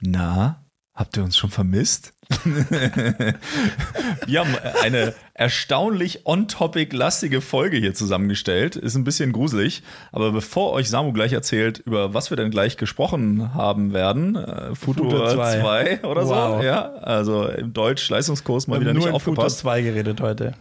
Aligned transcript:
Na, 0.00 0.64
habt 0.94 1.16
ihr 1.16 1.24
uns 1.24 1.36
schon 1.36 1.50
vermisst? 1.50 2.14
Wir 2.44 4.40
haben 4.40 4.54
eine 4.82 5.14
erstaunlich 5.34 6.26
on-topic-lastige 6.26 7.40
Folge 7.40 7.78
hier 7.78 7.94
zusammengestellt. 7.94 8.76
Ist 8.76 8.96
ein 8.96 9.04
bisschen 9.04 9.32
gruselig. 9.32 9.82
Aber 10.12 10.32
bevor 10.32 10.72
euch 10.72 10.88
Samu 10.88 11.12
gleich 11.12 11.32
erzählt, 11.32 11.78
über 11.78 12.14
was 12.14 12.30
wir 12.30 12.36
denn 12.36 12.50
gleich 12.50 12.76
gesprochen 12.76 13.54
haben 13.54 13.92
werden, 13.92 14.36
äh, 14.36 14.74
Futur 14.74 15.28
2 15.30 16.04
oder 16.04 16.26
wow. 16.26 16.58
so, 16.60 16.64
ja, 16.64 16.92
also 16.94 17.46
im 17.46 17.72
Deutsch-Leistungskurs 17.72 18.66
mal 18.66 18.80
wieder 18.80 18.94
nicht 18.94 19.08
aufgepasst. 19.08 19.60
Futur 19.60 19.72
2 19.72 19.82
geredet 19.82 20.20
heute. 20.20 20.54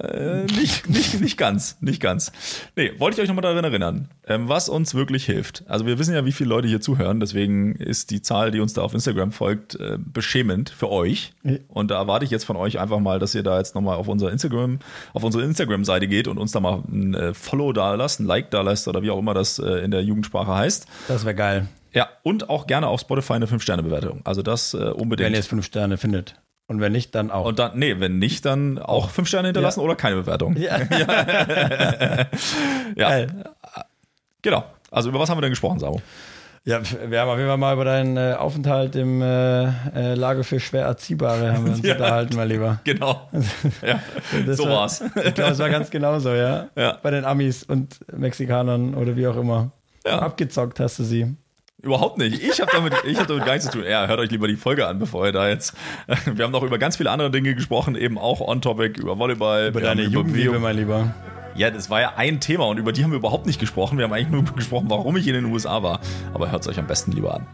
Äh, 0.00 0.44
nicht, 0.44 0.88
nicht, 0.88 1.20
nicht 1.20 1.36
ganz, 1.36 1.76
nicht 1.80 2.00
ganz. 2.00 2.30
Nee, 2.76 2.92
wollte 2.98 3.16
ich 3.16 3.22
euch 3.22 3.28
nochmal 3.28 3.42
daran 3.42 3.64
erinnern, 3.64 4.08
ähm, 4.26 4.48
was 4.48 4.68
uns 4.68 4.94
wirklich 4.94 5.24
hilft. 5.24 5.64
Also 5.66 5.86
wir 5.86 5.98
wissen 5.98 6.14
ja, 6.14 6.24
wie 6.24 6.32
viele 6.32 6.50
Leute 6.50 6.68
hier 6.68 6.80
zuhören, 6.80 7.20
deswegen 7.20 7.74
ist 7.76 8.10
die 8.10 8.22
Zahl, 8.22 8.50
die 8.50 8.60
uns 8.60 8.72
da 8.72 8.82
auf 8.82 8.94
Instagram 8.94 9.32
folgt, 9.32 9.74
äh, 9.74 9.98
beschämend 9.98 10.70
für 10.70 10.90
euch. 10.90 11.32
Und 11.68 11.90
da 11.90 11.98
erwarte 11.98 12.24
ich 12.24 12.30
jetzt 12.30 12.44
von 12.44 12.56
euch 12.56 12.78
einfach 12.78 13.00
mal, 13.00 13.18
dass 13.18 13.34
ihr 13.34 13.42
da 13.42 13.58
jetzt 13.58 13.74
nochmal 13.74 13.96
auf 13.96 14.08
unser 14.08 14.30
Instagram, 14.30 14.78
auf 15.12 15.24
unsere 15.24 15.44
Instagram-Seite 15.44 16.06
geht 16.06 16.28
und 16.28 16.38
uns 16.38 16.52
da 16.52 16.60
mal 16.60 16.82
ein 16.88 17.14
äh, 17.14 17.34
Follow 17.34 17.72
da 17.72 17.94
lasst, 17.94 18.20
ein 18.20 18.26
Like 18.26 18.50
da 18.50 18.62
lasst 18.62 18.86
oder 18.88 19.02
wie 19.02 19.10
auch 19.10 19.18
immer 19.18 19.34
das 19.34 19.58
äh, 19.58 19.84
in 19.84 19.90
der 19.90 20.02
Jugendsprache 20.02 20.54
heißt. 20.54 20.86
Das 21.08 21.24
wäre 21.24 21.34
geil. 21.34 21.68
Ja, 21.92 22.08
und 22.24 22.50
auch 22.50 22.66
gerne 22.66 22.88
auf 22.88 23.00
Spotify 23.00 23.34
eine 23.34 23.46
5-Sterne-Bewertung. 23.46 24.20
Also 24.24 24.42
das 24.42 24.74
äh, 24.74 24.78
unbedingt. 24.78 25.26
Wenn 25.26 25.34
ihr 25.34 25.40
es 25.40 25.46
5 25.46 25.64
Sterne 25.64 25.96
findet. 25.96 26.34
Und 26.66 26.80
wenn 26.80 26.92
nicht, 26.92 27.14
dann 27.14 27.30
auch. 27.30 27.44
Und 27.44 27.58
dann, 27.58 27.78
nee, 27.78 28.00
wenn 28.00 28.18
nicht, 28.18 28.46
dann 28.46 28.78
auch 28.78 29.10
fünf 29.10 29.28
Sterne 29.28 29.48
hinterlassen 29.48 29.80
ja. 29.80 29.84
oder 29.84 29.96
keine 29.96 30.16
Bewertung. 30.16 30.56
Ja. 30.56 30.78
ja. 32.96 33.26
Genau. 34.40 34.64
Also 34.90 35.10
über 35.10 35.18
was 35.18 35.28
haben 35.28 35.36
wir 35.38 35.42
denn 35.42 35.50
gesprochen, 35.50 35.78
Sabo? 35.78 36.00
Ja, 36.66 36.80
wir 37.10 37.20
haben 37.20 37.28
auf 37.28 37.36
jeden 37.36 37.48
Fall 37.48 37.58
mal 37.58 37.74
über 37.74 37.84
deinen 37.84 38.16
äh, 38.16 38.36
Aufenthalt 38.38 38.96
im 38.96 39.20
äh, 39.20 39.64
äh, 39.64 40.14
Lager 40.14 40.44
für 40.44 40.58
schwer 40.60 40.86
Erziehbare 40.86 41.52
haben 41.52 41.66
wir 41.66 41.72
uns 41.72 41.82
ja. 41.86 41.92
unterhalten, 41.92 42.36
mein 42.36 42.48
Lieber. 42.48 42.80
Genau. 42.84 43.28
Ja, 43.82 44.00
so 44.54 44.64
war, 44.64 44.70
war's. 44.70 45.02
Ich 45.02 45.34
glaube, 45.34 45.52
es 45.52 45.58
war 45.58 45.68
ganz 45.68 45.90
genauso, 45.90 46.32
ja? 46.32 46.68
ja. 46.74 46.98
Bei 47.02 47.10
den 47.10 47.26
Amis 47.26 47.64
und 47.64 47.98
Mexikanern 48.10 48.94
oder 48.94 49.14
wie 49.14 49.26
auch 49.26 49.36
immer. 49.36 49.72
Ja. 50.06 50.20
Abgezockt 50.20 50.80
hast 50.80 50.98
du 50.98 51.04
sie. 51.04 51.36
Überhaupt 51.84 52.18
nicht. 52.18 52.42
Ich 52.42 52.60
habe 52.60 52.70
damit, 52.72 52.94
hab 52.94 53.26
damit 53.26 53.44
gar 53.44 53.52
nichts 53.52 53.66
zu 53.66 53.72
tun. 53.72 53.84
Ja, 53.88 54.06
hört 54.06 54.18
euch 54.18 54.30
lieber 54.30 54.48
die 54.48 54.56
Folge 54.56 54.86
an, 54.86 54.98
bevor 54.98 55.26
ihr 55.26 55.32
da 55.32 55.48
jetzt. 55.48 55.74
Wir 56.24 56.44
haben 56.44 56.52
noch 56.52 56.62
über 56.62 56.78
ganz 56.78 56.96
viele 56.96 57.10
andere 57.10 57.30
Dinge 57.30 57.54
gesprochen, 57.54 57.94
eben 57.94 58.18
auch 58.18 58.40
on-topic, 58.40 59.00
über 59.00 59.18
Volleyball. 59.18 59.68
Über 59.68 59.80
deine 59.80 60.02
Jugendliebe, 60.02 60.58
mein 60.58 60.76
Lieber. 60.76 61.14
Ja, 61.56 61.70
das 61.70 61.88
war 61.90 62.00
ja 62.00 62.14
ein 62.16 62.40
Thema 62.40 62.64
und 62.66 62.78
über 62.78 62.92
die 62.92 63.04
haben 63.04 63.12
wir 63.12 63.18
überhaupt 63.18 63.46
nicht 63.46 63.60
gesprochen. 63.60 63.98
Wir 63.98 64.04
haben 64.04 64.12
eigentlich 64.12 64.30
nur 64.30 64.44
gesprochen, 64.56 64.86
warum 64.88 65.16
ich 65.16 65.28
in 65.28 65.34
den 65.34 65.44
USA 65.44 65.82
war. 65.82 66.00
Aber 66.32 66.50
hört 66.50 66.62
es 66.62 66.68
euch 66.68 66.78
am 66.78 66.86
besten 66.86 67.12
lieber 67.12 67.34
an. 67.34 67.46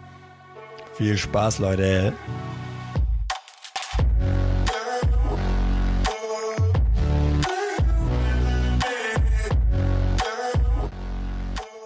Viel 0.95 1.19
Spaß, 1.19 1.59
Leute. 1.59 2.13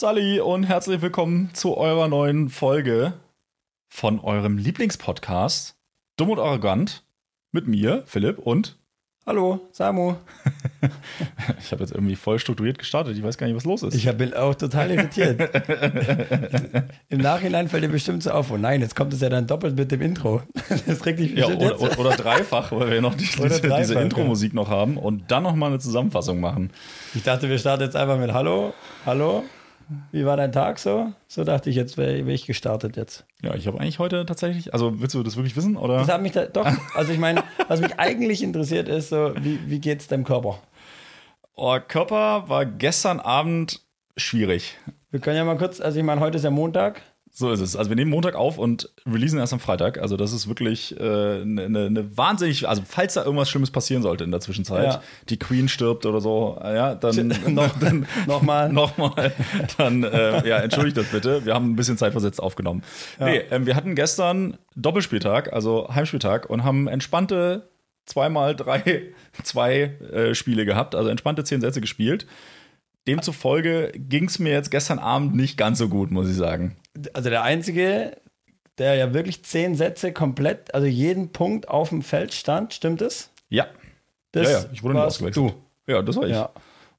Sally 0.00 0.38
und 0.38 0.62
herzlich 0.62 1.02
willkommen 1.02 1.50
zu 1.54 1.76
eurer 1.76 2.06
neuen 2.06 2.50
Folge 2.50 3.14
von 3.88 4.20
eurem 4.20 4.56
Lieblingspodcast 4.56 5.74
Dumm 6.16 6.30
und 6.30 6.38
Arrogant 6.38 7.02
mit 7.50 7.66
mir, 7.66 8.04
Philipp 8.06 8.38
und 8.38 8.78
Hallo, 9.26 9.60
Samu. 9.72 10.14
ich 11.58 11.72
habe 11.72 11.82
jetzt 11.82 11.90
irgendwie 11.92 12.14
voll 12.14 12.38
strukturiert 12.38 12.78
gestartet. 12.78 13.16
Ich 13.16 13.24
weiß 13.24 13.38
gar 13.38 13.48
nicht, 13.48 13.56
was 13.56 13.64
los 13.64 13.82
ist. 13.82 13.94
Ich 13.96 14.08
bin 14.16 14.34
auch 14.34 14.54
total 14.54 14.92
irritiert. 14.92 15.40
Im 17.08 17.18
Nachhinein 17.18 17.68
fällt 17.68 17.82
dir 17.82 17.88
bestimmt 17.88 18.22
so 18.22 18.30
auf, 18.30 18.52
oh 18.52 18.56
nein, 18.56 18.80
jetzt 18.80 18.94
kommt 18.94 19.12
es 19.12 19.20
ja 19.20 19.28
dann 19.28 19.48
doppelt 19.48 19.76
mit 19.76 19.90
dem 19.90 20.00
Intro. 20.00 20.42
Das 20.86 21.04
regt 21.06 21.18
dich 21.18 21.32
ja, 21.32 21.46
oder, 21.48 21.80
oder, 21.80 21.98
oder, 21.98 22.10
dreifach, 22.10 22.70
weil 22.70 22.88
wir 22.92 23.00
noch 23.00 23.16
die, 23.16 23.26
diese, 23.26 23.60
diese 23.60 23.94
Intro-Musik 23.98 24.54
noch 24.54 24.70
haben 24.70 24.96
und 24.96 25.28
dann 25.32 25.42
nochmal 25.42 25.70
eine 25.70 25.80
Zusammenfassung 25.80 26.38
machen. 26.38 26.70
Ich 27.16 27.24
dachte, 27.24 27.48
wir 27.48 27.58
starten 27.58 27.82
jetzt 27.82 27.96
einfach 27.96 28.16
mit 28.16 28.32
Hallo, 28.32 28.74
Hallo, 29.04 29.42
wie 30.12 30.24
war 30.26 30.36
dein 30.36 30.52
Tag 30.52 30.78
so? 30.78 31.12
So 31.26 31.44
dachte 31.44 31.70
ich, 31.70 31.76
jetzt 31.76 31.96
wäre 31.96 32.26
wär 32.26 32.34
ich 32.34 32.46
gestartet 32.46 32.96
jetzt. 32.96 33.24
Ja, 33.42 33.54
ich 33.54 33.66
habe 33.66 33.80
eigentlich 33.80 33.98
heute 33.98 34.26
tatsächlich, 34.26 34.72
also 34.72 35.00
willst 35.00 35.14
du 35.14 35.22
das 35.22 35.36
wirklich 35.36 35.56
wissen? 35.56 35.76
Oder? 35.76 35.98
Das 35.98 36.08
hat 36.08 36.22
mich 36.22 36.32
da, 36.32 36.46
doch, 36.46 36.66
also 36.94 37.12
ich 37.12 37.18
meine, 37.18 37.42
was 37.68 37.80
mich 37.80 37.98
eigentlich 37.98 38.42
interessiert 38.42 38.88
ist, 38.88 39.10
so, 39.10 39.32
wie, 39.40 39.58
wie 39.66 39.80
geht 39.80 40.00
es 40.00 40.08
deinem 40.08 40.24
Körper? 40.24 40.60
Oh, 41.54 41.78
Körper 41.86 42.48
war 42.48 42.66
gestern 42.66 43.20
Abend 43.20 43.80
schwierig. 44.16 44.76
Wir 45.10 45.20
können 45.20 45.36
ja 45.36 45.44
mal 45.44 45.56
kurz, 45.56 45.80
also 45.80 45.98
ich 45.98 46.04
meine, 46.04 46.20
heute 46.20 46.36
ist 46.36 46.44
ja 46.44 46.50
Montag. 46.50 47.02
So 47.38 47.52
ist 47.52 47.60
es. 47.60 47.76
Also 47.76 47.88
wir 47.88 47.94
nehmen 47.94 48.10
Montag 48.10 48.34
auf 48.34 48.58
und 48.58 48.90
releasen 49.06 49.38
erst 49.38 49.52
am 49.52 49.60
Freitag. 49.60 49.98
Also 49.98 50.16
das 50.16 50.32
ist 50.32 50.48
wirklich 50.48 50.96
eine 50.98 51.40
äh, 51.40 51.44
ne, 51.44 51.68
ne, 51.70 51.88
ne 51.88 52.16
wahnsinnig, 52.16 52.68
also 52.68 52.82
falls 52.84 53.14
da 53.14 53.22
irgendwas 53.22 53.48
Schlimmes 53.48 53.70
passieren 53.70 54.02
sollte 54.02 54.24
in 54.24 54.32
der 54.32 54.40
Zwischenzeit, 54.40 54.94
ja. 54.94 55.02
die 55.28 55.38
Queen 55.38 55.68
stirbt 55.68 56.04
oder 56.04 56.20
so, 56.20 56.58
ja, 56.60 56.96
dann 56.96 57.28
noch, 57.54 57.78
dann, 57.78 58.08
nochmal. 58.26 58.68
nochmal, 58.72 59.32
dann 59.76 60.02
äh, 60.02 60.48
ja, 60.48 60.58
entschuldigt 60.58 60.96
das 60.96 61.06
bitte. 61.12 61.44
Wir 61.44 61.54
haben 61.54 61.70
ein 61.70 61.76
bisschen 61.76 61.96
zeitversetzt 61.96 62.42
aufgenommen. 62.42 62.82
Ja. 63.20 63.26
Nee, 63.26 63.36
äh, 63.50 63.64
wir 63.64 63.76
hatten 63.76 63.94
gestern 63.94 64.58
Doppelspieltag, 64.74 65.52
also 65.52 65.94
Heimspieltag 65.94 66.50
und 66.50 66.64
haben 66.64 66.88
entspannte 66.88 67.68
zweimal 68.04 68.56
drei, 68.56 69.02
zwei 69.44 69.94
äh, 70.12 70.34
Spiele 70.34 70.64
gehabt, 70.64 70.96
also 70.96 71.08
entspannte 71.08 71.44
zehn 71.44 71.60
Sätze 71.60 71.80
gespielt. 71.80 72.26
Demzufolge 73.06 73.92
ging 73.94 74.24
es 74.24 74.40
mir 74.40 74.52
jetzt 74.52 74.72
gestern 74.72 74.98
Abend 74.98 75.36
nicht 75.36 75.56
ganz 75.56 75.78
so 75.78 75.88
gut, 75.88 76.10
muss 76.10 76.28
ich 76.28 76.36
sagen. 76.36 76.76
Also 77.12 77.30
der 77.30 77.42
Einzige, 77.42 78.16
der 78.78 78.94
ja 78.94 79.12
wirklich 79.14 79.44
zehn 79.44 79.74
Sätze 79.74 80.12
komplett, 80.12 80.74
also 80.74 80.86
jeden 80.86 81.30
Punkt 81.32 81.68
auf 81.68 81.90
dem 81.90 82.02
Feld 82.02 82.32
stand, 82.34 82.74
stimmt 82.74 83.02
es? 83.02 83.30
Ja. 83.48 83.66
Das 84.32 84.50
ja, 84.50 84.58
ja, 84.58 84.64
ich 84.72 84.82
wurde 84.82 84.94
nicht 84.94 85.04
ausgewechselt. 85.04 85.54
Du. 85.86 85.92
Ja, 85.92 86.02
das 86.02 86.16
war 86.16 86.24
ich. 86.24 86.32
Ja. 86.32 86.50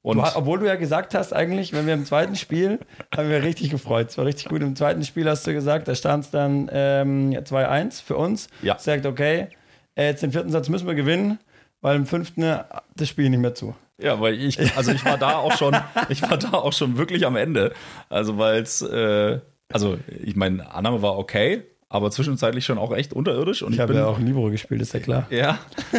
Und 0.02 0.16
du, 0.16 0.24
obwohl 0.34 0.58
du 0.60 0.66
ja 0.66 0.76
gesagt 0.76 1.14
hast, 1.14 1.32
eigentlich, 1.32 1.72
wenn 1.72 1.86
wir 1.86 1.94
im 1.94 2.06
zweiten 2.06 2.34
Spiel, 2.34 2.78
haben 3.16 3.28
wir 3.28 3.42
richtig 3.42 3.70
gefreut. 3.70 4.08
Es 4.10 4.18
war 4.18 4.24
richtig 4.24 4.48
gut. 4.48 4.62
Im 4.62 4.74
zweiten 4.76 5.04
Spiel 5.04 5.28
hast 5.28 5.46
du 5.46 5.52
gesagt, 5.52 5.88
da 5.88 5.94
stand 5.94 6.24
es 6.24 6.30
dann 6.30 6.70
ähm, 6.72 7.32
2-1 7.32 8.02
für 8.02 8.16
uns. 8.16 8.48
Ja. 8.62 8.78
Sagt, 8.78 9.06
okay, 9.06 9.48
äh, 9.94 10.06
jetzt 10.06 10.22
den 10.22 10.32
vierten 10.32 10.50
Satz 10.50 10.68
müssen 10.68 10.86
wir 10.86 10.94
gewinnen, 10.94 11.38
weil 11.82 11.96
im 11.96 12.06
fünften 12.06 12.42
äh, 12.42 12.64
das 12.96 13.08
Spiel 13.08 13.28
nicht 13.28 13.40
mehr 13.40 13.54
zu. 13.54 13.74
Ja, 13.98 14.18
weil 14.20 14.34
ich, 14.34 14.58
also 14.76 14.92
ich 14.92 15.04
war 15.04 15.18
da 15.18 15.36
auch 15.36 15.56
schon, 15.56 15.76
ich 16.08 16.22
war 16.22 16.38
da 16.38 16.52
auch 16.52 16.72
schon 16.72 16.96
wirklich 16.96 17.26
am 17.26 17.36
Ende. 17.36 17.74
Also 18.08 18.38
weil 18.38 18.62
es, 18.62 18.80
äh, 18.80 19.40
also 19.72 19.98
ich 20.22 20.36
meine, 20.36 20.72
Annahme 20.72 21.02
war 21.02 21.18
okay, 21.18 21.62
aber 21.88 22.10
zwischenzeitlich 22.10 22.64
schon 22.64 22.78
auch 22.78 22.94
echt 22.94 23.12
unterirdisch. 23.12 23.62
Und 23.62 23.72
ich, 23.72 23.76
ich 23.76 23.80
habe 23.80 23.94
ja 23.94 24.06
auch 24.06 24.18
Libero 24.18 24.50
gespielt, 24.50 24.80
ist 24.80 24.94
ja 24.94 25.00
klar. 25.00 25.26
Ja, 25.30 25.58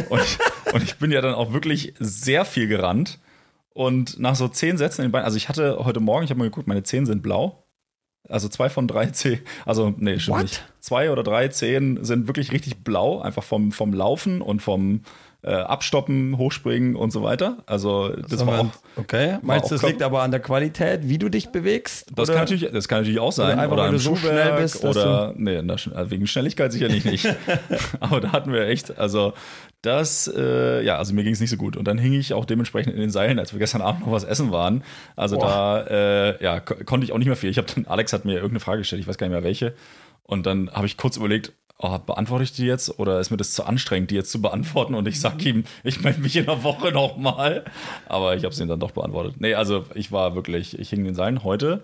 und 0.09 0.21
ich, 0.21 0.37
und 0.73 0.83
ich 0.83 0.95
bin 0.97 1.11
ja 1.11 1.21
dann 1.21 1.33
auch 1.35 1.53
wirklich 1.53 1.93
sehr 1.99 2.45
viel 2.45 2.67
gerannt. 2.67 3.19
Und 3.73 4.19
nach 4.19 4.35
so 4.35 4.47
zehn 4.47 4.77
Sätzen 4.77 5.01
in 5.01 5.07
den 5.07 5.11
Beinen, 5.11 5.25
also 5.25 5.37
ich 5.37 5.49
hatte 5.49 5.83
heute 5.83 5.99
Morgen, 5.99 6.23
ich 6.23 6.29
habe 6.29 6.39
mal 6.39 6.45
geguckt, 6.45 6.67
meine 6.67 6.83
Zehen 6.83 7.05
sind 7.05 7.21
blau. 7.21 7.63
Also 8.27 8.47
zwei 8.47 8.69
von 8.69 8.87
drei 8.87 9.05
Zehen, 9.11 9.41
also 9.65 9.93
nee, 9.97 10.19
stimmt 10.19 10.43
nicht. 10.43 10.63
Zwei 10.79 11.11
oder 11.11 11.23
drei 11.23 11.47
Zehen 11.49 12.03
sind 12.03 12.27
wirklich 12.27 12.51
richtig 12.51 12.83
blau, 12.83 13.19
einfach 13.19 13.43
vom, 13.43 13.71
vom 13.71 13.93
Laufen 13.93 14.41
und 14.41 14.61
vom, 14.61 15.01
äh, 15.43 15.53
abstoppen, 15.53 16.37
hochspringen 16.37 16.95
und 16.95 17.11
so 17.11 17.23
weiter. 17.23 17.57
Also 17.65 18.09
das, 18.09 18.27
das 18.27 18.45
war 18.45 18.59
auch. 18.59 18.67
Okay. 18.95 19.37
Meinst 19.41 19.71
du, 19.71 19.75
das 19.75 19.83
liegt 19.83 20.03
aber 20.03 20.21
an 20.21 20.31
der 20.31 20.39
Qualität, 20.39 21.09
wie 21.09 21.17
du 21.17 21.29
dich 21.29 21.49
bewegst? 21.49 22.11
Das, 22.15 22.29
kann 22.29 22.39
natürlich, 22.39 22.69
das 22.71 22.87
kann 22.87 22.99
natürlich 22.99 23.19
auch 23.19 23.31
sein. 23.31 23.53
Oder, 23.53 23.61
einfach, 23.63 23.73
oder 23.73 23.83
weil 23.83 23.91
du 23.91 23.97
so 23.97 24.15
schnell 24.15 24.53
bist. 24.57 24.83
Oder, 24.83 25.33
nee, 25.35 25.57
also 25.57 26.11
wegen 26.11 26.27
Schnelligkeit 26.27 26.71
sicherlich 26.71 27.05
nicht. 27.05 27.25
aber 27.99 28.21
da 28.21 28.31
hatten 28.31 28.53
wir 28.53 28.67
echt, 28.67 28.97
also 28.99 29.33
das, 29.81 30.31
äh, 30.35 30.83
ja, 30.83 30.97
also 30.97 31.13
mir 31.15 31.23
ging 31.23 31.33
es 31.33 31.39
nicht 31.39 31.49
so 31.49 31.57
gut. 31.57 31.75
Und 31.75 31.85
dann 31.85 31.97
hing 31.97 32.13
ich 32.13 32.33
auch 32.33 32.45
dementsprechend 32.45 32.93
in 32.93 32.99
den 32.99 33.09
Seilen, 33.09 33.39
als 33.39 33.51
wir 33.51 33.59
gestern 33.59 33.81
Abend 33.81 34.05
noch 34.05 34.11
was 34.11 34.23
essen 34.23 34.51
waren. 34.51 34.83
Also 35.15 35.37
Boah. 35.37 35.85
da, 35.87 35.87
äh, 35.87 36.43
ja, 36.43 36.59
konnte 36.59 37.03
ich 37.03 37.13
auch 37.13 37.17
nicht 37.17 37.27
mehr 37.27 37.35
viel. 37.35 37.49
Ich 37.49 37.57
habe 37.57 37.67
dann, 37.73 37.87
Alex 37.87 38.13
hat 38.13 38.25
mir 38.25 38.33
irgendeine 38.33 38.59
Frage 38.59 38.79
gestellt, 38.79 39.01
ich 39.01 39.07
weiß 39.07 39.17
gar 39.17 39.27
nicht 39.27 39.33
mehr 39.33 39.43
welche. 39.43 39.73
Und 40.23 40.45
dann 40.45 40.71
habe 40.71 40.85
ich 40.85 40.97
kurz 40.97 41.17
überlegt, 41.17 41.51
oh, 41.81 41.97
beantworte 41.97 42.43
ich 42.43 42.53
die 42.53 42.65
jetzt 42.65 42.99
oder 42.99 43.19
ist 43.19 43.31
mir 43.31 43.37
das 43.37 43.53
zu 43.53 43.65
anstrengend, 43.65 44.11
die 44.11 44.15
jetzt 44.15 44.31
zu 44.31 44.41
beantworten 44.41 44.95
und 44.95 45.07
ich 45.07 45.19
sage 45.19 45.37
mhm. 45.41 45.47
ihm, 45.59 45.63
ich 45.83 46.01
melde 46.01 46.21
mich 46.21 46.35
in 46.35 46.45
der 46.45 46.63
Woche 46.63 46.91
nochmal. 46.91 47.65
Aber 48.07 48.35
ich 48.35 48.43
habe 48.43 48.53
es 48.53 48.59
ihm 48.59 48.67
dann 48.67 48.79
doch 48.79 48.91
beantwortet. 48.91 49.35
Nee, 49.39 49.55
also 49.55 49.85
ich 49.95 50.11
war 50.11 50.35
wirklich, 50.35 50.77
ich 50.79 50.89
hing 50.89 51.03
den 51.03 51.15
Seilen 51.15 51.43
heute. 51.43 51.83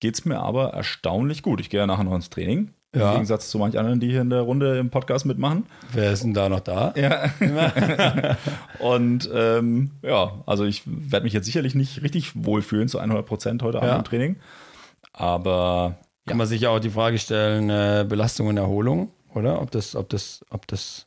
geht 0.00 0.14
es 0.14 0.24
mir 0.24 0.40
aber 0.40 0.70
erstaunlich 0.74 1.42
gut. 1.42 1.60
Ich 1.60 1.70
gehe 1.70 1.80
ja 1.80 1.86
nachher 1.86 2.04
noch 2.04 2.14
ins 2.14 2.30
Training. 2.30 2.70
Ja. 2.94 3.08
Im 3.08 3.12
Gegensatz 3.12 3.48
zu 3.48 3.58
manch 3.58 3.78
anderen, 3.78 4.00
die 4.00 4.10
hier 4.10 4.20
in 4.20 4.28
der 4.28 4.42
Runde 4.42 4.78
im 4.78 4.90
Podcast 4.90 5.24
mitmachen. 5.24 5.64
Wer 5.92 6.12
ist 6.12 6.24
denn 6.24 6.34
da 6.34 6.50
noch 6.50 6.60
da? 6.60 6.92
Ja. 6.94 7.30
und 8.78 9.30
ähm, 9.34 9.92
ja, 10.02 10.42
also 10.44 10.64
ich 10.66 10.82
werde 10.84 11.24
mich 11.24 11.32
jetzt 11.32 11.46
sicherlich 11.46 11.74
nicht 11.74 12.02
richtig 12.02 12.32
wohlfühlen 12.44 12.88
zu 12.88 12.98
100 12.98 13.24
Prozent 13.24 13.62
heute 13.62 13.78
Abend 13.78 13.90
Ja. 13.90 13.96
im 13.96 14.04
Training. 14.04 14.36
Aber 15.14 15.96
Kann 16.26 16.36
man 16.36 16.46
sich 16.46 16.60
ja 16.62 16.70
auch 16.70 16.80
die 16.80 16.90
Frage 16.90 17.18
stellen, 17.18 17.70
äh, 17.70 18.04
Belastung 18.06 18.48
und 18.48 18.56
Erholung, 18.56 19.10
oder? 19.34 19.60
Ob 19.60 19.70
das, 19.70 19.94
ob 19.96 20.08
das, 20.08 20.44
ob 20.50 20.66
das. 20.66 21.06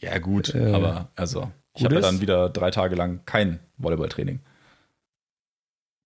ja, 0.00 0.18
gut. 0.18 0.54
Äh, 0.54 0.72
aber 0.72 1.08
also, 1.16 1.50
ich 1.74 1.84
habe 1.84 1.94
ja 1.96 2.00
dann 2.00 2.20
wieder 2.20 2.48
drei 2.48 2.70
Tage 2.70 2.94
lang 2.96 3.20
kein 3.26 3.60
Volleyballtraining. 3.78 4.40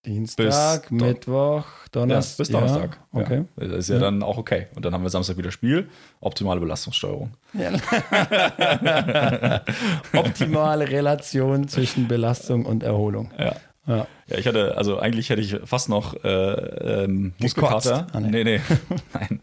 Dienstag, 0.03 0.89
Don- 0.89 0.97
Mittwoch, 0.97 1.65
Donnerstag. 1.91 2.37
bis 2.37 2.49
Donnerstag. 2.49 2.99
Ja, 3.13 3.21
okay. 3.21 3.45
Ja. 3.59 3.67
Das 3.67 3.77
ist 3.77 3.89
ja, 3.89 3.99
dann 3.99 4.23
auch 4.23 4.39
okay. 4.39 4.65
Und 4.75 4.83
dann 4.83 4.95
haben 4.95 5.03
wir 5.03 5.11
Samstag 5.11 5.37
wieder 5.37 5.51
Spiel. 5.51 5.89
Optimale 6.21 6.59
Belastungssteuerung. 6.59 7.33
Optimale 10.13 10.89
Relation 10.89 11.67
zwischen 11.67 12.07
Belastung 12.07 12.65
und 12.65 12.81
Erholung. 12.81 13.31
Ja. 13.37 13.55
Ja. 13.87 14.07
Ja, 14.27 14.37
ich 14.37 14.47
hatte, 14.47 14.77
also 14.77 14.99
eigentlich 14.99 15.29
hätte 15.29 15.41
ich 15.41 15.57
fast 15.65 15.89
noch 15.89 16.15
äh, 16.23 16.29
ähm, 17.03 17.33
Muskelkater. 17.39 18.07
Ah, 18.13 18.19
nee. 18.19 18.29
nee, 18.29 18.43
nee. 18.43 18.61
Nein. 19.13 19.39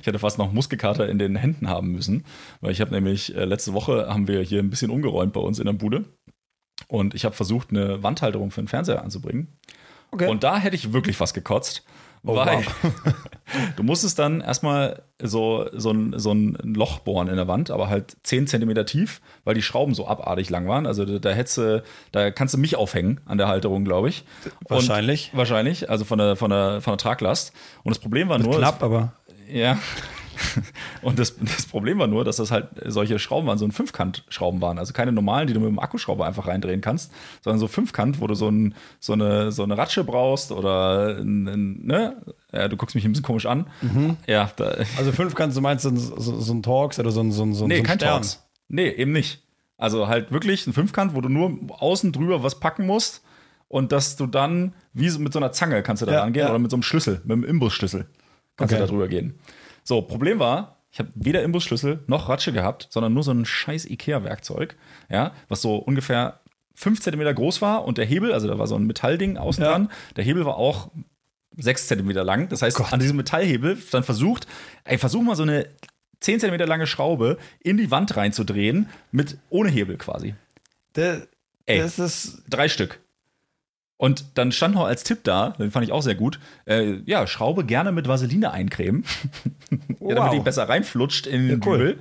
Ich 0.00 0.06
hätte 0.06 0.18
fast 0.18 0.38
noch 0.38 0.52
Muskelkater 0.52 1.08
in 1.08 1.18
den 1.18 1.36
Händen 1.36 1.68
haben 1.68 1.92
müssen, 1.92 2.24
weil 2.60 2.72
ich 2.72 2.80
habe 2.80 2.92
nämlich 2.92 3.34
äh, 3.34 3.44
letzte 3.44 3.72
Woche 3.72 4.08
haben 4.08 4.28
wir 4.28 4.40
hier 4.42 4.60
ein 4.60 4.70
bisschen 4.70 4.90
umgeräumt 4.90 5.32
bei 5.32 5.40
uns 5.40 5.58
in 5.58 5.66
der 5.66 5.72
Bude 5.72 6.04
und 6.88 7.14
ich 7.14 7.24
habe 7.24 7.34
versucht, 7.34 7.70
eine 7.70 8.02
Wandhalterung 8.02 8.50
für 8.50 8.62
den 8.62 8.68
Fernseher 8.68 9.02
anzubringen. 9.02 9.48
Okay. 10.12 10.28
Und 10.28 10.42
da 10.42 10.58
hätte 10.58 10.76
ich 10.76 10.92
wirklich 10.92 11.16
fast 11.16 11.34
gekotzt. 11.34 11.84
Oh, 12.22 12.36
weil 12.36 12.58
wow. 12.58 12.92
du 13.76 13.82
musstest 13.82 14.18
dann 14.18 14.42
erstmal 14.42 15.02
so, 15.18 15.66
so, 15.72 15.90
ein, 15.90 16.18
so 16.18 16.32
ein 16.32 16.52
Loch 16.62 16.98
bohren 16.98 17.28
in 17.28 17.36
der 17.36 17.48
Wand, 17.48 17.70
aber 17.70 17.88
halt 17.88 18.14
10 18.24 18.46
Zentimeter 18.46 18.84
tief, 18.84 19.22
weil 19.44 19.54
die 19.54 19.62
Schrauben 19.62 19.94
so 19.94 20.06
abartig 20.06 20.50
lang 20.50 20.68
waren. 20.68 20.86
Also 20.86 21.06
da, 21.06 21.18
da 21.18 21.30
hättest 21.30 21.58
du, 21.58 21.82
da 22.12 22.30
kannst 22.30 22.52
du 22.52 22.58
mich 22.58 22.76
aufhängen 22.76 23.20
an 23.24 23.38
der 23.38 23.48
Halterung, 23.48 23.86
glaube 23.86 24.10
ich. 24.10 24.24
Wahrscheinlich. 24.68 25.30
Und, 25.32 25.38
wahrscheinlich, 25.38 25.88
also 25.88 26.04
von 26.04 26.18
der, 26.18 26.36
von, 26.36 26.50
der, 26.50 26.82
von 26.82 26.92
der 26.92 26.98
Traglast. 26.98 27.54
Und 27.84 27.90
das 27.90 27.98
Problem 27.98 28.28
war 28.28 28.38
nur. 28.38 28.58
Knapp, 28.58 28.82
aber. 28.82 29.14
Ja. 29.52 29.78
Und 31.02 31.18
das, 31.18 31.36
das 31.36 31.66
Problem 31.66 31.98
war 31.98 32.06
nur, 32.06 32.24
dass 32.24 32.36
das 32.36 32.50
halt 32.50 32.68
solche 32.86 33.18
Schrauben 33.18 33.46
waren, 33.46 33.58
so 33.58 33.64
ein 33.66 33.72
Fünfkant-Schrauben 33.72 34.62
waren. 34.62 34.78
Also 34.78 34.92
keine 34.94 35.12
normalen, 35.12 35.46
die 35.46 35.52
du 35.52 35.60
mit 35.60 35.68
dem 35.68 35.78
Akkuschrauber 35.78 36.26
einfach 36.26 36.46
reindrehen 36.46 36.80
kannst, 36.80 37.12
sondern 37.42 37.58
so 37.58 37.68
Fünfkant, 37.68 38.20
wo 38.20 38.26
du 38.26 38.34
so, 38.34 38.48
ein, 38.48 38.74
so, 39.00 39.12
eine, 39.12 39.52
so 39.52 39.62
eine 39.62 39.76
Ratsche 39.76 40.02
brauchst 40.02 40.50
oder 40.50 41.18
ein, 41.18 41.46
ein, 41.46 41.86
ne? 41.86 42.22
Ja, 42.52 42.68
du 42.68 42.76
guckst 42.76 42.94
mich 42.94 43.04
ein 43.04 43.12
bisschen 43.12 43.24
komisch 43.24 43.44
an. 43.46 43.66
Ja, 44.26 44.50
da, 44.56 44.76
Also 44.98 45.12
fünf 45.12 45.34
kannst 45.34 45.56
du 45.56 45.60
meinst 45.60 45.82
so, 45.84 45.90
ein- 45.90 45.96
so, 45.98 46.40
so 46.40 46.52
ein 46.54 46.62
Talks 46.62 46.98
oder 46.98 47.10
so 47.10 47.20
ein, 47.20 47.32
so 47.32 47.42
ein, 47.42 47.52
so 47.54 47.66
nee, 47.66 47.76
so 47.76 47.82
ein 47.82 47.86
kein 47.86 47.98
Stern. 47.98 48.12
Torx. 48.22 48.42
Nee, 48.68 48.88
eben 48.88 49.12
nicht. 49.12 49.42
Also 49.76 50.08
halt 50.08 50.30
wirklich 50.32 50.66
ein 50.66 50.72
Fünfkant, 50.72 51.14
wo 51.14 51.20
du 51.20 51.28
nur 51.28 51.52
außen 51.80 52.12
drüber 52.12 52.42
was 52.42 52.60
packen 52.60 52.86
musst 52.86 53.22
und 53.68 53.92
dass 53.92 54.16
du 54.16 54.26
dann, 54.26 54.74
wie 54.94 55.08
so 55.10 55.18
mit 55.20 55.32
so 55.32 55.38
einer 55.38 55.52
Zange 55.52 55.82
kannst 55.82 56.02
du 56.02 56.06
da 56.06 56.12
Ja, 56.12 56.20
rangehen 56.22 56.44
ja. 56.46 56.50
oder 56.50 56.58
mit 56.58 56.70
so 56.70 56.76
einem 56.76 56.82
Schlüssel, 56.82 57.20
mit 57.24 57.32
einem 57.32 57.44
Imbusschlüssel 57.44 58.06
kannst 58.60 58.74
Okay. 58.74 58.80
du 58.82 58.86
da 58.86 58.90
drüber 58.92 59.08
gehen. 59.08 59.38
So, 59.82 60.02
Problem 60.02 60.38
war, 60.38 60.76
ich 60.92 60.98
habe 60.98 61.10
weder 61.14 61.42
Imbusschlüssel 61.42 62.00
noch 62.06 62.28
Ratsche 62.28 62.52
gehabt, 62.52 62.88
sondern 62.90 63.12
nur 63.14 63.22
so 63.22 63.32
ein 63.32 63.44
scheiß 63.44 63.86
Ikea-Werkzeug, 63.86 64.76
ja, 65.08 65.32
was 65.48 65.62
so 65.62 65.76
ungefähr 65.76 66.40
5 66.74 67.00
Zentimeter 67.00 67.34
groß 67.34 67.60
war 67.62 67.84
und 67.84 67.98
der 67.98 68.04
Hebel, 68.06 68.32
also 68.32 68.48
da 68.48 68.58
war 68.58 68.66
so 68.66 68.76
ein 68.76 68.86
Metallding 68.86 69.36
außen 69.36 69.62
Ja. 69.62 69.70
dran, 69.70 69.90
der 70.16 70.24
Hebel 70.24 70.44
war 70.44 70.56
auch 70.56 70.90
6 71.56 71.88
Zentimeter 71.88 72.24
lang. 72.24 72.48
Das 72.48 72.62
heißt, 72.62 72.80
an 72.92 73.00
diesem 73.00 73.16
Metallhebel 73.16 73.76
dann 73.90 74.02
versucht, 74.04 74.46
ey, 74.84 74.96
versuch 74.98 75.22
mal 75.22 75.36
so 75.36 75.42
eine 75.42 75.66
10 76.20 76.40
Zentimeter 76.40 76.66
lange 76.66 76.86
Schraube 76.86 77.38
in 77.60 77.76
die 77.76 77.90
Wand 77.90 78.16
reinzudrehen, 78.16 78.88
mit 79.10 79.38
ohne 79.50 79.68
Hebel 79.70 79.96
quasi. 79.96 80.34
Das, 80.94 81.26
Ey. 81.66 81.78
das 81.78 81.98
ist. 81.98 82.42
Drei 82.48 82.68
Stück. 82.68 83.00
Und 84.00 84.38
dann 84.38 84.50
stand 84.50 84.76
noch 84.76 84.86
als 84.86 85.04
Tipp 85.04 85.24
da, 85.24 85.50
den 85.58 85.70
fand 85.70 85.84
ich 85.84 85.92
auch 85.92 86.00
sehr 86.00 86.14
gut, 86.14 86.40
äh, 86.64 87.00
ja, 87.04 87.26
Schraube 87.26 87.66
gerne 87.66 87.92
mit 87.92 88.08
Vaseline 88.08 88.50
eincremen, 88.50 89.04
ja, 90.00 90.14
damit 90.14 90.32
die 90.32 90.40
besser 90.40 90.66
reinflutscht 90.66 91.26
in 91.26 91.48
den 91.48 91.60
cool. 91.66 91.76
Dübel. 91.78 91.98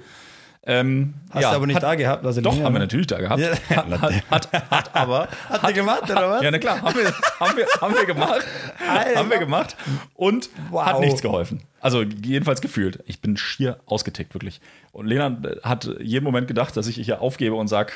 Ähm, 0.64 1.16
Hast 1.30 1.42
ja, 1.42 1.50
du 1.50 1.56
aber 1.58 1.68
nicht 1.68 1.76
hat, 1.76 1.84
da 1.84 1.96
gehabt? 1.96 2.24
Was 2.24 2.38
Doch, 2.38 2.58
haben 2.64 2.72
wir 2.72 2.80
natürlich 2.80 3.08
da 3.08 3.20
gehabt. 3.20 3.42
Ja. 3.42 3.52
Hat, 3.76 4.02
hat, 4.32 4.52
hat, 4.52 4.72
hat 4.72 4.96
aber. 4.96 5.28
Hat 5.50 5.62
der 5.62 5.74
gemacht, 5.74 6.04
oder 6.04 6.30
was? 6.30 6.42
Ja, 6.42 6.52
na 6.52 6.58
klar, 6.60 6.82
haben 6.82 6.96
wir, 6.96 7.14
haben 7.38 7.58
wir, 7.58 7.66
haben 7.82 7.94
wir 7.94 8.06
gemacht. 8.06 8.46
Alter. 8.90 9.20
Haben 9.20 9.30
wir 9.30 9.40
gemacht 9.40 9.76
und 10.14 10.50
Wow. 10.70 10.86
hat 10.86 11.00
nichts 11.02 11.22
geholfen. 11.22 11.64
Also 11.82 12.04
jedenfalls 12.04 12.62
gefühlt. 12.62 13.04
Ich 13.08 13.20
bin 13.20 13.36
schier 13.36 13.78
ausgetickt, 13.86 14.34
wirklich. 14.34 14.62
Und 14.94 15.08
Lena 15.08 15.38
hat 15.64 15.90
jeden 16.00 16.24
Moment 16.24 16.48
gedacht, 16.48 16.78
dass 16.78 16.88
ich 16.88 16.96
hier 16.96 17.22
aufgebe 17.22 17.56
und 17.56 17.68
sage, 17.68 17.92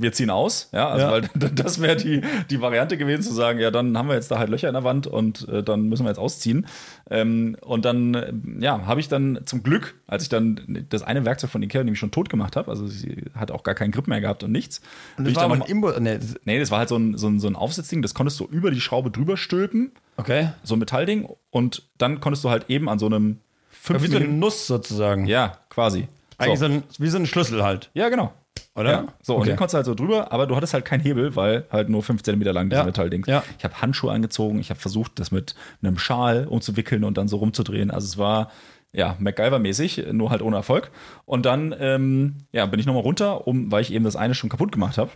wir 0.00 0.12
ziehen 0.12 0.30
aus. 0.30 0.68
Ja, 0.72 0.88
also 0.88 1.06
Ja. 1.06 1.12
weil 1.12 1.22
das 1.54 1.82
wäre 1.82 1.96
die, 1.96 2.22
die 2.50 2.60
Variante 2.60 2.96
gewesen, 2.96 3.22
zu 3.22 3.34
sagen, 3.34 3.58
ja, 3.58 3.70
dann 3.70 3.98
haben 3.98 4.08
wir 4.08 4.14
jetzt 4.14 4.30
da 4.30 4.38
halt 4.38 4.48
Löcher 4.48 4.68
in 4.68 4.74
der 4.74 4.84
Wand 4.84 5.06
und 5.06 5.46
äh, 5.48 5.62
dann 5.62 5.88
müssen 5.88 6.04
wir 6.04 6.10
jetzt 6.10 6.18
ausziehen. 6.18 6.66
Ähm, 7.10 7.56
und 7.62 7.84
dann, 7.84 8.14
äh, 8.14 8.32
ja, 8.60 8.86
habe 8.86 9.00
ich 9.00 9.08
dann 9.08 9.40
zum 9.44 9.62
Glück, 9.62 9.96
als 10.06 10.22
ich 10.22 10.28
dann 10.28 10.86
das 10.88 11.02
eine 11.02 11.24
Werkzeug 11.24 11.50
von 11.50 11.62
Ikea 11.62 11.82
nämlich 11.82 11.98
schon 11.98 12.10
tot 12.12 12.28
gemacht 12.30 12.54
habe, 12.56 12.70
also 12.70 12.86
sie 12.86 13.24
hat 13.34 13.50
auch 13.50 13.62
gar 13.64 13.74
keinen 13.74 13.90
Grip 13.90 14.06
mehr 14.06 14.20
gehabt 14.20 14.44
und 14.44 14.52
nichts. 14.52 14.80
Und 15.16 15.24
das 15.24 15.32
ich 15.32 15.36
war 15.36 15.50
ein 15.50 15.62
Imbo. 15.62 15.90
Nee, 15.98 16.18
das- 16.18 16.36
Nee, 16.44 16.58
das 16.60 16.70
war 16.70 16.78
halt 16.78 16.88
so 16.88 16.96
ein, 16.96 17.18
so 17.18 17.26
ein, 17.28 17.40
so 17.40 17.48
ein 17.48 17.56
Aufsitzding, 17.56 18.00
das 18.02 18.14
konntest 18.14 18.38
du 18.40 18.44
über 18.46 18.70
die 18.70 18.80
Schraube 18.80 19.10
drüber 19.10 19.36
stülpen, 19.36 19.90
okay. 20.16 20.50
so 20.62 20.76
ein 20.76 20.78
Metallding, 20.78 21.28
und 21.50 21.88
dann 21.98 22.20
konntest 22.20 22.44
du 22.44 22.50
halt 22.50 22.66
eben 22.68 22.88
an 22.88 22.98
so 22.98 23.06
einem 23.06 23.38
fünf 23.70 24.02
Wie 24.02 24.06
so 24.06 24.16
eine 24.16 24.28
Nuss 24.28 24.66
sozusagen. 24.66 25.26
Ja, 25.26 25.58
quasi. 25.70 26.06
Eigentlich 26.40 26.58
So. 26.60 26.66
so 26.68 26.72
ein, 26.72 26.82
wie 26.98 27.08
so 27.08 27.16
ein 27.18 27.26
Schlüssel 27.26 27.64
halt. 27.64 27.90
Ja, 27.94 28.08
genau. 28.10 28.32
Oder? 28.74 28.90
Ja. 28.90 29.04
So, 29.22 29.34
und 29.34 29.40
Okay. 29.42 29.50
den 29.50 29.56
konntest 29.56 29.74
du 29.74 29.76
halt 29.76 29.86
so 29.86 29.94
drüber, 29.94 30.32
aber 30.32 30.46
du 30.46 30.56
hattest 30.56 30.74
halt 30.74 30.84
keinen 30.84 31.00
Hebel, 31.00 31.36
weil 31.36 31.64
halt 31.70 31.88
nur 31.88 32.02
5 32.02 32.22
cm 32.22 32.40
lang 32.42 32.68
diese 32.70 32.80
Ja. 32.80 32.84
Metalldings. 32.86 33.26
Ja. 33.26 33.42
Ich 33.58 33.64
habe 33.64 33.80
Handschuhe 33.80 34.12
angezogen, 34.12 34.58
ich 34.60 34.70
habe 34.70 34.80
versucht, 34.80 35.18
das 35.18 35.30
mit 35.30 35.54
einem 35.82 35.98
Schal 35.98 36.46
umzuwickeln 36.46 37.04
und 37.04 37.18
dann 37.18 37.28
so 37.28 37.36
rumzudrehen. 37.38 37.90
Also 37.90 38.06
es 38.06 38.18
war 38.18 38.50
ja 38.92 39.16
MacGyver-mäßig, 39.20 40.12
nur 40.12 40.30
halt 40.30 40.42
ohne 40.42 40.56
Erfolg. 40.56 40.90
Und 41.26 41.44
dann 41.46 41.74
ähm, 41.78 42.36
ja, 42.52 42.66
bin 42.66 42.80
ich 42.80 42.86
nochmal 42.86 43.02
runter, 43.02 43.46
um, 43.46 43.70
weil 43.70 43.82
ich 43.82 43.92
eben 43.92 44.04
das 44.04 44.16
eine 44.16 44.34
schon 44.34 44.48
kaputt 44.50 44.72
gemacht 44.72 44.96
habe. 44.98 45.10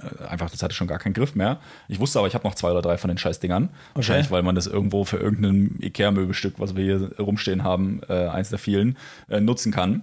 Äh, 0.00 0.24
Einfach, 0.24 0.48
das 0.50 0.62
hatte 0.62 0.74
schon 0.74 0.86
gar 0.86 0.98
keinen 0.98 1.12
Griff 1.12 1.34
mehr. 1.34 1.58
Ich 1.88 2.00
wusste 2.00 2.18
aber, 2.18 2.28
ich 2.28 2.34
habe 2.34 2.46
noch 2.48 2.54
zwei 2.54 2.70
oder 2.70 2.80
drei 2.82 2.96
von 2.96 3.08
den 3.08 3.18
Scheißdingern. 3.18 3.68
Wahrscheinlich, 3.94 4.30
weil 4.30 4.42
man 4.42 4.54
das 4.54 4.66
irgendwo 4.66 5.04
für 5.04 5.18
irgendein 5.18 5.78
Ikea-Möbelstück, 5.82 6.54
was 6.58 6.74
wir 6.74 6.84
hier 6.84 7.10
rumstehen 7.18 7.64
haben, 7.64 8.00
äh, 8.08 8.28
eins 8.28 8.48
der 8.50 8.58
vielen, 8.58 8.96
äh, 9.28 9.40
nutzen 9.40 9.72
kann. 9.72 10.02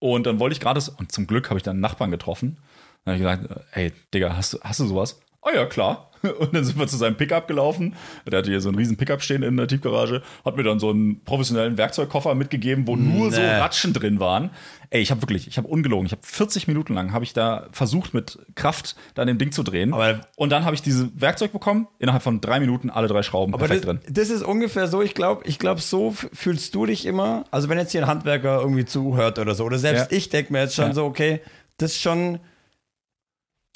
Und 0.00 0.26
dann 0.26 0.38
wollte 0.38 0.52
ich 0.54 0.60
gerade, 0.60 0.80
und 0.98 1.12
zum 1.12 1.26
Glück 1.26 1.50
habe 1.50 1.58
ich 1.58 1.62
dann 1.62 1.72
einen 1.72 1.80
Nachbarn 1.80 2.10
getroffen. 2.10 2.58
Dann 3.04 3.14
habe 3.20 3.36
ich 3.36 3.40
gesagt, 3.46 3.66
ey, 3.72 3.92
Digga, 4.14 4.36
hast 4.36 4.54
du, 4.54 4.58
hast 4.60 4.80
du 4.80 4.86
sowas? 4.86 5.20
Ah 5.42 5.50
ja, 5.54 5.66
klar. 5.66 6.10
Und 6.40 6.52
dann 6.52 6.64
sind 6.64 6.76
wir 6.78 6.88
zu 6.88 6.96
seinem 6.96 7.16
Pickup 7.16 7.46
gelaufen. 7.46 7.94
Der 8.26 8.40
hatte 8.40 8.50
hier 8.50 8.60
so 8.60 8.68
einen 8.68 8.76
riesen 8.76 8.96
Pickup 8.96 9.22
stehen 9.22 9.44
in 9.44 9.56
der 9.56 9.68
Tiefgarage. 9.68 10.20
Hat 10.44 10.56
mir 10.56 10.64
dann 10.64 10.80
so 10.80 10.90
einen 10.90 11.22
professionellen 11.22 11.78
Werkzeugkoffer 11.78 12.34
mitgegeben, 12.34 12.88
wo 12.88 12.96
nur 12.96 13.30
so 13.30 13.40
Nee. 13.40 13.46
Ratschen 13.46 13.92
drin 13.92 14.18
waren. 14.18 14.50
Ey, 14.90 15.02
ich 15.02 15.10
habe 15.10 15.20
wirklich, 15.20 15.46
ich 15.46 15.58
habe 15.58 15.68
ungelogen. 15.68 16.06
Ich 16.06 16.12
habe 16.12 16.22
40 16.24 16.66
Minuten 16.66 16.94
lang 16.94 17.12
habe 17.12 17.22
ich 17.24 17.34
da 17.34 17.66
versucht 17.72 18.14
mit 18.14 18.38
Kraft 18.54 18.96
da 19.14 19.22
an 19.22 19.28
dem 19.28 19.36
Ding 19.36 19.52
zu 19.52 19.62
drehen. 19.62 19.92
Aber- 19.92 20.20
und 20.36 20.50
dann 20.50 20.64
habe 20.64 20.74
ich 20.74 20.80
dieses 20.82 21.08
Werkzeug 21.14 21.52
bekommen. 21.52 21.88
Innerhalb 21.98 22.22
von 22.22 22.40
drei 22.40 22.58
Minuten 22.58 22.88
alle 22.88 23.06
drei 23.06 23.22
Schrauben 23.22 23.52
Aber 23.52 23.66
perfekt 23.66 23.86
das, 23.86 24.00
drin. 24.04 24.14
das 24.14 24.30
ist 24.30 24.42
ungefähr 24.42 24.88
so, 24.88 25.02
ich 25.02 25.14
glaube, 25.14 25.42
ich 25.46 25.58
glaube, 25.58 25.80
so 25.82 26.12
fühlst 26.12 26.74
du 26.74 26.86
dich 26.86 27.04
immer. 27.04 27.44
Also, 27.50 27.68
wenn 27.68 27.76
jetzt 27.78 27.92
hier 27.92 28.00
ein 28.02 28.06
Handwerker 28.08 28.60
irgendwie 28.60 28.86
zuhört 28.86 29.38
oder 29.38 29.54
so, 29.54 29.64
oder 29.64 29.78
selbst 29.78 30.10
Ja. 30.10 30.16
ich 30.16 30.30
denke 30.30 30.52
mir 30.54 30.60
jetzt 30.62 30.74
schon 30.74 30.86
Ja. 30.88 30.94
so, 30.94 31.04
okay, 31.04 31.40
das 31.76 31.92
ist 31.92 32.00
schon, 32.00 32.40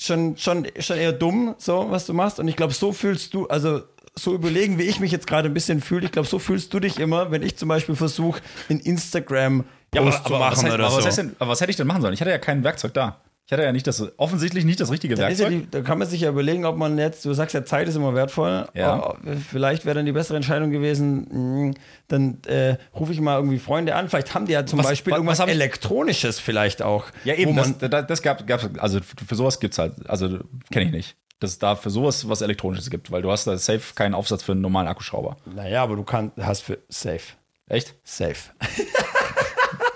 schon, 0.01 0.37
schon, 0.37 0.67
schon 0.81 0.97
eher 0.97 1.13
dumm, 1.13 1.55
so, 1.59 1.87
was 1.91 2.07
du 2.07 2.15
machst. 2.15 2.39
Und 2.41 2.49
ich 2.49 2.57
glaube, 2.57 2.73
so 2.73 2.93
fühlst 2.93 3.35
du, 3.35 3.47
also 3.49 3.83
so 4.15 4.35
überlegen, 4.35 4.79
wie 4.79 4.83
ich 4.83 5.01
mich 5.01 5.13
jetzt 5.13 5.27
gerade 5.27 5.49
ein 5.49 5.55
bisschen 5.55 5.81
fühle. 5.81 6.05
Ich 6.07 6.13
glaube, 6.13 6.29
so 6.29 6.39
fühlst 6.39 6.73
du 6.75 6.81
dich 6.81 6.99
immer, 6.99 7.31
wenn 7.31 7.43
ich 7.43 7.57
zum 7.57 7.69
Beispiel 7.69 7.97
versuche, 7.97 8.41
in 8.69 8.79
Instagram 8.81 9.65
Post 9.93 10.25
zu 10.25 10.33
machen 10.33 10.43
was, 10.53 10.65
heißt, 10.65 10.75
oder 10.75 10.85
aber 10.85 10.91
so. 10.93 10.99
was, 10.99 11.07
heißt 11.07 11.19
denn, 11.19 11.37
aber 11.39 11.51
was 11.51 11.61
hätte 11.61 11.71
ich 11.71 11.77
denn 11.77 11.87
machen 11.87 12.03
sollen? 12.03 12.15
Ich 12.15 12.21
hatte 12.21 12.31
ja 12.31 12.39
kein 12.39 12.65
Werkzeug 12.65 12.95
da. 12.95 13.19
Ich 13.45 13.53
hatte 13.53 13.65
ja 13.65 13.73
nicht 13.73 13.87
das, 13.87 14.03
offensichtlich 14.19 14.65
nicht 14.65 14.81
das 14.81 14.91
richtige 14.91 15.15
Da, 15.17 15.27
ist 15.27 15.41
ja 15.41 15.47
Werkzeug. 15.51 15.65
die, 15.65 15.71
da 15.73 15.81
kann 15.83 15.99
man 15.99 16.09
sich 16.09 16.21
ja 16.23 16.31
überlegen, 16.31 16.65
ob 16.65 16.77
man 16.77 16.97
jetzt, 16.97 17.25
du 17.25 17.35
sagst 17.35 17.55
ja, 17.55 17.65
Zeit 17.65 17.89
ist 17.89 17.97
immer 17.97 18.15
wertvoll. 18.15 18.67
Ja. 18.73 19.15
Vielleicht 19.51 19.85
wäre 19.85 19.97
dann 19.97 20.07
die 20.07 20.13
bessere 20.13 20.37
Entscheidung 20.37 20.71
gewesen, 20.71 21.67
mh, 21.71 21.75
dann 22.09 22.39
äh, 22.47 22.77
rufe 22.95 23.13
ich 23.13 23.21
mal 23.21 23.37
irgendwie 23.37 23.59
Freunde 23.59 23.95
an. 23.97 24.09
Vielleicht 24.09 24.35
haben 24.35 24.47
die 24.47 24.53
ja 24.53 24.65
zum 24.65 24.79
Was- 24.79 24.87
Beispiel 24.87 25.11
was- 25.11 25.19
irgendwas 25.19 25.39
was 25.41 25.49
Elektronisches 25.49 26.39
vielleicht 26.39 26.81
auch. 26.83 27.07
Ja, 27.25 27.35
eben, 27.35 27.55
das, 27.57 27.77
das, 27.79 28.07
das 28.07 28.23
gab, 28.23 28.47
gab 28.47 28.63
also 28.83 29.01
für 29.03 29.35
sowas 29.35 29.61
gibt's 29.61 29.79
halt, 29.79 29.95
also 30.09 30.39
kenne 30.71 30.87
ich 30.87 30.93
nicht. 30.93 31.17
Dass 31.41 31.51
es 31.51 31.59
da 31.59 31.75
für 31.75 31.91
sowas 31.91 32.29
was 32.29 32.41
Elektronisches 32.41 32.89
gibt, 32.89 33.11
weil 33.11 33.21
du 33.23 33.31
hast 33.33 33.47
da 33.49 33.59
safe 33.59 33.95
keinen 33.97 34.15
Aufsatz 34.15 34.45
für 34.45 34.53
einen 34.53 34.61
normalen 34.63 34.87
Akkuschrauber. 34.87 35.37
naja, 35.53 35.83
aber 35.83 35.97
du 35.97 36.05
kannst, 36.05 36.37
hast 36.39 36.61
für 36.63 36.79
safe. 36.89 37.21
Echt? 37.69 37.95
Safe. 38.05 38.37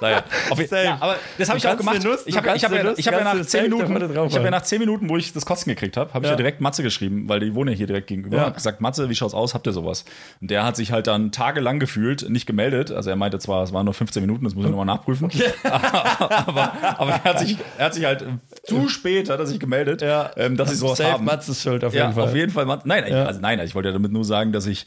naja, 0.00 0.24
auf, 0.50 0.58
Safe. 0.58 0.84
ja, 0.84 0.96
aber 1.00 1.16
das 1.38 1.48
habe 1.48 1.58
ich 1.58 1.66
auch 1.66 1.76
gemacht. 1.76 2.02
Nuss- 2.04 2.26
ich 2.26 2.36
habe 2.36 2.52
ich 2.54 2.64
hab 2.64 2.72
ja, 2.72 2.92
ich 2.96 3.06
hab 3.06 3.14
ja 3.14 3.24
nach 3.34 3.46
zehn 3.46 3.62
Minuten, 3.64 3.96
ich 4.28 4.34
habe 4.36 4.44
ja 4.44 4.50
nach 4.50 4.62
zehn 4.62 4.78
Minuten, 4.80 5.08
wo 5.08 5.16
ich 5.16 5.32
das 5.32 5.46
Kotzen 5.46 5.70
gekriegt 5.70 5.96
habe, 5.96 6.12
habe 6.12 6.24
ich 6.24 6.28
Ja. 6.28 6.32
ja 6.32 6.36
direkt 6.36 6.60
Matze 6.60 6.82
geschrieben, 6.82 7.28
weil 7.28 7.40
die 7.40 7.54
wohnen 7.54 7.70
ja 7.70 7.76
hier 7.76 7.86
direkt 7.86 8.06
gegenüber. 8.08 8.36
Ja. 8.36 8.42
Hab 8.46 8.54
gesagt, 8.54 8.80
Matze, 8.80 9.08
wie 9.08 9.14
schaut's 9.14 9.34
aus? 9.34 9.54
Habt 9.54 9.66
ihr 9.66 9.72
sowas? 9.72 10.04
Und 10.40 10.50
der 10.50 10.64
hat 10.64 10.76
sich 10.76 10.92
halt 10.92 11.06
dann 11.06 11.32
tagelang 11.32 11.78
gefühlt 11.80 12.28
nicht 12.28 12.46
gemeldet. 12.46 12.90
Also 12.92 13.10
er 13.10 13.16
meinte 13.16 13.38
zwar, 13.38 13.62
es 13.64 13.72
waren 13.72 13.84
nur 13.84 13.94
15 13.94 14.20
Minuten, 14.22 14.44
das 14.44 14.54
muss 14.54 14.64
ich 14.64 14.70
nochmal 14.70 14.86
nachprüfen. 14.86 15.30
aber, 15.64 16.72
aber 16.98 17.10
er 17.12 17.24
hat 17.24 17.38
sich, 17.38 17.56
er 17.78 17.86
hat 17.86 17.94
sich 17.94 18.04
halt 18.04 18.24
zu 18.64 18.88
spät 18.88 19.30
hat 19.30 19.38
er 19.38 19.46
sich 19.46 19.60
gemeldet, 19.60 20.02
ähm, 20.36 20.56
dass 20.56 20.70
sie 20.70 20.76
sowas 20.76 20.98
Safe 20.98 21.12
haben. 21.12 21.24
Matzes 21.24 21.62
Schuld 21.62 21.84
auf 21.84 21.94
jeden 21.94 22.12
Fall. 22.12 22.24
auf 22.24 22.34
jeden 22.34 22.52
Fall. 22.52 22.64
Matze- 22.66 22.82
Nein, 22.86 23.04
also 23.12 23.40
nein, 23.40 23.60
ich 23.60 23.74
wollte 23.74 23.88
ja 23.88 23.92
damit 23.92 24.12
nur 24.12 24.24
sagen, 24.24 24.52
dass 24.52 24.66
ich 24.66 24.86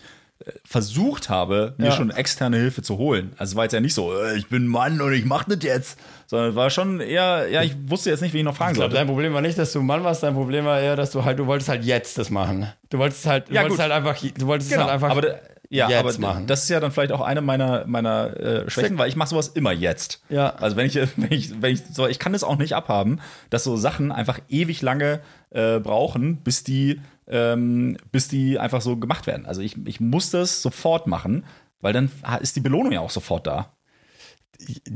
versucht 0.66 1.30
habe, 1.30 1.74
mir 1.78 1.88
Ja. 1.88 1.92
schon 1.92 2.12
externe 2.12 2.58
Hilfe 2.58 2.82
zu 2.82 2.98
holen. 2.98 3.34
Also 3.38 3.52
es 3.52 3.56
war 3.56 3.64
jetzt 3.66 3.74
ja 3.74 3.80
nicht 3.80 3.94
so, 3.94 4.14
äh, 4.18 4.38
ich 4.38 4.48
bin 4.48 4.68
Mann 4.68 5.02
und 5.02 5.14
ich 5.14 5.26
mach 5.26 5.44
das 5.44 5.60
jetzt, 5.64 6.00
sondern 6.28 6.50
es 6.52 6.56
war 6.56 6.70
schon 6.70 7.00
eher, 7.02 7.48
ja, 7.50 7.62
ich 7.64 7.76
wusste 7.88 8.10
jetzt 8.10 8.22
nicht, 8.22 8.34
wie 8.34 8.40
ich 8.40 8.44
noch 8.44 8.56
fragen 8.56 8.72
Ich 8.74 8.78
sollte. 8.78 8.96
dein 8.96 9.08
Problem 9.08 9.34
war 9.34 9.42
nicht, 9.42 9.58
dass 9.58 9.72
du 9.74 9.82
Mann 9.82 10.04
warst, 10.04 10.24
dein 10.24 10.34
Problem 10.36 10.66
war 10.66 10.80
eher, 10.80 10.96
dass 10.96 11.12
du 11.12 11.26
halt, 11.26 11.40
du 11.40 11.46
wolltest 11.48 11.70
halt 11.70 11.84
jetzt 11.84 12.18
das 12.18 12.30
machen. 12.30 12.72
Du 12.90 12.98
wolltest 13.00 13.26
halt, 13.26 13.50
du 13.50 13.54
Ja, 13.54 13.62
wolltest 13.62 13.78
gut. 13.78 13.84
halt 13.84 13.92
einfach, 13.94 14.18
du 14.38 14.48
wolltest 14.48 14.70
Genau, 14.72 14.84
halt 14.84 14.94
einfach. 14.94 15.10
aber 15.10 15.40
ja, 15.72 15.88
jetzt 15.88 16.00
aber 16.00 16.20
machen. 16.20 16.48
das 16.48 16.64
ist 16.64 16.70
ja 16.70 16.80
dann 16.80 16.92
vielleicht 16.92 17.12
auch 17.12 17.22
eine 17.22 17.42
meiner, 17.42 17.86
meiner 17.86 18.36
äh, 18.38 18.70
Schwächen, 18.72 18.98
weil 18.98 19.08
ich 19.08 19.16
mache 19.16 19.30
sowas 19.30 19.50
immer 19.50 19.72
jetzt. 19.72 20.20
Ja. 20.30 20.50
Also 20.56 20.76
wenn 20.78 20.88
ich, 20.88 20.96
wenn 20.96 21.32
ich, 21.32 21.62
wenn 21.62 21.74
ich 21.74 21.82
so, 21.92 22.08
ich 22.08 22.18
kann 22.18 22.34
das 22.34 22.44
auch 22.44 22.58
nicht 22.58 22.74
abhaben, 22.74 23.20
dass 23.52 23.66
so 23.66 23.76
Sachen 23.78 24.12
einfach 24.12 24.40
ewig 24.50 24.82
lange 24.82 25.20
äh, 25.52 25.80
brauchen, 25.80 26.38
bis 26.38 26.64
die, 26.64 27.02
ähm, 27.30 27.98
bis 28.12 28.28
die 28.28 28.60
einfach 28.60 28.82
so 28.82 28.98
gemacht 28.98 29.28
werden. 29.28 29.46
Also 29.46 29.62
ich, 29.62 29.76
ich 29.86 30.00
muss 30.00 30.32
das 30.32 30.62
sofort 30.62 31.08
machen, 31.08 31.46
weil 31.82 31.94
dann 31.94 32.12
ist 32.42 32.56
die 32.56 32.62
Belohnung 32.62 32.92
ja 32.92 33.00
auch 33.00 33.10
sofort 33.10 33.48
da. 33.48 33.74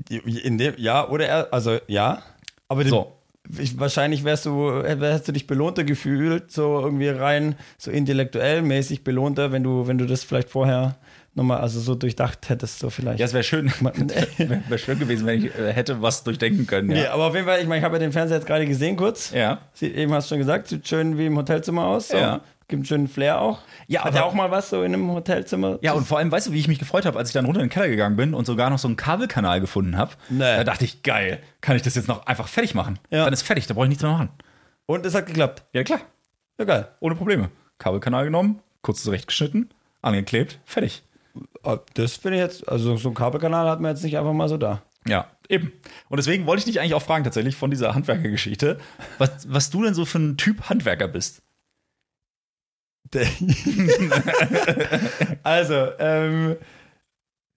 in 0.09 0.57
dem, 0.57 0.73
ja, 0.77 1.07
oder 1.07 1.27
er, 1.27 1.53
also 1.53 1.77
ja. 1.87 2.21
Aber 2.67 2.83
So. 2.85 3.13
ich, 3.57 3.79
wahrscheinlich 3.79 4.23
wärst 4.23 4.45
du, 4.45 4.83
hättest 4.83 5.27
du 5.27 5.31
dich 5.31 5.47
belohnter 5.47 5.83
gefühlt, 5.83 6.51
so 6.51 6.79
irgendwie 6.81 7.09
rein, 7.09 7.55
so 7.77 7.91
intellektuell 7.91 8.61
mäßig 8.61 9.03
belohnter, 9.03 9.51
wenn 9.51 9.63
du, 9.63 9.87
wenn 9.87 9.97
du 9.97 10.05
das 10.05 10.23
vielleicht 10.23 10.49
vorher 10.49 10.97
nochmal, 11.35 11.59
also 11.61 11.79
so 11.79 11.95
durchdacht 11.95 12.49
hättest, 12.49 12.79
so 12.79 12.89
vielleicht. 12.89 13.19
Ja, 13.19 13.25
es 13.25 13.33
wäre 13.33 13.43
schön, 13.43 13.71
wäre 13.81 14.61
wär 14.69 14.77
schön 14.77 14.99
gewesen, 14.99 15.25
wenn 15.25 15.43
ich 15.45 15.55
äh, 15.57 15.73
hätte 15.73 16.01
was 16.01 16.23
durchdenken 16.23 16.67
können. 16.67 16.89
Nee, 16.89 17.03
Ja. 17.03 17.13
aber 17.13 17.25
auf 17.27 17.33
jeden 17.35 17.45
Fall, 17.47 17.59
ich 17.61 17.67
meine, 17.67 17.79
ich 17.79 17.83
habe 17.85 17.95
ja 17.95 17.99
den 17.99 18.11
Fernseher 18.11 18.37
jetzt 18.37 18.47
gerade 18.47 18.65
gesehen 18.65 18.95
kurz. 18.95 19.31
ja. 19.31 19.59
Sieht, 19.73 19.95
eben 19.95 20.13
hast 20.13 20.25
du 20.29 20.35
schon 20.35 20.39
gesagt, 20.39 20.67
sieht 20.67 20.87
schön 20.87 21.17
wie 21.17 21.25
im 21.25 21.37
Hotelzimmer 21.37 21.85
aus. 21.85 22.09
So. 22.09 22.17
Ja. 22.17 22.41
Gibt 22.69 22.79
einen 22.79 22.85
schönen 22.85 23.07
Flair 23.09 23.41
auch. 23.41 23.59
Ja, 23.87 24.01
Hat 24.01 24.07
aber- 24.09 24.17
ja 24.17 24.23
auch 24.23 24.33
mal 24.33 24.49
was 24.49 24.69
so 24.69 24.83
in 24.83 24.93
einem 24.93 25.11
Hotelzimmer. 25.11 25.79
Ja, 25.81 25.91
und 25.93 26.07
vor 26.07 26.17
allem, 26.19 26.31
weißt 26.31 26.47
du, 26.47 26.53
wie 26.53 26.59
ich 26.59 26.69
mich 26.69 26.79
gefreut 26.79 27.05
habe, 27.05 27.19
als 27.19 27.29
ich 27.29 27.33
dann 27.33 27.45
runter 27.45 27.59
in 27.59 27.65
den 27.67 27.71
Keller 27.73 27.89
gegangen 27.89 28.15
bin 28.15 28.33
und 28.33 28.45
sogar 28.45 28.69
noch 28.69 28.79
so 28.79 28.87
einen 28.87 28.95
Kabelkanal 28.95 29.59
gefunden 29.59 29.97
habe? 29.97 30.11
Nee. 30.29 30.39
Da 30.39 30.63
dachte 30.63 30.85
ich, 30.85 31.03
geil, 31.03 31.39
kann 31.59 31.75
ich 31.75 31.81
das 31.81 31.95
jetzt 31.95 32.07
noch 32.07 32.25
einfach 32.25 32.47
fertig 32.47 32.73
machen? 32.73 32.99
Ja. 33.09 33.25
Dann 33.25 33.33
ist 33.33 33.41
fertig, 33.41 33.67
da 33.67 33.73
brauche 33.73 33.85
ich 33.85 33.89
nichts 33.89 34.01
mehr 34.03 34.13
machen. 34.13 34.29
Und 34.85 35.05
es 35.05 35.13
hat 35.13 35.25
geklappt. 35.27 35.63
Ja, 35.73 35.83
klar, 35.83 35.99
Ja, 36.57 36.63
geil. 36.65 36.87
ohne 37.01 37.15
Probleme. 37.15 37.49
Kabelkanal 37.79 38.23
genommen, 38.25 38.59
kurz 38.81 39.03
zurechtgeschnitten, 39.03 39.69
angeklebt, 40.01 40.59
fertig. 40.65 41.03
Ah, 41.63 41.77
Das 41.93 42.17
finde 42.17 42.37
ich 42.37 42.43
jetzt, 42.43 42.67
also 42.67 42.97
so 42.97 43.09
ein 43.09 43.13
Kabelkanal 43.15 43.69
hat 43.69 43.79
man 43.81 43.91
jetzt 43.91 44.03
nicht 44.03 44.17
einfach 44.17 44.33
mal 44.33 44.49
so 44.49 44.57
da. 44.57 44.81
Ja, 45.07 45.27
eben. 45.49 45.71
Und 46.09 46.17
deswegen 46.17 46.45
wollte 46.45 46.59
ich 46.59 46.65
dich 46.65 46.79
eigentlich 46.79 46.93
auch 46.93 47.01
fragen, 47.01 47.23
tatsächlich, 47.23 47.55
von 47.55 47.71
dieser 47.71 47.93
Handwerkergeschichte, 47.95 48.79
was, 49.17 49.51
was 49.51 49.69
du 49.69 49.83
denn 49.83 49.93
so 49.93 50.05
für 50.05 50.19
ein 50.19 50.37
Typ 50.37 50.69
Handwerker 50.69 51.07
bist. 51.07 51.41
also, 55.43 55.87
ähm, 55.99 56.55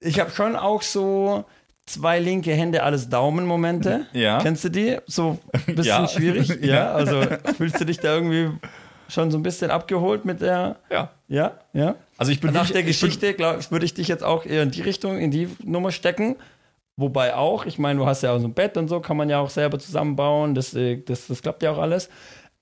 ich 0.01 0.21
habe 0.21 0.31
schon 0.31 0.57
auch 0.57 0.83
so 0.83 1.45
zwei 1.87 2.19
linke 2.19 2.53
Hände, 2.53 2.83
alles 2.83 3.09
Daumen-Momente. 3.09 4.07
Ja. 4.13 4.39
Kennst 4.43 4.65
du 4.65 4.69
die? 4.71 4.99
So 5.07 5.39
ein 5.53 5.75
bisschen 5.77 5.85
Ja. 6.03 6.09
schwierig. 6.09 6.49
Ja. 6.61 6.75
Ja. 6.75 6.93
Also 6.93 7.23
fühlst 7.57 7.81
du 7.81 7.85
dich 7.87 7.99
da 8.01 8.15
irgendwie 8.17 8.51
schon 9.09 9.31
so 9.31 9.39
ein 9.39 9.43
bisschen 9.43 9.71
abgeholt 9.71 10.25
mit 10.25 10.41
der. 10.41 10.77
Ja. 10.91 11.11
Ja, 11.29 11.59
ja. 11.73 11.95
Also 12.19 12.33
ich 12.33 12.41
bin 12.41 12.53
Nach 12.53 12.61
wirklich- 12.61 12.73
der 12.73 12.83
Geschichte, 12.85 13.35
glaube 13.35 13.59
ich, 13.61 13.71
würde 13.71 13.85
ich 13.85 13.95
dich 13.95 14.09
jetzt 14.09 14.23
auch 14.25 14.47
eher 14.47 14.63
in 14.63 14.71
die 14.71 14.83
Richtung, 14.83 15.19
in 15.19 15.31
die 15.31 15.49
Nummer 15.65 15.91
stecken. 15.93 16.37
Wobei 16.97 17.35
auch, 17.35 17.67
ich 17.67 17.79
meine, 17.79 17.99
du 17.99 18.07
hast 18.07 18.23
ja 18.23 18.33
auch 18.33 18.39
so 18.39 18.47
ein 18.47 18.55
Bett 18.55 18.77
und 18.77 18.89
so, 18.89 19.01
kann 19.01 19.17
man 19.17 19.29
ja 19.29 19.39
auch 19.41 19.51
selber 19.51 19.79
zusammenbauen. 19.79 20.55
Das, 20.55 20.73
äh, 20.75 20.97
das, 21.05 21.27
das 21.27 21.43
klappt 21.43 21.63
ja 21.63 21.73
auch 21.73 21.79
alles. 21.79 22.09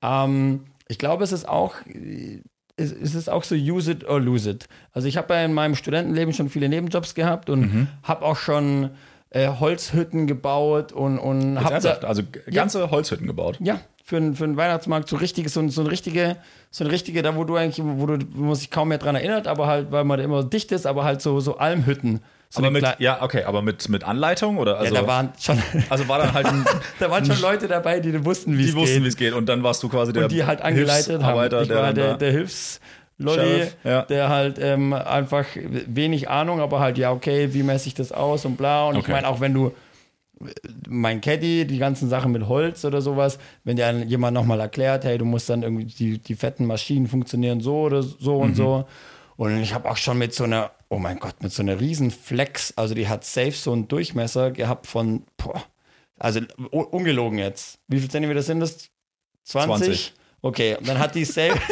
Ähm, 0.03 0.65
ich 0.89 0.99
glaube, 0.99 1.23
es 1.25 1.31
ist 1.33 1.49
auch, 1.49 1.75
es, 2.77 2.91
ist 2.93 3.29
auch 3.31 3.45
so 3.45 3.55
use 3.55 3.93
it 3.93 4.09
or 4.09 4.21
lose 4.21 4.51
it. 4.51 4.67
Also 4.93 5.07
ich 5.09 5.17
habe 5.17 5.35
ja 5.35 5.45
in 5.45 5.53
meinem 5.55 5.75
Studentenleben 5.77 6.33
schon 6.35 6.49
viele 6.51 6.69
Nebenjobs 6.69 7.15
gehabt 7.15 7.49
und 7.51 7.61
Mhm. 7.61 7.89
habe 8.03 8.25
auch 8.25 8.37
schon 8.37 8.91
äh, 9.31 9.49
Holzhütten 9.49 10.27
gebaut 10.27 10.93
und, 10.93 11.19
und 11.19 11.63
habe 11.63 11.75
also 12.07 12.23
ganze 12.53 12.91
Holzhütten 12.91 13.27
gebaut. 13.27 13.59
ja, 13.61 13.81
für, 14.07 14.19
einen- 14.19 14.35
für 14.37 14.45
einen 14.45 14.59
Weihnachtsmarkt 14.59 15.09
so 15.09 15.17
richtige, 15.17 15.49
so, 15.49 15.61
ein- 15.61 15.71
so 15.71 15.81
eine 15.81 15.91
richtige, 15.91 16.37
so 16.71 16.85
eine 16.85 16.93
richtige, 16.93 17.23
da 17.23 17.35
wo 17.37 17.45
du 17.45 17.57
eigentlich, 17.57 17.83
wo 17.85 18.05
du, 18.07 18.19
wo 18.35 18.45
man 18.45 18.55
sich 18.55 18.71
kaum 18.71 18.89
mehr 18.89 18.99
dran 18.99 19.15
erinnert, 19.17 19.47
aber 19.47 19.67
halt, 19.67 19.91
weil 19.91 20.05
man 20.05 20.19
da 20.19 20.25
immer 20.25 20.45
dicht 20.45 20.71
ist, 20.73 20.87
aber 20.87 21.05
halt 21.05 21.23
so, 21.23 21.41
so 21.41 21.57
Almhütten. 21.57 22.21
So 22.51 22.61
Aber 22.61 22.71
mit, 22.71 22.85
ja, 22.99 23.23
okay, 23.23 23.45
aber 23.45 23.63
mit, 23.63 23.89
mit 23.89 24.05
Anleitung 24.05 24.59
oder? 24.59 24.79
Also, 24.79 24.95
ja, 24.95 25.01
da 25.01 25.07
waren 25.09 25.31
schon, 25.41 25.59
also 25.89 26.07
war 26.07 26.19
dann 26.19 26.35
halt 26.35 26.47
ein, 26.47 26.65
da 27.01 27.11
waren 27.11 27.25
schon 27.25 27.41
Leute 27.41 27.67
dabei, 27.67 27.99
die 27.99 28.25
wussten, 28.27 28.53
wie 28.59 28.63
die 28.65 28.69
es 28.69 28.75
wussten, 28.77 28.97
geht. 28.97 29.05
wie 29.05 29.09
es 29.09 29.17
geht. 29.17 29.33
Und 29.33 29.47
dann 29.49 29.63
warst 29.63 29.83
du 29.83 29.89
quasi 29.89 30.13
der 30.13 30.25
und 30.25 30.33
die 30.33 30.45
halt 30.45 30.61
angeleitet 30.61 31.23
haben. 31.23 31.47
Ich 31.63 31.71
war 31.71 31.93
der, 31.95 32.11
da- 32.11 32.17
der 32.19 32.31
Hilfslolli, 32.31 33.41
Sheriff, 33.41 33.77
ja. 33.85 34.03
der 34.03 34.29
halt 34.29 34.59
ähm, 34.61 34.93
einfach 34.93 35.47
wenig 35.57 36.29
Ahnung, 36.29 36.61
aber 36.61 36.79
halt, 36.81 36.99
ja, 36.99 37.11
okay, 37.11 37.49
wie 37.55 37.63
messe 37.63 37.89
ich 37.89 37.95
das 37.95 38.13
aus 38.13 38.45
und 38.45 38.57
bla. 38.57 38.87
Und 38.89 38.97
ich 38.97 39.01
Okay. 39.05 39.13
meine, 39.13 39.29
auch 39.29 39.41
wenn 39.41 39.55
du 39.55 39.73
mein 40.89 41.21
Caddy, 41.21 41.67
die 41.67 41.79
ganzen 41.79 42.09
Sachen 42.09 42.33
mit 42.33 42.47
Holz 42.49 42.85
oder 42.85 43.01
sowas, 43.01 43.39
wenn 43.65 43.77
dir 43.77 43.91
jemand 44.05 44.35
nochmal 44.35 44.61
erklärt, 44.61 45.05
hey, 45.05 45.19
du 45.19 45.25
musst 45.25 45.49
dann 45.49 45.63
irgendwie, 45.63 45.85
die, 45.87 46.19
die 46.19 46.35
fetten 46.35 46.67
Maschinen 46.67 47.07
funktionieren 47.07 47.61
so 47.61 47.81
oder 47.83 48.03
so 48.03 48.37
Mhm. 48.37 48.41
und 48.43 48.55
so. 48.57 48.85
Und 49.37 49.59
ich 49.61 49.75
habe 49.75 49.91
auch 49.91 49.97
schon 49.97 50.19
mit 50.19 50.33
so 50.35 50.45
einer, 50.45 50.71
oh 50.89 50.99
mein 50.99 51.19
Gott, 51.19 51.43
mit 51.43 51.53
so 51.53 51.63
einer 51.63 51.81
riesen 51.81 52.11
Flex, 52.11 52.73
also 52.77 52.95
die 52.95 53.09
hat 53.09 53.25
safe 53.25 53.51
so 53.53 53.73
einen 53.73 53.89
Durchmesser 53.89 54.51
gehabt 54.53 54.87
von, 54.87 55.25
boah, 55.37 55.63
also 56.19 56.41
ungelogen 56.71 57.39
jetzt. 57.39 57.79
Wie 57.89 57.99
viel 57.99 58.11
Zentimeter 58.11 58.43
sind 58.43 58.61
das? 58.61 58.91
20? 59.45 59.77
20. 59.87 60.13
Okay, 60.43 60.77
und 60.77 60.87
dann 60.89 60.99
hat 60.99 61.15
die 61.15 61.25
safe, 61.25 61.59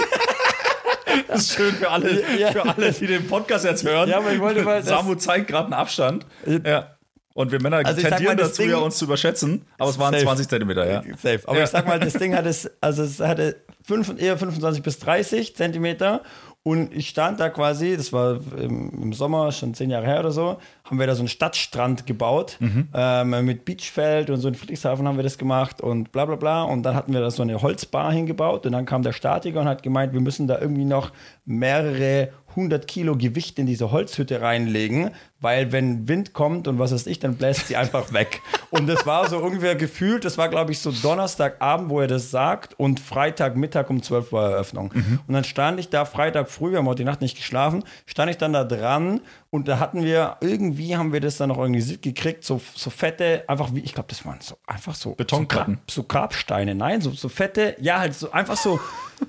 Das 1.28 1.42
ist 1.42 1.54
schön 1.56 1.74
für 1.74 1.90
alle, 1.90 2.38
Ja. 2.38 2.52
für 2.52 2.64
alle, 2.64 2.90
die 2.92 3.06
den 3.06 3.26
Podcast 3.26 3.64
jetzt 3.64 3.84
hören. 3.84 4.08
Ja, 4.08 4.18
aber 4.18 4.32
ich 4.32 4.40
wollte 4.40 4.62
mal- 4.62 4.82
Samu 4.82 5.14
zeigt 5.14 5.48
gerade 5.48 5.66
einen 5.66 5.74
Abstand. 5.74 6.26
Ja. 6.64 6.96
Und 7.34 7.50
wir 7.52 7.60
Männer 7.62 7.78
Also 7.84 8.00
tendieren 8.00 8.36
mal, 8.36 8.42
dazu, 8.42 8.62
Ding- 8.62 8.70
ja, 8.72 8.76
uns 8.78 8.98
zu 8.98 9.06
überschätzen. 9.06 9.62
Aber 9.78 9.90
es 9.90 9.98
waren 9.98 10.12
Safe. 10.12 10.24
20 10.24 10.48
Zentimeter, 10.48 10.90
ja. 10.90 11.02
Safe. 11.16 11.40
Aber 11.46 11.58
Ja. 11.58 11.64
ich 11.64 11.70
sag 11.70 11.86
mal, 11.86 11.98
das 11.98 12.12
Ding 12.14 12.34
hatte, 12.36 12.48
es- 12.48 12.70
also 12.80 13.02
es 13.02 13.20
hatte 13.20 13.56
fünf, 13.84 14.12
eher 14.20 14.36
25 14.36 14.82
bis 14.82 14.98
30 14.98 15.56
Zentimeter. 15.56 16.22
Und 16.64 16.94
ich 16.94 17.08
stand 17.08 17.40
da 17.40 17.48
quasi, 17.48 17.96
das 17.96 18.12
war 18.12 18.38
im, 18.56 19.12
Sommer, 19.12 19.50
schon 19.50 19.74
zehn 19.74 19.90
Jahre 19.90 20.06
her 20.06 20.20
oder 20.20 20.30
so, 20.30 20.58
haben 20.84 21.00
wir 21.00 21.08
da 21.08 21.16
so 21.16 21.22
einen 21.22 21.28
Stadtstrand 21.28 22.06
gebaut. 22.06 22.56
Ähm, 22.94 23.44
mit 23.44 23.64
Beachfeld 23.64 24.30
und 24.30 24.36
so 24.36 24.46
in 24.46 24.54
Friedrichshafen 24.54 25.08
haben 25.08 25.16
wir 25.16 25.24
das 25.24 25.38
gemacht 25.38 25.80
und 25.80 26.12
bla 26.12 26.24
bla 26.24 26.36
bla. 26.36 26.62
Und 26.62 26.84
dann 26.84 26.94
hatten 26.94 27.12
wir 27.14 27.20
da 27.20 27.32
so 27.32 27.42
eine 27.42 27.60
Holzbar 27.62 28.12
hingebaut. 28.12 28.64
Und 28.64 28.72
dann 28.72 28.86
kam 28.86 29.02
der 29.02 29.12
Statiker 29.12 29.60
und 29.62 29.66
hat 29.66 29.82
gemeint, 29.82 30.12
wir 30.12 30.20
müssen 30.20 30.46
da 30.46 30.60
irgendwie 30.60 30.84
noch 30.84 31.10
mehrere 31.44 32.28
100 32.52 32.86
Kilo 32.86 33.16
Gewicht 33.16 33.58
in 33.58 33.66
diese 33.66 33.90
Holzhütte 33.90 34.40
reinlegen, 34.40 35.10
weil 35.40 35.72
wenn 35.72 36.08
Wind 36.08 36.32
kommt 36.32 36.68
und 36.68 36.78
was 36.78 36.92
weiß 36.92 37.06
ich, 37.06 37.18
dann 37.18 37.34
bläst 37.34 37.66
sie 37.66 37.76
einfach 37.76 38.12
weg. 38.12 38.40
Und 38.70 38.86
das 38.86 39.04
war 39.06 39.28
so 39.28 39.38
ungefähr 39.38 39.74
gefühlt, 39.74 40.24
das 40.24 40.38
war 40.38 40.48
glaube 40.48 40.72
ich 40.72 40.78
so 40.78 40.92
Donnerstagabend, 40.92 41.90
wo 41.90 42.00
er 42.00 42.06
das 42.06 42.30
sagt 42.30 42.78
und 42.78 43.00
Freitagmittag 43.00 43.90
um 43.90 44.02
12 44.02 44.32
Uhr 44.32 44.42
Eröffnung. 44.42 44.92
Und 45.26 45.34
dann 45.34 45.44
stand 45.44 45.80
ich 45.80 45.88
da 45.88 46.04
Freitag 46.04 46.48
früh, 46.48 46.70
wir 46.70 46.78
haben 46.78 46.86
heute 46.86 47.02
die 47.02 47.08
Nacht 47.08 47.20
nicht 47.20 47.36
geschlafen, 47.36 47.84
stand 48.06 48.30
ich 48.30 48.38
dann 48.38 48.52
da 48.52 48.64
dran 48.64 49.20
und 49.50 49.68
da 49.68 49.78
hatten 49.78 50.04
wir, 50.04 50.36
irgendwie 50.40 50.96
haben 50.96 51.12
wir 51.12 51.20
das 51.20 51.36
dann 51.36 51.48
noch 51.48 51.58
organisiert 51.58 52.02
gekriegt, 52.02 52.44
so, 52.44 52.60
so 52.74 52.90
fette, 52.90 53.44
einfach 53.48 53.74
wie, 53.74 53.80
ich 53.80 53.94
glaube, 53.94 54.08
das 54.08 54.24
waren 54.24 54.40
so 54.40 54.56
einfach 54.66 54.94
so 54.94 55.14
Betonplatten. 55.14 55.74
So, 55.74 55.80
Grab, 55.80 55.90
so 55.90 56.02
Grabsteine, 56.04 56.74
nein, 56.74 57.00
so, 57.00 57.10
so 57.10 57.28
fette, 57.28 57.76
ja, 57.80 57.98
halt 57.98 58.14
so 58.14 58.30
einfach 58.32 58.56
so, 58.56 58.80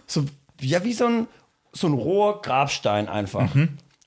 so 0.08 0.26
ja, 0.62 0.84
wie 0.84 0.94
so 0.94 1.06
ein, 1.06 1.28
so 1.74 1.88
ein 1.88 1.94
roher 1.94 2.42
Grabstein 2.42 3.10
einfach. 3.10 3.54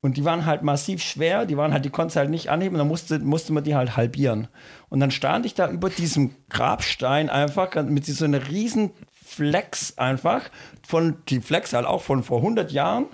Und 0.02 0.16
die 0.16 0.24
waren 0.24 0.46
halt 0.46 0.62
massiv 0.62 1.02
schwer, 1.02 1.46
die 1.46 1.56
waren 1.56 1.72
halt, 1.72 1.84
die 1.84 1.90
konntest 1.90 2.16
halt 2.16 2.30
nicht 2.30 2.48
anheben, 2.48 2.78
dann 2.78 2.86
musste, 2.86 3.18
musste 3.18 3.52
man 3.52 3.64
die 3.64 3.74
halt 3.74 3.96
halbieren. 3.96 4.46
Und 4.88 5.00
dann 5.00 5.10
stand 5.10 5.44
ich 5.46 5.54
da 5.54 5.68
über 5.68 5.90
diesem 5.90 6.34
Grabstein 6.48 7.28
einfach 7.28 7.74
mit 7.84 8.06
so 8.06 8.24
einer 8.24 8.46
riesen 8.48 8.92
Flex 9.24 9.98
einfach, 9.98 10.42
von, 10.86 11.16
die 11.28 11.40
Flex 11.40 11.72
halt 11.72 11.86
auch 11.86 12.02
von 12.02 12.22
vor 12.22 12.38
100 12.38 12.70
Jahren. 12.70 13.06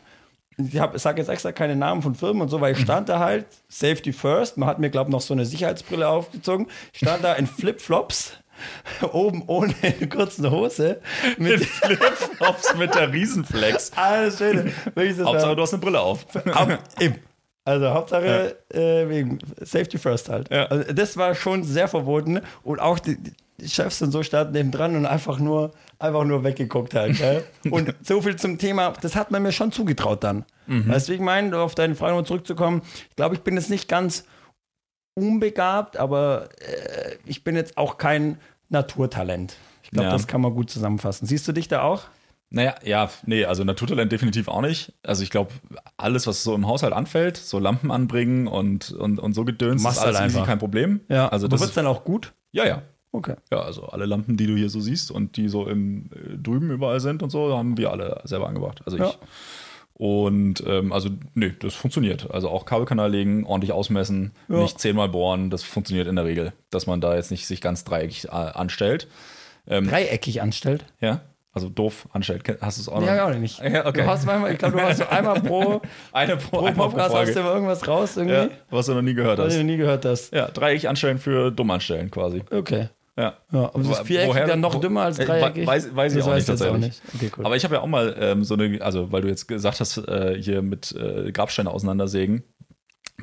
Ich 0.58 0.78
hab- 0.78 0.98
sage 0.98 1.22
jetzt 1.22 1.28
extra 1.28 1.50
keine 1.52 1.76
Namen 1.76 2.02
von 2.02 2.14
Firmen 2.14 2.42
und 2.42 2.48
so, 2.50 2.60
weil 2.60 2.74
ich 2.74 2.80
stand 2.80 3.08
da 3.08 3.18
halt, 3.20 3.46
Safety 3.68 4.12
First, 4.12 4.58
man 4.58 4.68
hat 4.68 4.78
mir, 4.78 4.90
glaube 4.90 5.08
ich, 5.08 5.12
noch 5.12 5.22
so 5.22 5.32
eine 5.32 5.46
Sicherheitsbrille 5.46 6.06
aufgezogen, 6.06 6.66
Ich 6.92 6.98
stand 6.98 7.24
da 7.24 7.32
in 7.32 7.46
Flipflops, 7.46 8.34
oben 9.12 9.42
ohne 9.46 9.74
eine 9.82 10.08
kurze 10.08 10.50
Hose, 10.50 11.00
mit 11.38 11.64
Flipflops 11.64 12.74
mit 12.76 12.94
der 12.94 13.12
Riesenflex. 13.12 13.92
alles 13.96 14.38
Schöne. 14.38 14.72
Hauptsache, 14.96 15.56
du 15.56 15.62
hast 15.62 15.72
eine 15.74 15.82
Brille 15.82 16.00
auf. 16.00 16.26
Ab, 16.46 16.78
eben. 17.00 17.16
Also 17.64 17.90
Hauptsache 17.90 18.56
äh, 18.74 19.08
wegen 19.08 19.38
Safety 19.60 19.96
First 19.96 20.28
halt. 20.28 20.50
Ja. 20.50 20.66
Also 20.66 20.92
das 20.92 21.16
war 21.16 21.34
schon 21.34 21.62
sehr 21.62 21.86
verboten 21.86 22.40
und 22.64 22.80
auch 22.80 22.98
die, 22.98 23.16
die 23.16 23.68
Chefs 23.68 24.02
und 24.02 24.10
so 24.10 24.24
standen 24.24 24.54
neben 24.54 24.72
dran 24.72 24.96
und 24.96 25.06
einfach 25.06 25.38
nur, 25.38 25.70
einfach 26.00 26.24
nur 26.24 26.42
weggeguckt 26.42 26.94
halt. 26.94 27.18
Gell? 27.18 27.44
und 27.70 27.94
so 28.02 28.20
viel 28.20 28.34
zum 28.34 28.58
Thema, 28.58 28.94
das 29.00 29.14
hat 29.14 29.30
man 29.30 29.42
mir 29.44 29.52
schon 29.52 29.70
zugetraut 29.70 30.24
dann. 30.24 30.44
Deswegen 30.68 31.24
meine, 31.24 31.58
auf 31.58 31.74
deine 31.74 31.94
Frage 31.94 32.16
noch 32.16 32.24
zurückzukommen, 32.24 32.82
ich 33.10 33.16
glaube, 33.16 33.34
ich 33.34 33.42
bin 33.42 33.54
jetzt 33.54 33.68
nicht 33.68 33.88
ganz 33.88 34.24
unbegabt, 35.14 35.96
aber 35.96 36.48
äh, 36.60 37.16
ich 37.26 37.44
bin 37.44 37.56
jetzt 37.56 37.76
auch 37.76 37.98
kein 37.98 38.38
Naturtalent. 38.72 39.54
Ich 39.82 39.90
glaube, 39.90 40.06
Ja. 40.06 40.12
das 40.12 40.26
kann 40.26 40.40
man 40.40 40.54
gut 40.54 40.70
zusammenfassen. 40.70 41.26
Siehst 41.26 41.46
du 41.46 41.52
dich 41.52 41.68
da 41.68 41.82
auch? 41.82 42.02
Naja, 42.50 42.74
ja, 42.84 43.08
nee, 43.24 43.44
also 43.46 43.64
Naturtalent 43.64 44.12
definitiv 44.12 44.48
auch 44.48 44.60
nicht. 44.60 44.92
Also 45.02 45.22
ich 45.22 45.30
glaube, 45.30 45.52
alles, 45.96 46.26
was 46.26 46.42
so 46.42 46.54
im 46.54 46.66
Haushalt 46.66 46.92
anfällt, 46.92 47.38
so 47.38 47.58
Lampen 47.58 47.90
anbringen 47.90 48.46
und, 48.46 48.90
und, 48.92 49.18
und 49.18 49.32
so 49.32 49.44
Gedöns, 49.46 49.82
Machst 49.82 49.98
ist 49.98 50.04
alles 50.04 50.20
halt 50.20 50.30
easy, 50.32 50.42
kein 50.42 50.58
Problem. 50.58 51.00
Ja, 51.08 51.28
also 51.28 51.48
das 51.48 51.60
wird 51.60 51.74
dann 51.76 51.86
auch 51.86 52.04
gut? 52.04 52.32
ja, 52.52 52.66
ja. 52.66 52.82
Okay. 53.14 53.34
Ja, 53.50 53.60
also 53.60 53.84
alle 53.88 54.06
Lampen, 54.06 54.38
die 54.38 54.46
du 54.46 54.56
hier 54.56 54.70
so 54.70 54.80
siehst 54.80 55.10
und 55.10 55.36
die 55.36 55.48
so 55.50 55.66
im 55.66 56.08
äh, 56.14 56.38
drüben 56.38 56.70
überall 56.70 56.98
sind 56.98 57.22
und 57.22 57.28
so, 57.28 57.54
haben 57.54 57.76
wir 57.76 57.90
alle 57.90 58.22
selber 58.24 58.48
angebracht. 58.48 58.80
Also 58.86 58.96
Ja. 58.96 59.08
ich. 59.10 59.18
Und 59.94 60.62
ähm, 60.66 60.92
also, 60.92 61.10
nee, 61.34 61.52
das 61.60 61.74
funktioniert. 61.74 62.30
Also 62.30 62.48
auch 62.48 62.64
Kabelkanal 62.64 63.10
legen, 63.10 63.44
ordentlich 63.46 63.72
ausmessen, 63.72 64.32
Ja. 64.48 64.56
nicht 64.62 64.80
zehnmal 64.80 65.08
bohren, 65.08 65.50
das 65.50 65.62
funktioniert 65.62 66.08
in 66.08 66.16
der 66.16 66.24
Regel, 66.24 66.52
dass 66.70 66.86
man 66.86 67.00
da 67.00 67.14
jetzt 67.14 67.30
nicht 67.30 67.46
sich 67.46 67.60
ganz 67.60 67.84
dreieckig 67.84 68.26
äh, 68.26 68.30
anstellt. 68.30 69.06
Dreieckig 69.66 70.42
anstellt? 70.42 70.84
Ja, 71.00 71.20
also 71.52 71.68
doof 71.68 72.08
anstellt. 72.12 72.42
Hast 72.60 72.78
du 72.78 72.82
es 72.82 72.88
auch 72.88 73.00
noch? 73.00 73.06
Ja, 73.06 73.26
auch 73.28 73.34
nicht. 73.34 73.60
Ja, 73.62 73.86
okay. 73.86 74.00
Du 74.02 74.06
hast 74.06 74.26
manchmal, 74.26 74.52
ich 74.52 74.58
glaube, 74.58 74.76
du 74.78 74.82
hast 74.82 74.96
so 74.98 75.06
einmal 75.06 75.40
pro, 75.40 75.82
Eine 76.12 76.36
pro, 76.36 76.58
pro 76.58 76.64
einmal 76.66 76.88
Podcast 76.88 77.14
hast 77.14 77.34
du 77.36 77.40
immer 77.40 77.52
irgendwas 77.54 77.86
raus 77.86 78.16
irgendwie, 78.16 78.34
Ja, 78.36 78.48
was 78.70 78.86
du 78.86 78.94
noch 78.94 79.02
nie 79.02 79.14
gehört 79.14 79.38
was 79.38 79.48
hast. 79.48 79.58
du 79.58 79.64
nie 79.64 79.76
gehört 79.76 80.04
hast. 80.04 80.32
Ja, 80.32 80.48
dreieckig 80.48 80.88
anstellen 80.88 81.18
für 81.18 81.52
dumm 81.52 81.70
anstellen 81.70 82.10
quasi. 82.10 82.42
Okay. 82.50 82.88
Ja. 83.16 83.34
Ja, 83.52 83.64
aber 83.74 83.82
das 83.82 84.00
Viereckig 84.00 84.30
woher- 84.30 84.46
dann 84.46 84.60
noch 84.60 84.80
dümmer 84.80 85.02
als 85.02 85.18
Äh, 85.18 85.26
dreieckig? 85.26 85.66
Weiß, 85.66 85.94
weiß 85.94 86.12
ich 86.14 86.18
Das 86.20 86.28
auch 86.28 86.34
nicht 86.34 86.48
weißt 86.48 86.48
du 86.48 86.52
jetzt 86.52 86.60
tatsächlich. 86.62 87.00
Okay, 87.14 87.30
cool. 87.36 87.44
Aber 87.46 87.56
ich 87.56 87.64
habe 87.64 87.74
ja 87.74 87.80
auch 87.82 87.86
mal 87.86 88.16
ähm, 88.18 88.42
so 88.44 88.54
eine, 88.54 88.80
also 88.82 89.12
weil 89.12 89.20
du 89.22 89.28
jetzt 89.28 89.48
gesagt 89.48 89.80
hast, 89.80 89.98
äh, 89.98 90.36
hier 90.40 90.62
mit 90.62 90.92
äh, 90.92 91.30
Grabsteine 91.32 91.70
auseinandersägen. 91.70 92.42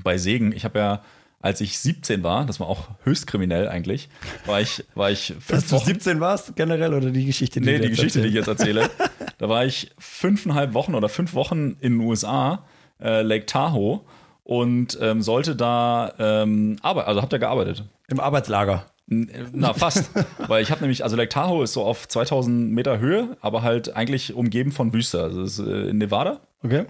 Bei 0.03 0.17
Sägen, 0.19 0.51
ich 0.53 0.63
habe 0.63 0.77
ja, 0.79 1.01
als 1.41 1.59
ich 1.61 1.79
17 1.79 2.21
war, 2.23 2.45
das 2.45 2.59
war 2.59 2.67
auch 2.67 2.89
höchst 3.03 3.25
kriminell 3.27 3.67
eigentlich, 3.67 4.09
war 4.45 4.61
ich, 4.61 4.83
war 4.93 5.09
ich 5.09 5.33
Dass 5.47 5.63
fünf 5.63 5.69
du 5.69 5.75
Wochen, 5.77 5.85
17 5.85 6.19
warst, 6.19 6.55
generell, 6.55 6.93
oder 6.93 7.09
die 7.09 7.25
Geschichte, 7.25 7.59
die 7.59 7.65
nee, 7.65 7.77
du 7.77 7.83
die 7.85 7.89
Geschichte, 7.89 8.21
die 8.21 8.27
ich 8.27 8.33
jetzt 8.35 8.47
erzähle, 8.47 8.89
da 9.39 9.49
war 9.49 9.65
ich 9.65 9.89
fünfeinhalb 9.97 10.73
Wochen 10.75 10.93
oder 10.95 11.09
fünf 11.09 11.33
Wochen 11.33 11.77
in 11.81 11.97
den 11.97 12.01
USA, 12.01 12.65
äh, 13.01 13.23
Lake 13.23 13.45
Tahoe 13.47 14.01
und 14.43 14.97
ähm, 15.01 15.21
sollte 15.23 15.55
da 15.55 16.13
ähm, 16.19 16.77
arbeiten, 16.83 17.07
also 17.07 17.21
habt 17.23 17.33
ihr 17.33 17.39
gearbeitet. 17.39 17.83
Im 18.07 18.19
Arbeitslager. 18.19 18.85
Na, 19.09 19.73
fast. 19.73 20.11
Weil 20.47 20.61
ich 20.61 20.71
habe 20.71 20.81
nämlich, 20.81 21.03
also 21.03 21.15
Lake 21.15 21.29
Tahoe 21.29 21.63
ist 21.63 21.73
so 21.73 21.83
auf 21.83 22.07
2000 22.07 22.71
Meter 22.71 22.99
Höhe, 22.99 23.37
aber 23.41 23.63
halt 23.63 23.95
eigentlich 23.95 24.33
umgeben 24.33 24.71
von 24.71 24.93
Wüste. 24.93 25.23
Also 25.23 25.41
es 25.41 25.57
ist 25.57 25.67
äh, 25.67 25.89
in 25.89 25.97
Nevada. 25.97 26.41
Okay. 26.63 26.85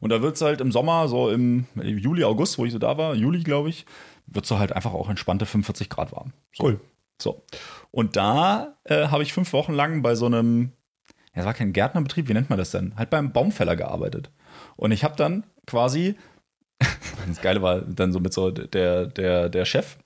Und 0.00 0.10
da 0.10 0.20
wird 0.20 0.36
es 0.36 0.42
halt 0.42 0.60
im 0.60 0.72
Sommer, 0.72 1.08
so 1.08 1.30
im 1.30 1.66
Juli, 1.74 2.24
August, 2.24 2.58
wo 2.58 2.64
ich 2.64 2.72
so 2.72 2.78
da 2.78 2.98
war, 2.98 3.14
Juli, 3.14 3.42
glaube 3.42 3.68
ich, 3.68 3.86
wird 4.26 4.44
so 4.44 4.58
halt 4.58 4.72
einfach 4.72 4.92
auch 4.92 5.08
entspannte 5.08 5.46
45 5.46 5.88
Grad 5.88 6.12
warm. 6.12 6.32
So. 6.52 6.64
Cool. 6.64 6.80
So. 7.20 7.44
Und 7.90 8.16
da 8.16 8.76
äh, 8.84 9.08
habe 9.08 9.22
ich 9.22 9.32
fünf 9.32 9.52
Wochen 9.52 9.72
lang 9.72 10.02
bei 10.02 10.14
so 10.14 10.26
einem, 10.26 10.72
ja, 11.34 11.40
es 11.40 11.46
war 11.46 11.54
kein 11.54 11.72
Gärtnerbetrieb, 11.72 12.28
wie 12.28 12.34
nennt 12.34 12.50
man 12.50 12.58
das 12.58 12.72
denn? 12.72 12.94
Halt 12.96 13.10
beim 13.10 13.32
Baumfäller 13.32 13.76
gearbeitet. 13.76 14.30
Und 14.76 14.92
ich 14.92 15.04
habe 15.04 15.16
dann 15.16 15.44
quasi, 15.66 16.16
das 17.26 17.40
Geile 17.40 17.62
war 17.62 17.80
dann 17.80 18.12
so 18.12 18.20
mit 18.20 18.32
so 18.32 18.50
der, 18.50 19.06
der, 19.06 19.48
der 19.48 19.64
Chef, 19.64 19.98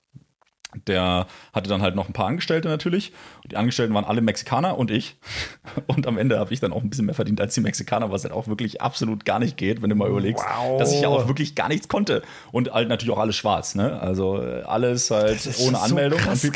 der 0.86 1.26
hatte 1.52 1.68
dann 1.70 1.80
halt 1.80 1.94
noch 1.94 2.08
ein 2.08 2.12
paar 2.12 2.26
Angestellte 2.26 2.68
natürlich. 2.68 3.12
Und 3.42 3.52
die 3.52 3.56
Angestellten 3.56 3.94
waren 3.94 4.04
alle 4.04 4.20
Mexikaner 4.20 4.76
und 4.76 4.90
ich. 4.90 5.16
Und 5.86 6.06
am 6.06 6.18
Ende 6.18 6.38
habe 6.38 6.52
ich 6.52 6.60
dann 6.60 6.72
auch 6.72 6.82
ein 6.82 6.90
bisschen 6.90 7.06
mehr 7.06 7.14
verdient 7.14 7.40
als 7.40 7.54
die 7.54 7.60
Mexikaner, 7.60 8.10
was 8.10 8.24
halt 8.24 8.32
auch 8.34 8.48
wirklich 8.48 8.82
absolut 8.82 9.24
gar 9.24 9.38
nicht 9.38 9.56
geht, 9.56 9.80
wenn 9.82 9.90
du 9.90 9.96
mal 9.96 10.08
überlegst, 10.08 10.44
Wow. 10.44 10.78
dass 10.78 10.92
ich 10.92 11.00
ja 11.00 11.08
auch 11.08 11.28
wirklich 11.28 11.54
gar 11.54 11.68
nichts 11.68 11.88
konnte. 11.88 12.22
Und 12.52 12.72
halt 12.72 12.88
natürlich 12.88 13.14
auch 13.14 13.20
alles 13.20 13.36
schwarz, 13.36 13.74
ne? 13.74 14.00
Also 14.00 14.42
äh, 14.42 14.62
alles 14.62 15.10
halt 15.10 15.46
ohne 15.60 15.76
so 15.76 15.82
Anmeldung. 15.82 16.18
krass? 16.18 16.48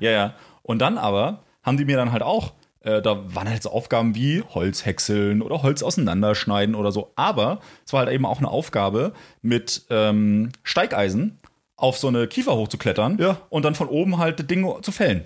Ja, 0.00 0.10
ja. 0.10 0.34
Und 0.62 0.80
dann 0.80 0.98
aber 0.98 1.42
haben 1.62 1.76
die 1.76 1.84
mir 1.84 1.96
dann 1.96 2.12
halt 2.12 2.22
auch, 2.22 2.52
äh, 2.82 3.00
da 3.02 3.34
waren 3.34 3.48
halt 3.48 3.62
so 3.62 3.70
Aufgaben 3.70 4.14
wie 4.14 4.42
Holz 4.42 4.84
häckseln 4.84 5.40
oder 5.42 5.62
Holz 5.62 5.82
auseinanderschneiden 5.82 6.74
oder 6.74 6.92
so. 6.92 7.12
Aber 7.16 7.60
es 7.86 7.92
war 7.92 8.00
halt 8.00 8.10
eben 8.12 8.26
auch 8.26 8.38
eine 8.38 8.48
Aufgabe 8.48 9.12
mit 9.42 9.84
ähm, 9.90 10.50
Steigeisen 10.62 11.38
auf 11.76 11.98
so 11.98 12.08
eine 12.08 12.26
Kiefer 12.28 12.54
hochzuklettern 12.56 13.18
Ja. 13.20 13.38
und 13.50 13.64
dann 13.64 13.74
von 13.74 13.88
oben 13.88 14.18
halt 14.18 14.38
das 14.38 14.46
Ding 14.46 14.66
zu 14.82 14.92
fällen. 14.92 15.24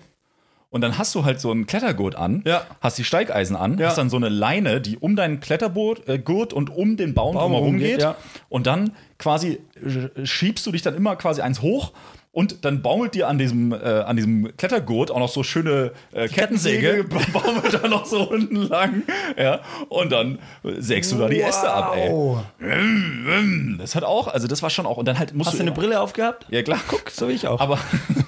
Und 0.70 0.82
dann 0.82 0.98
hast 0.98 1.14
du 1.14 1.24
halt 1.24 1.40
so 1.40 1.50
einen 1.50 1.66
Klettergurt 1.66 2.14
an, 2.14 2.42
Ja. 2.46 2.62
hast 2.80 2.98
die 2.98 3.04
Steigeisen 3.04 3.56
an, 3.56 3.78
Ja. 3.78 3.88
hast 3.88 3.96
dann 3.98 4.10
so 4.10 4.16
eine 4.18 4.28
Leine, 4.28 4.80
die 4.82 4.98
um 4.98 5.16
deinen 5.16 5.40
Klettergurt 5.40 6.06
äh, 6.08 6.18
Gurt 6.18 6.52
und 6.52 6.68
um 6.68 6.96
den 6.98 7.14
Baum, 7.14 7.34
Baum 7.34 7.52
drumherum 7.52 7.78
geht. 7.78 8.02
ja. 8.02 8.16
Und 8.50 8.66
dann 8.66 8.92
quasi 9.18 9.60
schiebst 10.24 10.66
du 10.66 10.72
dich 10.72 10.82
dann 10.82 10.94
immer 10.94 11.16
quasi 11.16 11.40
eins 11.40 11.62
hoch 11.62 11.92
und 12.32 12.64
dann 12.64 12.82
baumelt 12.82 13.14
dir 13.14 13.26
an 13.28 13.38
diesem, 13.38 13.72
äh, 13.72 13.76
an 13.76 14.16
diesem 14.16 14.56
Klettergurt 14.56 15.10
auch 15.10 15.18
noch 15.18 15.28
so 15.28 15.42
schöne 15.42 15.92
äh, 16.12 16.28
Kettensäge, 16.28 17.04
baumelt 17.32 17.74
da 17.82 17.88
noch 17.88 18.04
so 18.06 18.28
unten 18.30 18.56
lang. 18.56 19.02
Ja. 19.36 19.60
Und 19.88 20.12
dann 20.12 20.38
sägst 20.62 21.10
du 21.12 21.16
da 21.18 21.28
die 21.28 21.40
Äste 21.40 21.70
ab, 21.70 21.94
ey. 21.96 22.10
Wow. 22.10 22.44
Das 23.78 23.94
hat 23.94 24.04
auch, 24.04 24.28
also 24.28 24.46
das 24.46 24.62
war 24.62 24.70
schon 24.70 24.86
auch. 24.86 24.96
Und 24.96 25.06
dann 25.06 25.18
halt 25.18 25.34
musst 25.34 25.48
Hast 25.48 25.54
du 25.54 25.58
du 25.58 25.62
eine 25.62 25.70
immer- 25.70 25.80
Brille 25.80 26.00
aufgehabt? 26.00 26.46
Ja, 26.50 26.62
klar. 26.62 26.80
Guck, 26.88 27.10
so 27.10 27.28
wie 27.28 27.32
ich 27.32 27.46
auch. 27.46 27.60
Aber, 27.60 27.78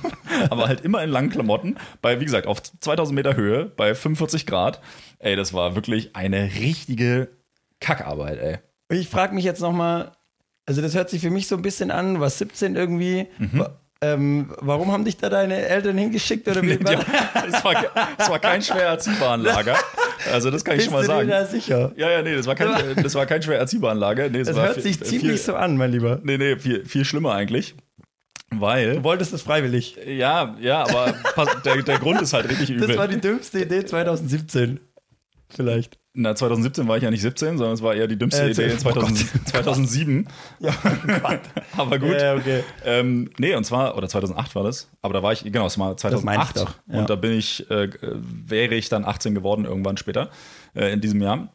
aber 0.51 0.69
halt 0.69 0.81
immer 0.83 1.03
in 1.03 1.11
langen 1.11 1.31
Klamotten, 1.31 1.77
bei, 2.03 2.21
wie 2.21 2.25
gesagt, 2.25 2.47
auf 2.47 2.63
2000 2.63 3.15
Meter 3.15 3.37
Höhe, 3.37 3.67
bei 3.77 3.95
45 3.95 4.47
Grad. 4.47 4.81
Ey, 5.19 5.37
das 5.37 5.53
war 5.53 5.75
wirklich 5.75 6.15
eine 6.17 6.45
richtige 6.61 7.29
Kackarbeit, 7.81 8.39
ey. 8.39 8.59
Ich 8.97 9.09
frage 9.09 9.35
mich 9.35 9.45
jetzt 9.45 9.61
nochmal, 9.61 10.13
also 10.67 10.83
das 10.83 10.95
hört 10.95 11.11
sich 11.11 11.21
für 11.21 11.31
mich 11.31 11.47
so 11.47 11.57
ein 11.57 11.63
bisschen 11.63 11.91
an, 11.91 12.21
was 12.21 12.39
17 12.39 12.77
irgendwie. 12.77 13.27
Mhm. 13.39 13.67
Ähm, 14.03 14.51
warum 14.61 14.91
haben 14.93 15.05
dich 15.05 15.19
da 15.19 15.29
deine 15.29 15.57
Eltern 15.57 15.99
hingeschickt 15.99 16.49
oder 16.49 16.63
wie? 16.63 16.71
Ja, 16.91 17.03
das, 17.51 17.63
war, 17.65 17.75
das 18.17 18.31
war 18.31 18.39
kein 18.39 18.63
schwer 18.63 18.85
erziehbares 18.85 19.45
Lager. 19.45 19.77
Also, 20.33 20.51
das 20.51 20.65
kann 20.65 20.75
ich 20.77 20.89
Bist 20.89 20.91
schon 20.91 20.95
mal 20.95 21.03
du 21.03 21.09
dir 21.09 21.15
sagen. 21.17 21.29
da 21.29 21.47
sicher? 21.47 21.93
Ja, 21.97 22.11
ja, 22.11 22.23
nee, 22.23 22.35
das 22.35 22.47
war 22.47 22.55
kein, 22.55 22.95
das 23.03 23.15
war 23.15 23.27
kein 23.27 23.43
schwer 23.43 23.59
erziehbares 23.59 23.99
Lager. 23.99 24.31
Nee, 24.31 24.39
das 24.39 24.49
Das 24.49 24.57
war 24.57 24.67
hört 24.69 24.75
viel- 24.77 24.83
sich 24.85 24.97
viel, 24.99 25.21
ziemlich 25.21 25.43
so 25.43 25.55
an, 25.55 25.77
mein 25.77 25.93
Lieber. 25.93 26.19
Nee, 26.23 26.39
nee, 26.39 26.57
viel, 26.57 26.85
viel 26.87 27.05
schlimmer 27.05 27.35
eigentlich. 27.35 27.75
Weil. 28.53 28.95
Du 28.97 29.05
wolltest 29.05 29.33
es 29.35 29.43
freiwillig. 29.43 29.97
Ja, 30.07 30.57
ja, 30.61 30.83
aber 30.83 31.15
der, 31.65 31.83
der 31.83 31.99
Grund 31.99 32.21
ist 32.23 32.33
halt 32.33 32.49
richtig 32.49 32.71
übel. 32.71 32.89
Das 32.89 32.97
war 32.97 33.07
die 33.07 33.21
dümmste 33.21 33.61
Idee 33.61 33.85
2017. 33.85 34.81
Vielleicht. 35.51 35.99
Na, 36.13 36.35
2017 36.35 36.89
war 36.89 36.97
ich 36.97 37.05
ja 37.05 37.11
nicht 37.11 37.21
17, 37.23 37.57
sondern 37.57 37.75
es 37.75 37.83
war 37.83 37.95
eher 37.95 38.09
die 38.09 38.17
dümmste 38.17 38.43
Äh, 38.43 38.51
Idee 38.51 38.65
in 38.67 38.73
oh 38.73 38.77
2000, 38.79 39.49
2007. 39.49 40.27
Ja, 40.59 40.75
Aber 41.77 41.99
gut. 42.01 42.21
Ja, 42.21 42.35
okay. 42.35 42.65
Ähm, 42.85 43.31
nee, 43.39 43.55
und 43.55 43.63
zwar, 43.65 43.97
oder 43.97 44.09
2008 44.09 44.55
war 44.57 44.65
das, 44.65 44.91
aber 45.03 45.15
da 45.15 45.23
war 45.23 45.33
ich, 45.33 45.45
genau, 45.45 45.67
es 45.67 45.79
war 45.79 45.95
Das 45.95 46.23
meine 46.25 46.43
ich 46.43 46.51
2008. 46.51 46.57
doch, 46.57 46.75
ja. 46.93 47.01
Und 47.01 47.11
da 47.11 47.15
bin 47.15 47.33
ich, 47.33 47.71
äh, 47.71 47.91
wäre 48.03 48.75
ich 48.75 48.89
dann 48.89 49.05
18 49.05 49.35
geworden 49.37 49.65
irgendwann 49.65 49.97
später 49.97 50.31
äh, 50.75 50.93
in 50.93 51.01
diesem 51.01 51.23
Jahr. 51.23 51.53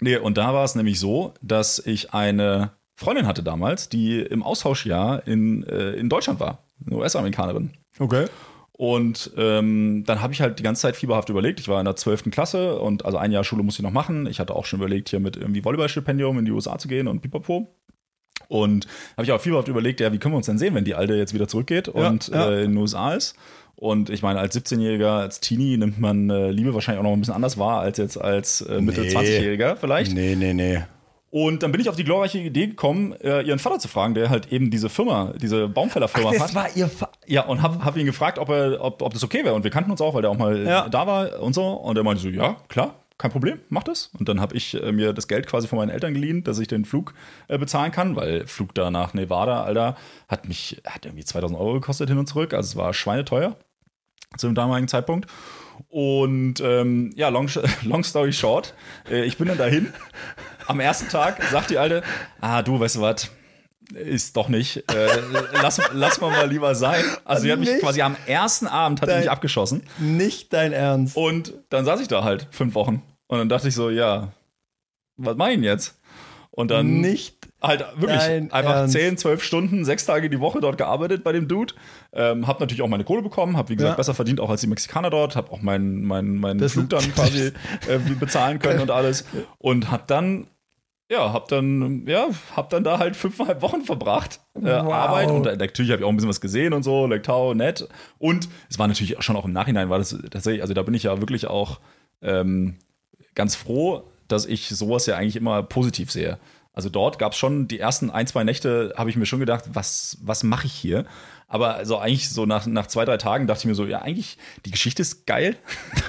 Nee, 0.00 0.16
und 0.16 0.38
da 0.38 0.52
war 0.52 0.64
es 0.64 0.74
nämlich 0.74 0.98
so, 0.98 1.32
dass 1.40 1.78
ich 1.78 2.12
eine 2.12 2.72
Freundin 2.96 3.28
hatte 3.28 3.44
damals, 3.44 3.88
die 3.88 4.20
im 4.20 4.42
Austauschjahr 4.42 5.24
in, 5.26 5.62
äh, 5.64 5.92
in 5.92 6.08
Deutschland 6.08 6.40
war, 6.40 6.64
eine 6.84 6.96
US-Amerikanerin. 6.96 7.70
Okay. 8.00 8.26
Und 8.76 9.30
ähm, 9.36 10.02
dann 10.04 10.20
habe 10.20 10.32
ich 10.32 10.40
halt 10.40 10.58
die 10.58 10.64
ganze 10.64 10.82
Zeit 10.82 10.96
fieberhaft 10.96 11.28
überlegt. 11.28 11.60
Ich 11.60 11.68
war 11.68 11.78
in 11.80 11.84
der 11.84 11.94
12. 11.94 12.30
Klasse 12.32 12.78
und 12.80 13.04
also 13.04 13.18
ein 13.18 13.30
Jahr 13.30 13.44
Schule 13.44 13.62
musste 13.62 13.82
ich 13.82 13.84
noch 13.84 13.92
machen. 13.92 14.26
Ich 14.26 14.40
hatte 14.40 14.54
auch 14.54 14.66
schon 14.66 14.80
überlegt, 14.80 15.10
hier 15.10 15.20
mit 15.20 15.36
irgendwie 15.36 15.64
Volleyballstipendium 15.64 16.38
in 16.40 16.44
die 16.44 16.50
USA 16.50 16.76
zu 16.76 16.88
gehen 16.88 17.06
und 17.06 17.20
pipapo. 17.20 17.68
Und 18.48 18.86
habe 19.16 19.24
ich 19.24 19.32
auch 19.32 19.40
fieberhaft 19.40 19.68
überlegt, 19.68 20.00
ja, 20.00 20.12
wie 20.12 20.18
können 20.18 20.34
wir 20.34 20.38
uns 20.38 20.46
denn 20.46 20.58
sehen, 20.58 20.74
wenn 20.74 20.84
die 20.84 20.96
Alte 20.96 21.14
jetzt 21.14 21.34
wieder 21.34 21.46
zurückgeht 21.46 21.88
und 21.88 22.28
ja. 22.28 22.50
Äh, 22.50 22.64
in 22.64 22.72
den 22.72 22.76
USA 22.78 23.14
ist. 23.14 23.36
Und 23.76 24.10
ich 24.10 24.22
meine, 24.22 24.40
als 24.40 24.56
17-Jähriger, 24.56 25.20
als 25.20 25.40
Teenie 25.40 25.76
nimmt 25.76 26.00
man 26.00 26.28
äh, 26.30 26.50
Liebe 26.50 26.74
wahrscheinlich 26.74 26.98
auch 26.98 27.04
noch 27.04 27.12
ein 27.12 27.20
bisschen 27.20 27.34
anders 27.34 27.58
wahr 27.58 27.80
als 27.80 27.98
jetzt 27.98 28.20
als 28.20 28.60
äh, 28.60 28.80
Mitte 28.80 29.02
Nee. 29.02 29.16
20-Jähriger 29.16 29.76
vielleicht. 29.76 30.12
Nee, 30.12 30.34
nee, 30.36 30.52
nee. 30.52 30.82
Und 31.34 31.64
dann 31.64 31.72
bin 31.72 31.80
ich 31.80 31.88
auf 31.88 31.96
die 31.96 32.04
glorreiche 32.04 32.38
Idee 32.38 32.68
gekommen, 32.68 33.12
äh, 33.20 33.42
ihren 33.42 33.58
Vater 33.58 33.80
zu 33.80 33.88
fragen, 33.88 34.14
der 34.14 34.30
halt 34.30 34.52
eben 34.52 34.70
diese 34.70 34.88
Firma, 34.88 35.32
diese 35.36 35.66
Baumfällerfirma 35.66 36.30
hat. 36.30 36.38
Das 36.38 36.54
war 36.54 36.68
ihr 36.76 36.86
Fa 36.86 37.08
Ja, 37.26 37.44
und 37.46 37.60
hab, 37.60 37.84
hab 37.84 37.96
ihn 37.96 38.06
gefragt, 38.06 38.38
ob, 38.38 38.50
er, 38.50 38.80
ob, 38.80 39.02
ob 39.02 39.12
das 39.12 39.24
okay 39.24 39.44
wäre. 39.44 39.52
Und 39.52 39.64
wir 39.64 39.72
kannten 39.72 39.90
uns 39.90 40.00
auch, 40.00 40.14
weil 40.14 40.22
der 40.22 40.30
auch 40.30 40.38
mal 40.38 40.64
Ja. 40.64 40.88
da 40.88 41.08
war 41.08 41.40
und 41.42 41.52
so. 41.52 41.66
Und 41.72 41.96
er 41.96 42.04
meinte 42.04 42.22
so, 42.22 42.28
ja, 42.28 42.54
klar, 42.68 42.94
kein 43.18 43.32
Problem, 43.32 43.58
mach 43.68 43.82
das. 43.82 44.12
Und 44.16 44.28
dann 44.28 44.40
habe 44.40 44.54
ich 44.56 44.80
äh, 44.80 44.92
mir 44.92 45.12
das 45.12 45.26
Geld 45.26 45.48
quasi 45.48 45.66
von 45.66 45.76
meinen 45.76 45.90
Eltern 45.90 46.14
geliehen, 46.14 46.44
dass 46.44 46.60
ich 46.60 46.68
den 46.68 46.84
Flug 46.84 47.14
äh, 47.48 47.58
bezahlen 47.58 47.90
kann, 47.90 48.14
weil 48.14 48.46
Flug 48.46 48.72
da 48.72 48.92
nach 48.92 49.12
Nevada, 49.12 49.64
Alter, 49.64 49.96
hat 50.28 50.46
mich, 50.46 50.80
hat 50.86 51.04
irgendwie 51.04 51.24
2000 51.24 51.58
Euro 51.58 51.72
gekostet 51.72 52.08
hin 52.10 52.18
und 52.18 52.28
zurück. 52.28 52.54
Also 52.54 52.68
es 52.68 52.76
war 52.76 52.94
schweineteuer 52.94 53.56
zu 54.36 54.46
dem 54.46 54.54
damaligen 54.54 54.86
Zeitpunkt. 54.86 55.28
Und 55.88 56.60
ähm, 56.60 57.12
ja, 57.16 57.28
long, 57.28 57.48
long 57.84 58.04
story 58.04 58.32
short, 58.32 58.74
äh, 59.10 59.24
ich 59.24 59.38
bin 59.38 59.48
dann 59.48 59.58
dahin. 59.58 59.92
Am 60.66 60.80
ersten 60.80 61.08
Tag 61.08 61.42
sagt 61.50 61.70
die 61.70 61.78
Alte, 61.78 62.02
ah, 62.40 62.62
du, 62.62 62.80
weißt 62.80 62.96
du 62.96 63.00
was, 63.02 63.30
ist 63.94 64.36
doch 64.36 64.48
nicht. 64.48 64.78
Äh, 64.92 65.08
lass, 65.52 65.80
lass 65.92 66.20
mal 66.20 66.30
mal 66.30 66.48
lieber 66.48 66.74
sein. 66.74 67.04
Also 67.24 67.42
sie 67.42 67.52
hat 67.52 67.58
mich 67.60 67.68
Nicht 67.68 67.80
quasi 67.82 68.00
am 68.02 68.16
ersten 68.26 68.66
Abend 68.66 69.02
hat 69.02 69.08
sie 69.08 69.12
dein- 69.12 69.20
mich 69.22 69.30
abgeschossen. 69.30 69.82
Nicht 69.98 70.52
dein 70.52 70.72
Ernst. 70.72 71.16
Und 71.16 71.52
dann 71.68 71.84
saß 71.84 72.00
ich 72.00 72.08
da 72.08 72.24
halt 72.24 72.48
fünf 72.50 72.74
Wochen. 72.74 73.02
Und 73.26 73.38
dann 73.38 73.48
dachte 73.48 73.68
ich 73.68 73.74
so, 73.74 73.90
ja, 73.90 74.32
was 75.16 75.36
mach 75.36 75.48
ich 75.48 75.54
denn 75.54 75.64
jetzt? 75.64 76.00
Und 76.50 76.70
dann 76.70 77.00
halt 77.66 77.84
wirklich 77.96 78.18
Dein 78.20 78.52
einfach 78.52 78.74
Ernst? 78.76 78.92
10, 78.94 79.16
12 79.18 79.42
Stunden, 79.42 79.84
sechs 79.84 80.06
Tage 80.06 80.30
die 80.30 80.40
Woche 80.40 80.60
dort 80.60 80.78
gearbeitet 80.78 81.24
bei 81.24 81.32
dem 81.32 81.48
Dude. 81.48 81.74
Ähm, 82.12 82.46
hab 82.46 82.60
natürlich 82.60 82.82
auch 82.82 82.88
meine 82.88 83.04
Kohle 83.04 83.22
bekommen, 83.22 83.56
hab 83.56 83.68
wie 83.70 83.76
gesagt 83.76 83.92
Ja. 83.94 83.96
besser 83.96 84.14
verdient 84.14 84.40
auch 84.40 84.50
als 84.50 84.60
die 84.60 84.66
Mexikaner 84.66 85.10
dort, 85.10 85.36
hab 85.36 85.52
auch 85.52 85.62
meinen 85.62 86.04
mein, 86.04 86.36
mein 86.36 86.58
Das 86.58 86.72
Flug 86.72 86.90
dann 86.90 87.02
quasi 87.14 87.52
äh, 87.88 87.98
bezahlen 88.18 88.58
können 88.58 88.80
und 88.80 88.90
alles. 88.90 89.24
Und 89.58 89.90
hab 89.90 90.06
dann 90.06 90.46
ja, 91.10 91.34
hab 91.34 91.48
dann, 91.48 92.06
ja, 92.06 92.28
hab 92.56 92.70
dann 92.70 92.82
da 92.82 92.98
halt 92.98 93.14
fünfeinhalb 93.14 93.60
Wochen 93.60 93.82
verbracht. 93.82 94.40
Äh, 94.56 94.62
Wow. 94.62 94.92
Arbeit 94.92 95.30
und 95.30 95.46
äh, 95.46 95.54
natürlich 95.54 95.90
habe 95.92 96.00
ich 96.00 96.04
auch 96.04 96.08
ein 96.08 96.16
bisschen 96.16 96.30
was 96.30 96.40
gesehen 96.40 96.72
und 96.72 96.82
so, 96.82 97.06
Tahoe, 97.18 97.54
nett. 97.54 97.86
Und 98.18 98.48
es 98.70 98.78
war 98.78 98.88
natürlich 98.88 99.14
schon 99.22 99.36
auch 99.36 99.44
im 99.44 99.52
Nachhinein, 99.52 99.90
war 99.90 99.98
das 99.98 100.16
tatsächlich, 100.30 100.62
also 100.62 100.72
da 100.72 100.82
bin 100.82 100.94
ich 100.94 101.02
ja 101.02 101.20
wirklich 101.20 101.46
auch 101.46 101.78
ähm, 102.22 102.76
ganz 103.34 103.54
froh, 103.54 104.04
dass 104.28 104.46
ich 104.46 104.68
sowas 104.70 105.04
ja 105.04 105.16
eigentlich 105.16 105.36
immer 105.36 105.62
positiv 105.62 106.10
sehe. 106.10 106.38
Also 106.74 106.88
dort 106.88 107.18
gab 107.18 107.32
es 107.32 107.38
schon 107.38 107.68
die 107.68 107.78
ersten 107.78 108.10
ein, 108.10 108.26
zwei 108.26 108.42
Nächte, 108.44 108.92
habe 108.96 109.08
ich 109.08 109.16
mir 109.16 109.26
schon 109.26 109.38
gedacht, 109.40 109.64
was, 109.72 110.18
was 110.22 110.42
mache 110.42 110.66
ich 110.66 110.72
hier? 110.72 111.04
Aber 111.46 111.76
also 111.76 111.98
eigentlich 111.98 112.30
so 112.30 112.46
nach, 112.46 112.66
nach 112.66 112.88
zwei, 112.88 113.04
drei 113.04 113.16
Tagen 113.16 113.46
dachte 113.46 113.60
ich 113.60 113.66
mir 113.66 113.76
so, 113.76 113.86
ja, 113.86 114.02
eigentlich, 114.02 114.38
die 114.66 114.72
Geschichte 114.72 115.02
ist 115.02 115.24
geil. 115.24 115.56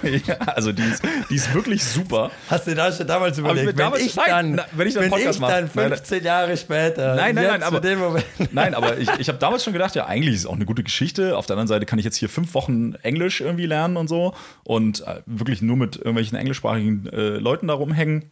ja, 0.25 0.38
also 0.39 0.71
die 0.71 0.82
ist, 0.82 1.04
die 1.30 1.36
ist 1.36 1.54
wirklich 1.54 1.84
super. 1.84 2.32
Hast 2.49 2.65
du 2.65 2.73
da 2.73 2.91
schon 2.91 3.06
damals 3.06 3.38
überlegt, 3.38 3.67
mir 3.67 3.73
damals- 3.73 3.99
wenn 3.99 4.08
ich 4.08 4.15
nein, 4.15 4.25
dann, 4.30 4.51
na, 4.54 4.65
wenn 4.71 4.88
ich 4.88 4.93
dann 4.95 5.04
wenn 5.04 5.10
Podcast 5.12 5.36
ich 5.36 5.41
mache. 5.41 5.51
dann 5.51 5.69
Nein, 5.75 5.89
15 5.89 6.23
Jahre 6.23 6.58
später, 6.58 7.15
Nein, 7.15 7.36
nein, 7.36 7.45
nein, 7.47 7.63
aber- 7.63 7.75
zu 7.75 7.88
dem 7.88 7.99
Moment, 7.99 8.25
Nein, 8.54 8.73
aber 8.73 8.97
ich, 8.97 9.10
ich 9.19 9.28
habe 9.28 9.38
damals 9.38 9.63
schon 9.63 9.73
gedacht, 9.73 9.93
ja, 9.95 10.06
eigentlich 10.08 10.34
ist 10.34 10.39
es 10.41 10.45
auch 10.47 10.56
eine 10.56 10.65
gute 10.65 10.82
Geschichte. 10.84 11.38
Auf 11.38 11.45
der 11.45 11.56
anderen 11.56 11.67
Seite 11.67 11.86
kann 11.86 11.99
ich 11.99 12.06
jetzt 12.06 12.17
hier 12.17 12.30
fünf 12.30 12.56
Wochen 12.56 12.95
Englisch 13.04 13.41
irgendwie 13.41 13.67
lernen 13.67 13.97
und 13.97 14.08
so 14.08 14.34
und 14.63 15.01
äh, 15.06 15.21
wirklich 15.28 15.62
nur 15.62 15.78
mit 15.78 15.97
irgendwelchen 15.97 16.39
englischsprachigen 16.39 17.08
äh, 17.13 17.19
Leuten 17.38 17.67
da 17.67 17.75
rumhängen 17.75 18.32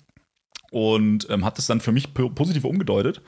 und 0.74 1.28
ähm, 1.30 1.46
hat 1.46 1.60
das 1.60 1.68
dann 1.68 1.80
für 1.82 1.92
mich 1.92 2.14
po- 2.16 2.30
positiv 2.32 2.66
umgedeutet 2.66 3.22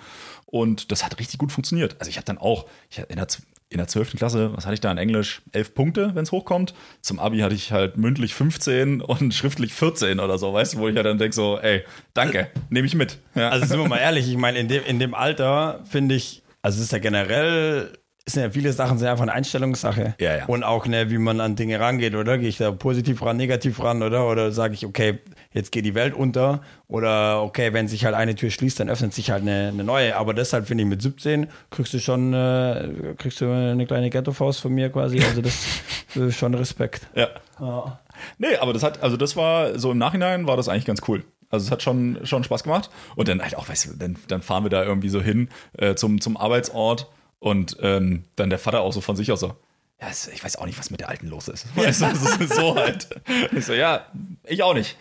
und 0.47 0.91
das 0.91 1.05
hat 1.05 1.19
richtig 1.19 1.38
gut 1.38 1.51
funktioniert. 1.51 1.95
Also 1.99 2.10
ich 2.10 2.17
habe 2.17 2.25
dann 2.25 2.39
auch, 2.39 2.65
ich 2.89 2.97
in 2.97 3.15
der, 3.17 3.27
in 3.69 3.77
der 3.77 3.88
12. 3.88 4.15
Klasse, 4.15 4.51
was 4.55 4.65
hatte 4.65 4.73
ich 4.73 4.81
da 4.81 4.91
in 4.91 4.97
Englisch? 4.97 5.43
Elf 5.51 5.75
Punkte, 5.75 6.15
wenn 6.15 6.23
es 6.23 6.31
hochkommt. 6.31 6.73
Zum 7.01 7.19
Abi 7.19 7.39
hatte 7.39 7.53
ich 7.53 7.71
halt 7.71 7.97
mündlich 7.97 8.34
15 8.34 8.99
und 9.01 9.31
schriftlich 9.34 9.73
14 9.73 10.19
oder 10.19 10.39
so, 10.39 10.53
weißt 10.53 10.73
du, 10.73 10.77
wo 10.79 10.88
ich 10.88 10.95
ja 10.95 11.03
dann 11.03 11.19
denke 11.19 11.36
so, 11.36 11.60
ey, 11.60 11.84
danke, 12.15 12.49
nehme 12.69 12.88
ich 12.88 12.95
mit. 12.95 13.19
Ja. 13.36 13.49
Also 13.49 13.67
sind 13.67 13.79
wir 13.79 13.88
mal 13.88 13.97
ehrlich, 13.99 14.27
ich 14.27 14.38
meine, 14.38 14.58
in 14.58 14.67
dem, 14.67 14.84
in 14.84 14.97
dem 14.99 15.13
Alter 15.13 15.81
finde 15.89 16.15
ich, 16.15 16.41
also 16.63 16.77
es 16.79 16.86
ist 16.86 16.91
ja 16.93 16.99
generell, 16.99 17.93
sind 18.28 18.42
ja 18.42 18.50
viele 18.50 18.74
Sachen, 18.74 18.98
sind 18.98 19.08
einfach 19.08 19.22
eine 19.22 19.34
Einstellungssache. 19.34 20.16
Ja, 20.20 20.38
ja. 20.38 20.46
Und 20.46 20.64
auch, 20.64 20.88
ne, 20.88 21.12
wie 21.12 21.20
man 21.20 21.40
an 21.40 21.56
Dinge 21.56 21.80
rangeht, 21.80 22.16
oder? 22.16 22.38
Gehe 22.40 22.50
ich 22.50 22.58
da 22.58 22.72
positiv 22.72 23.22
ran, 23.22 23.38
negativ 23.38 23.82
ran, 23.84 24.02
oder? 24.02 24.28
Oder 24.28 24.52
sage 24.52 24.74
ich, 24.74 24.86
okay, 24.86 25.20
jetzt 25.54 25.72
geht 25.72 25.86
die 25.86 25.94
Welt 25.94 26.16
unter. 26.16 26.62
Oder 26.88 27.44
okay, 27.44 27.74
wenn 27.74 27.88
sich 27.88 28.04
halt 28.04 28.16
eine 28.16 28.34
Tür 28.34 28.50
schließt, 28.50 28.80
dann 28.80 28.90
öffnet 28.90 29.14
sich 29.14 29.30
halt 29.30 29.44
eine, 29.44 29.70
eine 29.70 29.84
neue. 29.84 30.16
Aber 30.16 30.34
deshalb 30.34 30.68
finde 30.68 30.84
ich, 30.84 30.90
mit 30.90 31.04
17 31.04 31.48
kriegst 31.70 31.94
du 31.94 32.00
schon, 32.00 32.34
äh, 32.34 33.14
kriegst 33.18 33.42
du 33.42 33.52
eine 33.52 33.86
kleine 33.86 34.10
Ghetto-Faust 34.10 34.60
von 34.60 34.74
mir 34.74 34.90
quasi. 34.90 35.20
Also 35.22 35.42
das 35.44 35.68
ist 36.16 36.36
schon 36.36 36.54
Respekt. 36.56 37.08
ja. 37.14 37.30
Ja. 37.60 38.00
Nee, 38.38 38.56
aber 38.60 38.74
das 38.74 38.84
hat, 38.84 39.04
also 39.04 39.18
das 39.18 39.36
war 39.36 39.78
so 39.78 39.92
im 39.92 39.98
Nachhinein 39.98 40.48
war 40.48 40.58
das 40.58 40.70
eigentlich 40.70 40.86
ganz 40.86 41.02
cool. 41.08 41.24
Also 41.50 41.66
es 41.66 41.72
hat 41.72 41.84
schon, 41.84 42.20
schon 42.24 42.44
Spaß 42.44 42.64
gemacht. 42.64 42.90
Und 43.16 43.28
dann 43.28 43.42
halt 43.42 43.56
auch, 43.56 43.70
weißt 43.70 43.86
du, 43.86 43.98
dann, 43.98 44.18
dann 44.28 44.42
fahren 44.42 44.64
wir 44.64 44.70
da 44.70 44.84
irgendwie 44.84 45.10
so 45.10 45.22
hin 45.22 45.50
äh, 45.78 45.96
zum, 45.96 46.20
zum 46.22 46.38
Arbeitsort 46.38 47.08
und 47.45 47.77
ähm, 47.81 48.23
dann 48.36 48.49
der 48.49 48.58
Vater 48.58 48.81
auch 48.81 48.91
so 48.91 49.01
von 49.01 49.15
sich 49.15 49.31
aus 49.31 49.39
so, 49.39 49.53
ja, 50.01 50.08
es- 50.10 50.27
ich 50.27 50.43
weiß 50.43 50.58
auch 50.58 50.65
nicht, 50.65 50.77
was 50.79 50.89
mit 50.89 50.99
der 50.99 51.10
Alten 51.10 51.27
los 51.27 51.47
ist. 51.47 51.67
Weißt 51.77 52.01
du, 52.01 52.05
ist 52.43 52.53
so 52.55 52.75
halt. 52.75 53.08
Ich 53.55 53.65
so, 53.65 53.73
ja, 53.73 54.01
ich 54.45 54.62
auch 54.63 54.73
nicht. 54.73 54.97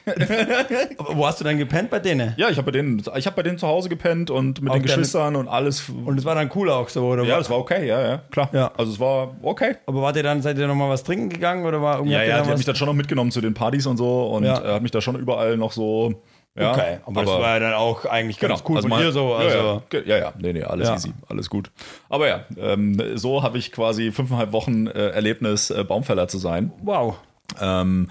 Aber 0.99 1.17
wo 1.17 1.27
hast 1.27 1.41
du 1.41 1.45
dann 1.45 1.59
gepennt 1.59 1.91
bei 1.91 1.99
denen? 2.01 2.35
Ja, 2.37 2.49
ich 2.51 2.59
habe 2.59 2.67
bei 2.67 2.71
denen, 2.71 3.03
ich 3.17 3.27
habe 3.27 3.35
bei 3.37 3.43
denen 3.43 3.59
zu 3.59 3.67
Hause 3.67 3.89
gepennt 3.89 4.31
und 4.31 4.61
mit 4.61 4.71
Auch 4.71 4.75
den 4.77 4.83
Geschwistern 4.85 5.37
und 5.37 5.49
alles. 5.49 5.89
Und 5.89 6.19
es 6.19 6.25
war 6.25 6.35
dann 6.35 6.51
cool 6.55 6.71
auch 6.71 6.89
so, 6.89 7.07
oder? 7.09 7.25
ja, 7.25 7.39
das 7.39 7.51
war 7.51 7.59
okay, 7.59 7.87
ja, 7.87 8.01
ja, 8.07 8.19
klar. 8.31 8.51
Ja. 8.53 8.71
Also 8.77 8.93
es 8.93 9.01
war 9.01 9.35
okay. 9.43 9.77
Aber 9.87 10.03
wart 10.03 10.17
ihr 10.17 10.23
dann, 10.23 10.43
seid 10.43 10.59
ihr 10.59 10.67
noch 10.69 10.75
mal 10.77 10.89
was 10.91 11.03
trinken 11.03 11.29
gegangen 11.29 11.65
oder 11.65 11.83
war 11.83 11.97
irgendwie 11.97 12.13
Ja, 12.15 12.23
ja, 12.23 12.43
die 12.43 12.51
hat 12.51 12.57
mich 12.57 12.67
dann 12.67 12.77
schon 12.77 12.87
noch 12.87 12.95
mitgenommen 12.95 13.31
zu 13.33 13.41
den 13.41 13.55
Partys 13.55 13.87
und 13.87 13.97
so 13.97 14.27
und 14.27 14.45
Ja. 14.45 14.63
hat 14.75 14.83
mich 14.83 14.91
da 14.93 15.01
schon 15.01 15.17
überall 15.19 15.57
noch 15.57 15.73
so. 15.73 16.23
Ja, 16.57 16.71
Okay, 16.71 16.99
aber, 17.05 17.23
das 17.23 17.31
war 17.33 17.55
ja 17.55 17.59
dann 17.59 17.75
auch 17.75 18.05
eigentlich 18.05 18.39
ganz 18.39 18.63
cool 18.69 18.81
von 18.81 18.89
mal- 18.89 19.03
dir 19.03 19.11
so. 19.11 19.35
Also, 19.35 19.83
ja, 19.93 20.01
ja, 20.07 20.17
ja, 20.19 20.33
nee, 20.39 20.53
nee, 20.53 20.63
alles 20.63 20.89
Ja. 20.89 20.95
easy, 20.95 21.13
alles 21.29 21.51
gut. 21.51 21.73
Aber 22.09 22.29
ja, 22.29 22.45
ähm, 22.57 22.97
so 23.17 23.43
habe 23.43 23.59
ich 23.59 23.73
quasi 23.73 24.13
fünfeinhalb 24.13 24.53
Wochen 24.53 24.87
äh, 24.87 25.09
Erlebnis, 25.09 25.71
äh, 25.71 25.83
Baumfäller 25.83 26.29
zu 26.29 26.39
sein. 26.39 26.73
Wow. 26.83 27.17
Ähm, 27.61 28.09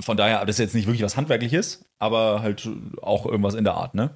von 0.00 0.16
daher, 0.16 0.40
das 0.44 0.56
ist 0.56 0.58
jetzt 0.58 0.74
nicht 0.74 0.86
wirklich 0.86 1.04
was 1.04 1.16
Handwerkliches, 1.16 1.84
aber 2.00 2.42
halt 2.42 2.68
auch 3.00 3.26
irgendwas 3.26 3.54
in 3.54 3.62
der 3.62 3.74
Art, 3.74 3.94
ne? 3.94 4.10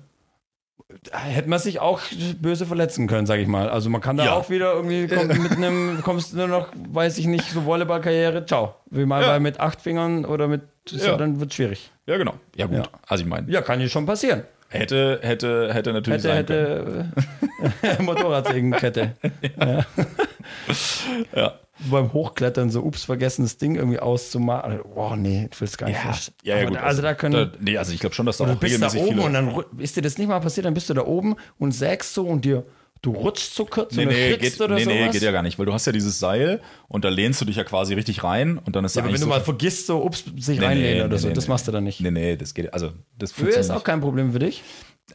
Hätte 1.10 1.48
man 1.48 1.58
sich 1.58 1.80
auch 1.80 2.00
böse 2.40 2.64
verletzen 2.64 3.08
können, 3.08 3.26
sag 3.26 3.40
ich 3.40 3.48
mal. 3.48 3.68
Also 3.68 3.90
man 3.90 4.00
kann 4.00 4.16
da 4.16 4.24
Ja. 4.26 4.32
auch 4.34 4.50
wieder 4.50 4.72
irgendwie 4.72 5.08
kommt 5.14 5.36
mit 5.42 5.52
einem, 5.52 6.00
kommst 6.02 6.32
du 6.32 6.36
nur 6.36 6.46
noch, 6.48 6.68
weiß 6.90 7.18
ich 7.18 7.26
nicht, 7.26 7.50
so 7.50 7.64
Volleyballkarriere, 7.64 8.46
ciao. 8.46 8.76
Wie 8.90 9.04
mal 9.04 9.20
Ja. 9.22 9.28
bei 9.28 9.40
mit 9.40 9.58
acht 9.58 9.80
Fingern 9.80 10.24
oder 10.24 10.46
mit, 10.46 10.62
so, 10.88 10.96
Ja. 11.04 11.16
dann 11.16 11.40
wird 11.40 11.52
schwierig. 11.54 11.90
Ja, 12.06 12.16
genau. 12.18 12.34
Ja, 12.54 12.66
gut. 12.66 12.76
Ja. 12.76 12.82
Also 13.08 13.24
ich 13.24 13.28
meine, 13.28 13.50
Ja, 13.50 13.62
kann 13.62 13.80
ja 13.80 13.88
schon 13.88 14.06
passieren. 14.06 14.44
hätte, 14.68 15.18
hätte, 15.22 15.74
hätte 15.74 15.92
natürlich 15.92 16.22
Hätte, 16.24 16.28
sein 16.28 16.46
können. 16.46 17.12
hätte, 17.82 17.98
äh, 17.98 18.02
Motorradsägenkette. 18.04 19.16
Ja. 21.34 21.54
Beim 21.90 22.12
Hochklettern 22.12 22.70
so, 22.70 22.82
ups, 22.82 23.04
vergessen 23.04 23.42
das 23.42 23.58
Ding 23.58 23.74
irgendwie 23.76 23.98
auszumachen. 23.98 24.80
Boah, 24.94 25.14
nee, 25.16 25.48
ich 25.52 25.60
will 25.60 25.68
es 25.68 25.76
gar 25.76 25.88
nicht 25.88 25.98
Ja, 26.42 26.54
ja, 26.54 26.58
ja, 26.62 26.64
gut. 26.68 26.76
da, 26.76 26.80
also 26.80 27.02
da 27.02 27.14
können, 27.14 27.34
Da, 27.34 27.52
nee, 27.60 27.76
also 27.76 27.92
ich 27.92 28.00
glaube 28.00 28.14
schon, 28.14 28.24
dass 28.26 28.38
da 28.38 28.44
Oder 28.44 28.54
auch 28.54 28.56
du 28.58 28.66
bist 28.66 28.80
da 28.82 28.86
oben 28.88 29.06
viele. 29.08 29.22
und 29.22 29.32
dann 29.34 29.54
ist 29.78 29.96
dir 29.96 30.02
das 30.02 30.16
nicht 30.16 30.28
mal 30.28 30.40
passiert, 30.40 30.64
dann 30.66 30.74
bist 30.74 30.88
du 30.88 30.94
da 30.94 31.04
oben 31.04 31.36
und 31.58 31.72
sägst 31.72 32.14
so 32.14 32.26
und 32.26 32.44
dir, 32.46 32.64
du 33.02 33.12
rutschst 33.12 33.54
so 33.54 33.66
kurz 33.66 33.94
Nee, 33.94 34.04
und 34.04 34.08
nee, 34.08 34.36
geht, 34.38 34.58
oder 34.60 34.74
nee, 34.76 34.86
nee, 34.86 35.00
sowas. 35.00 35.12
geht 35.12 35.22
ja 35.22 35.32
gar 35.32 35.42
nicht, 35.42 35.58
weil 35.58 35.66
du 35.66 35.72
hast 35.74 35.84
ja 35.86 35.92
dieses 35.92 36.18
Seil 36.18 36.60
und 36.88 37.04
da 37.04 37.10
lehnst 37.10 37.40
du 37.42 37.44
dich 37.44 37.56
ja 37.56 37.64
quasi 37.64 37.92
richtig 37.92 38.24
rein 38.24 38.56
und 38.58 38.74
dann 38.74 38.84
ist 38.86 38.96
Ja, 38.96 39.02
da 39.02 39.08
aber 39.08 39.12
wenn 39.12 39.16
eigentlich 39.16 39.20
du 39.20 39.24
so 39.26 39.38
mal 39.38 39.44
vergisst, 39.44 39.86
so 39.86 40.02
ups, 40.02 40.24
sich 40.38 40.58
Nee, 40.58 40.64
reinlehnen 40.64 40.94
nee, 40.94 41.00
oder 41.04 41.08
nee, 41.10 41.18
so, 41.18 41.28
nee, 41.28 41.34
das 41.34 41.44
nee. 41.46 41.50
machst 41.52 41.68
du 41.68 41.72
dann 41.72 41.84
nicht. 41.84 42.00
Nee, 42.00 42.10
nee, 42.10 42.36
das 42.36 42.54
geht, 42.54 42.72
also 42.72 42.92
das 43.18 43.36
Höhe 43.36 43.50
ist 43.50 43.70
auch 43.70 43.84
kein 43.84 44.00
Problem 44.00 44.32
für 44.32 44.38
dich. 44.38 44.62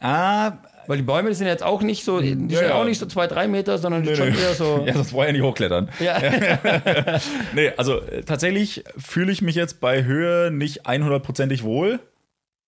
Ah, 0.00 0.52
weil 0.86 0.96
die 0.96 1.02
Bäume 1.02 1.32
sind 1.34 1.46
jetzt 1.46 1.62
auch 1.62 1.82
nicht 1.82 2.04
so, 2.04 2.20
die 2.20 2.30
sind 2.30 2.50
Ja, 2.52 2.62
ja. 2.62 2.74
auch 2.74 2.84
nicht 2.84 2.98
so 2.98 3.06
zwei, 3.06 3.26
drei 3.26 3.48
Meter, 3.48 3.78
sondern 3.78 4.02
die 4.02 4.10
nee, 4.10 4.16
schon 4.16 4.30
nee. 4.30 4.40
eher 4.40 4.54
so. 4.54 4.82
ja, 4.86 4.94
sonst 4.94 5.12
wollen 5.12 5.28
ja 5.28 5.32
nicht 5.32 5.42
hochklettern. 5.42 5.88
Ja. 6.00 6.20
Nee, 7.54 7.72
also 7.76 8.00
äh, 8.00 8.22
tatsächlich 8.22 8.84
fühle 8.96 9.32
ich 9.32 9.42
mich 9.42 9.54
jetzt 9.54 9.80
bei 9.80 10.04
Höhe 10.04 10.50
nicht 10.50 10.86
100%ig 10.86 11.62
wohl, 11.62 12.00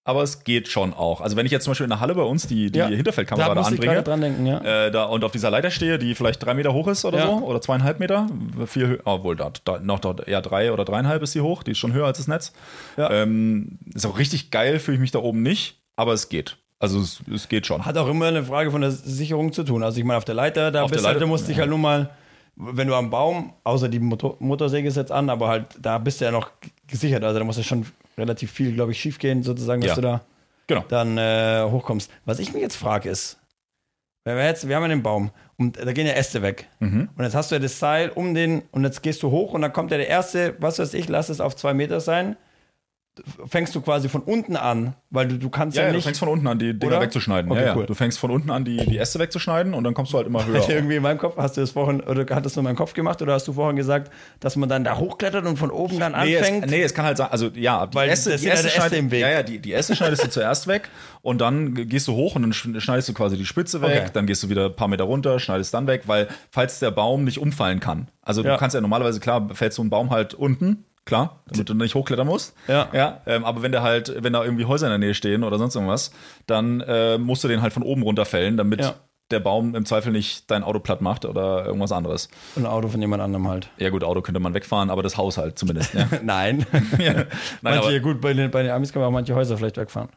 aber 0.04 0.22
es 0.22 0.44
geht 0.44 0.68
schon 0.68 0.92
auch. 0.92 1.20
Also 1.22 1.36
wenn 1.36 1.46
ich 1.46 1.52
jetzt 1.52 1.64
zum 1.64 1.70
Beispiel 1.70 1.84
in 1.84 1.90
der 1.90 2.00
Halle 2.00 2.14
bei 2.14 2.22
uns 2.22 2.46
die, 2.46 2.70
die 2.70 2.78
Ja. 2.78 2.88
Hinterfeldkamera 2.88 3.48
da 3.48 3.54
da 3.54 3.60
anbringe, 3.62 4.02
dran 4.02 4.20
denken, 4.20 4.46
ja. 4.46 4.86
äh, 4.86 4.90
da 4.90 5.04
und 5.04 5.24
auf 5.24 5.32
dieser 5.32 5.50
Leiter 5.50 5.70
stehe, 5.70 5.98
die 5.98 6.14
vielleicht 6.14 6.42
drei 6.44 6.52
Meter 6.54 6.72
hoch 6.74 6.88
ist 6.88 7.04
oder 7.04 7.18
Ja. 7.18 7.26
so, 7.26 7.32
oder 7.38 7.60
zweieinhalb 7.60 8.00
Meter, 8.00 8.26
viel 8.66 8.86
höher, 8.86 8.98
obwohl 9.04 9.34
da, 9.36 9.50
da 9.64 9.78
noch 9.78 10.00
dort 10.00 10.28
eher 10.28 10.42
drei 10.42 10.72
oder 10.72 10.84
dreieinhalb 10.84 11.22
ist 11.22 11.32
sie 11.32 11.40
hoch, 11.40 11.62
die 11.62 11.70
ist 11.72 11.78
schon 11.78 11.92
höher 11.94 12.06
als 12.06 12.18
das 12.18 12.28
Netz. 12.28 12.52
Ja. 12.98 13.10
Ähm, 13.10 13.78
ist 13.94 14.04
auch 14.06 14.18
richtig 14.18 14.50
geil, 14.50 14.78
fühle 14.78 14.96
ich 14.96 15.00
mich 15.00 15.10
da 15.10 15.20
oben 15.20 15.42
nicht, 15.42 15.80
aber 15.96 16.12
es 16.12 16.28
geht. 16.28 16.58
Also 16.84 17.00
es, 17.00 17.20
es 17.32 17.48
geht 17.48 17.66
schon. 17.66 17.84
Hat 17.84 17.96
auch 17.98 18.08
immer 18.08 18.26
eine 18.26 18.44
Frage 18.44 18.70
von 18.70 18.80
der 18.80 18.90
Sicherung 18.90 19.52
zu 19.52 19.64
tun. 19.64 19.82
Also 19.82 19.98
ich 19.98 20.04
meine, 20.04 20.18
auf 20.18 20.24
der 20.24 20.34
Leiter, 20.34 20.70
da 20.70 20.82
Auf 20.82 20.90
bist 20.90 21.02
du, 21.04 21.08
Leiter- 21.08 21.20
du 21.20 21.26
musst 21.26 21.48
dich 21.48 21.58
halt 21.58 21.68
nur 21.70 21.78
mal, 21.78 22.10
wenn 22.56 22.86
du 22.86 22.94
am 22.94 23.10
Baum, 23.10 23.52
außer 23.64 23.88
die 23.88 23.98
Motor 23.98 24.36
Motorsäge 24.38 24.86
ist 24.88 24.96
jetzt 24.96 25.10
an, 25.12 25.28
aber 25.30 25.48
halt, 25.48 25.66
da 25.80 25.98
bist 25.98 26.20
du 26.20 26.24
ja 26.26 26.30
noch 26.30 26.50
gesichert. 26.86 27.24
Also 27.24 27.38
da 27.38 27.44
muss 27.44 27.56
ja 27.56 27.62
schon 27.62 27.84
relativ 28.16 28.50
viel, 28.52 28.72
glaube 28.74 28.92
ich, 28.92 29.00
schief 29.00 29.18
gehen, 29.18 29.42
sozusagen, 29.42 29.80
dass 29.80 29.90
Ja. 29.90 29.94
du 29.96 30.00
da 30.02 30.20
Genau. 30.66 30.84
dann 30.88 31.18
äh, 31.18 31.64
hochkommst. 31.68 32.10
Was 32.24 32.38
ich 32.38 32.52
mich 32.52 32.62
jetzt 32.62 32.76
frage 32.76 33.08
ist, 33.08 33.38
wir 34.24 34.42
jetzt, 34.42 34.66
wir 34.68 34.76
haben 34.76 34.82
ja 34.84 34.88
den 34.88 35.02
Baum 35.02 35.30
und 35.58 35.76
da 35.76 35.92
gehen 35.92 36.06
ja 36.06 36.14
Äste 36.14 36.40
weg. 36.42 36.68
Mhm. 36.80 37.08
Und 37.16 37.24
jetzt 37.24 37.34
hast 37.34 37.50
du 37.50 37.56
ja 37.56 37.58
das 37.58 37.78
Seil 37.78 38.08
um 38.10 38.34
den 38.34 38.62
und 38.70 38.82
jetzt 38.84 39.02
gehst 39.02 39.22
du 39.22 39.30
hoch 39.30 39.52
und 39.52 39.60
dann 39.62 39.72
kommt 39.72 39.90
ja 39.90 39.98
der 39.98 40.08
erste, 40.08 40.54
was 40.60 40.78
weiß 40.78 40.94
ich, 40.94 41.08
lass 41.08 41.28
es 41.28 41.40
auf 41.40 41.54
zwei 41.56 41.74
Meter 41.74 42.00
sein. 42.00 42.36
Fängst 43.46 43.72
du 43.76 43.80
quasi 43.80 44.08
von 44.08 44.22
unten 44.22 44.56
an, 44.56 44.94
weil 45.10 45.28
du, 45.28 45.38
du 45.38 45.48
kannst 45.48 45.76
Ja, 45.76 45.82
ja, 45.82 45.86
ja, 45.86 45.92
du 45.92 45.96
nicht. 45.98 46.04
fängst 46.04 46.18
von 46.18 46.28
unten 46.28 46.48
an, 46.48 46.58
die 46.58 46.76
Dinger 46.76 46.94
Oder? 46.94 47.02
wegzuschneiden. 47.02 47.48
Okay, 47.48 47.60
ja, 47.60 47.66
ja. 47.68 47.76
cool. 47.76 47.86
Du 47.86 47.94
fängst 47.94 48.18
von 48.18 48.32
unten 48.32 48.50
an, 48.50 48.64
die, 48.64 48.76
die 48.86 48.98
Äste 48.98 49.20
wegzuschneiden 49.20 49.72
und 49.72 49.84
dann 49.84 49.94
kommst 49.94 50.12
du 50.12 50.16
halt 50.16 50.26
immer 50.26 50.44
höher. 50.46 50.68
Irgendwie 50.68 50.96
in 50.96 51.02
meinem 51.02 51.18
Kopf, 51.18 51.36
hast 51.36 51.56
du 51.56 51.60
das 51.60 51.70
vorhin, 51.70 52.00
oder 52.00 52.26
hattest 52.34 52.56
du 52.56 52.60
in 52.60 52.64
meinem 52.64 52.74
Kopf 52.74 52.92
gemacht, 52.92 53.22
oder 53.22 53.34
hast 53.34 53.46
du 53.46 53.52
vorhin 53.52 53.76
gesagt, 53.76 54.10
dass 54.40 54.56
man 54.56 54.68
dann 54.68 54.82
da 54.82 54.96
hochklettert 54.98 55.46
und 55.46 55.56
von 55.58 55.70
oben 55.70 56.00
dann 56.00 56.10
Nee 56.24 56.34
es, 56.34 56.40
anfängt? 56.48 56.70
nee, 56.70 56.82
es 56.82 56.92
kann 56.92 57.04
halt 57.04 57.16
sein, 57.16 57.28
also 57.30 57.50
ja, 57.54 57.86
die 57.86 57.94
Weil 57.94 58.10
Äste, 58.10 58.30
das 58.30 58.40
die 58.40 58.48
Äste, 58.48 58.66
Äste 58.76 58.96
im 58.96 59.10
Weg. 59.12 59.20
Ja, 59.20 59.30
ja, 59.30 59.42
die, 59.44 59.60
die 59.60 59.72
Äste 59.74 59.94
schneidest 59.94 60.24
du 60.24 60.28
zuerst 60.30 60.66
weg 60.66 60.88
und 61.22 61.40
dann 61.40 61.74
gehst 61.88 62.08
du 62.08 62.14
hoch 62.14 62.34
und 62.34 62.42
dann 62.42 62.52
sch- 62.52 62.80
schneidest 62.80 63.08
du 63.08 63.14
quasi 63.14 63.36
die 63.36 63.46
Spitze 63.46 63.80
weg, 63.80 63.84
Okay. 64.02 64.10
dann 64.12 64.26
gehst 64.26 64.42
du 64.42 64.48
wieder 64.48 64.64
ein 64.66 64.74
paar 64.74 64.88
Meter 64.88 65.04
runter, 65.04 65.38
schneidest 65.38 65.72
dann 65.72 65.86
weg, 65.86 66.02
weil 66.06 66.26
falls 66.50 66.80
der 66.80 66.90
Baum 66.90 67.22
nicht 67.22 67.38
umfallen 67.38 67.78
kann. 67.78 68.08
Also 68.22 68.42
du 68.42 68.56
kannst 68.56 68.74
ja 68.74 68.80
normalerweise, 68.80 69.20
klar, 69.20 69.48
fällt 69.52 69.72
so 69.72 69.82
ein 69.84 69.90
Baum 69.90 70.10
halt 70.10 70.34
unten, 70.34 70.84
klar, 71.04 71.42
damit 71.46 71.68
du 71.68 71.74
nicht 71.74 71.94
hochklettern 71.94 72.26
musst. 72.26 72.54
Ja. 72.68 72.88
ja 72.92 73.20
ähm, 73.26 73.44
aber 73.44 73.62
wenn 73.62 73.72
der 73.72 73.82
halt, 73.82 74.22
wenn 74.22 74.32
da 74.32 74.42
irgendwie 74.44 74.64
Häuser 74.64 74.86
in 74.86 74.90
der 74.90 74.98
Nähe 74.98 75.14
stehen 75.14 75.44
oder 75.44 75.58
sonst 75.58 75.74
irgendwas, 75.74 76.12
dann 76.46 76.80
äh, 76.80 77.18
musst 77.18 77.44
du 77.44 77.48
den 77.48 77.62
halt 77.62 77.72
von 77.72 77.82
oben 77.82 78.02
runterfällen, 78.02 78.56
damit 78.56 78.80
Ja. 78.80 78.94
der 79.30 79.40
Baum 79.40 79.74
im 79.74 79.84
Zweifel 79.84 80.12
nicht 80.12 80.50
dein 80.50 80.62
Auto 80.62 80.80
platt 80.80 81.00
macht 81.00 81.24
oder 81.24 81.64
irgendwas 81.64 81.92
anderes. 81.92 82.28
Und 82.56 82.64
ein 82.64 82.70
Auto 82.70 82.88
von 82.88 83.00
jemand 83.00 83.22
anderem 83.22 83.48
halt. 83.48 83.70
Ja 83.78 83.90
gut, 83.90 84.04
Auto 84.04 84.22
könnte 84.22 84.40
man 84.40 84.54
wegfahren, 84.54 84.90
aber 84.90 85.02
das 85.02 85.16
Haus 85.16 85.36
halt 85.38 85.58
zumindest. 85.58 85.94
Ja. 85.94 86.08
Nein. 86.22 86.66
ja. 86.98 87.12
Nein, 87.12 87.26
manche, 87.62 87.80
aber, 87.80 88.00
gut, 88.00 88.20
bei 88.20 88.32
den, 88.32 88.50
bei 88.50 88.62
den 88.62 88.72
Amis 88.72 88.92
kann 88.92 89.00
man 89.00 89.08
auch 89.08 89.12
manche 89.12 89.34
Häuser 89.34 89.56
vielleicht 89.56 89.76
wegfahren. 89.76 90.08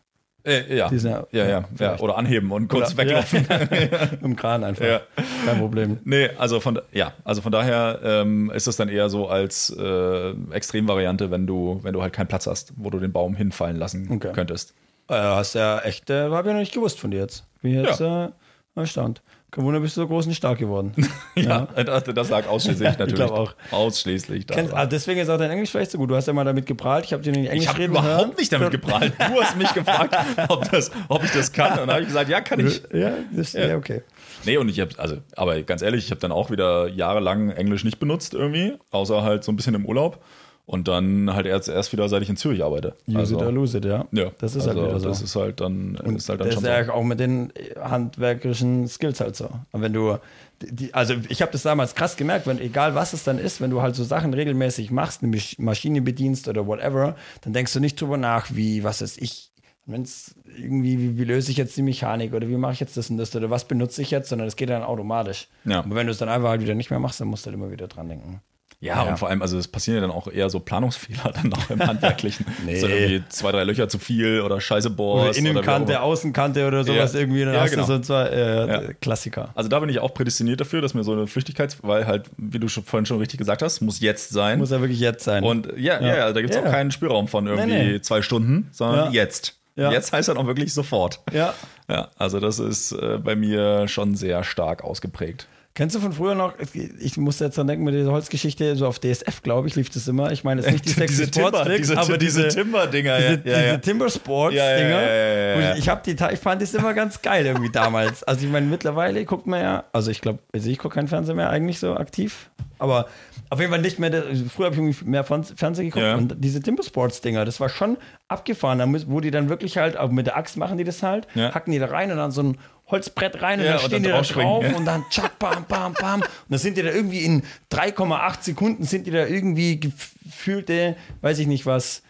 Äh, 0.45 0.75
ja. 0.77 0.87
Die 0.89 0.97
sind 0.99 1.11
ja- 1.11 1.27
ja, 1.31 1.45
ja, 1.47 1.63
ja. 1.79 1.99
Oder 1.99 2.17
anheben 2.17 2.51
und 2.51 2.67
kurz 2.69 2.93
Oder- 2.93 3.03
weglaufen. 3.03 3.45
Im 4.23 4.35
Kran 4.35 4.63
einfach. 4.63 4.85
Ja. 4.85 5.01
Kein 5.45 5.59
Problem. 5.59 5.97
Nee, 6.05 6.29
also 6.37 6.59
von, 6.59 6.79
ja, 6.93 7.13
also 7.23 7.41
von 7.41 7.51
daher 7.51 7.99
ähm, 8.03 8.51
ist 8.53 8.67
es 8.67 8.75
dann 8.77 8.89
eher 8.89 9.09
so 9.09 9.27
als 9.27 9.69
äh, 9.77 10.31
Extremvariante, 10.51 11.31
wenn 11.31 11.47
du, 11.47 11.79
wenn 11.83 11.93
du 11.93 12.01
halt 12.01 12.13
keinen 12.13 12.27
Platz 12.27 12.47
hast, 12.47 12.73
wo 12.77 12.89
du 12.89 12.99
den 12.99 13.11
Baum 13.11 13.35
hinfallen 13.35 13.77
lassen 13.77 14.09
Okay. 14.11 14.31
könntest. 14.33 14.73
Äh, 15.09 15.13
hast 15.15 15.55
ja 15.55 15.79
echt, 15.79 16.09
äh, 16.09 16.29
habe 16.29 16.47
ich 16.49 16.53
noch 16.53 16.59
nicht 16.59 16.73
gewusst 16.73 16.99
von 16.99 17.11
dir 17.11 17.19
jetzt. 17.21 17.45
Bin 17.61 17.73
jetzt 17.83 18.01
äh, 18.01 18.27
erstaunt. 18.75 19.21
Kein 19.49 19.63
Wunder, 19.63 19.79
bist 19.79 19.95
du 19.95 20.01
so 20.01 20.07
groß 20.07 20.27
und 20.27 20.33
stark 20.33 20.59
geworden. 20.59 20.93
Ja, 21.35 21.67
das, 21.75 22.03
das 22.03 22.29
lag 22.29 22.47
ausschließlich 22.47 22.89
ich 22.91 22.97
natürlich. 22.97 23.15
glaub 23.15 23.31
auch. 23.31 23.53
Ausschließlich. 23.71 24.47
Kennst, 24.47 24.73
ah, 24.73 24.85
deswegen 24.87 25.19
ist 25.19 25.29
auch 25.29 25.37
dein 25.37 25.51
Englisch 25.51 25.69
vielleicht 25.69 25.91
so 25.91 25.99
gut. 25.99 26.09
Du 26.09 26.15
hast 26.15 26.25
ja 26.25 26.33
mal 26.33 26.43
damit 26.43 26.65
geprahlt. 26.65 27.05
Ich 27.05 27.13
habe 27.13 27.21
dir 27.21 27.31
nicht 27.31 27.47
Englisch 27.49 27.63
ich 27.63 27.69
habe 27.69 27.83
überhaupt 27.83 28.07
hören. 28.07 28.33
nicht 28.37 28.51
damit 28.51 28.71
geprahlt. 28.71 29.13
Du 29.17 29.41
hast 29.41 29.55
mich 29.55 29.71
gefragt, 29.73 30.15
ob, 30.49 30.69
das, 30.71 30.91
ob 31.07 31.23
ich 31.23 31.31
das 31.31 31.51
kann. 31.51 31.73
Und 31.73 31.87
dann 31.87 31.91
habe 31.91 32.01
ich 32.01 32.07
gesagt, 32.07 32.29
ja, 32.29 32.41
kann 32.41 32.65
ich. 32.65 32.81
Ja, 32.91 33.13
das, 33.31 33.53
ja. 33.53 33.77
okay. 33.77 34.01
Nee, 34.45 34.57
und 34.57 34.67
ich 34.67 34.79
habe, 34.79 34.91
also, 34.97 35.17
aber 35.35 35.61
ganz 35.61 35.81
ehrlich, 35.81 36.05
ich 36.05 36.11
habe 36.11 36.21
dann 36.21 36.31
auch 36.31 36.49
wieder 36.49 36.87
jahrelang 36.89 37.51
Englisch 37.51 37.83
nicht 37.83 37.99
benutzt 37.99 38.33
irgendwie, 38.33 38.73
außer 38.91 39.21
halt 39.21 39.43
so 39.43 39.51
ein 39.51 39.55
bisschen 39.55 39.75
im 39.75 39.85
Urlaub. 39.85 40.23
Und 40.67 40.89
dann 40.89 41.33
halt 41.33 41.45
erst, 41.45 41.69
erst 41.69 41.93
wieder, 41.93 42.09
seit 42.09 42.21
ich 42.23 42.29
in 42.29 42.35
Zürich 42.35 42.61
arbeite. 42.61 42.93
Use 43.07 43.17
also, 43.17 43.37
it 43.37 43.41
or 43.41 43.51
lose 43.53 43.77
it, 43.77 43.85
ja. 43.85 44.05
ja, 44.11 44.31
Das 44.37 44.53
ist 44.53 44.67
also, 44.67 44.81
halt 44.81 44.89
wieder 44.89 44.99
so. 44.99 45.07
Das 45.07 45.21
ist 45.21 45.33
halt 45.37 45.61
dann, 45.61 45.95
ist 45.95 46.27
halt 46.27 46.41
dann 46.41 46.47
das 46.47 46.55
schon 46.55 46.65
ist 46.65 46.69
so. 46.69 46.91
ja 46.91 46.93
auch 46.93 47.03
mit 47.05 47.21
den 47.21 47.53
handwerkerischen 47.79 48.85
Skills 48.89 49.21
halt 49.21 49.37
so. 49.37 49.49
Und 49.71 49.81
wenn 49.81 49.93
du, 49.93 50.17
die, 50.61 50.93
also 50.93 51.13
ich 51.29 51.41
habe 51.41 51.53
das 51.53 51.63
damals 51.63 51.95
krass 51.95 52.17
gemerkt, 52.17 52.47
wenn 52.47 52.59
egal 52.59 52.95
was 52.95 53.13
es 53.13 53.23
dann 53.23 53.39
ist, 53.39 53.61
wenn 53.61 53.69
du 53.71 53.81
halt 53.81 53.95
so 53.95 54.03
Sachen 54.03 54.33
regelmäßig 54.33 54.91
machst, 54.91 55.23
eine 55.23 55.31
Masch- 55.35 55.55
Maschine 55.57 56.01
bedienst 56.01 56.49
oder 56.49 56.67
whatever, 56.67 57.15
dann 57.41 57.53
denkst 57.53 57.71
du 57.73 57.79
nicht 57.79 57.99
drüber 58.01 58.17
nach, 58.17 58.47
wie, 58.51 58.83
was 58.83 59.01
ist 59.01 59.21
ich, 59.21 59.51
wenn 59.85 60.01
es 60.01 60.35
irgendwie, 60.57 60.99
wie, 60.99 61.17
wie 61.17 61.23
löse 61.23 61.49
ich 61.49 61.55
jetzt 61.55 61.77
die 61.77 61.81
Mechanik 61.81 62.33
oder 62.33 62.49
wie 62.49 62.57
mache 62.57 62.73
ich 62.73 62.81
jetzt 62.81 62.97
das 62.97 63.09
und 63.09 63.15
das 63.17 63.33
oder 63.33 63.49
was 63.49 63.63
benutze 63.69 64.01
ich 64.01 64.11
jetzt, 64.11 64.27
sondern 64.27 64.49
es 64.49 64.57
geht 64.57 64.69
dann 64.69 64.83
automatisch. 64.83 65.47
Ja. 65.63 65.79
Aber 65.79 65.95
wenn 65.95 66.07
du 66.07 66.11
es 66.11 66.17
dann 66.17 66.27
einfach 66.27 66.49
halt 66.49 66.61
wieder 66.61 66.75
nicht 66.75 66.89
mehr 66.89 66.99
machst, 66.99 67.21
dann 67.21 67.29
musst 67.29 67.45
du 67.45 67.51
halt 67.51 67.55
immer 67.55 67.71
wieder 67.71 67.87
dran 67.87 68.09
denken. 68.09 68.41
Ja, 68.79 69.03
Ja. 69.03 69.09
und 69.09 69.17
vor 69.17 69.27
allem, 69.29 69.41
also 69.41 69.57
es 69.57 69.67
passieren 69.67 69.95
ja 69.95 70.01
dann 70.01 70.11
auch 70.15 70.27
eher 70.27 70.49
so 70.51 70.59
Planungsfehler 70.59 71.31
dann 71.41 71.51
auch 71.53 71.69
im 71.71 71.79
Handwerklichen. 71.85 72.45
Nee. 72.65 72.79
So 72.79 72.87
irgendwie 72.87 73.23
zwei, 73.29 73.51
drei 73.51 73.63
Löcher 73.63 73.89
zu 73.89 73.97
viel 73.97 74.41
oder 74.41 74.61
scheiße 74.61 74.89
Oder 74.89 74.95
bohrst. 74.95 75.39
auch 75.39 75.43
Innenkante, 75.43 75.93
immer. 75.93 76.03
Außenkante 76.03 76.67
oder 76.67 76.83
sowas 76.83 77.13
Ja. 77.13 77.19
irgendwie, 77.19 77.43
dann 77.45 77.53
Ja, 77.55 77.65
genau. 77.65 77.85
so 77.85 77.97
zwei 77.99 78.25
äh, 78.27 78.67
Ja. 78.67 78.93
Klassiker. 79.01 79.49
Also 79.55 79.67
da 79.69 79.79
bin 79.79 79.89
ich 79.89 79.99
auch 79.99 80.13
prädestiniert 80.13 80.61
dafür, 80.61 80.81
dass 80.81 80.93
mir 80.93 81.03
so 81.03 81.13
eine 81.13 81.25
Flüchtigkeit, 81.27 81.75
weil 81.81 82.05
halt, 82.05 82.29
wie 82.37 82.59
du 82.59 82.67
schon 82.67 82.83
vorhin 82.83 83.05
schon 83.07 83.17
richtig 83.17 83.39
gesagt 83.39 83.61
hast, 83.63 83.81
muss 83.81 83.99
jetzt 83.99 84.29
sein. 84.29 84.59
Muss 84.59 84.69
ja 84.71 84.79
wirklich 84.79 84.99
jetzt 84.99 85.23
sein. 85.23 85.43
und 85.43 85.67
ja, 85.77 85.99
ja, 85.99 86.15
ja 86.17 86.33
da 86.33 86.41
gibt 86.41 86.53
es 86.53 86.59
auch 86.59 86.65
keinen 86.65 86.91
Spielraum 86.91 87.27
von 87.27 87.47
irgendwie 87.47 87.67
Nee, 87.69 87.91
nee. 87.93 88.01
zwei 88.01 88.21
Stunden, 88.21 88.67
sondern 88.71 89.11
jetzt. 89.11 89.55
Jetzt 89.75 90.11
heißt 90.11 90.27
dann 90.29 90.37
auch 90.37 90.47
wirklich 90.47 90.73
sofort. 90.73 91.19
ja. 91.31 91.53
Ja, 91.89 92.09
also 92.17 92.39
das 92.41 92.59
ist 92.59 92.91
äh, 92.91 93.17
bei 93.17 93.35
mir 93.37 93.87
schon 93.87 94.13
sehr 94.15 94.43
stark 94.43 94.83
ausgeprägt. 94.83 95.47
Kennst 95.77 95.95
du 95.95 95.99
von 95.99 96.11
früher 96.11 96.33
noch, 96.33 96.55
ich 96.99 97.17
musste 97.17 97.45
jetzt 97.45 97.55
dran 97.55 97.67
denken 97.67 97.85
mit 97.85 97.93
dieser 97.93 98.11
Holzgeschichte, 98.11 98.75
so 98.75 98.87
auf 98.87 98.97
DSF, 98.97 99.43
glaube 99.43 99.67
ich, 99.67 99.75
lief 99.75 99.91
das 99.91 100.07
immer. 100.07 100.31
Ich 100.31 100.43
meine, 100.43 100.61
es 100.61 100.65
ist 100.65 100.73
nicht 100.73 100.85
die 100.85 100.89
sexy 100.89 101.27
Sports 101.27 101.55
aber 101.95 102.17
diese, 102.17 102.47
Timber-Dinger, 102.47 103.19
diese, 103.19 103.37
diese 103.37 103.81
Timber 103.81 104.09
Sports 104.09 104.55
Ja, 104.55 104.71
ja, 104.71 104.77
Dinger. 104.77 105.01
ja, 105.03 105.07
ja, 105.07 105.59
ja. 105.59 105.73
Ich, 105.73 105.79
ich, 105.81 105.89
hab 105.89 106.01
die, 106.01 106.15
ich 106.33 106.39
fand 106.39 106.63
das 106.63 106.73
immer 106.73 106.95
ganz 106.95 107.21
geil 107.21 107.45
irgendwie 107.45 107.71
damals. 107.71 108.23
Also 108.23 108.43
ich 108.47 108.51
meine, 108.51 108.65
mittlerweile 108.65 109.23
guckt 109.23 109.45
man 109.45 109.61
ja, 109.61 109.83
also 109.93 110.09
ich 110.09 110.19
glaube, 110.19 110.39
also 110.51 110.67
ich 110.67 110.79
gucke 110.79 110.95
keinen 110.95 111.09
Fernseher 111.09 111.35
mehr 111.35 111.51
eigentlich 111.51 111.77
so 111.77 111.93
aktiv, 111.95 112.49
aber 112.79 113.05
auf 113.51 113.59
jeden 113.59 113.71
Fall 113.71 113.81
nicht 113.81 113.99
mehr, 113.99 114.11
früher 114.49 114.65
habe 114.65 114.75
ich 114.75 114.81
irgendwie 114.81 115.05
mehr 115.05 115.23
Fern- 115.23 115.43
Fernsehen 115.43 115.91
geguckt 115.91 116.05
und 116.17 116.35
diese 116.43 116.59
Timber 116.59 116.81
Sports 116.81 117.21
Dinger, 117.21 117.45
das 117.45 117.59
war 117.59 117.69
schon 117.69 117.97
abgefahren, 118.29 118.79
da 118.79 118.87
wo 119.07 119.21
die 119.21 119.29
dann 119.29 119.47
wirklich 119.47 119.77
halt, 119.77 119.95
auch 119.95 120.09
mit 120.09 120.25
der 120.25 120.37
Axt 120.37 120.57
machen 120.57 120.79
die 120.79 120.83
das 120.83 121.03
halt, 121.03 121.27
hacken 121.35 121.71
die 121.71 121.77
da 121.77 121.85
rein 121.85 122.09
und 122.09 122.17
dann 122.17 122.31
so 122.31 122.41
ein 122.41 122.57
Holzbrett 122.89 123.41
rein 123.41 123.59
und 123.59 123.65
Ja, 123.65 123.73
dann 123.73 123.81
und 123.81 123.87
stehen 123.87 124.03
dann 124.03 124.23
die 124.23 124.27
da 124.29 124.33
drauf 124.41 124.63
ja. 124.63 124.75
und 124.75 124.85
dann 124.85 125.05
tschack, 125.09 125.37
bam, 125.39 125.65
bam, 125.65 125.93
bam. 125.93 126.21
Und 126.21 126.27
dann 126.49 126.59
sind 126.59 126.77
die 126.77 126.81
da 126.83 126.89
irgendwie 126.89 127.19
in 127.25 127.43
3,8 127.71 128.41
Sekunden 128.41 128.83
sind 128.83 129.07
die 129.07 129.11
da 129.11 129.25
irgendwie 129.25 129.79
gefühlte, 129.79 130.95
weiß 131.21 131.39
ich 131.39 131.47
nicht 131.47 131.65
was, 131.65 132.03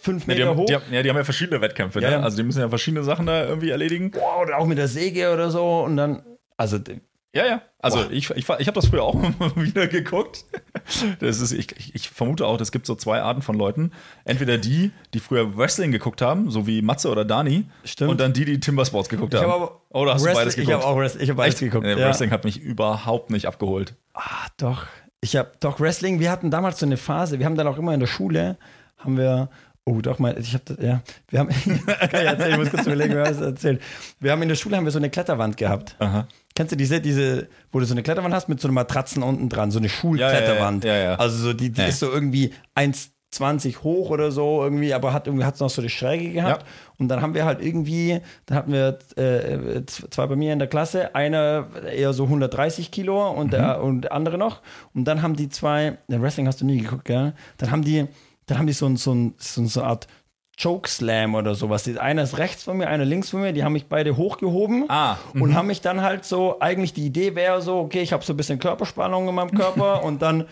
fünf 0.00 0.26
Ja, 0.26 0.34
die, 0.34 0.38
Meter 0.40 0.50
haben, 0.50 0.56
hoch. 0.58 0.66
die, 0.66 0.74
haben, 0.74 0.84
ja, 0.92 1.02
die 1.02 1.10
haben 1.10 1.16
ja 1.16 1.24
verschiedene 1.24 1.60
Wettkämpfe, 1.60 2.00
ne? 2.00 2.22
Also 2.22 2.38
die 2.38 2.42
müssen 2.42 2.60
ja 2.60 2.68
verschiedene 2.68 3.04
Sachen 3.04 3.26
da 3.26 3.44
irgendwie 3.46 3.70
erledigen. 3.70 4.10
Boah, 4.12 4.40
oder 4.42 4.58
auch 4.58 4.66
mit 4.66 4.78
der 4.78 4.88
Säge 4.88 5.32
oder 5.32 5.50
so 5.50 5.80
und 5.80 5.96
dann, 5.96 6.22
also 6.56 6.78
Ja, 7.32 7.46
ja. 7.46 7.62
Also 7.78 8.10
ich, 8.10 8.28
ich, 8.30 8.48
ich 8.48 8.48
habe 8.48 8.72
das 8.72 8.86
früher 8.88 9.04
auch 9.04 9.14
immer 9.14 9.32
wieder 9.56 9.86
geguckt. 9.86 10.44
Das 11.20 11.40
ist, 11.40 11.52
ich, 11.52 11.70
ich, 11.78 11.94
ich 11.94 12.10
vermute 12.10 12.44
auch, 12.46 12.60
es 12.60 12.72
gibt 12.72 12.86
so 12.86 12.96
zwei 12.96 13.22
Arten 13.22 13.40
von 13.40 13.56
Leuten. 13.56 13.92
Entweder 14.24 14.58
die, 14.58 14.90
die 15.14 15.20
früher 15.20 15.56
Wrestling 15.56 15.92
geguckt 15.92 16.22
haben, 16.22 16.50
so 16.50 16.66
wie 16.66 16.82
Matze 16.82 17.08
oder 17.08 17.24
Dani, 17.24 17.66
Stimmt. 17.84 18.10
und 18.10 18.20
dann 18.20 18.32
die, 18.32 18.44
die 18.44 18.58
Timbersports 18.58 19.08
geguckt 19.08 19.32
ich 19.34 19.40
haben. 19.40 19.50
habe 19.50 19.62
aber 19.64 19.80
Oder 19.90 20.14
hast 20.14 20.22
du 20.22 20.26
Wrestling- 20.26 20.40
beides 20.44 20.56
Ich 20.58 20.66
geguckt? 20.66 20.84
habe 20.84 20.92
auch 20.92 20.98
Wrestling, 20.98 21.22
ich 21.22 21.30
habe 21.30 21.36
beides 21.36 21.60
geguckt. 21.60 21.86
Ja. 21.86 21.96
Wrestling 21.96 22.30
hat 22.32 22.44
mich 22.44 22.60
überhaupt 22.60 23.30
nicht 23.30 23.46
abgeholt. 23.46 23.94
Ah, 24.14 24.46
doch. 24.56 24.86
Ich 25.20 25.36
habe 25.36 25.52
doch 25.60 25.78
Wrestling, 25.78 26.18
wir 26.18 26.30
hatten 26.32 26.50
damals 26.50 26.80
so 26.80 26.86
eine 26.86 26.96
Phase, 26.96 27.38
wir 27.38 27.46
haben 27.46 27.54
dann 27.56 27.68
auch 27.68 27.78
immer 27.78 27.94
in 27.94 28.00
der 28.00 28.06
Schule, 28.08 28.56
haben 28.98 29.16
wir, 29.16 29.50
oh 29.84 30.00
doch 30.00 30.18
mal, 30.18 30.36
ich 30.38 30.54
habe 30.54 30.64
das, 30.66 30.76
ja, 30.84 31.02
wir 31.28 31.38
haben, 31.38 31.48
kann 31.86 32.20
ich 32.20 32.26
erzählen, 32.26 32.52
ich 32.52 32.58
muss 32.58 32.70
kurz 32.70 32.86
überlegen, 32.86 33.14
wer 33.14 33.24
das 33.24 33.40
erzählt. 33.40 33.82
Wir 34.20 34.32
haben 34.32 34.42
in 34.42 34.48
der 34.48 34.56
Schule 34.56 34.76
haben 34.76 34.84
wir 34.84 34.92
so 34.92 34.98
eine 34.98 35.10
Kletterwand 35.10 35.56
gehabt. 35.56 35.96
Aha. 35.98 36.26
Kennst 36.54 36.72
du 36.72 36.76
diese, 36.76 37.00
diese, 37.00 37.48
wo 37.72 37.80
du 37.80 37.86
so 37.86 37.94
eine 37.94 38.02
Kletterwand 38.02 38.34
hast 38.34 38.48
mit 38.48 38.60
so 38.60 38.68
einer 38.68 38.74
Matratzen 38.74 39.22
unten 39.22 39.48
dran, 39.48 39.70
so 39.70 39.78
eine 39.78 39.88
Schulkletterwand. 39.88 40.84
Ja, 40.84 40.94
ja, 40.94 41.02
ja. 41.02 41.14
Also 41.14 41.38
so, 41.38 41.52
die, 41.52 41.70
die 41.70 41.82
ist 41.82 42.00
so 42.00 42.10
irgendwie 42.10 42.52
1,20 42.76 43.78
hoch 43.82 44.10
oder 44.10 44.30
so 44.30 44.62
irgendwie, 44.62 44.92
aber 44.92 45.12
hat 45.12 45.26
irgendwie 45.26 45.44
hat's 45.44 45.60
noch 45.60 45.70
so 45.70 45.80
eine 45.80 45.88
Schräge 45.88 46.30
gehabt. 46.30 46.66
Und 46.98 47.08
dann 47.08 47.22
haben 47.22 47.34
wir 47.34 47.44
halt 47.44 47.62
irgendwie, 47.64 48.20
dann 48.46 48.58
hatten 48.58 48.72
wir 48.72 48.98
äh, 49.16 49.86
zwei 49.86 50.26
bei 50.26 50.36
mir 50.36 50.52
in 50.52 50.58
der 50.58 50.68
Klasse, 50.68 51.14
einer 51.14 51.68
eher 51.90 52.12
so 52.12 52.24
130 52.24 52.90
Kilo 52.90 53.30
und 53.30 53.52
der, 53.52 53.82
und 53.82 54.02
der 54.02 54.12
andere 54.12 54.36
noch. 54.36 54.60
Und 54.92 55.04
dann 55.04 55.22
haben 55.22 55.36
die 55.36 55.48
zwei, 55.48 55.98
Wrestling 56.08 56.46
hast 56.46 56.60
du 56.60 56.66
nie 56.66 56.78
geguckt, 56.78 57.06
gell? 57.06 57.32
Dann 57.56 57.70
haben 57.70 57.82
die, 57.82 58.06
dann 58.50 58.58
haben 58.58 58.66
die 58.66 58.72
so, 58.72 58.86
ein, 58.86 58.96
so, 58.96 59.12
ein, 59.14 59.34
so, 59.38 59.80
eine 59.80 59.88
Art 59.88 60.06
Chokeslam 60.60 61.34
oder 61.34 61.54
sowas. 61.54 61.84
Die- 61.84 61.98
Einer 61.98 62.22
ist 62.22 62.36
rechts 62.36 62.64
von 62.64 62.76
mir, 62.76 62.88
einer 62.88 63.04
links 63.06 63.30
von 63.30 63.40
mir, 63.40 63.52
die 63.54 63.64
haben 63.64 63.72
mich 63.72 63.86
beide 63.86 64.16
hochgehoben 64.16 64.84
Ah, 64.88 65.16
und 65.32 65.54
haben 65.54 65.68
mich 65.68 65.80
dann 65.80 66.02
halt 66.02 66.24
so, 66.26 66.60
eigentlich 66.60 66.92
die 66.92 67.06
Idee 67.06 67.34
wäre 67.34 67.62
so, 67.62 67.78
okay, 67.78 68.02
ich 68.02 68.12
habe 68.12 68.22
so 68.24 68.34
ein 68.34 68.36
bisschen 68.36 68.58
Körperspannung 68.58 69.26
in 69.28 69.34
meinem 69.34 69.52
Körper 69.52 70.04
und 70.04 70.20
dann 70.20 70.46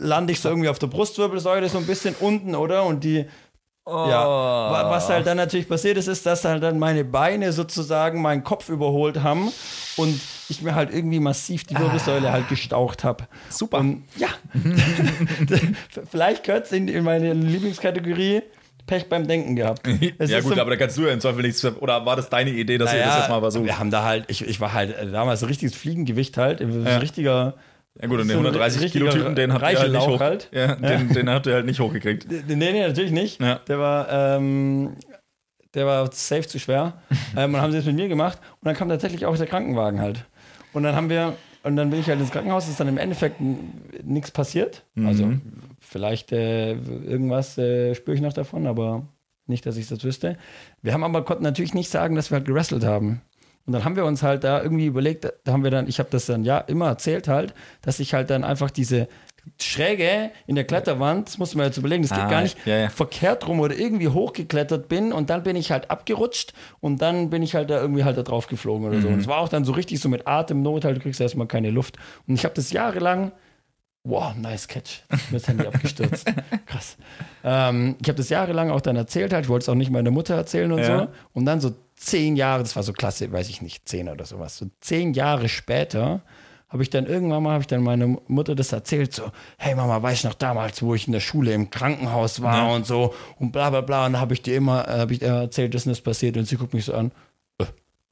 lande 0.00 0.32
ich 0.32 0.40
so 0.40 0.48
irgendwie 0.48 0.68
auf 0.68 0.80
der 0.80 0.88
Brustwirbelsäule 0.88 1.68
so 1.68 1.78
ein 1.78 1.86
bisschen 1.86 2.16
unten, 2.18 2.56
oder? 2.56 2.84
Und 2.84 3.04
die, 3.04 3.26
ja, 3.86 4.26
wa- 4.26 4.90
was 4.90 5.08
halt 5.08 5.26
dann 5.26 5.36
natürlich 5.36 5.68
passiert 5.68 5.96
ist, 5.96 6.08
ist, 6.08 6.26
dass 6.26 6.44
halt 6.44 6.62
dann 6.62 6.78
meine 6.78 7.04
Beine 7.04 7.52
sozusagen 7.52 8.20
meinen 8.22 8.42
Kopf 8.42 8.68
überholt 8.68 9.22
haben 9.22 9.52
und 9.96 10.20
ich 10.50 10.62
mir 10.62 10.74
halt 10.74 10.92
irgendwie 10.92 11.20
massiv 11.20 11.64
die 11.64 11.78
Wirbelsäule 11.78 12.32
halt 12.32 12.48
gestaucht 12.48 13.04
habe. 13.04 13.26
Super. 13.48 13.78
Und 13.78 14.04
ja, 14.16 14.28
vielleicht 16.10 16.44
gehört 16.44 16.66
es 16.66 16.72
in, 16.72 16.88
in 16.88 17.04
meine 17.04 17.32
Lieblingskategorie 17.34 18.42
Pech 18.86 19.08
beim 19.08 19.26
Denken 19.28 19.56
gehabt. 19.56 19.86
Es 20.18 20.30
ja 20.30 20.40
gut, 20.40 20.54
so- 20.54 20.60
aber 20.60 20.70
da 20.70 20.76
kannst 20.76 20.96
du 20.98 21.02
ja 21.06 21.12
im 21.12 21.20
Zweifel 21.20 21.42
nichts. 21.42 21.64
Oder 21.64 22.04
war 22.06 22.16
das 22.16 22.28
deine 22.28 22.50
Idee, 22.50 22.78
dass 22.78 22.92
ihr 22.92 22.98
das 22.98 23.06
naja, 23.08 23.18
jetzt 23.20 23.28
mal 23.30 23.40
versucht? 23.40 23.64
Wir 23.64 23.78
haben 23.78 23.90
da 23.90 24.04
halt, 24.04 24.24
ich, 24.28 24.46
ich 24.46 24.60
war 24.60 24.72
halt 24.72 24.96
äh, 24.96 25.06
damals 25.10 25.42
ein 25.42 25.46
richtiges 25.48 25.74
Fliegengewicht 25.74 26.36
halt, 26.36 26.60
ein 26.60 26.84
Ja. 26.84 26.98
richtiger. 26.98 27.54
Ja 28.00 28.08
gut, 28.08 28.20
und 28.20 28.28
so 28.28 28.34
den 28.34 28.38
ein 28.40 28.46
130 28.46 28.92
Kilo 28.92 29.06
richtiger 29.06 29.24
Typen, 29.24 29.36
den 29.36 29.52
habt 29.52 29.62
ihr 29.70 29.78
halt 29.78 29.92
nicht 29.92 30.06
hoch. 30.06 30.20
halt. 30.20 30.48
Ja, 30.52 30.74
den, 30.76 31.08
den 31.12 31.28
habt 31.28 31.46
ihr 31.46 31.54
halt 31.54 31.66
nicht 31.66 31.80
hochgekriegt. 31.80 32.26
Nee, 32.48 32.54
nee, 32.54 32.86
natürlich 32.86 33.10
nicht. 33.10 33.40
Ja. 33.40 33.56
Der 33.68 33.78
war, 33.78 34.08
ähm, 34.10 34.96
der 35.74 35.86
war 35.86 36.10
safe 36.12 36.46
zu 36.46 36.58
schwer. 36.58 36.94
ähm, 37.36 37.54
und 37.54 37.60
haben 37.60 37.72
sie 37.72 37.78
das 37.78 37.86
mit 37.86 37.96
mir 37.96 38.08
gemacht. 38.08 38.38
Und 38.60 38.66
dann 38.66 38.74
kam 38.76 38.88
tatsächlich 38.88 39.26
auch 39.26 39.36
der 39.36 39.46
Krankenwagen 39.46 40.00
halt. 40.00 40.24
Und 40.72 40.82
dann 40.82 40.94
haben 40.94 41.10
wir, 41.10 41.36
und 41.62 41.76
dann 41.76 41.90
bin 41.90 42.00
ich 42.00 42.08
halt 42.08 42.20
ins 42.20 42.30
Krankenhaus, 42.30 42.68
ist 42.68 42.80
dann 42.80 42.88
im 42.88 42.98
Endeffekt 42.98 43.40
nichts 44.04 44.30
passiert. 44.30 44.84
Also 45.06 45.24
vielleicht 45.80 46.32
äh, 46.32 46.72
irgendwas 46.72 47.58
äh, 47.58 47.94
spüre 47.94 48.14
ich 48.14 48.22
noch 48.22 48.32
davon, 48.32 48.66
aber 48.66 49.06
nicht, 49.46 49.66
dass 49.66 49.76
ich 49.76 49.88
das 49.88 50.04
wüsste. 50.04 50.36
Wir 50.82 50.92
haben 50.92 51.04
aber 51.04 51.24
konnten 51.24 51.42
natürlich 51.42 51.74
nicht 51.74 51.90
sagen, 51.90 52.14
dass 52.14 52.30
wir 52.30 52.36
halt 52.36 52.46
gewrestelt 52.46 52.84
haben. 52.84 53.20
Und 53.66 53.74
dann 53.74 53.84
haben 53.84 53.96
wir 53.96 54.04
uns 54.04 54.22
halt 54.22 54.42
da 54.42 54.62
irgendwie 54.62 54.86
überlegt, 54.86 55.30
da 55.44 55.52
haben 55.52 55.64
wir 55.64 55.70
dann, 55.70 55.86
ich 55.86 55.98
habe 55.98 56.08
das 56.10 56.26
dann 56.26 56.44
ja 56.44 56.58
immer 56.58 56.86
erzählt 56.88 57.28
halt, 57.28 57.54
dass 57.82 58.00
ich 58.00 58.14
halt 58.14 58.30
dann 58.30 58.42
einfach 58.42 58.70
diese 58.70 59.06
Schräge 59.60 60.30
in 60.46 60.54
der 60.54 60.64
Kletterwand, 60.64 61.28
das 61.28 61.38
musst 61.38 61.54
du 61.54 61.58
mir 61.58 61.64
jetzt 61.64 61.76
überlegen, 61.76 62.02
das 62.02 62.10
geht 62.12 62.20
Ah, 62.20 62.30
gar 62.30 62.42
nicht, 62.42 62.56
ja, 62.66 62.76
ja. 62.78 62.88
verkehrt 62.88 63.46
rum 63.46 63.60
oder 63.60 63.76
irgendwie 63.76 64.08
hochgeklettert 64.08 64.88
bin 64.88 65.12
und 65.12 65.30
dann 65.30 65.42
bin 65.42 65.56
ich 65.56 65.70
halt 65.70 65.90
abgerutscht 65.90 66.52
und 66.80 67.02
dann 67.02 67.30
bin 67.30 67.42
ich 67.42 67.54
halt 67.54 67.70
da 67.70 67.80
irgendwie 67.80 68.04
halt 68.04 68.16
da 68.16 68.22
drauf 68.22 68.46
geflogen 68.46 68.86
oder 68.88 69.00
so. 69.00 69.08
Mhm. 69.08 69.14
Und 69.14 69.20
es 69.20 69.26
war 69.26 69.38
auch 69.38 69.48
dann 69.48 69.64
so 69.64 69.72
richtig 69.72 70.00
so 70.00 70.08
mit 70.08 70.26
Atemnot, 70.26 70.84
halt, 70.84 70.96
du 70.96 71.00
kriegst 71.00 71.20
erstmal 71.20 71.46
keine 71.46 71.70
Luft. 71.70 71.96
Und 72.26 72.34
ich 72.34 72.44
habe 72.44 72.54
das 72.54 72.72
jahrelang 72.72 73.32
Wow, 74.02 74.34
nice 74.34 74.66
Catch. 74.66 75.02
Mir 75.30 75.38
das 75.38 75.46
Handy 75.46 75.66
abgestürzt. 75.66 76.26
Krass. 76.66 76.96
Ähm, 77.44 77.96
ich 78.00 78.08
habe 78.08 78.16
das 78.16 78.30
jahrelang 78.30 78.70
auch 78.70 78.80
dann 78.80 78.96
erzählt, 78.96 79.30
halt. 79.34 79.44
ich 79.44 79.50
wollte 79.50 79.64
es 79.64 79.68
auch 79.68 79.74
nicht 79.74 79.90
meiner 79.90 80.10
Mutter 80.10 80.34
erzählen 80.36 80.72
und 80.72 80.78
Ja. 80.78 81.00
so. 81.00 81.08
Und 81.34 81.44
dann 81.44 81.60
so 81.60 81.72
zehn 81.96 82.34
Jahre, 82.34 82.62
das 82.62 82.74
war 82.76 82.82
so 82.82 82.94
klasse, 82.94 83.30
weiß 83.30 83.50
ich 83.50 83.60
nicht, 83.60 83.86
zehn 83.86 84.08
oder 84.08 84.24
sowas. 84.24 84.56
So 84.56 84.68
zehn 84.80 85.12
Jahre 85.12 85.50
später 85.50 86.22
habe 86.70 86.82
ich 86.82 86.90
dann 86.90 87.06
irgendwann 87.06 87.42
mal, 87.42 87.50
habe 87.52 87.62
ich 87.62 87.66
dann 87.66 87.82
meiner 87.82 88.16
Mutter 88.28 88.54
das 88.54 88.72
erzählt, 88.72 89.12
so, 89.12 89.24
hey 89.58 89.74
Mama, 89.74 90.00
weißt 90.02 90.24
du 90.24 90.28
noch 90.28 90.34
damals, 90.34 90.82
wo 90.82 90.94
ich 90.94 91.06
in 91.06 91.12
der 91.12 91.20
Schule 91.20 91.52
im 91.52 91.68
Krankenhaus 91.70 92.40
war 92.42 92.68
Ja. 92.68 92.74
und 92.74 92.86
so 92.86 93.12
und 93.38 93.50
bla 93.52 93.70
bla 93.70 93.80
bla. 93.80 94.06
Und 94.06 94.12
da 94.14 94.20
habe 94.20 94.34
ich 94.34 94.42
dir 94.42 94.56
immer, 94.56 94.88
äh, 94.88 95.00
habe 95.00 95.12
ich 95.12 95.20
ihr 95.22 95.28
erzählt, 95.28 95.74
dass 95.74 95.84
das 95.84 96.00
passiert 96.00 96.36
und 96.36 96.46
sie 96.46 96.56
guckt 96.56 96.72
mich 96.72 96.84
so 96.84 96.94
an, 96.94 97.10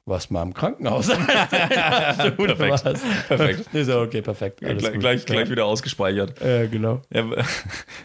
warst 0.08 0.30
mal 0.30 0.42
im 0.42 0.54
Krankenhaus? 0.54 1.08
Perfekt. 1.08 2.38
Was? 2.58 2.82
Perfekt. 2.82 3.68
Ich 3.72 3.86
so, 3.86 4.00
okay, 4.00 4.22
perfekt. 4.22 4.64
alles 4.64 4.82
Gleich, 4.82 4.98
gleich, 4.98 5.26
gleich 5.26 5.50
wieder 5.50 5.66
ausgespeichert. 5.66 6.40
Äh, 6.40 6.68
genau. 6.68 7.02
Ja, 7.12 7.22
das 7.22 7.46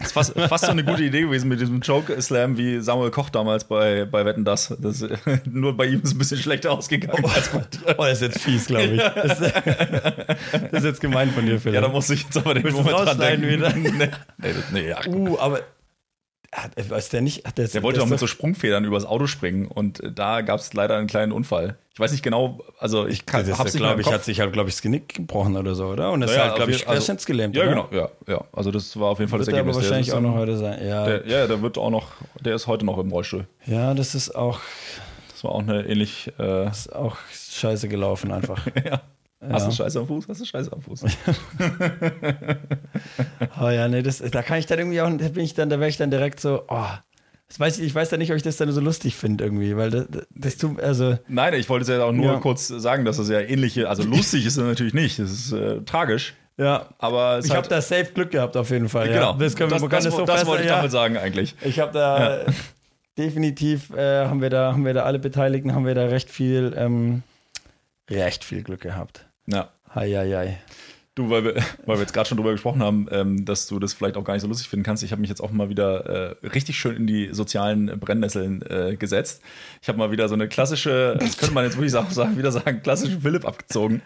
ist 0.00 0.12
fast, 0.12 0.38
fast 0.38 0.66
so 0.66 0.70
eine 0.70 0.84
gute 0.84 1.02
Idee 1.02 1.22
gewesen 1.22 1.48
mit 1.48 1.60
diesem 1.60 1.80
Joke-Slam 1.80 2.56
wie 2.56 2.80
Samuel 2.80 3.10
Koch 3.10 3.30
damals 3.30 3.64
bei, 3.64 4.04
bei 4.04 4.24
Wetten 4.24 4.44
Das. 4.44 4.74
das. 4.78 5.04
Nur 5.44 5.76
bei 5.76 5.86
ihm 5.86 6.00
ist 6.00 6.08
es 6.08 6.14
ein 6.14 6.18
bisschen 6.18 6.38
schlechter 6.38 6.72
ausgegangen 6.72 7.22
dir. 7.22 7.94
Oh, 7.98 8.02
das 8.04 8.20
ist 8.20 8.22
jetzt 8.22 8.40
fies, 8.40 8.66
glaube 8.66 8.84
ich. 8.84 9.02
Das, 9.02 9.38
das 9.38 9.52
ist 10.72 10.84
jetzt 10.84 11.00
gemein 11.00 11.30
von 11.30 11.46
dir, 11.46 11.58
Philipp. 11.58 11.74
Ja, 11.74 11.80
da 11.80 11.88
muss 11.88 12.10
ich 12.10 12.22
jetzt 12.22 12.36
aber 12.36 12.54
den 12.54 12.64
Willst 12.64 12.76
Moment 12.76 12.98
dran 12.98 13.18
denken. 13.18 13.48
wieder? 13.48 13.72
nee, 13.74 14.08
nee, 14.38 14.54
nee, 14.72 14.88
ja, 14.88 15.06
uh, 15.06 15.38
aber 15.38 15.60
hat, 16.54 16.90
weiß 16.90 17.08
der 17.10 17.20
nicht? 17.20 17.46
Hat 17.46 17.58
der, 17.58 17.68
Der 17.68 17.82
wollte 17.82 17.98
doch 17.98 18.06
mit 18.06 18.18
so 18.18 18.26
Sprungfedern 18.26 18.84
übers 18.84 19.04
Auto 19.04 19.26
springen 19.26 19.66
und 19.66 20.00
äh, 20.02 20.12
da 20.12 20.40
gab 20.40 20.60
es 20.60 20.72
leider 20.72 20.96
einen 20.96 21.06
kleinen 21.08 21.32
Unfall. 21.32 21.76
Ich 21.92 22.00
weiß 22.00 22.10
nicht 22.12 22.22
genau, 22.24 22.60
also 22.78 23.06
ich 23.06 23.24
kann, 23.26 23.46
das 23.46 23.58
hab's 23.58 23.74
glaube 23.74 24.00
ich, 24.00 24.10
hat 24.10 24.24
sich 24.24 24.40
halt, 24.40 24.52
glaube 24.52 24.68
ich, 24.68 24.74
das 24.74 24.82
Genick 24.82 25.14
gebrochen 25.14 25.56
oder 25.56 25.74
so, 25.74 25.86
oder? 25.86 26.10
Und 26.12 26.22
ist 26.22 26.36
halt, 26.36 26.56
glaube 26.56 26.62
auf 26.64 26.68
ich, 26.76 26.88
also- 26.88 26.92
querschnittsgelähmt, 26.98 27.54
Ja, 27.56 27.66
genau, 27.66 27.88
ja, 27.92 28.08
ja. 28.26 28.44
Also 28.52 28.70
das 28.70 28.98
war 28.98 29.10
auf 29.10 29.18
jeden 29.18 29.30
Fall 29.30 29.38
das 29.38 29.46
der 29.46 29.56
Ergebnis. 29.56 29.76
wahrscheinlich 29.76 30.06
der, 30.08 30.16
auch 30.16 30.20
noch 30.20 30.34
heute 30.34 30.56
sein. 30.56 30.84
Ja, 30.84 31.04
der, 31.06 31.26
ja, 31.26 31.46
der 31.46 31.62
wird 31.62 31.78
auch 31.78 31.90
noch, 31.90 32.12
der 32.40 32.54
ist 32.54 32.66
heute 32.66 32.84
noch 32.84 32.98
im 32.98 33.10
Rollstuhl. 33.10 33.46
ja 33.66 33.94
das 33.94 34.14
ist 34.14 34.34
auch, 34.34 34.60
Das 35.30 35.44
war 35.44 35.52
auch 35.52 35.60
eine 35.60 35.84
ähnlich. 35.86 36.32
Äh, 36.38 36.68
ist 36.68 36.92
auch 36.94 37.16
scheiße 37.32 37.88
gelaufen 37.88 38.32
einfach. 38.32 38.66
ja. 38.84 39.02
Hast 39.50 39.62
Ja. 39.64 39.68
du 39.68 39.74
Scheiße 39.74 39.98
am 40.00 40.06
Fuß? 40.06 40.28
Hast 40.28 40.40
du 40.40 40.44
Scheiße 40.44 40.72
am 40.72 40.80
Fuß? 40.82 41.04
Oh 43.60 43.68
ja, 43.68 43.88
nee, 43.88 44.02
das, 44.02 44.18
da 44.18 44.42
kann 44.42 44.58
ich 44.58 44.66
dann 44.66 44.78
irgendwie 44.78 45.00
auch, 45.00 45.08
da 45.16 45.28
bin 45.28 45.44
ich 45.44 45.54
dann, 45.54 45.68
da 45.70 45.78
wäre 45.78 45.88
ich 45.88 45.96
dann 45.96 46.10
direkt 46.10 46.40
so, 46.40 46.62
oh, 46.68 46.86
das 47.48 47.60
weiß 47.60 47.78
ich, 47.78 47.86
ich 47.86 47.94
weiß 47.94 48.10
ja 48.10 48.16
nicht, 48.18 48.30
ob 48.30 48.36
ich 48.36 48.42
das 48.42 48.56
dann 48.56 48.70
so 48.72 48.80
lustig 48.80 49.14
finde 49.16 49.44
irgendwie, 49.44 49.76
weil 49.76 49.90
das, 49.90 50.06
das 50.30 50.56
tut, 50.56 50.80
also, 50.80 51.18
Nein, 51.28 51.54
ich 51.54 51.68
wollte 51.68 51.82
es 51.82 51.88
ja 51.88 52.02
auch 52.04 52.12
nur 52.12 52.32
Ja. 52.32 52.38
kurz 52.40 52.68
sagen, 52.68 53.04
dass 53.04 53.18
es 53.18 53.28
ja 53.28 53.40
ähnliche, 53.40 53.88
also 53.88 54.02
lustig 54.08 54.46
ist 54.46 54.56
es 54.56 54.64
natürlich 54.64 54.94
nicht, 54.94 55.18
es 55.18 55.30
ist 55.32 55.52
äh, 55.52 55.80
tragisch, 55.82 56.34
ja, 56.56 56.88
aber 56.98 57.40
ich 57.44 57.50
habe 57.54 57.68
da 57.68 57.80
safe 57.80 58.06
Glück 58.14 58.30
gehabt 58.30 58.56
auf 58.56 58.70
jeden 58.70 58.88
Fall. 58.88 59.08
genau, 59.08 59.32
Ja. 59.32 59.38
Das, 59.38 59.56
können 59.56 59.70
wir, 59.70 59.74
das, 59.74 59.82
man 59.82 59.90
das, 59.90 60.04
das 60.04 60.14
so 60.14 60.24
das 60.24 60.34
fest- 60.36 60.46
wollte 60.46 60.62
ich 60.64 60.68
ja. 60.70 60.76
damit 60.76 60.90
sagen 60.92 61.16
eigentlich. 61.16 61.54
Ich 61.62 61.80
habe 61.80 61.92
da 61.92 62.38
äh, 62.42 62.46
definitiv 63.18 63.90
äh, 63.94 64.26
haben 64.26 64.40
wir 64.40 64.50
da 64.50 64.72
haben 64.72 64.84
wir 64.84 64.94
da 64.94 65.02
alle 65.02 65.18
Beteiligten 65.18 65.74
haben 65.74 65.84
wir 65.86 65.94
da 65.94 66.04
recht 66.06 66.30
viel 66.30 66.72
ähm, 66.76 67.22
recht 68.10 68.44
viel 68.44 68.62
Glück 68.62 68.80
gehabt. 68.82 69.26
Ja. 69.46 69.70
Hei, 69.94 70.10
hei, 70.10 70.30
hei. 70.32 70.58
Du, 71.14 71.30
weil 71.30 71.44
wir, 71.44 71.54
weil 71.86 71.96
wir 71.96 72.00
jetzt 72.02 72.12
gerade 72.12 72.28
schon 72.28 72.36
drüber 72.38 72.50
gesprochen 72.50 72.82
haben, 72.82 73.06
ähm, 73.12 73.44
dass 73.44 73.68
du 73.68 73.78
das 73.78 73.94
vielleicht 73.94 74.16
auch 74.16 74.24
gar 74.24 74.32
nicht 74.34 74.42
so 74.42 74.48
lustig 74.48 74.68
finden 74.68 74.82
kannst. 74.84 75.04
Ich 75.04 75.12
habe 75.12 75.20
mich 75.20 75.30
jetzt 75.30 75.40
auch 75.40 75.52
mal 75.52 75.68
wieder 75.68 76.06
äh, 76.42 76.46
richtig 76.48 76.76
schön 76.76 76.96
in 76.96 77.06
die 77.06 77.28
sozialen 77.32 77.86
Brennnesseln 78.00 78.62
äh, 78.62 78.96
gesetzt. 78.96 79.40
Ich 79.80 79.88
habe 79.88 79.98
mal 79.98 80.10
wieder 80.10 80.28
so 80.28 80.34
eine 80.34 80.48
klassische, 80.48 81.16
das 81.20 81.36
könnte 81.36 81.54
man 81.54 81.64
jetzt 81.64 81.76
wirklich 81.76 81.94
auch 81.94 82.10
sagen, 82.10 82.36
wieder 82.36 82.50
sagen, 82.50 82.82
klassische 82.82 83.20
Philipp 83.20 83.44
abgezogen. 83.44 84.02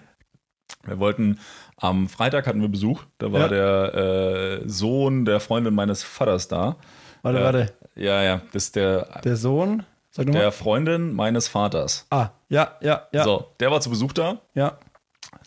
Wir 0.84 0.98
wollten 0.98 1.38
am 1.78 2.08
Freitag 2.08 2.46
hatten 2.46 2.60
wir 2.60 2.68
Besuch. 2.68 3.04
Da 3.16 3.32
war 3.32 3.40
Ja. 3.42 3.48
der 3.48 4.60
äh, 4.64 4.68
Sohn 4.68 5.24
der 5.24 5.40
Freundin 5.40 5.74
meines 5.74 6.02
Vaters 6.02 6.48
da. 6.48 6.76
Warte, 7.22 7.38
Äh, 7.38 7.42
warte. 7.42 7.72
Ja, 7.94 8.22
ja, 8.22 8.42
das 8.52 8.64
ist 8.64 8.76
der, 8.76 9.20
Der 9.24 9.36
Sohn, 9.36 9.82
sag 10.10 10.30
der 10.30 10.52
Freundin 10.52 11.14
meines 11.14 11.48
Vaters. 11.48 12.06
Ah, 12.10 12.28
ja, 12.50 12.76
ja, 12.82 13.08
ja, 13.12 13.24
So, 13.24 13.46
der 13.60 13.70
war 13.70 13.80
zu 13.80 13.88
Besuch 13.88 14.12
da. 14.12 14.42
ja. 14.54 14.76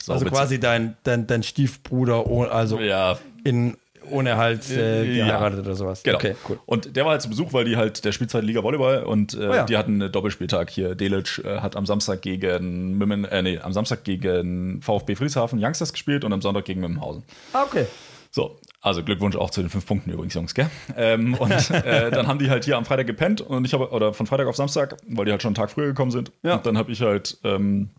So, 0.04 0.14
Also 0.14 0.26
quasi 0.26 0.60
dein, 0.60 0.96
dein, 1.04 1.28
dein 1.28 1.44
Stiefbruder, 1.44 2.28
oh- 2.28 2.44
also 2.44 2.80
Ja, 2.80 3.18
in, 3.44 3.78
ohne 4.10 4.36
halt 4.38 4.70
äh, 4.72 5.04
Ja. 5.14 5.46
oder 5.48 5.76
sowas. 5.76 6.04
Genau. 6.04 6.18
Okay, 6.18 6.36
cool. 6.50 6.60
Und 6.66 6.96
der 6.96 7.06
war 7.06 7.12
halt 7.12 7.22
zu 7.22 7.30
Besuch, 7.30 7.54
weil 7.54 7.66
die 7.66 7.78
halt, 7.78 8.04
der 8.04 8.12
spielt 8.12 8.32
zweite 8.32 8.46
Liga 8.46 8.64
Volleyball 8.64 9.04
und 9.04 9.34
äh, 9.36 9.38
Oh 9.48 9.54
ja. 9.54 9.64
die 9.66 9.78
hatten 9.78 10.02
einen 10.02 10.12
Doppelspieltag 10.12 10.70
hier. 10.70 10.96
Delic 10.96 11.40
äh, 11.46 11.60
hat 11.60 11.76
am 11.76 11.86
Samstag 11.86 12.22
gegen 12.22 12.98
Mimmen, 12.98 13.26
äh, 13.26 13.42
nee, 13.42 13.60
am 13.60 13.74
Samstag 13.74 14.04
gegen 14.04 14.82
VfB 14.82 15.16
Friedrichshafen 15.16 15.64
Youngsters 15.64 15.94
gespielt 15.94 16.24
und 16.24 16.34
am 16.34 16.42
Sonntag 16.42 16.66
gegen 16.66 16.82
Mimmenhausen. 16.82 17.24
Ah, 17.54 17.64
okay. 17.64 17.86
So, 18.32 18.58
also 18.82 19.04
Glückwunsch 19.04 19.36
auch 19.36 19.50
zu 19.52 19.62
den 19.62 19.70
fünf 19.70 19.86
Punkten 19.86 20.10
übrigens, 20.10 20.34
Jungs, 20.34 20.56
gell? 20.56 20.70
Ähm, 20.98 21.34
und 21.36 21.52
äh, 21.70 22.10
dann 22.12 22.28
haben 22.28 22.40
die 22.40 22.50
halt 22.50 22.66
hier 22.66 22.78
am 22.78 22.86
Freitag 22.86 23.06
gepennt 23.06 23.42
und 23.42 23.66
ich 23.66 23.74
habe, 23.74 23.92
oder 23.92 24.14
von 24.14 24.26
Freitag 24.26 24.48
auf 24.48 24.56
Samstag, 24.56 24.98
weil 25.08 25.26
die 25.26 25.32
halt 25.32 25.42
schon 25.42 25.50
einen 25.50 25.56
Tag 25.56 25.70
früher 25.70 25.88
gekommen 25.88 26.12
sind. 26.12 26.32
Ja. 26.42 26.56
Und 26.56 26.66
dann 26.66 26.78
habe 26.78 26.92
ich 26.92 27.02
halt, 27.02 27.38
ähm, 27.44 27.90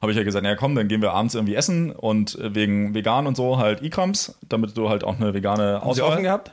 habe 0.00 0.12
ich 0.12 0.18
ja 0.18 0.24
gesagt, 0.24 0.44
ja 0.46 0.54
komm, 0.56 0.74
dann 0.74 0.88
gehen 0.88 1.02
wir 1.02 1.12
abends 1.12 1.34
irgendwie 1.34 1.54
essen 1.54 1.90
und 1.92 2.38
äh, 2.38 2.54
wegen 2.54 2.94
vegan 2.94 3.26
und 3.26 3.36
so 3.36 3.58
halt 3.58 3.82
Ikrams, 3.82 4.38
damit 4.48 4.76
du 4.76 4.88
halt 4.88 5.04
auch 5.04 5.16
eine 5.16 5.34
vegane 5.34 5.80
Haben 5.80 5.92
Sie 5.94 6.02
Auswahl. 6.02 6.12
offen 6.14 6.22
gehabt? 6.24 6.52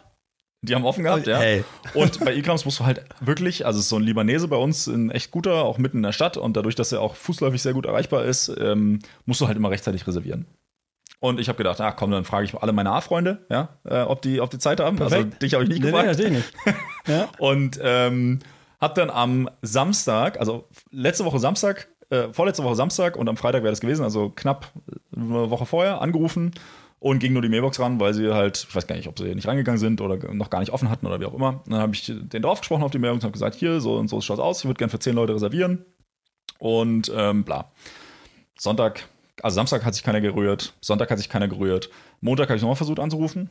Die 0.62 0.74
haben 0.74 0.86
offen 0.86 1.04
gehabt, 1.04 1.28
ja. 1.28 1.38
Hey. 1.38 1.64
Und 1.94 2.26
bei 2.26 2.34
Ikrams 2.34 2.66
musst 2.66 2.80
du 2.80 2.86
halt 2.86 3.06
wirklich, 3.20 3.68
also 3.68 3.78
es 3.78 3.86
ist 3.86 3.90
so 3.90 3.98
ein 3.98 4.02
Libanese 4.04 4.48
bei 4.48 4.56
uns, 4.56 4.88
ein 4.88 5.12
echt 5.12 5.30
guter, 5.30 5.64
auch 5.64 5.78
mitten 5.78 5.98
in 5.98 6.04
der 6.04 6.12
Stadt 6.12 6.38
und 6.38 6.58
dadurch, 6.58 6.74
dass 6.74 6.92
er 6.92 7.02
auch 7.02 7.16
fußläufig 7.16 7.62
sehr 7.62 7.74
gut 7.74 7.86
erreichbar 7.86 8.26
ist, 8.26 8.48
ähm, 8.60 9.00
musst 9.26 9.42
du 9.42 9.48
halt 9.48 9.58
immer 9.58 9.70
rechtzeitig 9.70 10.08
reservieren. 10.08 10.48
Und 11.20 11.40
ich 11.40 11.50
habe 11.50 11.58
gedacht, 11.58 11.80
ach 11.82 11.96
komm, 11.96 12.10
dann 12.12 12.26
frage 12.26 12.46
ich 12.46 12.56
alle 12.56 12.74
meine 12.74 12.92
A-Freunde, 12.92 13.46
ja, 13.50 13.70
äh, 13.84 14.02
ob, 14.02 14.22
die, 14.24 14.42
ob 14.42 14.50
die 14.50 14.58
Zeit 14.58 14.80
haben. 14.80 15.00
Also 15.02 15.16
Perfekt. 15.18 15.42
dich 15.44 15.54
habe 15.54 15.64
ich 15.66 15.70
nicht 15.70 15.82
Nee, 15.84 15.92
nee, 15.92 15.92
gefragt. 15.92 16.08
natürlich 16.08 16.32
nicht. 16.34 16.54
ja. 17.08 17.30
Und 17.38 17.80
ähm, 17.84 18.40
hab 18.82 18.96
dann 18.96 19.10
am 19.12 19.50
Samstag, 19.62 20.40
also 20.40 20.68
letzte 20.92 21.26
Woche 21.26 21.40
Samstag, 21.40 21.88
äh, 22.10 22.32
vorletzte 22.32 22.64
Woche 22.64 22.76
Samstag 22.76 23.18
und 23.18 23.28
am 23.30 23.38
Freitag 23.38 23.64
wäre 23.64 23.72
das 23.72 23.82
gewesen, 23.82 24.04
also 24.04 24.30
knapp 24.30 24.72
eine 25.16 25.50
Woche 25.50 25.66
vorher, 25.66 26.02
angerufen 26.02 26.54
und 27.00 27.20
ging 27.20 27.34
nur 27.34 27.42
die 27.42 27.50
Mailbox 27.50 27.80
ran, 27.80 28.00
weil 28.00 28.14
sie 28.14 28.34
halt, 28.34 28.66
ich 28.68 28.76
weiß 28.76 28.88
gar 28.88 28.96
nicht, 28.96 29.08
ob 29.08 29.20
sie 29.20 29.36
nicht 29.36 29.48
reingegangen 29.48 29.80
sind 29.80 30.02
oder 30.02 30.34
noch 30.34 30.50
gar 30.50 30.60
nicht 30.60 30.72
offen 30.72 30.90
hatten 30.90 31.06
oder 31.06 31.20
wie 31.20 31.26
auch 31.26 31.34
immer. 31.34 31.62
Dann 31.68 31.80
habe 31.80 31.94
ich 31.94 32.06
den 32.06 32.42
draufgesprochen 32.42 32.84
auf 32.84 32.92
die 32.92 33.00
Mailbox 33.00 33.24
und 33.24 33.28
habe 33.28 33.34
gesagt, 33.34 33.56
hier, 33.56 33.80
so 33.82 33.98
und 33.98 34.08
so 34.08 34.22
schaut 34.22 34.40
aus, 34.40 34.60
ich 34.60 34.66
würde 34.66 34.78
gerne 34.78 34.90
für 34.90 35.00
zehn 35.00 35.16
Leute 35.16 35.36
reservieren. 35.36 35.86
Und 36.58 37.12
ähm, 37.16 37.44
bla. 37.44 37.72
Sonntag, 38.58 39.08
also 39.44 39.56
Samstag 39.56 39.84
hat 39.84 39.94
sich 39.94 40.04
keiner 40.04 40.22
gerührt, 40.22 40.74
Sonntag 40.82 41.12
hat 41.12 41.18
sich 41.18 41.30
keiner 41.30 41.48
gerührt. 41.48 41.90
Montag 42.22 42.48
habe 42.48 42.56
ich 42.56 42.62
nochmal 42.62 42.78
versucht 42.78 43.00
anzurufen. 43.00 43.50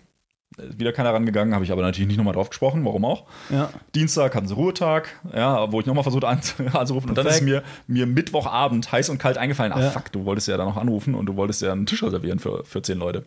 Äh, 0.58 0.78
Wieder 0.78 0.92
keiner 0.92 1.12
rangegangen, 1.12 1.54
habe 1.54 1.64
ich 1.64 1.72
aber 1.72 1.82
natürlich 1.82 2.08
nicht 2.08 2.16
nochmal 2.16 2.34
drauf 2.34 2.48
gesprochen, 2.50 2.84
warum 2.84 3.04
auch. 3.04 3.26
ja. 3.50 3.70
Dienstag 3.94 4.34
hatten 4.34 4.46
sie 4.48 4.54
Ruhetag, 4.54 5.08
ja, 5.34 5.70
wo 5.72 5.80
ich 5.80 5.86
nochmal 5.86 6.02
versucht 6.04 6.24
an, 6.24 6.40
anzurufen. 6.72 7.10
Und 7.10 7.18
dann 7.18 7.26
ist 7.26 7.42
mir, 7.42 7.62
mir 7.86 8.06
Mittwochabend 8.06 8.90
heiß 8.92 9.08
und 9.08 9.18
kalt 9.18 9.38
eingefallen. 9.38 9.72
Ach 9.74 9.80
Ja. 9.80 9.90
fuck, 9.90 10.10
du 10.12 10.24
wolltest 10.24 10.48
ja 10.48 10.56
da 10.56 10.64
noch 10.64 10.76
anrufen 10.76 11.14
und 11.14 11.26
du 11.26 11.36
wolltest 11.36 11.62
ja 11.62 11.72
einen 11.72 11.86
Tisch 11.86 12.02
reservieren 12.02 12.38
für, 12.38 12.64
für 12.64 12.82
zehn 12.82 12.98
Leute. 12.98 13.24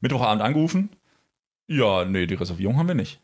Mittwochabend 0.00 0.42
angerufen. 0.42 0.90
Ja, 1.68 2.04
nee, 2.04 2.26
die 2.26 2.34
Reservierung 2.34 2.76
haben 2.78 2.88
wir 2.88 2.94
nicht. 2.94 3.20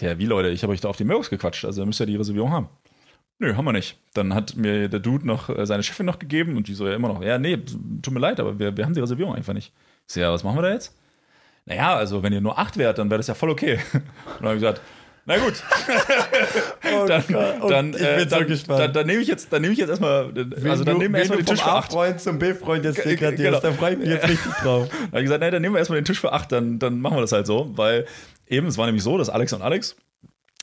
Ja, 0.00 0.18
wie 0.18 0.26
Leute, 0.26 0.48
ich 0.48 0.62
habe 0.62 0.72
euch 0.72 0.80
da 0.80 0.88
auf 0.88 0.96
die 0.96 1.04
Mailbox 1.04 1.28
gequatscht, 1.30 1.64
also 1.64 1.82
ihr 1.82 1.86
müsst 1.86 2.00
ja 2.00 2.06
die 2.06 2.16
Reservierung 2.16 2.50
haben. 2.50 2.68
Nö, 3.38 3.56
haben 3.56 3.64
wir 3.64 3.72
nicht. 3.72 3.98
Dann 4.14 4.34
hat 4.34 4.56
mir 4.56 4.88
der 4.88 5.00
Dude 5.00 5.26
noch 5.26 5.48
äh, 5.48 5.66
seine 5.66 5.82
Chefin 5.82 6.06
noch 6.06 6.18
gegeben 6.18 6.56
und 6.56 6.68
die 6.68 6.74
so 6.74 6.86
ja 6.86 6.94
immer 6.94 7.08
noch, 7.08 7.22
ja, 7.22 7.38
nee, 7.38 7.56
tut 7.56 8.14
mir 8.14 8.20
leid, 8.20 8.40
aber 8.40 8.58
wir, 8.58 8.76
wir 8.76 8.84
haben 8.84 8.94
die 8.94 9.00
Reservierung 9.00 9.34
einfach 9.34 9.52
nicht. 9.52 9.72
Ich 10.06 10.14
so, 10.14 10.20
ja, 10.20 10.32
was 10.32 10.44
machen 10.44 10.56
wir 10.58 10.62
da 10.62 10.72
jetzt? 10.72 10.96
Naja, 11.66 11.94
also 11.94 12.22
wenn 12.22 12.32
ihr 12.32 12.40
nur 12.40 12.58
acht 12.58 12.76
wärt, 12.76 12.98
dann 12.98 13.10
wäre 13.10 13.18
das 13.18 13.28
ja 13.28 13.34
voll 13.34 13.50
okay. 13.50 13.78
Und 13.92 14.02
dann 14.40 14.46
habe 14.46 14.54
ich 14.54 14.60
gesagt, 14.60 14.80
na 15.24 15.38
gut, 15.38 15.54
Oh 16.92 17.06
dann. 17.06 17.22
Und 17.60 17.70
dann, 17.70 17.94
ich 17.94 18.00
äh, 18.00 18.16
bin 18.16 18.28
so 18.28 18.36
dann, 18.38 18.46
gespannt. 18.48 18.80
dann, 18.80 18.92
dann 18.92 19.06
nehme 19.06 19.22
ich 19.22 19.28
jetzt, 19.28 19.52
dann 19.52 19.62
nehme 19.62 19.72
ich 19.72 19.78
jetzt 19.78 19.90
erstmal, 19.90 20.32
also 20.64 20.82
dann 20.82 20.98
nehmen 20.98 21.14
wir 21.14 21.20
erstmal 21.20 21.38
den 21.38 21.46
Tisch 21.46 21.62
für 21.62 21.70
acht. 21.70 21.90
A-Freund 21.90 22.20
zum 22.20 22.40
B-Freund 22.40 22.84
jetzt 22.84 23.04
degradierst. 23.04 23.38
genau. 23.38 23.60
Da 23.60 23.72
freue 23.72 23.92
ich 23.92 23.98
mich 23.98 24.08
jetzt 24.08 24.28
richtig 24.28 24.52
drauf. 24.62 24.88
Da 24.88 25.06
habe 25.06 25.18
ich 25.18 25.24
gesagt, 25.24 25.40
nee, 25.42 25.50
dann 25.52 25.62
nehmen 25.62 25.76
wir 25.76 25.78
erstmal 25.78 26.00
den 26.00 26.04
Tisch 26.04 26.18
für 26.20 26.32
acht, 26.32 26.50
dann, 26.50 26.80
dann 26.80 27.00
machen 27.00 27.16
wir 27.16 27.20
das 27.20 27.30
halt 27.30 27.46
so, 27.46 27.70
weil 27.76 28.06
eben, 28.48 28.66
es 28.66 28.76
war 28.78 28.86
nämlich 28.86 29.04
so, 29.04 29.16
dass 29.16 29.30
Alex 29.30 29.52
und 29.52 29.62
Alex, 29.62 29.94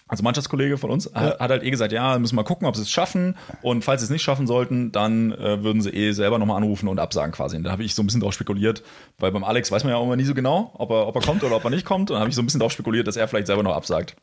also 0.09 0.23
Mannschaftskollege 0.23 0.77
von 0.77 0.89
uns, 0.91 1.09
hat, 1.13 1.39
hat 1.39 1.49
halt 1.51 1.63
eh 1.63 1.69
gesagt, 1.71 1.93
ja, 1.93 2.19
müssen 2.19 2.35
mal 2.35 2.43
gucken, 2.43 2.67
ob 2.67 2.75
sie 2.75 2.81
es 2.81 2.89
schaffen 2.91 3.37
und 3.61 3.83
falls 3.83 4.01
sie 4.01 4.05
es 4.05 4.09
nicht 4.09 4.23
schaffen 4.23 4.47
sollten, 4.47 4.91
dann 4.91 5.31
äh, 5.31 5.63
würden 5.63 5.81
sie 5.81 5.91
eh 5.91 6.11
selber 6.11 6.37
nochmal 6.39 6.57
anrufen 6.57 6.89
und 6.89 6.99
absagen 6.99 7.31
quasi. 7.31 7.55
Und 7.55 7.63
da 7.63 7.71
habe 7.71 7.83
ich 7.83 7.95
so 7.95 8.01
ein 8.03 8.07
bisschen 8.07 8.19
drauf 8.21 8.33
spekuliert, 8.33 8.83
weil 9.19 9.31
beim 9.31 9.43
Alex 9.45 9.71
weiß 9.71 9.83
man 9.85 9.91
ja 9.91 9.97
auch 9.97 10.03
immer 10.03 10.15
nie 10.17 10.25
so 10.25 10.33
genau, 10.33 10.71
ob 10.77 10.89
er, 10.91 11.07
ob 11.07 11.15
er 11.15 11.21
kommt 11.21 11.43
oder 11.43 11.55
ob 11.55 11.63
er 11.63 11.69
nicht 11.69 11.85
kommt 11.85 12.09
und 12.09 12.15
dann 12.15 12.19
habe 12.21 12.29
ich 12.29 12.35
so 12.35 12.41
ein 12.41 12.45
bisschen 12.45 12.59
drauf 12.59 12.71
spekuliert, 12.73 13.07
dass 13.07 13.15
er 13.15 13.27
vielleicht 13.27 13.47
selber 13.47 13.63
noch 13.63 13.75
absagt. 13.75 14.15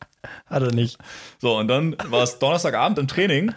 Hat 0.47 0.63
er 0.63 0.73
nicht. 0.73 0.99
So, 1.39 1.57
und 1.57 1.69
dann 1.69 1.97
war 2.09 2.23
es 2.25 2.39
Donnerstagabend 2.39 2.99
im 2.99 3.07
Training 3.09 3.55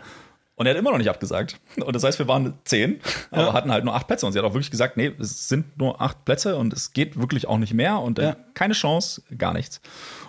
Und 0.56 0.66
er 0.68 0.72
hat 0.74 0.78
immer 0.78 0.92
noch 0.92 0.98
nicht 0.98 1.10
abgesagt. 1.10 1.58
Und 1.84 1.96
das 1.96 2.04
heißt, 2.04 2.20
wir 2.20 2.28
waren 2.28 2.54
zehn, 2.66 3.00
aber 3.32 3.44
Ja. 3.48 3.54
hatten 3.54 3.72
halt 3.72 3.86
nur 3.86 3.96
acht 3.96 4.08
Plätze. 4.08 4.26
Und 4.26 4.34
sie 4.34 4.40
hat 4.40 4.46
auch 4.46 4.54
wirklich 4.54 4.70
gesagt, 4.70 4.98
nee, 4.98 5.10
es 5.18 5.48
sind 5.48 5.78
nur 5.80 6.02
acht 6.02 6.26
Plätze 6.26 6.58
und 6.58 6.74
es 6.74 6.92
geht 6.92 7.18
wirklich 7.18 7.48
auch 7.48 7.58
nicht 7.58 7.74
mehr. 7.74 8.00
Und 8.02 8.20
äh, 8.20 8.24
Ja. 8.24 8.36
keine 8.56 8.74
Chance, 8.74 9.22
gar 9.38 9.54
nichts. 9.54 9.80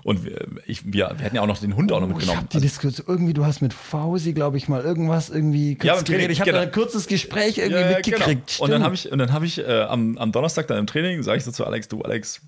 Und 0.02 0.24
wir, 0.24 0.46
ich, 0.66 0.84
wir, 0.84 0.92
wir 1.16 1.24
hätten 1.24 1.36
ja 1.36 1.42
auch 1.42 1.46
noch 1.46 1.58
den 1.58 1.76
Hund 1.76 1.92
auch 1.92 2.00
noch 2.00 2.06
Oh, 2.06 2.10
ich 2.10 2.16
mitgenommen. 2.16 2.38
habe 2.38 2.48
die 2.52 2.60
Diskussion, 2.60 3.06
irgendwie, 3.08 3.32
du 3.34 3.44
hast 3.44 3.60
mit 3.60 3.74
Fausi, 3.74 4.32
glaube 4.32 4.56
ich, 4.56 4.68
mal 4.68 4.82
irgendwas 4.82 5.30
irgendwie 5.30 5.74
kurz 5.74 5.84
Ja, 5.86 5.94
im 5.98 6.04
Training, 6.04 6.18
geredet. 6.20 6.32
Ich 6.32 6.40
habe 6.40 6.50
genau. 6.52 6.62
ein 6.62 6.72
kurzes 6.72 7.06
Gespräch 7.06 7.58
irgendwie 7.58 7.80
Ja, 7.80 7.90
ja, 7.90 7.96
mitgekriegt. 7.96 8.46
Genau. 8.56 8.64
Und 8.64 8.70
dann 8.70 8.82
habe 8.82 8.94
ich, 8.94 9.10
und 9.12 9.18
dann 9.18 9.32
hab 9.32 9.42
ich 9.42 9.58
äh, 9.58 9.82
am, 9.82 10.16
am 10.18 10.32
Donnerstag 10.32 10.66
dann 10.68 10.78
im 10.78 10.86
Training, 10.86 11.22
sage 11.22 11.38
ich 11.38 11.44
so 11.44 11.50
zu 11.52 11.66
Alex, 11.66 11.88
du 11.88 12.02
Alex, 12.02 12.40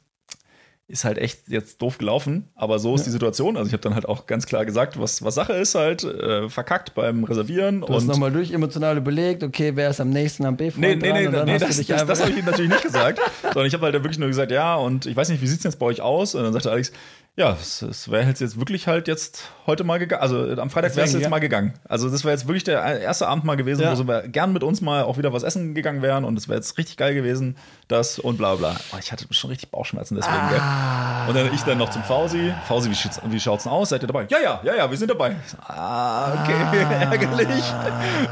ist 0.89 1.05
halt 1.07 1.17
echt 1.17 1.49
jetzt 1.49 1.81
doof 1.81 1.97
gelaufen, 1.97 2.49
aber 2.55 2.79
so 2.79 2.95
ist 2.95 3.07
die 3.07 3.11
Situation. 3.11 3.57
Also 3.57 3.69
ich 3.69 3.73
habe 3.73 3.81
dann 3.83 3.95
halt 3.95 4.07
auch 4.07 4.27
ganz 4.27 4.45
klar 4.45 4.67
gesagt, 4.67 4.99
was, 5.01 5.23
was 5.25 5.35
Sache 5.35 5.55
ist 5.55 5.75
halt, 5.75 6.05
äh, 6.05 6.51
verkackt 6.51 6.95
beim 6.95 7.25
Reservieren. 7.25 7.81
Du 7.81 7.95
hast 7.95 8.05
nochmal 8.07 8.31
durch 8.31 8.51
emotional 8.53 8.99
überlegt, 8.99 9.43
okay, 9.43 9.73
wer 9.75 9.89
ist 9.89 10.01
am 10.03 10.11
nächsten 10.11 10.45
am 10.45 10.57
B-Front 10.57 10.81
Nee, 10.83 10.97
nee, 10.97 11.09
dran? 11.29 11.47
nee, 11.47 11.53
nee 11.53 11.59
das, 11.59 11.87
das, 11.87 12.05
das 12.07 12.21
habe 12.21 12.33
ich 12.33 12.39
ihm 12.39 12.45
natürlich 12.45 12.71
nicht 12.71 12.83
gesagt. 12.83 13.21
Sondern 13.43 13.67
ich 13.67 13.73
habe 13.73 13.85
halt 13.85 13.95
wirklich 13.95 14.19
nur 14.19 14.29
gesagt, 14.29 14.51
ja, 14.53 14.75
und 14.75 15.07
ich 15.07 15.17
weiß 15.17 15.31
nicht, 15.31 15.41
wie 15.41 15.47
sieht 15.47 15.59
es 15.59 15.65
jetzt 15.65 15.79
bei 15.79 15.87
euch 15.87 16.03
aus? 16.03 16.35
Und 16.35 16.43
dann 16.43 16.53
sagte 16.53 16.71
Alex, 16.71 16.93
ja, 17.35 17.53
es, 17.53 17.81
es 17.81 18.11
wäre 18.11 18.29
jetzt, 18.29 18.59
wirklich 18.59 18.87
halt 18.87 19.09
jetzt 19.09 19.51
heute 19.67 19.85
mal 19.85 19.99
gegangen. 19.99 20.21
Also 20.23 20.61
am 20.61 20.69
Freitag 20.69 20.97
wäre 20.97 21.07
es 21.07 21.15
jetzt 21.15 21.23
ja. 21.23 21.29
mal 21.31 21.39
gegangen. 21.39 21.73
Also 21.89 22.11
das 22.11 22.25
wäre 22.25 22.35
jetzt 22.35 22.47
wirklich 22.47 22.65
der 22.65 23.01
erste 23.01 23.27
Abend 23.27 23.45
mal 23.45 23.57
gewesen, 23.57 23.83
Ja. 23.83 23.99
wo 23.99 24.07
wir 24.07 24.29
gern 24.29 24.53
mit 24.53 24.63
uns 24.63 24.83
mal 24.83 25.05
auch 25.05 25.17
wieder 25.17 25.33
was 25.33 25.43
essen 25.43 25.75
gegangen 25.75 26.03
wären. 26.03 26.25
Und 26.25 26.37
es 26.37 26.49
wäre 26.49 26.59
jetzt 26.59 26.77
richtig 26.77 26.99
geil 26.99 27.15
gewesen, 27.15 27.57
das 27.89 28.19
und 28.19 28.37
bla 28.39 28.55
bla. 28.55 28.75
Oh, 28.93 28.97
ich 28.99 29.13
hatte 29.13 29.27
schon 29.31 29.51
richtig 29.51 29.71
Bauchschmerzen 29.71 30.15
deswegen, 30.17 30.37
Ah. 30.37 31.27
Und 31.29 31.35
dann 31.37 31.53
ich 31.55 31.61
dann 31.63 31.79
noch 31.79 31.91
zum 31.91 32.03
Fausi. 32.03 32.53
Fausi, 32.67 32.91
wie, 32.91 32.95
schaut's- 32.95 33.21
wie 33.25 33.39
schaut's 33.41 33.65
denn 33.65 33.73
aus? 33.73 33.91
Seid 33.91 34.03
ihr 34.03 34.07
dabei? 34.07 34.27
Ja, 34.31 34.39
ja, 34.39 34.61
ja, 34.65 34.75
ja, 34.77 34.91
wir 34.91 34.97
sind 34.97 35.11
dabei. 35.11 35.37
So, 35.47 35.57
Ah, 35.67 36.33
okay, 36.43 36.53
ärgerlich. 37.11 37.63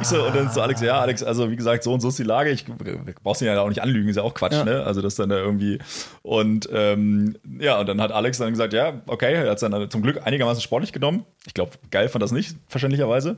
Ich 0.01 0.09
so, 0.09 0.24
und 0.26 0.34
dann 0.34 0.51
zu 0.51 0.61
Alex, 0.62 0.80
ja, 0.80 0.98
Alex, 1.01 1.22
also 1.22 1.51
wie 1.51 1.57
gesagt, 1.57 1.84
so 1.84 1.92
und 1.92 2.01
so 2.01 2.09
ist 2.09 2.18
die 2.18 2.22
Lage. 2.24 2.51
Ich 2.51 2.64
brauchst 3.22 3.42
ihn 3.42 3.46
ja 3.46 3.61
auch 3.61 3.68
nicht 3.68 3.82
anlügen, 3.82 4.09
ist 4.09 4.16
ja 4.16 4.22
auch 4.22 4.34
Quatsch, 4.34 4.53
Ja. 4.55 4.64
ne? 4.64 4.82
Also 4.84 5.03
das 5.03 5.14
dann 5.16 5.28
da 5.28 5.36
irgendwie. 5.36 5.78
Und 6.22 6.68
ähm, 6.72 7.36
ja, 7.59 7.78
und 7.78 7.86
dann 7.88 8.01
hat 8.01 8.12
Alex 8.12 8.38
dann 8.38 8.51
gesagt, 8.51 8.72
ja, 8.72 8.94
okay, 9.07 9.34
er 9.34 9.51
hat 9.51 9.62
es 9.62 9.68
dann 9.68 9.90
zum 9.90 10.03
Glück 10.03 10.20
einigermaßen 10.26 10.62
sportlich 10.62 10.92
genommen. 10.92 11.24
Ich 11.46 11.55
glaube, 11.55 11.72
geil 11.90 12.09
fand 12.09 12.22
das 12.22 12.32
nicht, 12.32 12.57
verständlicherweise. 12.68 13.36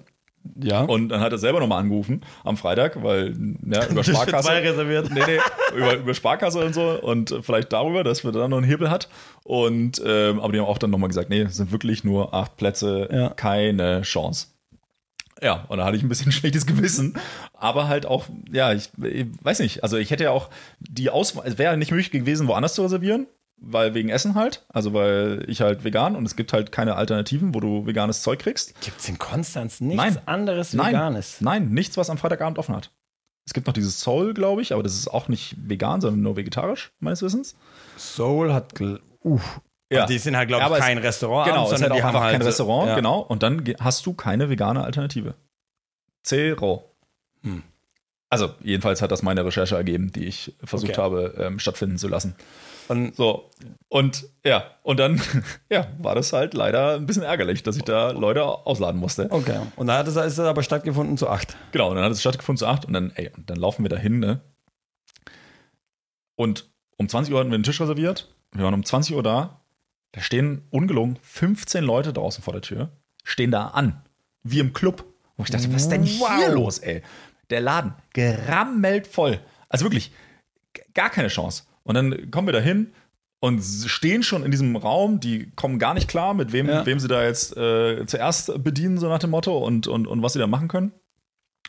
Ja. 0.61 0.83
Und 0.83 1.09
dann 1.11 1.21
hat 1.21 1.33
er 1.33 1.39
selber 1.39 1.61
nochmal 1.61 1.81
angerufen 1.81 2.23
am 2.45 2.57
Freitag, 2.57 3.03
weil 3.03 3.35
ja, 3.67 3.87
über 3.91 4.05
Sparkasse. 4.05 4.51
reserviert. 4.53 5.11
Nee, 5.13 5.23
nee, 5.27 5.39
über, 5.77 5.95
über 5.97 6.15
Sparkasse 6.15 6.65
und 6.65 6.75
so 6.75 7.01
und 7.01 7.35
vielleicht 7.43 7.73
darüber, 7.73 8.05
dass 8.05 8.25
wir 8.25 8.33
da 8.33 8.49
noch 8.49 8.59
einen 8.59 8.67
Hebel 8.67 8.91
hat. 8.91 9.09
Und 9.45 10.03
ähm, 10.05 10.41
aber 10.41 10.53
die 10.53 10.59
haben 10.61 10.67
auch 10.67 10.79
dann 10.79 10.91
nochmal 10.91 11.09
gesagt, 11.09 11.31
nee, 11.31 11.43
es 11.43 11.57
sind 11.57 11.73
wirklich 11.73 12.05
nur 12.05 12.35
acht 12.35 12.57
Plätze, 12.57 13.09
Ja. 13.13 13.31
keine 13.31 14.03
Chance. 14.03 14.49
Ja, 15.43 15.65
und 15.69 15.79
da 15.79 15.85
hatte 15.85 15.97
ich 15.97 16.03
ein 16.05 16.09
bisschen 16.09 16.31
schlechtes 16.33 16.67
Gewissen, 16.67 17.15
aber 17.55 17.89
halt 17.89 18.07
auch, 18.07 18.27
ja, 18.53 18.73
ich, 18.73 18.91
ich 19.03 19.27
weiß 19.43 19.59
nicht, 19.59 19.83
also 19.83 19.97
ich 19.97 20.11
hätte 20.13 20.25
ja 20.25 20.31
auch 20.31 20.51
die 20.79 21.11
Auswahl, 21.11 21.45
es 21.47 21.59
wäre 21.59 21.77
nicht 21.77 21.91
möglich 21.91 22.13
gewesen, 22.13 22.47
woanders 22.47 22.75
zu 22.75 22.83
reservieren, 22.83 23.27
weil 23.65 23.95
wegen 23.95 24.09
Essen 24.09 24.35
halt, 24.35 24.65
also 24.69 24.93
weil 24.93 25.45
ich 25.49 25.61
halt 25.61 25.85
vegan 25.85 26.17
und 26.17 26.27
es 26.27 26.35
gibt 26.37 26.53
halt 26.53 26.73
keine 26.73 26.97
Alternativen, 26.97 27.55
wo 27.55 27.61
du 27.61 27.87
veganes 27.87 28.23
Zeug 28.23 28.41
kriegst. 28.41 28.81
Gibt 28.81 29.01
es 29.01 29.09
in 29.09 29.19
Konstanz 29.19 29.81
nichts 29.81 29.97
Nein. 30.03 30.19
anderes 30.27 30.73
Nein, 30.73 30.89
Veganes? 30.89 31.41
nein, 31.41 31.69
nichts, 31.71 31.97
was 31.97 32.11
am 32.11 32.19
Freitagabend 32.19 32.59
offen 32.59 32.75
hat. 32.75 32.91
Es 33.47 33.53
gibt 33.55 33.67
noch 33.67 33.75
dieses 33.75 34.01
Soul, 34.01 34.35
glaube 34.35 34.63
ich, 34.63 34.73
aber 34.73 34.83
das 34.83 34.95
ist 34.95 35.09
auch 35.09 35.29
nicht 35.29 35.57
vegan, 35.59 36.01
sondern 36.01 36.23
nur 36.23 36.37
vegetarisch, 36.37 36.93
meines 37.01 37.23
Wissens. 37.23 37.57
Soul 37.97 38.53
hat. 38.53 38.73
Uff. 39.21 39.61
Ja. 39.93 40.03
Und 40.03 40.11
die 40.11 40.19
sind 40.19 40.37
halt, 40.37 40.49
glaube 40.49 40.65
ich, 40.65 40.73
es- 40.73 40.79
kein 40.79 40.99
Restaurant, 40.99 41.49
Genau, 41.49 41.67
es 41.67 41.73
ist 41.73 41.79
sondern 41.79 41.91
halt 41.91 41.99
die 41.99 42.03
auch 42.03 42.07
haben 42.09 42.15
einfach 42.17 42.23
halt 42.27 42.33
kein 42.39 42.43
Restaurant, 42.43 42.89
ja. 42.89 42.95
genau. 42.97 43.21
Und 43.21 43.43
dann 43.43 43.63
hast 43.81 44.07
du 44.07 44.13
keine 44.15 44.49
vegane 44.49 44.83
Alternative. 44.85 45.35
Zero. 46.23 46.85
Hm. 47.43 47.63
Also, 48.31 48.51
jedenfalls 48.63 49.03
hat 49.03 49.11
das 49.13 49.23
meine 49.23 49.45
Recherche 49.45 49.77
ergeben, 49.77 50.11
die 50.13 50.25
ich 50.25 50.55
versucht 50.65 50.93
Okay. 50.93 51.01
habe, 51.03 51.35
ähm, 51.39 51.59
stattfinden 51.59 51.99
zu 51.99 52.09
lassen. 52.09 52.35
Und 52.93 53.17
So, 53.17 53.51
und 53.89 54.27
ja, 54.45 54.65
und 54.83 55.01
dann 55.01 55.21
ja, 55.71 55.89
war 55.99 56.15
das 56.15 56.33
halt 56.33 56.55
leider 56.55 56.95
ein 56.97 57.07
bisschen 57.07 57.23
ärgerlich, 57.23 57.63
dass 57.63 57.77
ich 57.77 57.83
da 57.83 58.11
Leute 58.11 58.45
ausladen 58.45 59.01
musste. 59.01 59.31
okay. 59.31 59.61
Und 59.77 59.87
dann 59.87 59.99
hat 59.99 60.09
es, 60.09 60.17
ist 60.17 60.39
es 60.39 60.39
aber 60.41 60.63
stattgefunden 60.63 61.17
zu 61.17 61.29
acht. 61.29 61.57
Genau, 61.73 61.91
und 61.91 61.97
dann 61.97 62.05
hat 62.05 62.13
es 62.13 62.21
stattgefunden 62.21 62.59
zu 62.59 62.67
acht 62.67 62.85
und 62.85 62.93
dann, 62.93 63.13
ey, 63.15 63.31
und 63.37 63.49
dann 63.49 63.57
laufen 63.57 63.83
wir 63.85 63.89
dahin, 63.89 64.19
ne? 64.19 64.41
Und 66.37 66.71
um 66.97 67.09
20 67.09 67.33
Uhr 67.33 67.41
hatten 67.41 67.51
wir 67.51 67.55
einen 67.55 67.65
Tisch 67.65 67.81
reserviert. 67.81 68.35
Wir 68.53 68.65
waren 68.65 68.75
um 68.75 68.85
20 68.85 69.17
Uhr 69.17 69.23
da. 69.23 69.61
Da 70.13 70.21
stehen 70.21 70.67
ungelogen 70.71 71.19
15 71.23 71.83
Leute 71.83 72.13
draußen 72.13 72.45
vor 72.45 72.53
der 72.53 72.63
Tür, 72.63 72.91
stehen 73.25 73.51
da 73.51 73.69
an, 73.69 74.03
wie 74.43 74.59
im 74.59 74.75
Club. 74.75 75.05
Wo 75.37 75.45
ich 75.45 75.51
dachte, 75.51 75.73
was 75.73 75.83
ist 75.83 75.89
denn 75.89 76.03
hier 76.03 76.51
los, 76.51 76.79
ey? 76.79 77.03
Der 77.49 77.63
Laden 77.63 77.95
gerammelt 78.13 79.07
voll. 79.07 79.41
Also 79.71 79.87
wirklich, 79.87 80.13
gar 80.93 81.09
keine 81.09 81.29
Chance. 81.29 81.65
Und 81.85 81.95
dann 81.95 82.31
kommen 82.31 82.49
wir 82.49 82.53
da 82.53 82.61
hin 82.61 82.93
und 83.41 83.61
stehen 83.63 84.23
schon 84.23 84.45
in 84.45 84.51
diesem 84.51 84.77
Raum, 84.77 85.19
die 85.21 85.51
kommen 85.57 85.79
gar 85.79 85.95
nicht 85.95 86.09
klar, 86.09 86.33
mit 86.35 86.53
wem, 86.53 86.69
Ja. 86.69 86.87
wem 86.87 87.01
sie 87.01 87.09
da 87.09 87.25
jetzt 87.25 87.57
äh, 87.57 88.07
zuerst 88.07 88.63
bedienen, 88.63 88.99
so 88.99 89.09
nach 89.09 89.19
dem 89.19 89.31
Motto, 89.31 89.59
und, 89.59 89.87
und, 89.89 90.07
und 90.07 90.23
was 90.23 90.33
sie 90.35 90.39
da 90.39 90.47
machen 90.47 90.69
können. 90.69 90.93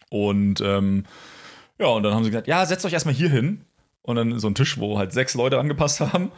Und 0.09 0.61
ähm, 0.61 1.05
ja, 1.79 1.87
und 1.87 2.03
dann 2.03 2.13
haben 2.13 2.23
sie 2.23 2.29
gesagt, 2.29 2.47
ja, 2.47 2.65
setzt 2.65 2.85
euch 2.85 2.93
erstmal 2.93 3.15
hier 3.15 3.29
hin. 3.29 3.61
Und 4.03 4.17
dann 4.17 4.37
so 4.39 4.47
ein 4.47 4.55
Tisch, 4.55 4.77
wo 4.79 4.97
halt 4.97 5.13
sechs 5.13 5.33
Leute 5.33 5.57
angepasst 5.59 6.01
haben. 6.01 6.31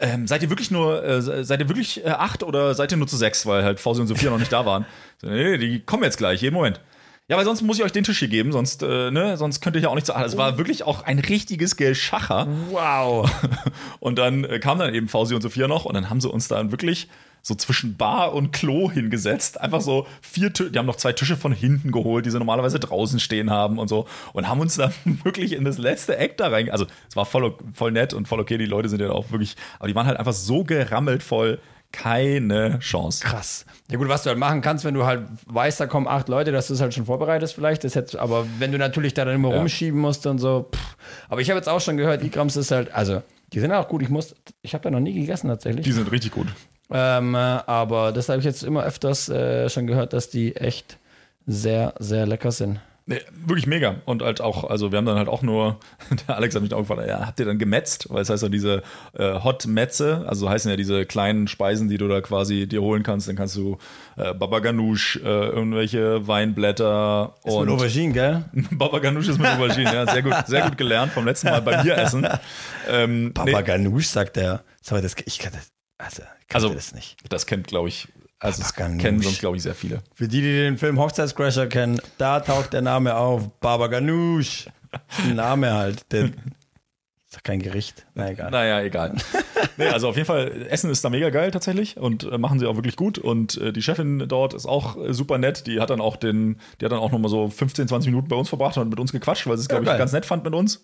Ähm, 0.00 0.26
seid 0.26 0.42
ihr 0.42 0.48
wirklich 0.50 0.70
nur, 0.70 1.04
äh, 1.04 1.20
se- 1.20 1.44
seid 1.44 1.60
ihr 1.60 1.68
wirklich 1.68 2.02
äh, 2.04 2.08
acht 2.08 2.42
oder 2.42 2.74
seid 2.74 2.90
ihr 2.90 2.96
nur 2.96 3.06
zu 3.06 3.16
sechs, 3.18 3.44
weil 3.46 3.62
halt 3.62 3.78
Fausi 3.78 4.00
und 4.00 4.06
Sophia 4.06 4.30
noch 4.30 4.38
nicht 4.38 4.52
da 4.52 4.64
waren? 4.66 4.86
So, 5.20 5.28
nee, 5.28 5.58
die 5.58 5.80
kommen 5.80 6.02
jetzt 6.02 6.16
gleich, 6.16 6.40
jeden 6.42 6.54
Moment. 6.54 6.80
Ja, 7.28 7.36
weil 7.36 7.44
sonst 7.44 7.62
muss 7.62 7.78
ich 7.78 7.84
euch 7.84 7.92
den 7.92 8.04
Tisch 8.04 8.18
hier 8.18 8.28
geben, 8.28 8.52
sonst, 8.52 8.82
äh, 8.82 9.10
ne, 9.10 9.36
sonst 9.36 9.60
könnt 9.60 9.76
ihr 9.76 9.82
ja 9.82 9.88
auch 9.88 9.94
nicht 9.94 10.06
zu 10.06 10.14
acht. 10.14 10.26
Es 10.26 10.36
war 10.36 10.58
wirklich 10.58 10.82
auch 10.82 11.02
ein 11.04 11.18
richtiges 11.18 11.76
Geschacher. 11.76 12.48
Wow. 12.70 13.30
Und 14.00 14.18
dann 14.18 14.44
äh, 14.44 14.58
kamen 14.58 14.80
dann 14.80 14.94
eben 14.94 15.08
Fausi 15.08 15.34
und 15.34 15.40
Sophia 15.40 15.68
noch 15.68 15.84
und 15.84 15.94
dann 15.94 16.10
haben 16.10 16.20
sie 16.20 16.28
uns 16.28 16.48
dann 16.48 16.72
wirklich 16.72 17.08
so 17.42 17.54
zwischen 17.54 17.96
Bar 17.96 18.34
und 18.34 18.52
Klo 18.52 18.90
hingesetzt. 18.90 19.60
Einfach 19.60 19.80
so 19.80 20.06
vier 20.20 20.52
Tische, 20.52 20.70
die 20.70 20.78
haben 20.78 20.86
noch 20.86 20.96
zwei 20.96 21.12
Tische 21.12 21.36
von 21.36 21.52
hinten 21.52 21.90
geholt, 21.90 22.24
die 22.24 22.30
sie 22.30 22.38
normalerweise 22.38 22.78
draußen 22.78 23.18
stehen 23.20 23.50
haben 23.50 23.78
und 23.78 23.88
so. 23.88 24.06
Und 24.32 24.48
haben 24.48 24.60
uns 24.60 24.76
dann 24.76 24.92
wirklich 25.24 25.52
in 25.52 25.64
das 25.64 25.78
letzte 25.78 26.16
Eck 26.16 26.36
da 26.36 26.48
rein. 26.48 26.70
Also 26.70 26.86
es 27.08 27.16
war 27.16 27.26
voll, 27.26 27.54
voll 27.74 27.92
nett 27.92 28.14
und 28.14 28.28
voll 28.28 28.40
okay, 28.40 28.58
die 28.58 28.66
Leute 28.66 28.88
sind 28.88 29.00
ja 29.00 29.10
auch 29.10 29.30
wirklich, 29.30 29.56
aber 29.78 29.88
die 29.88 29.94
waren 29.94 30.06
halt 30.06 30.18
einfach 30.18 30.32
so 30.32 30.64
gerammelt 30.64 31.22
voll. 31.22 31.60
Keine 31.92 32.78
Chance. 32.80 33.22
Krass. 33.24 33.64
Ja 33.90 33.98
gut, 33.98 34.08
was 34.08 34.22
du 34.22 34.30
halt 34.30 34.38
machen 34.38 34.62
kannst, 34.62 34.84
wenn 34.84 34.94
du 34.94 35.04
halt 35.04 35.22
weißt, 35.46 35.78
da 35.78 35.86
kommen 35.86 36.08
acht 36.08 36.28
Leute, 36.28 36.50
dass 36.50 36.68
du 36.68 36.74
es 36.74 36.80
halt 36.80 36.94
schon 36.94 37.04
vorbereitest 37.04 37.54
vielleicht. 37.54 37.84
Das 37.84 37.94
hätte, 37.94 38.20
aber 38.20 38.46
wenn 38.58 38.72
du 38.72 38.78
natürlich 38.78 39.14
da 39.14 39.24
dann 39.24 39.34
immer 39.34 39.50
Ja. 39.50 39.58
rumschieben 39.58 40.00
musst 40.00 40.26
und 40.26 40.38
so. 40.38 40.68
Pff. 40.74 40.96
Aber 41.28 41.40
ich 41.40 41.50
habe 41.50 41.58
jetzt 41.58 41.68
auch 41.68 41.80
schon 41.80 41.96
gehört, 41.98 42.22
Igrams 42.24 42.56
ist 42.56 42.70
halt, 42.70 42.92
also 42.94 43.22
die 43.52 43.60
sind 43.60 43.70
auch 43.72 43.88
gut. 43.88 44.02
Ich 44.02 44.08
muss, 44.08 44.34
ich 44.62 44.72
habe 44.74 44.82
da 44.82 44.90
noch 44.90 45.00
nie 45.00 45.12
gegessen 45.12 45.48
tatsächlich. 45.48 45.84
Die 45.84 45.92
sind 45.92 46.10
richtig 46.10 46.32
gut. 46.32 46.46
Ähm, 46.90 47.34
äh, 47.34 47.38
aber 47.38 48.12
das 48.12 48.28
habe 48.28 48.38
ich 48.38 48.44
jetzt 48.44 48.62
immer 48.64 48.82
öfters 48.84 49.28
äh, 49.28 49.68
schon 49.68 49.86
gehört, 49.86 50.12
dass 50.14 50.30
die 50.30 50.56
echt 50.56 50.98
sehr, 51.46 51.94
sehr 51.98 52.26
lecker 52.26 52.52
sind. 52.52 52.80
Nee, 53.04 53.20
wirklich 53.46 53.66
mega. 53.66 53.96
Und 54.04 54.22
halt 54.22 54.40
auch, 54.40 54.62
also 54.70 54.92
wir 54.92 54.98
haben 54.98 55.06
dann 55.06 55.16
halt 55.18 55.28
auch 55.28 55.42
nur, 55.42 55.80
der 56.28 56.36
Alex 56.36 56.54
hat 56.54 56.62
mich 56.62 56.72
auch 56.72 56.80
gefragt, 56.86 57.08
ja, 57.08 57.26
habt 57.26 57.40
ihr 57.40 57.46
dann 57.46 57.58
gemetzt? 57.58 58.06
Weil 58.10 58.22
es 58.22 58.30
heißt 58.30 58.42
ja 58.44 58.48
diese 58.48 58.82
äh, 59.14 59.40
Hot-Metze, 59.40 60.24
also 60.28 60.42
so 60.46 60.50
heißen 60.50 60.70
ja 60.70 60.76
diese 60.76 61.04
kleinen 61.04 61.48
Speisen, 61.48 61.88
die 61.88 61.98
du 61.98 62.06
da 62.06 62.20
quasi 62.20 62.68
dir 62.68 62.80
holen 62.80 63.02
kannst. 63.02 63.28
Dann 63.28 63.34
kannst 63.36 63.56
du 63.56 63.78
äh, 64.16 64.32
Baba 64.34 64.60
Ganoush, 64.60 65.16
äh, 65.16 65.28
irgendwelche 65.28 66.26
Weinblätter 66.28 67.34
Ist 67.44 67.52
und 67.52 67.66
mit 67.66 67.74
Aubergine, 67.74 68.12
gell? 68.12 68.44
Baba 68.70 68.98
Ganoush 69.00 69.28
ist 69.28 69.38
mit 69.38 69.48
Aubergine, 69.48 69.92
ja, 69.92 70.06
sehr 70.06 70.22
gut, 70.22 70.34
sehr 70.46 70.62
gut 70.62 70.78
gelernt 70.78 71.12
vom 71.12 71.24
letzten 71.24 71.48
Mal 71.48 71.60
bei 71.62 71.82
mir 71.82 71.96
essen. 71.96 72.26
Ähm, 72.88 73.32
Papa 73.34 73.50
nee, 73.50 73.62
Ganoush, 73.64 74.06
sagt 74.06 74.36
er. 74.36 74.62
Sorry, 74.80 75.02
das, 75.02 75.16
ich 75.24 75.38
kann 75.38 75.52
das, 75.52 75.70
also, 75.98 76.22
ich 76.40 76.48
kannte 76.48 76.66
Also- 76.68 76.74
das 76.74 76.94
nicht. 76.94 77.16
das 77.28 77.46
kennt, 77.46 77.66
glaube 77.66 77.88
ich, 77.88 78.08
also 78.42 78.60
das 78.60 78.74
kennen 78.74 79.22
sonst, 79.22 79.38
glaube 79.38 79.56
ich, 79.56 79.62
sehr 79.62 79.74
viele. 79.74 80.02
Für 80.14 80.26
die, 80.26 80.40
die 80.40 80.52
den 80.52 80.76
Film 80.76 80.98
Hochzeitscrasher 80.98 81.68
kennen, 81.68 82.00
da 82.18 82.40
taucht 82.40 82.72
der 82.72 82.82
Name 82.82 83.14
auf. 83.14 83.48
Baba 83.60 83.86
Ganoush. 83.86 84.66
Ein 85.22 85.36
Name 85.36 85.72
halt. 85.72 86.10
Der, 86.12 86.24
ist 86.24 87.36
doch 87.36 87.42
kein 87.44 87.60
Gericht. 87.60 88.04
Na 88.14 88.30
egal. 88.30 88.50
Naja, 88.50 88.82
egal. 88.82 89.14
nee, 89.76 89.86
also 89.86 90.08
auf 90.08 90.16
jeden 90.16 90.26
Fall, 90.26 90.66
Essen 90.68 90.90
ist 90.90 91.04
da 91.04 91.08
mega 91.08 91.30
geil 91.30 91.52
tatsächlich 91.52 91.96
und 91.96 92.24
äh, 92.24 92.36
machen 92.36 92.58
sie 92.58 92.66
auch 92.66 92.74
wirklich 92.74 92.96
gut. 92.96 93.16
Und 93.16 93.56
äh, 93.58 93.72
die 93.72 93.80
Chefin 93.80 94.26
dort 94.28 94.54
ist 94.54 94.66
auch 94.66 94.96
äh, 94.96 95.14
super 95.14 95.38
nett. 95.38 95.68
Die 95.68 95.80
hat 95.80 95.90
dann 95.90 96.00
auch 96.00 96.16
den, 96.16 96.58
die 96.80 96.84
hat 96.84 96.92
dann 96.92 96.98
auch 96.98 97.12
nochmal 97.12 97.30
so 97.30 97.48
15, 97.48 97.86
20 97.86 98.10
Minuten 98.10 98.28
bei 98.28 98.36
uns 98.36 98.48
verbracht 98.48 98.76
und 98.76 98.90
mit 98.90 98.98
uns 98.98 99.12
gequatscht, 99.12 99.46
weil 99.46 99.56
sie 99.56 99.62
es, 99.62 99.68
glaube 99.68 99.84
geil. 99.84 99.94
ich, 99.94 99.98
ganz 99.98 100.12
nett 100.12 100.26
fand 100.26 100.42
mit 100.44 100.52
uns. 100.52 100.82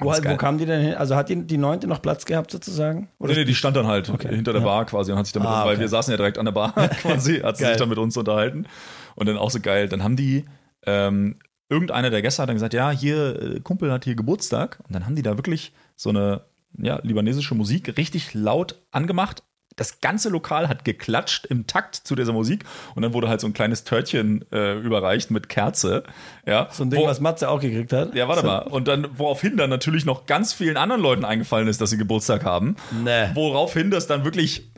Wo, 0.00 0.10
wo 0.10 0.36
kam 0.36 0.58
die 0.58 0.66
denn 0.66 0.80
hin? 0.80 0.94
Also 0.94 1.16
hat 1.16 1.28
die, 1.28 1.44
die 1.46 1.58
neunte 1.58 1.86
noch 1.86 2.00
Platz 2.02 2.24
gehabt 2.24 2.50
sozusagen? 2.50 3.08
Nee, 3.18 3.34
nee, 3.34 3.44
die 3.44 3.54
stand 3.54 3.76
dann 3.76 3.86
halt 3.86 4.08
Okay. 4.10 4.34
hinter 4.34 4.52
der 4.52 4.62
Ja. 4.62 4.66
Bar 4.66 4.84
quasi 4.86 5.12
und 5.12 5.18
hat 5.18 5.26
sich 5.26 5.32
damit, 5.32 5.48
Ah, 5.48 5.64
weil 5.64 5.72
okay. 5.72 5.80
wir 5.80 5.88
saßen 5.88 6.10
ja 6.10 6.16
direkt 6.16 6.38
an 6.38 6.44
der 6.44 6.52
Bar 6.52 6.72
quasi, 7.02 7.40
hat 7.40 7.56
sie 7.56 7.64
sich 7.66 7.76
dann 7.76 7.88
mit 7.88 7.98
uns 7.98 8.16
unterhalten. 8.16 8.66
Und 9.14 9.26
dann 9.26 9.36
auch 9.36 9.50
so 9.50 9.60
geil, 9.60 9.88
dann 9.88 10.02
haben 10.04 10.16
die, 10.16 10.44
ähm, 10.86 11.36
irgendeiner 11.68 12.10
der 12.10 12.22
Gäste 12.22 12.42
hat 12.42 12.48
dann 12.48 12.56
gesagt, 12.56 12.74
ja, 12.74 12.90
hier, 12.90 13.56
äh, 13.56 13.60
Kumpel 13.60 13.90
hat 13.92 14.04
hier 14.04 14.14
Geburtstag. 14.14 14.78
Und 14.86 14.94
dann 14.94 15.04
haben 15.04 15.16
die 15.16 15.22
da 15.22 15.36
wirklich 15.36 15.72
so 15.96 16.10
eine, 16.10 16.42
ja, 16.78 17.00
libanesische 17.02 17.54
Musik 17.54 17.96
richtig 17.96 18.34
laut 18.34 18.76
angemacht. 18.92 19.42
Das 19.78 20.00
ganze 20.00 20.28
Lokal 20.28 20.68
hat 20.68 20.84
geklatscht 20.84 21.46
im 21.46 21.66
Takt 21.66 21.94
zu 21.96 22.14
dieser 22.14 22.32
Musik 22.32 22.64
und 22.94 23.02
dann 23.02 23.12
wurde 23.14 23.28
halt 23.28 23.40
so 23.40 23.46
ein 23.46 23.52
kleines 23.52 23.84
Törtchen 23.84 24.44
äh, 24.52 24.74
überreicht 24.78 25.30
mit 25.30 25.48
Kerze. 25.48 26.02
Ja, 26.46 26.68
So 26.70 26.84
ein 26.84 26.90
Ding, 26.90 27.00
wo, 27.00 27.06
was 27.06 27.20
Matze 27.20 27.48
auch 27.48 27.60
gekriegt 27.60 27.92
hat. 27.92 28.14
ja, 28.14 28.28
warte 28.28 28.44
mal. 28.44 28.58
Und 28.58 28.88
dann, 28.88 29.06
woraufhin 29.16 29.56
dann 29.56 29.70
natürlich 29.70 30.04
noch 30.04 30.26
ganz 30.26 30.52
vielen 30.52 30.76
anderen 30.76 31.00
Leuten 31.00 31.24
eingefallen 31.24 31.68
ist, 31.68 31.80
dass 31.80 31.90
sie 31.90 31.96
Geburtstag 31.98 32.44
haben. 32.44 32.76
Nee. 33.04 33.28
Woraufhin 33.34 33.90
das 33.90 34.06
dann 34.06 34.24
wirklich 34.24 34.68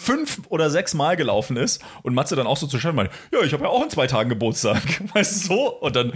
fünf 0.00 0.42
oder 0.48 0.70
sechs 0.70 0.94
Mal 0.94 1.16
gelaufen 1.16 1.56
ist 1.56 1.82
und 2.02 2.14
Matze 2.14 2.36
dann 2.36 2.46
auch 2.46 2.56
so 2.56 2.66
zu 2.68 2.78
meinte, 2.92 3.12
ja, 3.32 3.40
ich 3.42 3.52
habe 3.52 3.64
ja 3.64 3.68
auch 3.68 3.82
in 3.82 3.90
zwei 3.90 4.06
Tagen 4.06 4.28
Geburtstag, 4.28 4.80
weißt 5.14 5.44
du 5.44 5.48
so? 5.48 5.72
Und 5.80 5.96
dann, 5.96 6.12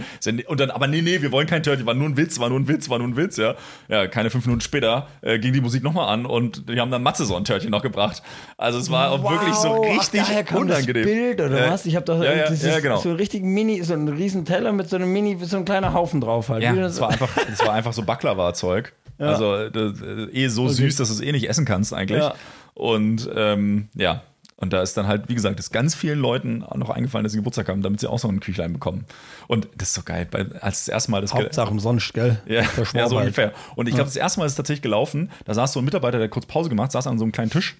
und 0.47 0.59
dann, 0.59 0.71
aber 0.71 0.87
nee, 0.87 1.01
nee, 1.01 1.21
wir 1.21 1.31
wollen 1.33 1.47
kein 1.47 1.63
Törtchen, 1.63 1.85
war 1.85 1.93
nur 1.93 2.07
ein 2.07 2.15
Witz, 2.15 2.39
war 2.39 2.49
nur 2.49 2.59
ein 2.59 2.67
Witz, 2.67 2.89
war 2.89 2.97
nur 2.99 3.09
ein 3.09 3.17
Witz, 3.17 3.35
ja. 3.37 3.55
Ja, 3.89 4.07
keine 4.07 4.29
fünf 4.29 4.45
Minuten 4.45 4.61
später 4.61 5.07
äh, 5.21 5.37
ging 5.37 5.51
die 5.51 5.59
Musik 5.59 5.83
nochmal 5.83 6.07
an 6.13 6.25
und 6.25 6.69
die 6.69 6.79
haben 6.79 6.91
dann 6.91 7.03
Matze 7.03 7.25
so 7.25 7.35
ein 7.35 7.43
Törtchen 7.43 7.71
noch 7.71 7.83
gebracht. 7.83 8.23
Also 8.57 8.79
es 8.79 8.89
war 8.89 9.11
auch 9.11 9.29
wirklich 9.29 9.53
so 9.55 9.81
richtig 9.81 10.21
Ach, 10.21 10.27
daher 10.27 10.43
kam 10.45 10.61
unangenehm. 10.61 11.03
Das 11.03 11.11
Bild 11.11 11.41
oder 11.41 11.65
Ja. 11.65 11.71
was? 11.71 11.85
Ich 11.85 11.95
habe 11.95 12.05
doch 12.05 12.23
Ja, 12.23 12.33
ja, 12.33 12.49
das 12.49 12.63
ja, 12.63 12.79
genau. 12.79 12.97
so 12.97 13.09
einen 13.09 13.17
richtigen 13.17 13.53
Mini, 13.53 13.83
so 13.83 13.93
einen 13.93 14.07
riesen 14.07 14.45
Teller 14.45 14.71
mit 14.71 14.89
so 14.89 14.95
einem 14.95 15.11
Mini, 15.11 15.37
so 15.43 15.57
einem 15.57 15.65
kleinen 15.65 15.93
Haufen 15.93 16.21
drauf 16.21 16.47
halt. 16.49 16.63
Ja, 16.63 16.73
das 16.73 17.01
war 17.01 17.09
einfach, 17.09 17.29
das 17.49 17.59
war 17.59 17.73
einfach 17.73 17.93
so 17.93 18.03
Baklava-Zeug. 18.03 18.93
Also 19.19 19.69
das, 19.69 20.01
äh, 20.01 20.23
eh 20.33 20.47
so 20.49 20.67
süß, 20.67 20.97
dass 20.97 21.07
du 21.07 21.13
es 21.13 21.21
eh 21.21 21.31
nicht 21.31 21.47
essen 21.47 21.65
kannst 21.65 21.93
eigentlich. 21.93 22.19
Ja. 22.19 22.33
Und 22.73 23.29
ähm, 23.35 23.89
ja, 23.95 24.23
und 24.63 24.71
da 24.71 24.81
ist 24.81 24.95
dann 24.95 25.07
halt, 25.07 25.27
wie 25.27 25.35
gesagt, 25.35 25.59
ist 25.59 25.71
ganz 25.71 25.93
vielen 25.93 26.19
Leuten 26.19 26.63
auch 26.63 26.77
noch 26.77 26.89
eingefallen, 26.89 27.23
dass 27.23 27.33
sie 27.33 27.37
Geburtstag 27.37 27.67
haben, 27.67 27.81
damit 27.81 27.99
sie 27.99 28.09
auch 28.09 28.17
so 28.17 28.29
ein 28.29 28.39
Küchlein 28.39 28.71
bekommen. 28.71 29.05
Und 29.47 29.67
das 29.75 29.89
ist 29.89 29.95
so 29.95 30.03
geil, 30.03 30.25
weil 30.31 30.57
als 30.57 30.85
das 30.85 30.87
erste 30.87 31.11
Mal 31.11 31.21
das 31.21 31.33
Hauptsache 31.33 31.69
umsonst, 31.69 32.13
gell? 32.13 32.41
ja, 32.45 32.63
ja, 32.93 33.09
so 33.09 33.17
ungefähr. 33.17 33.51
Und 33.75 33.89
ich 33.89 33.95
glaube, 33.95 34.07
das 34.07 34.15
erste 34.15 34.39
Mal 34.39 34.45
ist 34.45 34.53
es 34.53 34.57
tatsächlich 34.57 34.81
gelaufen. 34.81 35.31
Da 35.43 35.53
saß 35.53 35.73
so 35.73 35.79
ein 35.79 35.85
Mitarbeiter, 35.85 36.17
der 36.17 36.29
kurz 36.29 36.45
Pause 36.45 36.69
gemacht, 36.69 36.93
saß 36.93 37.07
an 37.07 37.17
so 37.17 37.25
einem 37.25 37.33
kleinen 37.33 37.51
Tisch 37.51 37.75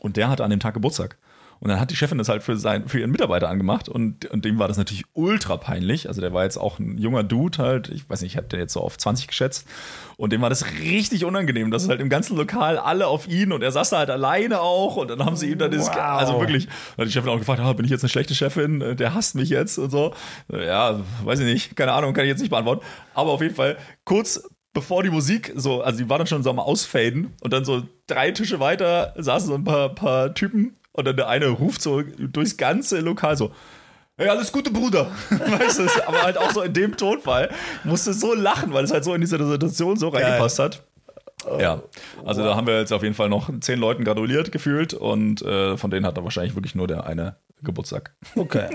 und 0.00 0.18
der 0.18 0.28
hatte 0.28 0.44
an 0.44 0.50
dem 0.50 0.60
Tag 0.60 0.74
Geburtstag. 0.74 1.16
Und 1.60 1.68
dann 1.70 1.80
hat 1.80 1.90
die 1.90 1.96
Chefin 1.96 2.18
das 2.18 2.28
halt 2.28 2.42
für, 2.42 2.56
sein, 2.56 2.88
für 2.88 2.98
ihren 3.00 3.10
Mitarbeiter 3.10 3.48
angemacht 3.48 3.88
und, 3.88 4.26
und 4.26 4.44
dem 4.44 4.58
war 4.58 4.68
das 4.68 4.76
natürlich 4.76 5.04
ultra 5.12 5.56
peinlich. 5.56 6.08
Also 6.08 6.20
der 6.20 6.32
war 6.32 6.44
jetzt 6.44 6.56
auch 6.56 6.78
ein 6.78 6.98
junger 6.98 7.22
Dude 7.24 7.58
halt, 7.58 7.88
ich 7.88 8.08
weiß 8.08 8.20
nicht, 8.22 8.32
ich 8.32 8.36
habe 8.36 8.48
den 8.48 8.60
jetzt 8.60 8.72
so 8.72 8.80
auf 8.80 8.98
20 8.98 9.28
geschätzt. 9.28 9.66
Und 10.16 10.32
dem 10.32 10.42
war 10.42 10.48
das 10.50 10.64
richtig 10.80 11.24
unangenehm, 11.24 11.70
dass 11.70 11.88
halt 11.88 12.00
im 12.00 12.08
ganzen 12.08 12.36
Lokal 12.36 12.78
alle 12.78 13.06
auf 13.06 13.26
ihn 13.26 13.50
und 13.52 13.62
er 13.62 13.72
saß 13.72 13.90
da 13.90 13.98
halt 13.98 14.10
alleine 14.10 14.60
auch 14.60 14.96
und 14.96 15.08
dann 15.08 15.24
haben 15.24 15.36
sie 15.36 15.50
ihm 15.50 15.58
dann 15.58 15.70
das, 15.70 15.88
Wow. 15.88 15.96
also 15.96 16.40
wirklich, 16.40 16.68
hat 16.98 17.06
die 17.06 17.10
Chefin 17.12 17.30
auch 17.30 17.38
gefragt, 17.38 17.60
ah, 17.60 17.72
bin 17.72 17.84
ich 17.84 17.90
jetzt 17.90 18.02
eine 18.04 18.10
schlechte 18.10 18.34
Chefin, 18.34 18.96
der 18.96 19.14
hasst 19.14 19.34
mich 19.34 19.48
jetzt 19.48 19.78
und 19.78 19.90
so. 19.90 20.14
Ja, 20.52 21.00
weiß 21.24 21.40
ich 21.40 21.46
nicht, 21.46 21.76
keine 21.76 21.92
Ahnung, 21.92 22.14
kann 22.14 22.24
ich 22.24 22.30
jetzt 22.30 22.40
nicht 22.40 22.50
beantworten. 22.50 22.84
Aber 23.14 23.32
auf 23.32 23.40
jeden 23.40 23.54
Fall 23.54 23.76
kurz 24.04 24.42
bevor 24.72 25.02
die 25.04 25.10
Musik 25.10 25.52
so, 25.54 25.82
also 25.82 25.98
die 25.98 26.10
war 26.10 26.18
dann 26.18 26.26
schon 26.26 26.42
so 26.42 26.50
am 26.50 26.58
Ausfaden 26.58 27.32
und 27.40 27.52
dann 27.52 27.64
so 27.64 27.84
drei 28.08 28.32
Tische 28.32 28.60
weiter 28.60 29.14
saßen 29.16 29.48
so 29.48 29.54
ein 29.54 29.64
paar, 29.64 29.94
paar 29.94 30.34
Typen 30.34 30.76
und 30.94 31.06
dann 31.06 31.16
der 31.16 31.28
eine 31.28 31.48
ruft 31.48 31.82
so 31.82 32.02
durchs 32.02 32.56
ganze 32.56 33.00
Lokal 33.00 33.36
so, 33.36 33.52
Hey, 34.16 34.28
alles 34.28 34.52
Gute, 34.52 34.70
Bruder. 34.70 35.10
Weißt 35.30 35.80
du, 35.80 35.88
aber 36.06 36.22
halt 36.22 36.38
auch 36.38 36.52
so 36.52 36.62
in 36.62 36.72
dem 36.72 36.96
Tonfall. 36.96 37.50
Musste 37.82 38.12
so 38.12 38.32
lachen, 38.32 38.72
weil 38.72 38.84
es 38.84 38.92
halt 38.92 39.02
so 39.02 39.12
in 39.12 39.20
diese 39.20 39.44
Situation 39.44 39.96
so 39.96 40.08
reingepasst 40.08 40.60
hat. 40.60 40.84
Ja, 41.58 41.82
also 42.24 42.44
da 42.44 42.54
haben 42.54 42.68
wir 42.68 42.78
jetzt 42.78 42.92
auf 42.92 43.02
jeden 43.02 43.16
Fall 43.16 43.28
noch 43.28 43.50
zehn 43.60 43.78
Leuten 43.78 44.04
gratuliert 44.04 44.52
gefühlt 44.52 44.94
und 44.94 45.42
äh, 45.42 45.76
von 45.76 45.90
denen 45.90 46.06
hat 46.06 46.16
da 46.16 46.22
wahrscheinlich 46.22 46.54
wirklich 46.54 46.76
nur 46.76 46.86
der 46.86 47.06
eine 47.06 47.36
Geburtstag. 47.64 48.14
Okay. 48.36 48.68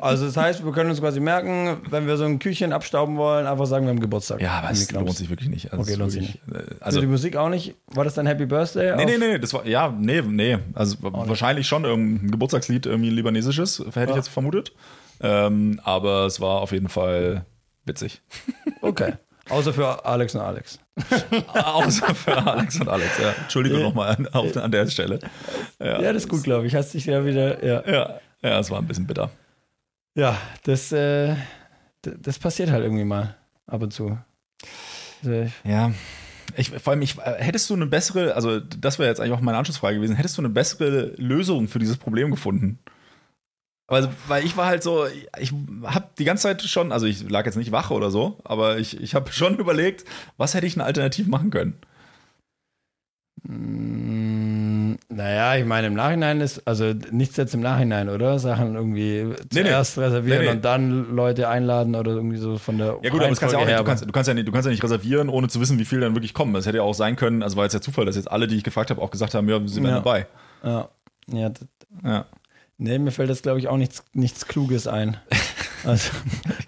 Also 0.00 0.26
das 0.26 0.36
heißt, 0.36 0.64
wir 0.64 0.72
können 0.72 0.90
uns 0.90 1.00
quasi 1.00 1.18
merken, 1.20 1.78
wenn 1.90 2.06
wir 2.06 2.16
so 2.16 2.24
ein 2.24 2.38
Küchchen 2.38 2.72
abstauben 2.72 3.16
wollen, 3.16 3.46
einfach 3.46 3.66
sagen, 3.66 3.86
wir 3.86 3.90
haben 3.90 4.00
Geburtstag. 4.00 4.40
Ja, 4.40 4.58
aber 4.58 4.70
es 4.70 4.90
lohnt 4.92 5.16
sich 5.16 5.28
wirklich 5.30 5.48
nicht. 5.48 5.72
Also 5.72 5.82
Okay, 5.82 5.94
lohnt 5.98 6.12
sich 6.12 6.40
wirklich, 6.46 6.68
äh, 6.68 6.70
Also 6.74 6.76
Also 6.80 7.00
die 7.00 7.06
Musik 7.06 7.36
auch 7.36 7.48
nicht? 7.48 7.74
War 7.88 8.04
das 8.04 8.14
dann 8.14 8.26
Happy 8.26 8.46
Birthday? 8.46 8.94
Nee, 8.96 9.04
nee, 9.06 9.18
nee, 9.18 9.38
das 9.38 9.52
war, 9.54 9.66
ja, 9.66 9.88
nee, 9.98 10.22
nee. 10.22 10.58
Also 10.74 10.96
wahrscheinlich 11.00 11.66
schon 11.66 11.84
irgendein 11.84 12.30
Geburtstagslied, 12.30 12.86
irgendwie 12.86 13.10
ein 13.10 13.14
libanesisches, 13.16 13.82
hätte 13.94 14.10
ich 14.10 14.16
jetzt 14.16 14.28
vermutet. 14.28 14.72
Ähm, 15.20 15.80
aber 15.82 16.26
es 16.26 16.40
war 16.40 16.60
auf 16.60 16.72
jeden 16.72 16.88
Fall 16.88 17.44
witzig. 17.84 18.20
Okay. 18.82 19.14
Außer 19.48 19.72
für 19.72 20.04
Alex 20.04 20.34
und 20.34 20.40
Alex. 20.40 20.78
Außer 21.54 22.14
für 22.14 22.36
Alex 22.36 22.80
und 22.80 22.88
Alex, 22.88 23.18
ja. 23.20 23.32
Entschuldigung 23.42 23.80
nochmal 23.82 24.16
an, 24.16 24.26
auf- 24.28 24.56
an 24.56 24.70
der 24.72 24.86
Stelle. 24.88 25.20
Ja, 25.78 26.00
Ja, 26.02 26.12
das 26.12 26.24
ist 26.24 26.28
gut, 26.28 26.42
glaube 26.42 26.66
ich. 26.66 26.74
Hast 26.74 26.94
dich 26.94 27.06
ja 27.06 27.24
wieder, 27.24 27.64
ja. 27.64 27.82
Ja, 27.88 28.20
ja, 28.42 28.58
es 28.58 28.70
war 28.70 28.78
ein 28.78 28.86
bisschen 28.86 29.06
bitter. 29.06 29.30
Ja, 30.16 30.40
das, 30.64 30.92
äh, 30.92 31.36
das 32.02 32.38
passiert 32.38 32.70
halt 32.70 32.84
irgendwie 32.84 33.04
mal 33.04 33.36
ab 33.66 33.82
und 33.82 33.92
zu. 33.92 34.18
Also 35.22 35.50
Ja. 35.64 35.92
Ich, 36.56 36.70
vor 36.70 36.92
allem, 36.92 37.02
ich, 37.02 37.18
äh, 37.18 37.34
hättest 37.38 37.68
du 37.68 37.74
eine 37.74 37.86
bessere, 37.86 38.34
also 38.34 38.60
das 38.60 38.98
wäre 38.98 39.08
jetzt 39.10 39.20
eigentlich 39.20 39.34
auch 39.34 39.40
meine 39.42 39.58
Anschlussfrage 39.58 39.96
gewesen, 39.96 40.16
hättest 40.16 40.38
du 40.38 40.42
eine 40.42 40.48
bessere 40.48 41.12
Lösung 41.16 41.68
für 41.68 41.78
dieses 41.78 41.98
Problem 41.98 42.30
gefunden? 42.30 42.78
Also, 43.88 44.08
weil 44.26 44.44
ich 44.44 44.56
war 44.56 44.66
halt 44.66 44.82
so, 44.82 45.06
ich 45.38 45.52
habe 45.84 46.08
die 46.18 46.24
ganze 46.24 46.44
Zeit 46.44 46.62
schon, 46.62 46.90
also 46.92 47.06
ich 47.06 47.28
lag 47.28 47.46
jetzt 47.46 47.56
nicht 47.56 47.70
wach 47.72 47.90
oder 47.90 48.10
so, 48.10 48.40
aber 48.44 48.78
ich, 48.78 49.00
ich 49.00 49.14
habe 49.14 49.32
schon 49.32 49.56
überlegt, 49.58 50.04
was 50.36 50.54
hätte 50.54 50.66
ich 50.66 50.74
denn 50.74 50.82
alternativ 50.82 51.26
machen 51.28 51.50
können? 51.50 51.74
Mm, 53.42 54.45
Naja, 55.08 55.54
ich 55.56 55.64
meine, 55.64 55.86
im 55.86 55.94
Nachhinein 55.94 56.40
ist, 56.40 56.66
also 56.66 56.92
nichts 57.12 57.36
jetzt 57.36 57.54
im 57.54 57.60
Nachhinein, 57.60 58.08
oder? 58.08 58.40
Sachen 58.40 58.74
irgendwie 58.74 59.22
nee. 59.24 59.36
zuerst 59.62 59.98
reservieren 59.98 60.38
Nee, 60.40 60.44
nee. 60.46 60.50
und 60.50 60.64
dann 60.64 61.14
Leute 61.14 61.48
einladen 61.48 61.94
oder 61.94 62.10
irgendwie 62.12 62.38
so 62.38 62.58
von 62.58 62.76
der 62.78 62.98
Ja 63.02 63.10
gut, 63.10 63.20
aber 63.20 63.30
das 63.30 63.38
kannst 63.38 63.52
ja 63.54 63.60
auch 63.60 63.66
nicht, 63.66 63.78
du, 63.78 63.84
kannst, 63.84 64.04
du, 64.04 64.10
kannst 64.10 64.26
ja 64.26 64.34
nicht, 64.34 64.48
du 64.48 64.52
kannst 64.52 64.66
ja 64.66 64.72
nicht 64.72 64.82
reservieren, 64.82 65.28
ohne 65.28 65.46
zu 65.48 65.60
wissen, 65.60 65.78
wie 65.78 65.84
viel 65.84 66.00
dann 66.00 66.14
wirklich 66.16 66.34
kommen. 66.34 66.54
Das 66.54 66.66
hätte 66.66 66.78
ja 66.78 66.82
auch 66.82 66.94
sein 66.94 67.14
können, 67.14 67.44
also 67.44 67.56
war 67.56 67.64
jetzt 67.64 67.74
der 67.74 67.82
Zufall, 67.82 68.04
dass 68.04 68.16
jetzt 68.16 68.30
alle, 68.30 68.48
die 68.48 68.56
ich 68.56 68.64
gefragt 68.64 68.90
habe, 68.90 69.00
auch 69.00 69.12
gesagt 69.12 69.34
haben, 69.34 69.48
ja, 69.48 69.60
sie 69.64 69.76
wären 69.82 69.90
Ja. 69.90 69.96
dabei. 70.00 70.26
Ja, 70.64 70.88
ja 71.32 71.50
Ja. 72.02 72.26
nee, 72.76 72.98
mir 72.98 73.12
fällt 73.12 73.28
jetzt, 73.28 73.44
glaube 73.44 73.60
ich, 73.60 73.68
auch 73.68 73.76
nichts, 73.76 74.02
nichts 74.12 74.46
Kluges 74.46 74.86
ein. 74.88 75.16
Also, 75.84 76.10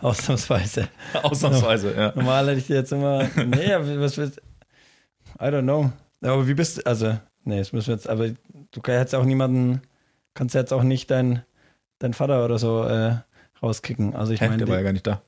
ausnahmsweise. 0.01 0.86
Ausnahmsweise, 1.24 1.93
ja. 1.97 2.12
Normal 2.14 2.47
hätte 2.51 2.59
ich 2.59 2.66
dir 2.68 2.76
jetzt 2.76 2.93
immer, 2.93 3.24
nee, 3.34 3.74
was 3.99 4.16
willst 4.16 4.41
I 5.41 5.45
don't 5.47 5.62
know. 5.62 5.91
Aber 6.22 6.47
wie 6.47 6.55
bist 6.55 6.78
du, 6.78 6.86
also, 6.86 7.18
nee, 7.49 7.59
das 7.59 7.72
müssen 7.72 7.88
wir 7.88 7.94
jetzt, 7.94 8.09
aber 8.09 8.28
du 8.28 8.80
kannst 8.80 8.99
jetzt 8.99 9.14
auch 9.14 9.24
niemanden, 9.24 9.82
kannst 10.34 10.55
jetzt 10.55 10.72
auch 10.72 10.82
nicht 10.82 11.11
dein, 11.11 11.42
dein 11.99 12.14
Vater 12.14 12.44
oder 12.44 12.59
so 12.59 12.84
äh, 12.84 13.16
rauskicken. 13.62 14.14
Also 14.14 14.32
ich 14.32 14.40
Hä, 14.40 14.49
meine, 14.49 14.59
der 14.59 14.68
war 14.68 14.76
ja 14.76 14.82
gar 14.82 14.92
nicht 14.92 15.07
da. 15.07 15.22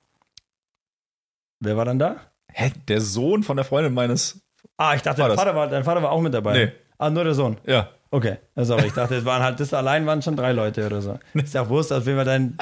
wer 1.60 1.76
war 1.76 1.84
dann 1.84 1.98
da? 1.98 2.16
Hä, 2.52 2.72
der 2.88 3.00
Sohn 3.00 3.42
von 3.42 3.56
der 3.56 3.64
Freundin 3.64 3.94
meines. 3.94 4.40
Ah, 4.76 4.94
ich 4.94 5.02
dachte, 5.02 5.22
dein? 5.22 5.36
Vater, 5.36 5.54
war, 5.54 5.68
dein 5.68 5.84
Vater 5.84 6.02
war 6.02 6.10
auch 6.10 6.20
mit 6.20 6.34
dabei. 6.34 6.66
Nee. 6.66 6.72
Ah, 6.98 7.10
nur 7.10 7.24
der 7.24 7.34
Sohn. 7.34 7.56
Ja. 7.66 7.88
Okay, 8.10 8.38
sorry. 8.56 8.86
Ich 8.86 8.92
dachte, 8.92 9.14
es 9.14 9.24
waren 9.24 9.42
halt, 9.42 9.60
das 9.60 9.72
allein 9.72 10.04
waren 10.04 10.20
schon 10.20 10.36
drei 10.36 10.52
Leute 10.52 10.84
oder 10.84 11.00
so. 11.00 11.18
Ist 11.34 11.54
ja 11.54 11.62
auch 11.62 11.68
Wurst, 11.68 11.92
als 11.92 12.06
wenn 12.06 12.16
wir 12.16 12.24
dein, 12.24 12.58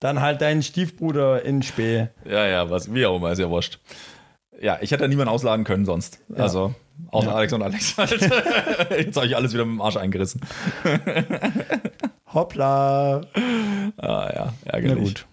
dann 0.00 0.20
halt 0.20 0.40
deinen 0.40 0.62
Stiefbruder 0.62 1.42
in 1.44 1.62
Spee. 1.62 2.08
Ja, 2.24 2.46
ja, 2.46 2.70
was, 2.70 2.92
wie 2.92 3.04
auch 3.04 3.16
immer, 3.16 3.30
ist 3.30 3.38
ja 3.38 3.48
wurscht. 3.50 3.78
Ja, 4.60 4.78
ich 4.80 4.90
hätte 4.90 5.04
ja 5.04 5.08
niemanden 5.08 5.32
ausladen 5.32 5.64
können 5.64 5.86
sonst. 5.86 6.20
Also, 6.34 6.74
außer 7.10 7.28
Ja. 7.28 7.34
Alex 7.34 7.52
und 7.54 7.62
Alex. 7.62 7.96
Jetzt 8.90 9.16
habe 9.16 9.26
ich 9.26 9.34
alles 9.34 9.54
wieder 9.54 9.64
mit 9.64 9.74
dem 9.76 9.80
Arsch 9.80 9.96
eingerissen. 9.96 10.40
Hoppla. 12.32 13.22
Ah 13.96 14.30
ja, 14.34 14.52
Na 14.64 14.72
ärgerlich. 14.72 14.98
gut. 15.04 15.26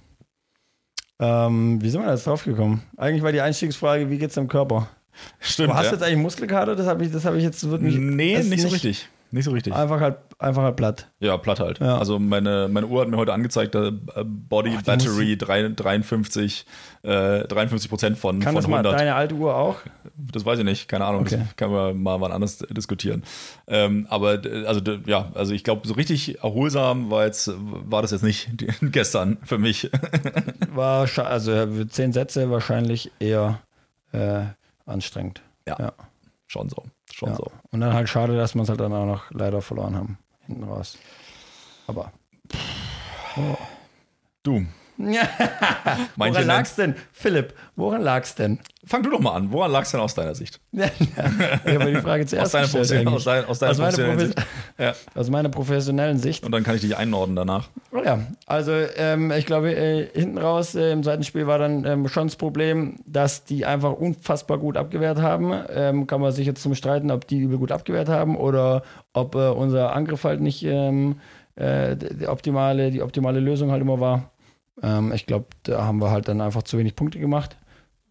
Ähm, 1.19 1.82
wie 1.82 1.89
sind 1.89 2.01
wir 2.01 2.05
da 2.07 2.13
jetzt 2.13 2.28
drauf 2.28 2.43
gekommen? 2.43 2.84
Eigentlich 2.95 3.23
war 3.23 3.32
die 3.32 3.41
Einstiegsfrage, 3.41 4.09
wie 4.09 4.17
geht's 4.17 4.36
deinem 4.36 4.47
Körper? 4.47 4.88
Stimmt. 5.39 5.69
Du 5.69 5.73
hast 5.75 5.86
ja. 5.88 5.91
jetzt 5.93 6.03
eigentlich 6.03 6.17
Muskelkater? 6.19 6.75
Das 6.75 6.86
habe 6.88 7.03
ich, 7.03 7.11
das 7.11 7.25
habe 7.25 7.38
ich 7.38 7.43
jetzt 7.43 7.67
wirklich. 7.69 7.95
Nee, 7.97 8.38
nicht 8.43 8.61
so 8.61 8.67
richtig. 8.67 9.09
Nicht 9.32 9.45
so 9.45 9.51
richtig. 9.51 9.73
Einfach 9.73 9.99
halt, 9.99 10.17
einfach 10.39 10.63
halt 10.63 10.75
platt. 10.78 11.09
Ja, 11.19 11.38
platt 11.38 11.59
halt. 11.59 11.80
Ja. 11.80 11.97
Also 11.97 12.17
meine, 12.19 12.67
meine 12.71 12.88
Uhr 12.88 13.01
hat 13.01 13.09
mir 13.09 13.17
heute 13.17 13.34
angezeigt, 13.34 13.75
äh, 13.75 13.91
Body 14.23 14.73
Ach, 14.78 14.84
Battery 14.84 15.38
drei- 15.38 15.67
53, 15.67 16.65
äh, 17.03 17.39
53 17.47 17.89
Prozent 17.89 18.17
von, 18.17 18.39
Kann 18.39 18.53
von 18.53 18.61
das 18.61 18.67
mal 18.67 18.78
100. 18.78 18.93
deine 18.99 19.15
alte 19.15 19.36
Uhr 19.36 19.55
auch? 19.55 19.78
Das 20.15 20.45
weiß 20.45 20.59
ich 20.59 20.65
nicht, 20.65 20.88
keine 20.88 21.05
Ahnung. 21.05 21.21
Okay. 21.21 21.39
Das 21.39 21.55
kann 21.57 21.71
man 21.71 22.01
mal 22.01 22.21
wann 22.21 22.32
anders 22.32 22.59
diskutieren. 22.69 23.23
Ähm, 23.67 24.07
aber 24.09 24.41
also 24.65 24.82
ja, 25.05 25.30
also 25.34 25.53
ich 25.53 25.63
glaube, 25.63 25.88
so 25.88 25.93
richtig 25.93 26.41
erholsam 26.43 27.11
war 27.11 27.25
jetzt 27.25 27.51
war 27.57 28.01
das 28.01 28.11
jetzt 28.11 28.23
nicht 28.23 28.49
gestern 28.82 29.38
für 29.43 29.57
mich. 29.57 29.89
War 30.73 31.07
also 31.17 31.51
äh, 31.51 31.88
zehn 31.89 32.13
Sätze 32.13 32.49
wahrscheinlich 32.49 33.11
eher 33.19 33.59
äh, 34.11 34.41
anstrengend. 34.86 35.41
Ja. 35.67 35.75
Ja. 35.80 35.93
Schon 36.47 36.69
so, 36.69 36.84
schon 37.14 37.30
Ja. 37.30 37.36
so. 37.36 37.51
Und 37.72 37.82
dann 37.82 37.93
halt 37.93 38.10
schade, 38.10 38.36
dass 38.36 38.55
wir 38.55 38.62
es 38.62 38.70
halt 38.70 38.80
dann 38.80 38.93
auch 38.93 39.05
noch 39.05 39.32
leider 39.32 39.62
verloren 39.62 39.95
haben. 39.95 40.18
Hinten 40.45 40.64
raus. 40.64 40.97
Aber 41.88 42.12
Du, 44.43 44.66
woran 46.16 46.48
lag's 46.48 46.76
denn? 46.76 46.95
Philipp, 47.14 47.54
woran 47.76 48.02
lag's 48.02 48.36
denn? 48.36 48.60
Fang 48.86 49.04
du 49.04 49.10
doch 49.10 49.20
mal 49.20 49.34
an. 49.34 49.52
Woran 49.52 49.72
lag 49.72 49.84
es 49.84 49.91
denn 49.91 50.00
aus 50.00 50.16
deiner 50.16 50.34
Sicht? 50.34 50.60
Ja, 50.72 50.86
ich 51.66 51.76
habe 51.76 51.91
die 51.91 51.98
Frage 51.98 52.26
zuerst 52.26 52.56
Aus 52.56 52.70
deiner, 52.72 52.82
gestellt 52.82 53.08
aus 53.08 53.24
deiner, 53.26 53.50
aus 53.50 53.60
deiner 53.60 53.72
Aus 53.72 53.78
professionellen 53.78 54.18
Profes- 54.18 54.28
Sicht. 54.28 54.48
Ja. 54.78 54.93
Aus 55.16 55.30
meiner 55.30 55.50
professionellen 55.50 56.18
Sicht. 56.20 56.43
Und 56.45 56.52
dann 56.52 56.64
kann 56.64 56.76
ich 56.76 56.82
dich 56.82 56.95
einordnen 56.95 57.36
danach. 57.36 57.70
Oh 57.91 58.02
ja, 58.04 58.20
also 58.45 58.72
ähm, 58.72 59.32
ich 59.32 59.45
glaube, 59.45 59.76
äh, 59.76 60.08
hinten 60.14 60.38
raus 60.38 60.76
äh, 60.76 60.91
im 60.91 61.04
zweiten 61.04 61.24
Spiel 61.24 61.48
war 61.48 61.58
dann 61.58 61.84
ähm, 61.86 62.08
schon 62.08 62.28
das 62.28 62.36
Problem, 62.36 62.98
dass 63.06 63.43
die 63.43 63.66
einfach 63.66 63.93
unfassbar 63.93 64.58
gut 64.60 64.78
abgewehrt 64.78 65.20
haben. 65.20 65.54
Ähm, 65.70 66.08
kann 66.08 66.22
man 66.22 66.32
sich 66.32 66.45
jetzt 66.45 66.62
zum 66.62 66.76
Streiten, 66.76 67.12
ob 67.12 67.28
die 67.28 67.39
übel 67.39 67.58
gut 67.58 67.72
abgewehrt 67.72 68.10
haben 68.10 68.36
oder 68.38 68.84
ob 69.14 69.36
äh, 69.36 69.50
unser 69.50 69.95
Angriff 69.95 70.24
halt 70.24 70.41
nicht 70.41 70.64
ähm, 70.64 71.20
äh, 71.56 71.95
die, 71.98 72.28
optimale, 72.28 72.91
die 72.91 73.02
optimale 73.02 73.39
Lösung 73.39 73.72
halt 73.72 73.82
immer 73.82 74.00
war. 74.00 74.32
Ähm, 74.82 75.11
ich 75.13 75.25
glaube, 75.25 75.47
da 75.63 75.84
haben 75.84 76.01
wir 76.01 76.11
halt 76.11 76.28
dann 76.28 76.41
einfach 76.41 76.63
zu 76.63 76.78
wenig 76.78 76.95
Punkte 76.95 77.19
gemacht. 77.19 77.57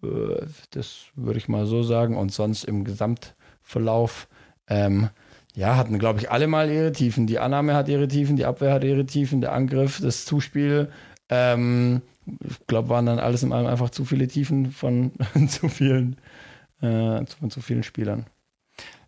Äh, 0.03 0.47
das 0.71 1.07
würde 1.15 1.39
ich 1.39 1.49
mal 1.49 1.67
so 1.67 1.83
sagen. 1.83 2.17
Und 2.17 2.33
sonst 2.33 2.65
im 2.65 2.85
Gesamtverlauf 2.85 4.29
ähm, 4.69 5.11
ja, 5.55 5.77
hatten, 5.77 5.99
glaube 5.99 6.21
ich, 6.21 6.31
alle 6.31 6.47
mal 6.47 6.71
ihre 6.71 6.93
Tiefen. 6.93 7.27
Die 7.27 7.39
Annahme 7.39 7.75
hat 7.75 7.89
ihre 7.89 8.09
Tiefen, 8.09 8.37
die 8.37 8.45
Abwehr 8.45 8.75
hat 8.75 8.85
ihre 8.85 9.07
Tiefen, 9.07 9.41
der 9.41 9.53
Angriff, 9.53 10.01
das 10.01 10.27
Zuspiel. 10.27 10.91
Ähm, 11.31 12.03
ich 12.27 12.67
glaube, 12.67 12.91
waren 12.91 13.07
dann 13.07 13.19
alles 13.19 13.43
in 13.43 13.53
allem 13.53 13.67
einfach 13.67 13.91
zu 13.91 14.05
viele 14.05 14.29
Tiefen 14.29 14.71
von 14.71 15.13
zu 15.49 15.69
vielen, 15.69 16.17
äh, 16.83 17.25
von 17.27 17.51
zu 17.51 17.61
vielen 17.61 17.83
Spielern. 17.83 18.27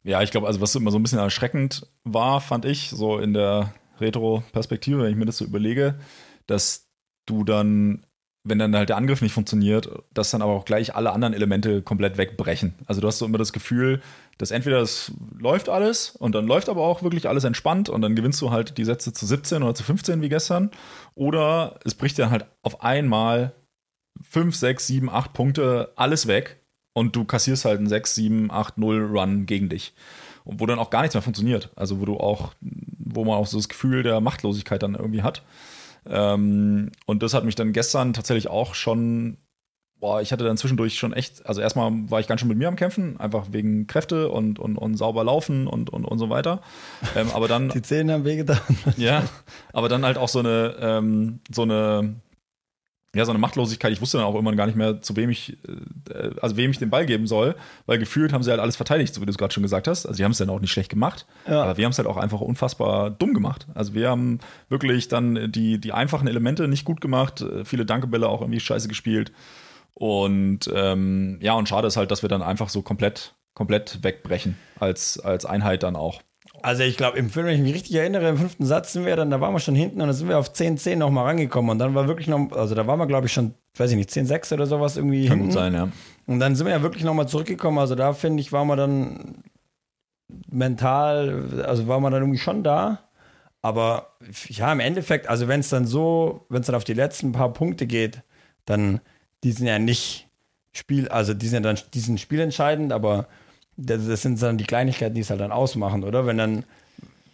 Ja, 0.05 0.23
ich 0.23 0.31
glaube, 0.31 0.47
also 0.47 0.61
was 0.61 0.75
immer 0.75 0.91
so 0.91 0.99
ein 0.99 1.03
bisschen 1.03 1.19
erschreckend 1.19 1.87
war, 2.05 2.41
fand 2.41 2.65
ich, 2.65 2.91
so 2.91 3.19
in 3.19 3.35
der 3.35 3.75
Retro-Perspektive, 4.01 5.03
wenn 5.03 5.11
ich 5.11 5.17
mir 5.17 5.27
das 5.27 5.37
so 5.37 5.45
überlege, 5.45 5.99
dass 6.47 6.88
du 7.29 7.45
dann, 7.45 8.05
wenn 8.45 8.59
dann 8.59 8.75
halt 8.75 8.89
der 8.89 8.97
Angriff 8.97 9.21
nicht 9.21 9.33
funktioniert, 9.33 9.91
dass 10.15 10.31
dann 10.31 10.43
aber 10.43 10.53
auch 10.53 10.65
gleich 10.65 10.95
alle 10.95 11.13
anderen 11.13 11.35
Elemente 11.35 11.83
komplett 11.83 12.19
wegbrechen. 12.19 12.75
Also 12.87 13.01
du 13.01 13.07
hast 13.07 13.19
so 13.19 13.27
immer 13.27 13.39
das 13.39 13.53
Gefühl, 13.53 14.01
dass 14.39 14.51
entweder 14.51 14.81
es 14.81 15.13
läuft 15.39 15.69
alles 15.69 16.11
und 16.11 16.35
dann 16.35 16.47
läuft 16.47 16.69
aber 16.69 16.83
auch 16.83 17.03
wirklich 17.03 17.29
alles 17.29 17.45
entspannt 17.45 17.89
und 17.89 18.03
dann 18.03 18.15
gewinnst 18.15 18.41
du 18.41 18.51
halt 18.51 18.79
die 18.79 18.85
Sätze 18.85 19.13
zu 19.13 19.27
17 19.27 19.63
oder 19.63 19.75
zu 19.75 19.83
15 19.83 20.23
wie 20.23 20.29
gestern 20.29 20.71
oder 21.15 21.79
es 21.85 21.95
bricht 21.95 22.19
dann 22.19 22.31
halt 22.31 22.47
auf 22.63 22.83
einmal 22.83 23.53
5, 24.31 24.55
6, 24.55 24.87
7, 24.87 25.11
8 25.11 25.33
Punkte 25.33 25.93
alles 25.97 26.27
weg 26.27 26.61
und 26.95 27.15
du 27.15 27.25
kassierst 27.25 27.65
halt 27.65 27.79
einen 27.79 27.89
6, 27.89 28.15
7, 28.15 28.51
8, 28.51 28.79
0 28.79 29.17
Run 29.17 29.47
gegen 29.47 29.69
dich. 29.69 29.95
Und 30.45 30.61
wo 30.61 30.67
dann 30.67 30.79
auch 30.79 30.91
gar 30.91 31.03
nichts 31.03 31.15
mehr 31.15 31.23
funktioniert. 31.23 31.71
Also 31.77 32.01
wo 32.01 32.07
du 32.07 32.17
auch, 32.17 32.55
wo 32.61 33.25
man 33.25 33.37
auch 33.37 33.47
so 33.47 33.59
das 33.59 33.69
Gefühl 33.69 34.03
der 34.03 34.21
Machtlosigkeit 34.21 34.83
dann 34.83 34.95
irgendwie 34.95 35.23
hat. 35.23 35.43
Ähm, 36.09 36.91
und 37.07 37.23
das 37.23 37.35
hat 37.35 37.45
mich 37.45 37.55
dann 37.55 37.73
gestern 37.73 38.13
tatsächlich 38.13 38.49
auch 38.49 38.75
schon, 38.75 39.39
boah, 40.01 40.21
ich 40.21 40.33
hatte 40.33 40.45
dann 40.45 40.57
zwischendurch 40.57 40.99
schon 40.99 41.13
echt, 41.13 41.47
also 41.47 41.61
erstmal 41.61 41.91
war 42.11 42.21
ich 42.21 42.27
ganz 42.27 42.41
schön 42.41 42.49
mit 42.49 42.59
mir 42.59 42.69
am 42.69 42.77
Kämpfen, 42.77 43.19
einfach 43.19 43.49
wegen 43.51 43.87
Kräfte 43.87 44.31
und, 44.31 44.59
und, 44.59 44.77
und 44.77 44.97
sauber 44.97 45.25
laufen 45.25 45.67
und, 45.67 45.91
und, 45.91 46.05
und 46.05 46.19
so 46.19 46.31
weiter. 46.31 46.63
Ähm, 47.17 47.29
aber 47.33 47.49
dann. 47.49 47.69
Die 47.75 47.83
Zähne 47.83 48.15
haben 48.15 48.25
wehgetan. 48.25 48.59
Ja, 48.97 49.25
aber 49.73 49.89
dann 49.89 50.05
halt 50.05 50.19
auch 50.19 50.29
so 50.29 50.39
eine, 50.39 50.77
ähm, 50.81 51.41
so 51.51 51.63
eine, 51.63 52.17
ja, 53.15 53.25
so 53.25 53.33
eine 53.33 53.39
Machtlosigkeit. 53.39 53.91
Ich 53.93 54.01
wusste 54.03 54.19
dann 54.19 54.27
auch 54.27 54.35
irgendwann 54.35 54.57
gar 54.57 54.67
nicht 54.67 54.77
mehr, 54.77 55.01
zu 55.01 55.17
wem 55.17 55.31
ich, 55.31 55.57
äh, 56.13 56.31
also 56.43 56.57
wem 56.59 56.71
ich 56.71 56.79
den 56.79 56.91
Ball 56.91 57.07
geben 57.07 57.27
soll, 57.27 57.55
weil 57.87 57.99
gefühlt 57.99 58.33
haben 58.35 58.43
sie 58.43 58.51
halt 58.51 58.61
alles 58.61 58.77
verteidigt, 58.77 59.15
so 59.15 59.21
wie 59.23 59.27
du 59.27 59.31
es 59.31 59.39
gerade 59.39 59.53
schon 59.53 59.63
gesagt 59.63 59.89
hast. 59.89 60.05
Also 60.07 60.19
die 60.19 60.25
haben 60.25 60.33
es 60.33 60.39
dann 60.39 60.51
auch 60.51 60.61
nicht 60.61 60.71
schlecht 60.73 60.91
gemacht, 60.91 61.27
Ja. 61.49 61.63
aber 61.63 61.77
wir 61.79 61.85
haben 61.87 61.93
es 61.93 61.99
halt 61.99 62.07
auch 62.07 62.19
einfach 62.19 62.41
unfassbar 62.43 63.11
dumm 63.11 63.33
gemacht. 63.33 63.67
Also 63.75 63.95
wir 63.95 64.11
haben 64.11 64.41
wirklich 64.69 65.09
dann 65.09 65.51
die, 65.51 65.81
die 65.81 65.93
einfachen 65.93 66.29
Elemente 66.29 66.69
nicht 66.69 66.85
gut 66.85 67.01
gemacht, 67.01 67.41
äh, 67.41 67.65
viele 67.65 67.87
Dankebälle 67.87 68.29
auch 68.29 68.43
irgendwie 68.43 68.61
scheiße 68.61 68.89
gespielt. 68.89 69.33
Und 69.95 70.71
ähm, 70.75 71.39
ja, 71.41 71.55
und 71.55 71.69
schade 71.69 71.89
ist 71.89 71.97
halt, 71.97 72.11
dass 72.11 72.23
wir 72.23 72.29
dann 72.29 72.43
einfach 72.43 72.69
so 72.69 72.83
komplett, 72.83 73.35
komplett 73.55 74.05
wegbrechen 74.05 74.57
als, 74.79 75.19
als 75.19 75.45
Einheit 75.45 75.83
dann 75.83 75.97
auch. 75.97 76.21
Also 76.63 76.83
ich 76.83 76.97
glaube, 76.97 77.19
im 77.19 77.31
Film, 77.31 77.47
wenn 77.47 77.55
ich 77.55 77.61
mich 77.61 77.75
richtig 77.75 77.95
erinnere, 77.95 78.29
im 78.29 78.37
fünften 78.37 78.67
Satz 78.67 78.93
sind 78.93 79.05
wir 79.07 79.17
dann, 79.17 79.31
da 79.31 79.41
waren 79.41 79.53
wir 79.53 79.61
schon 79.61 79.75
hinten 79.75 80.01
und 80.01 80.09
dann 80.09 80.17
sind 80.17 80.29
wir 80.29 80.39
auf 80.39 80.53
10-10 80.53 80.97
nochmal 80.97 81.27
rangekommen 81.27 81.71
und 81.71 81.79
dann 81.79 81.95
war 81.95 82.09
wirklich 82.09 82.27
noch, 82.29 82.53
also 82.53 82.75
da 82.75 82.87
waren 82.87 82.99
wir 82.99 83.07
glaube 83.07 83.27
ich 83.27 83.33
schon, 83.33 83.55
weiß 83.77 83.91
ich 83.91 83.97
nicht, 83.97 84.11
10-6 84.11 84.55
oder 84.55 84.67
sowas 84.67 84.97
irgendwie 84.97 85.27
Kann 85.27 85.39
hinten. 85.39 85.45
gut 85.47 85.55
sein, 85.55 85.75
ja. 85.75 85.89
Und 86.27 86.41
dann 86.41 86.57
sind 86.57 86.67
wir 86.67 86.73
ja 86.73 86.83
wirklich 86.83 87.05
nochmal 87.05 87.29
zurückgekommen. 87.29 87.79
Also 87.79 87.95
da 87.95 88.13
finde 88.13 88.41
ich, 88.41 88.53
waren 88.53 88.67
wir 88.67 88.77
dann 88.77 89.43
mental, 90.51 91.65
also 91.67 91.87
waren 91.89 92.03
wir 92.03 92.11
dann 92.11 92.23
irgendwie 92.23 92.39
schon 92.39 92.63
da. 92.63 93.01
Aber 93.63 94.15
ja, 94.49 94.73
im 94.73 94.81
Endeffekt, 94.81 95.29
also 95.29 95.49
wenn 95.49 95.61
es 95.61 95.69
dann 95.69 95.87
so, 95.87 96.47
wenn 96.49 96.61
es 96.61 96.67
dann 96.67 96.77
auf 96.77 96.85
die 96.85 96.95
letzten 96.95 97.33
paar 97.33 97.53
Punkte 97.53 97.87
geht, 97.87 98.23
dann, 98.65 99.01
die 99.43 99.53
sind 99.53 99.67
ja 99.67 99.79
nicht 99.79 100.29
Spiel, 100.73 101.09
also 101.09 101.35
die 101.35 101.49
sind 101.49 101.65
dann, 101.65 101.79
die 101.95 102.01
sind 102.01 102.21
spielentscheidend, 102.21 102.93
aber 102.93 103.27
das, 103.79 104.07
das 104.07 104.23
sind 104.23 104.43
dann 104.43 104.59
die 104.59 104.65
Kleinigkeiten, 104.65 105.15
die 105.15 105.23
es 105.23 105.31
halt 105.31 105.41
dann 105.41 105.53
ausmachen, 105.53 106.05
oder? 106.05 106.27
Wenn 106.27 106.37
dann, 106.37 106.65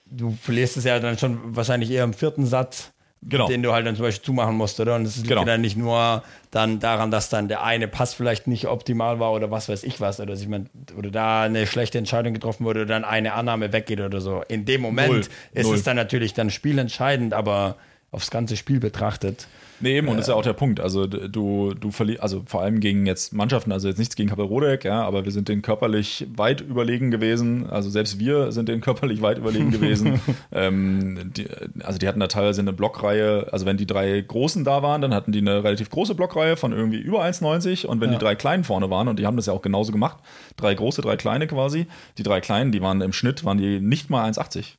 du 0.07 0.37
verlierst 0.41 0.77
es 0.77 0.85
ja 0.85 1.01
dann 1.01 1.19
schon 1.19 1.57
wahrscheinlich 1.57 1.91
eher 1.91 2.05
im 2.05 2.15
vierten 2.15 2.47
Satz, 2.47 2.91
Genau. 3.27 3.49
den 3.49 3.63
du 3.63 3.73
halt 3.73 3.87
dann 3.87 3.97
zum 3.97 4.05
Beispiel 4.05 4.23
zumachen 4.23 4.55
musst, 4.55 4.79
oder? 4.81 4.97
Und 4.97 5.07
es 5.07 5.17
liegt 5.17 5.29
Genau. 5.29 5.41
ja 5.41 5.47
dann 5.47 5.63
nicht 5.63 5.79
nur 5.79 6.23
dann 6.51 6.79
daran, 6.79 7.11
dass 7.11 7.31
dann 7.31 7.49
der 7.49 7.65
eine 7.65 7.89
Pass 7.89 8.13
vielleicht 8.13 8.47
nicht 8.47 8.67
optimal 8.69 9.19
war 9.19 9.33
oder 9.33 9.51
was 9.51 9.71
weiß 9.71 9.83
ich 9.85 9.99
was, 9.99 10.21
oder, 10.21 10.35
ich 10.35 10.47
mein, 10.47 10.69
oder 10.99 11.11
da 11.11 11.45
eine 11.45 11.67
schlechte 11.67 11.97
Entscheidung 11.97 12.35
getroffen 12.35 12.67
wurde 12.67 12.81
oder 12.81 12.89
dann 12.93 13.05
eine 13.05 13.33
Annahme 13.33 13.73
weggeht 13.73 14.01
oder 14.01 14.21
so. 14.21 14.43
In 14.49 14.67
dem 14.67 14.83
Moment 14.83 15.09
Null. 15.11 15.21
ist 15.55 15.67
Null. 15.67 15.75
es 15.77 15.83
dann 15.85 15.97
natürlich 15.97 16.35
dann 16.35 16.51
spielentscheidend, 16.51 17.33
aber 17.33 17.77
aufs 18.11 18.31
ganze 18.31 18.59
Spiel 18.59 18.79
betrachtet. 18.79 19.49
Nee, 19.85 19.99
eben, 19.99 20.09
und 20.09 20.17
das 20.17 20.25
ist 20.25 20.29
ja 20.31 20.35
auch 20.35 20.43
der 20.43 20.55
Punkt. 20.55 20.81
Also 20.81 21.07
du, 21.07 21.75
du 21.75 21.91
verlierst, 21.91 22.23
also 22.23 22.43
vor 22.47 22.63
allem 22.63 22.81
gegen 22.81 23.05
jetzt 23.05 23.35
Mannschaften, 23.35 23.71
also 23.71 23.87
jetzt 23.87 23.99
nichts 23.99 24.17
gegen 24.17 24.31
Kappelrodek, 24.31 24.85
ja, 24.87 25.03
aber 25.03 25.27
wir 25.27 25.31
sind 25.31 25.47
denen 25.51 25.61
körperlich 25.61 26.27
weit 26.37 26.63
überlegen 26.63 27.11
gewesen. 27.11 27.69
Also 27.69 27.91
selbst 27.91 28.19
wir 28.19 28.51
sind 28.51 28.71
denen 28.71 28.81
körperlich 28.81 29.21
weit 29.21 29.37
überlegen 29.37 29.71
gewesen. 29.71 30.23
ähm, 30.53 31.33
die, 31.37 31.47
also 31.83 31.99
die 31.99 32.09
hatten 32.09 32.19
da 32.19 32.29
teilweise 32.29 32.63
eine 32.63 32.73
Blockreihe, 32.73 33.47
also 33.53 33.67
wenn 33.67 33.77
die 33.77 33.87
drei 33.87 34.23
Großen 34.23 34.65
da 34.65 34.83
waren, 34.83 35.03
dann 35.03 35.13
hatten 35.13 35.33
die 35.33 35.41
eine 35.41 35.63
relativ 35.63 35.91
große 35.91 36.15
Blockreihe 36.15 36.57
von 36.57 36.73
irgendwie 36.73 36.99
über 36.99 37.23
1,90 37.23 37.85
und 37.85 38.01
wenn 38.01 38.11
Ja. 38.11 38.19
die 38.19 38.25
drei 38.25 38.37
Kleinen 38.37 38.65
vorne 38.65 38.89
waren, 38.89 39.09
und 39.09 39.19
die 39.19 39.27
haben 39.27 39.37
das 39.37 39.45
ja 39.45 39.53
auch 39.53 39.61
genauso 39.61 39.93
gemacht, 39.93 40.17
drei 40.57 40.73
große, 40.75 41.03
drei 41.03 41.17
kleine 41.17 41.47
quasi, 41.47 41.89
die 42.17 42.23
drei 42.23 42.41
Kleinen, 42.41 42.73
die 42.73 42.81
waren 42.81 43.03
im 43.03 43.13
Schnitt, 43.13 43.45
waren 43.45 43.59
die 43.59 43.81
nicht 43.81 44.09
mal 44.09 44.27
1,80. 44.31 44.77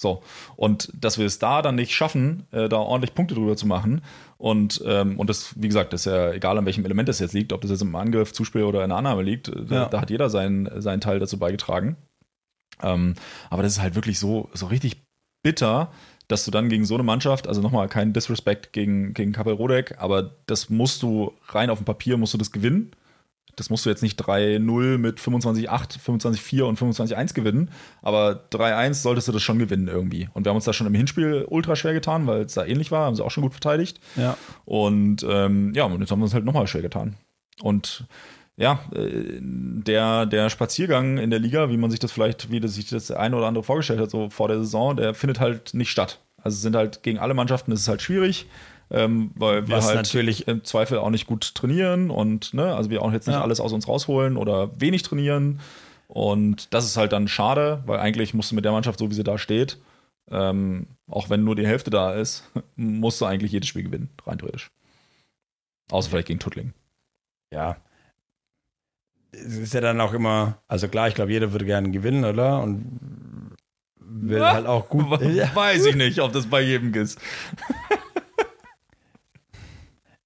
So, 0.00 0.22
und 0.56 0.90
dass 0.98 1.18
wir 1.18 1.26
es 1.26 1.38
da 1.38 1.60
dann 1.60 1.74
nicht 1.74 1.92
schaffen, 1.92 2.46
äh, 2.52 2.70
da 2.70 2.78
ordentlich 2.78 3.12
Punkte 3.12 3.34
drüber 3.34 3.54
zu 3.54 3.66
machen. 3.66 4.00
Und, 4.40 4.82
ähm, 4.86 5.18
und 5.18 5.28
das, 5.28 5.52
wie 5.60 5.68
gesagt, 5.68 5.92
das 5.92 6.06
ist 6.06 6.12
ja 6.12 6.32
egal, 6.32 6.56
an 6.56 6.64
welchem 6.64 6.82
Element 6.86 7.10
das 7.10 7.18
jetzt 7.18 7.34
liegt, 7.34 7.52
ob 7.52 7.60
das 7.60 7.70
jetzt 7.70 7.82
im 7.82 7.94
Angriff, 7.94 8.32
Zuspiel 8.32 8.62
oder 8.62 8.82
in 8.82 8.88
der 8.88 8.96
Annahme 8.96 9.20
liegt, 9.22 9.48
äh, 9.48 9.66
da, 9.66 9.74
Ja. 9.74 9.84
da 9.90 10.00
hat 10.00 10.08
jeder 10.08 10.30
seinen, 10.30 10.80
seinen 10.80 11.02
Teil 11.02 11.18
dazu 11.18 11.38
beigetragen. 11.38 11.96
Ähm, 12.82 13.16
aber 13.50 13.62
das 13.62 13.72
ist 13.72 13.82
halt 13.82 13.94
wirklich 13.96 14.18
so, 14.18 14.48
so 14.54 14.66
richtig 14.66 15.02
bitter, 15.42 15.92
dass 16.26 16.46
du 16.46 16.50
dann 16.50 16.70
gegen 16.70 16.86
so 16.86 16.94
eine 16.94 17.02
Mannschaft, 17.02 17.48
also 17.48 17.60
nochmal 17.60 17.88
kein 17.88 18.14
Disrespect 18.14 18.72
gegen, 18.72 19.12
gegen 19.12 19.32
Kappel 19.32 19.52
Rodek, 19.52 19.96
aber 19.98 20.30
das 20.46 20.70
musst 20.70 21.02
du 21.02 21.32
rein 21.48 21.68
auf 21.68 21.78
dem 21.78 21.84
Papier, 21.84 22.16
musst 22.16 22.32
du 22.32 22.38
das 22.38 22.50
gewinnen. 22.50 22.92
Das 23.60 23.70
musst 23.70 23.84
du 23.84 23.90
jetzt 23.90 24.02
nicht 24.02 24.18
3-0 24.20 24.98
mit 24.98 25.20
25-8, 25.20 26.00
25-4 26.00 26.62
und 26.62 26.78
25-1 26.78 27.34
gewinnen, 27.34 27.70
aber 28.00 28.44
3-1 28.50 28.94
solltest 28.94 29.28
du 29.28 29.32
das 29.32 29.42
schon 29.42 29.58
gewinnen 29.58 29.86
irgendwie. 29.86 30.28
Und 30.32 30.44
wir 30.44 30.50
haben 30.50 30.56
uns 30.56 30.64
da 30.64 30.72
schon 30.72 30.86
im 30.86 30.94
Hinspiel 30.94 31.44
ultra 31.46 31.76
schwer 31.76 31.92
getan, 31.92 32.26
weil 32.26 32.42
es 32.42 32.54
da 32.54 32.64
ähnlich 32.64 32.90
war, 32.90 33.04
haben 33.04 33.14
sie 33.14 33.24
auch 33.24 33.30
schon 33.30 33.42
gut 33.42 33.52
verteidigt. 33.52 34.00
Ja. 34.16 34.36
Und 34.64 35.24
ähm, 35.28 35.74
ja, 35.74 35.84
und 35.84 36.00
jetzt 36.00 36.10
haben 36.10 36.20
wir 36.20 36.24
uns 36.24 36.34
halt 36.34 36.46
nochmal 36.46 36.66
schwer 36.66 36.82
getan. 36.82 37.16
Und 37.62 38.06
ja, 38.56 38.80
äh, 38.94 39.38
der, 39.40 40.26
der 40.26 40.50
Spaziergang 40.50 41.18
in 41.18 41.30
der 41.30 41.38
Liga, 41.38 41.70
wie 41.70 41.76
man 41.76 41.90
sich 41.90 42.00
das 42.00 42.12
vielleicht, 42.12 42.50
wie 42.50 42.60
das 42.60 42.74
sich 42.74 42.88
das 42.88 43.10
eine 43.10 43.36
oder 43.36 43.46
andere 43.46 43.64
vorgestellt 43.64 44.00
hat, 44.00 44.10
so 44.10 44.30
vor 44.30 44.48
der 44.48 44.58
Saison, 44.58 44.96
der 44.96 45.14
findet 45.14 45.38
halt 45.40 45.74
nicht 45.74 45.90
statt. 45.90 46.20
Also 46.42 46.56
es 46.56 46.62
sind 46.62 46.76
halt 46.76 47.02
gegen 47.02 47.18
alle 47.18 47.34
Mannschaften 47.34 47.72
ist 47.72 47.80
es 47.80 47.88
halt 47.88 48.02
schwierig, 48.02 48.46
ähm, 48.90 49.30
weil 49.34 49.66
wir 49.68 49.76
Was 49.76 49.86
halt 49.86 49.96
natürlich- 49.96 50.48
im 50.48 50.64
Zweifel 50.64 50.98
auch 50.98 51.10
nicht 51.10 51.26
gut 51.26 51.54
trainieren 51.54 52.10
und 52.10 52.52
ne, 52.54 52.74
also 52.74 52.90
wir 52.90 53.02
auch 53.02 53.12
jetzt 53.12 53.26
nicht 53.26 53.36
Ja. 53.36 53.42
alles 53.42 53.60
aus 53.60 53.72
uns 53.72 53.86
rausholen 53.88 54.36
oder 54.36 54.70
wenig 54.80 55.02
trainieren. 55.02 55.60
Und 56.08 56.74
das 56.74 56.86
ist 56.86 56.96
halt 56.96 57.12
dann 57.12 57.28
schade, 57.28 57.82
weil 57.86 58.00
eigentlich 58.00 58.34
musst 58.34 58.50
du 58.50 58.56
mit 58.56 58.64
der 58.64 58.72
Mannschaft, 58.72 58.98
so 58.98 59.08
wie 59.10 59.14
sie 59.14 59.22
da 59.22 59.38
steht, 59.38 59.78
ähm, 60.30 60.88
auch 61.08 61.30
wenn 61.30 61.44
nur 61.44 61.54
die 61.56 61.66
Hälfte 61.66 61.90
da 61.90 62.12
ist, 62.14 62.50
musst 62.76 63.20
du 63.20 63.26
eigentlich 63.26 63.52
jedes 63.52 63.68
Spiel 63.68 63.84
gewinnen, 63.84 64.08
rein 64.26 64.38
theoretisch. 64.38 64.70
Außer 65.90 66.10
vielleicht 66.10 66.28
gegen 66.28 66.40
Tuttling. 66.40 66.72
ja. 67.52 67.76
Es 69.32 69.56
ist 69.56 69.74
ja 69.74 69.80
dann 69.80 70.00
auch 70.00 70.12
immer, 70.12 70.58
also 70.66 70.88
klar, 70.88 71.06
ich 71.06 71.14
glaube, 71.14 71.30
jeder 71.30 71.52
würde 71.52 71.64
gerne 71.64 71.88
gewinnen, 71.92 72.24
oder? 72.24 72.60
Und 72.60 72.98
will 74.00 74.38
Ja. 74.40 74.54
halt 74.54 74.66
auch 74.66 74.88
gut. 74.88 75.08
Weiß 75.54 75.86
ich 75.86 75.94
nicht, 76.04 76.18
ob 76.20 76.32
das 76.32 76.46
bei 76.46 76.60
jedem 76.62 76.92
ist. 76.94 77.16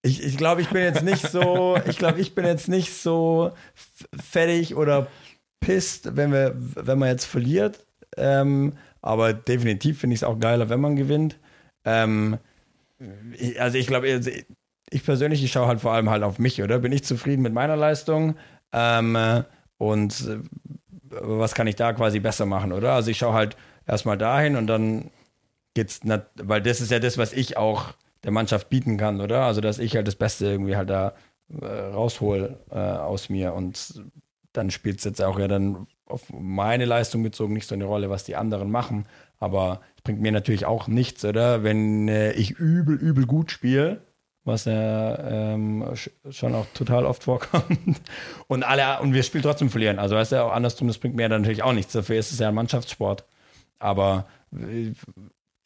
Ich, 0.05 0.23
ich 0.23 0.37
glaube, 0.37 0.61
ich 0.61 0.69
bin 0.69 0.83
jetzt 0.83 1.03
nicht 1.03 1.27
so, 1.31 1.79
ich 1.89 1.97
glaube, 1.97 2.21
ich 2.21 2.35
bin 2.35 2.45
jetzt 2.45 2.69
nicht 2.69 2.93
so 2.93 3.53
fertig 4.15 4.77
oder 4.77 5.07
pisst, 5.61 6.15
wenn 6.15 6.31
wir, 6.31 6.55
wenn 6.57 6.99
man 6.99 7.09
jetzt 7.09 7.25
verliert. 7.25 7.87
Ähm, 8.19 8.75
aber 9.01 9.33
definitiv 9.33 10.01
finde 10.01 10.13
ich 10.13 10.21
es 10.21 10.25
auch 10.25 10.39
geiler, 10.39 10.69
wenn 10.69 10.81
man 10.81 10.97
gewinnt. 10.97 11.39
Ähm, 11.87 12.37
ich, 13.39 13.59
also 13.59 13.79
ich 13.79 13.87
glaube, 13.87 14.13
also 14.13 14.31
ich 14.91 15.05
persönlich, 15.05 15.43
ich 15.43 15.53
schaue 15.53 15.69
halt 15.69 15.81
vor 15.81 15.93
allem 15.93 16.11
halt 16.11 16.23
auf 16.23 16.39
mich, 16.39 16.63
oder? 16.63 16.81
Bin 16.81 16.93
ich 16.93 17.05
zufrieden 17.05 17.41
mit 17.41 17.55
meiner 17.55 17.77
Leistung? 17.77 18.37
Ähm, 18.73 19.17
und 19.79 20.21
äh, 20.29 20.39
was 21.09 21.55
kann 21.55 21.67
ich 21.67 21.77
da 21.77 21.95
quasi 21.95 22.21
besser 22.21 22.45
machen, 22.45 22.73
oder? 22.73 22.93
Also 22.93 23.11
ich 23.11 23.17
schaue 23.17 23.33
halt 23.33 23.57
erstmal 23.87 24.19
dahin 24.19 24.57
und 24.57 24.67
dann 24.67 25.11
geht's, 25.73 26.01
weil 26.35 26.61
das 26.61 26.83
ist 26.83 26.91
ja 26.91 26.99
das, 26.99 27.17
was 27.17 27.33
ich 27.33 27.57
auch 27.57 27.95
der 28.25 28.33
Mannschaft 28.33 28.69
bieten 28.71 28.97
kann, 28.97 29.21
oder? 29.21 29.43
Also 29.45 29.61
dass 29.61 29.79
ich 29.79 29.95
halt 29.97 30.09
das 30.09 30.17
Beste 30.17 30.47
irgendwie 30.47 30.77
halt 30.77 30.91
da 30.91 31.15
äh, 31.61 31.67
raushol 31.67 32.59
äh, 32.71 32.79
aus 32.79 33.29
mir 33.29 33.55
und 33.55 34.03
dann 34.53 34.71
spielt 34.71 34.99
es 34.99 35.05
jetzt 35.05 35.23
auch 35.23 35.39
ja 35.39 35.49
dann 35.49 35.87
auf 36.07 36.23
meine 36.33 36.85
Leistung 36.85 37.23
bezogen 37.23 37.55
nicht 37.55 37.69
so 37.69 37.75
eine 37.75 37.85
Rolle, 37.85 38.11
was 38.11 38.25
die 38.25 38.37
anderen 38.37 38.71
machen, 38.71 39.07
aber 39.39 39.81
es 39.97 40.03
bringt 40.03 40.21
mir 40.21 40.33
natürlich 40.33 40.65
auch 40.67 40.87
nichts, 40.87 41.25
oder? 41.25 41.63
Wenn 41.65 42.09
äh, 42.09 42.33
ich 42.33 42.53
übel, 42.53 42.97
übel 42.97 43.27
gut 43.27 43.51
spiele, 43.51 44.01
was 44.45 44.67
ja 44.67 45.19
ähm, 45.55 45.83
sch- 45.95 46.11
schon 46.31 46.55
auch 46.55 46.67
total 46.75 47.07
oft 47.07 47.25
vorkommt. 47.25 48.01
Und 48.47 48.63
alle, 48.63 49.01
und 49.01 49.15
wir 49.15 49.23
spielen 49.23 49.43
trotzdem 49.43 49.71
verlieren. 49.71 49.99
Also 49.99 50.17
weißt 50.17 50.33
du, 50.33 50.45
auch 50.45 50.53
andersrum, 50.53 50.87
das 50.89 50.99
bringt 50.99 51.17
mir 51.17 51.29
dann 51.31 51.41
natürlich 51.41 51.63
auch 51.63 51.73
nichts. 51.73 51.95
Dafür 51.95 52.17
ist 52.17 52.31
es 52.31 52.39
ja 52.39 52.49
ein 52.49 52.55
Mannschaftssport. 52.55 53.25
Aber 53.79 54.27
äh, 54.53 54.93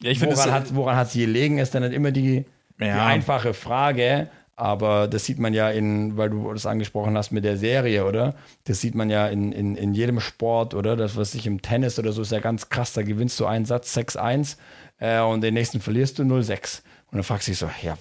Ja, 0.01 0.11
ich 0.11 0.21
woran 0.21 0.51
hat 0.51 0.75
woran 0.75 0.95
hat's 0.95 1.13
gelegen, 1.13 1.57
ist 1.57 1.75
dann 1.75 1.83
immer 1.83 2.11
die, 2.11 2.45
die 2.79 2.85
Ja. 2.85 3.05
einfache 3.05 3.53
Frage. 3.53 4.29
Aber 4.55 5.07
das 5.07 5.23
sieht 5.23 5.39
man 5.39 5.53
ja 5.53 5.69
in, 5.69 6.17
weil 6.17 6.29
du 6.29 6.51
das 6.51 6.65
angesprochen 6.65 7.17
hast 7.17 7.31
mit 7.31 7.45
der 7.45 7.55
Serie, 7.55 8.05
oder? 8.05 8.35
Das 8.65 8.81
sieht 8.81 8.93
man 8.93 9.09
ja 9.09 9.27
in, 9.27 9.53
in, 9.53 9.77
in 9.77 9.93
jedem 9.93 10.19
Sport, 10.19 10.73
oder? 10.73 10.97
Das, 10.97 11.15
was 11.15 11.33
ich 11.33 11.47
im 11.47 11.61
Tennis 11.61 11.97
oder 11.97 12.11
so, 12.11 12.21
ist 12.23 12.33
ja 12.33 12.41
ganz 12.41 12.67
krass. 12.67 12.91
Da 12.91 13.01
gewinnst 13.03 13.39
du 13.39 13.45
einen 13.45 13.63
Satz 13.63 13.95
6-1 13.95 14.57
äh, 14.99 15.21
und 15.21 15.39
den 15.41 15.53
nächsten 15.53 15.79
verlierst 15.79 16.19
du 16.19 16.23
0-6. 16.23 16.81
Und 17.09 17.15
dann 17.15 17.23
fragst 17.23 17.47
du 17.47 17.51
dich 17.51 17.59
so, 17.59 17.69
ja, 17.81 17.97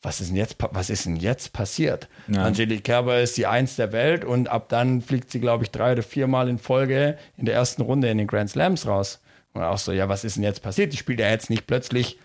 was 0.00 0.20
ist 0.22 0.28
denn 0.28 0.36
jetzt, 0.36 0.56
was 0.70 0.88
ist 0.88 1.04
denn 1.04 1.16
jetzt 1.16 1.52
passiert? 1.52 2.08
Ja. 2.28 2.44
Angelique 2.44 2.82
Kerber 2.84 3.20
ist 3.20 3.36
die 3.36 3.46
Eins 3.46 3.76
der 3.76 3.92
Welt 3.92 4.24
und 4.24 4.48
ab 4.48 4.70
dann 4.70 5.02
fliegt 5.02 5.30
sie, 5.30 5.40
glaube 5.40 5.64
ich, 5.64 5.70
drei 5.70 5.92
oder 5.92 6.02
viermal 6.02 6.48
in 6.48 6.58
Folge 6.58 7.18
in 7.36 7.44
der 7.44 7.54
ersten 7.54 7.82
Runde 7.82 8.08
in 8.08 8.16
den 8.16 8.26
Grand 8.26 8.48
Slams 8.50 8.86
raus. 8.86 9.20
Und 9.54 9.62
auch 9.62 9.78
so, 9.78 9.92
ja, 9.92 10.08
was 10.08 10.24
ist 10.24 10.36
denn 10.36 10.42
jetzt 10.42 10.62
passiert? 10.62 10.92
Die 10.92 10.96
spielt 10.96 11.20
ja 11.20 11.30
jetzt 11.30 11.48
nicht 11.48 11.66
plötzlich, 11.66 12.18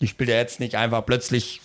die 0.00 0.08
spielt 0.08 0.30
ja 0.30 0.36
jetzt 0.36 0.60
nicht 0.60 0.74
einfach 0.76 1.04
plötzlich, 1.04 1.60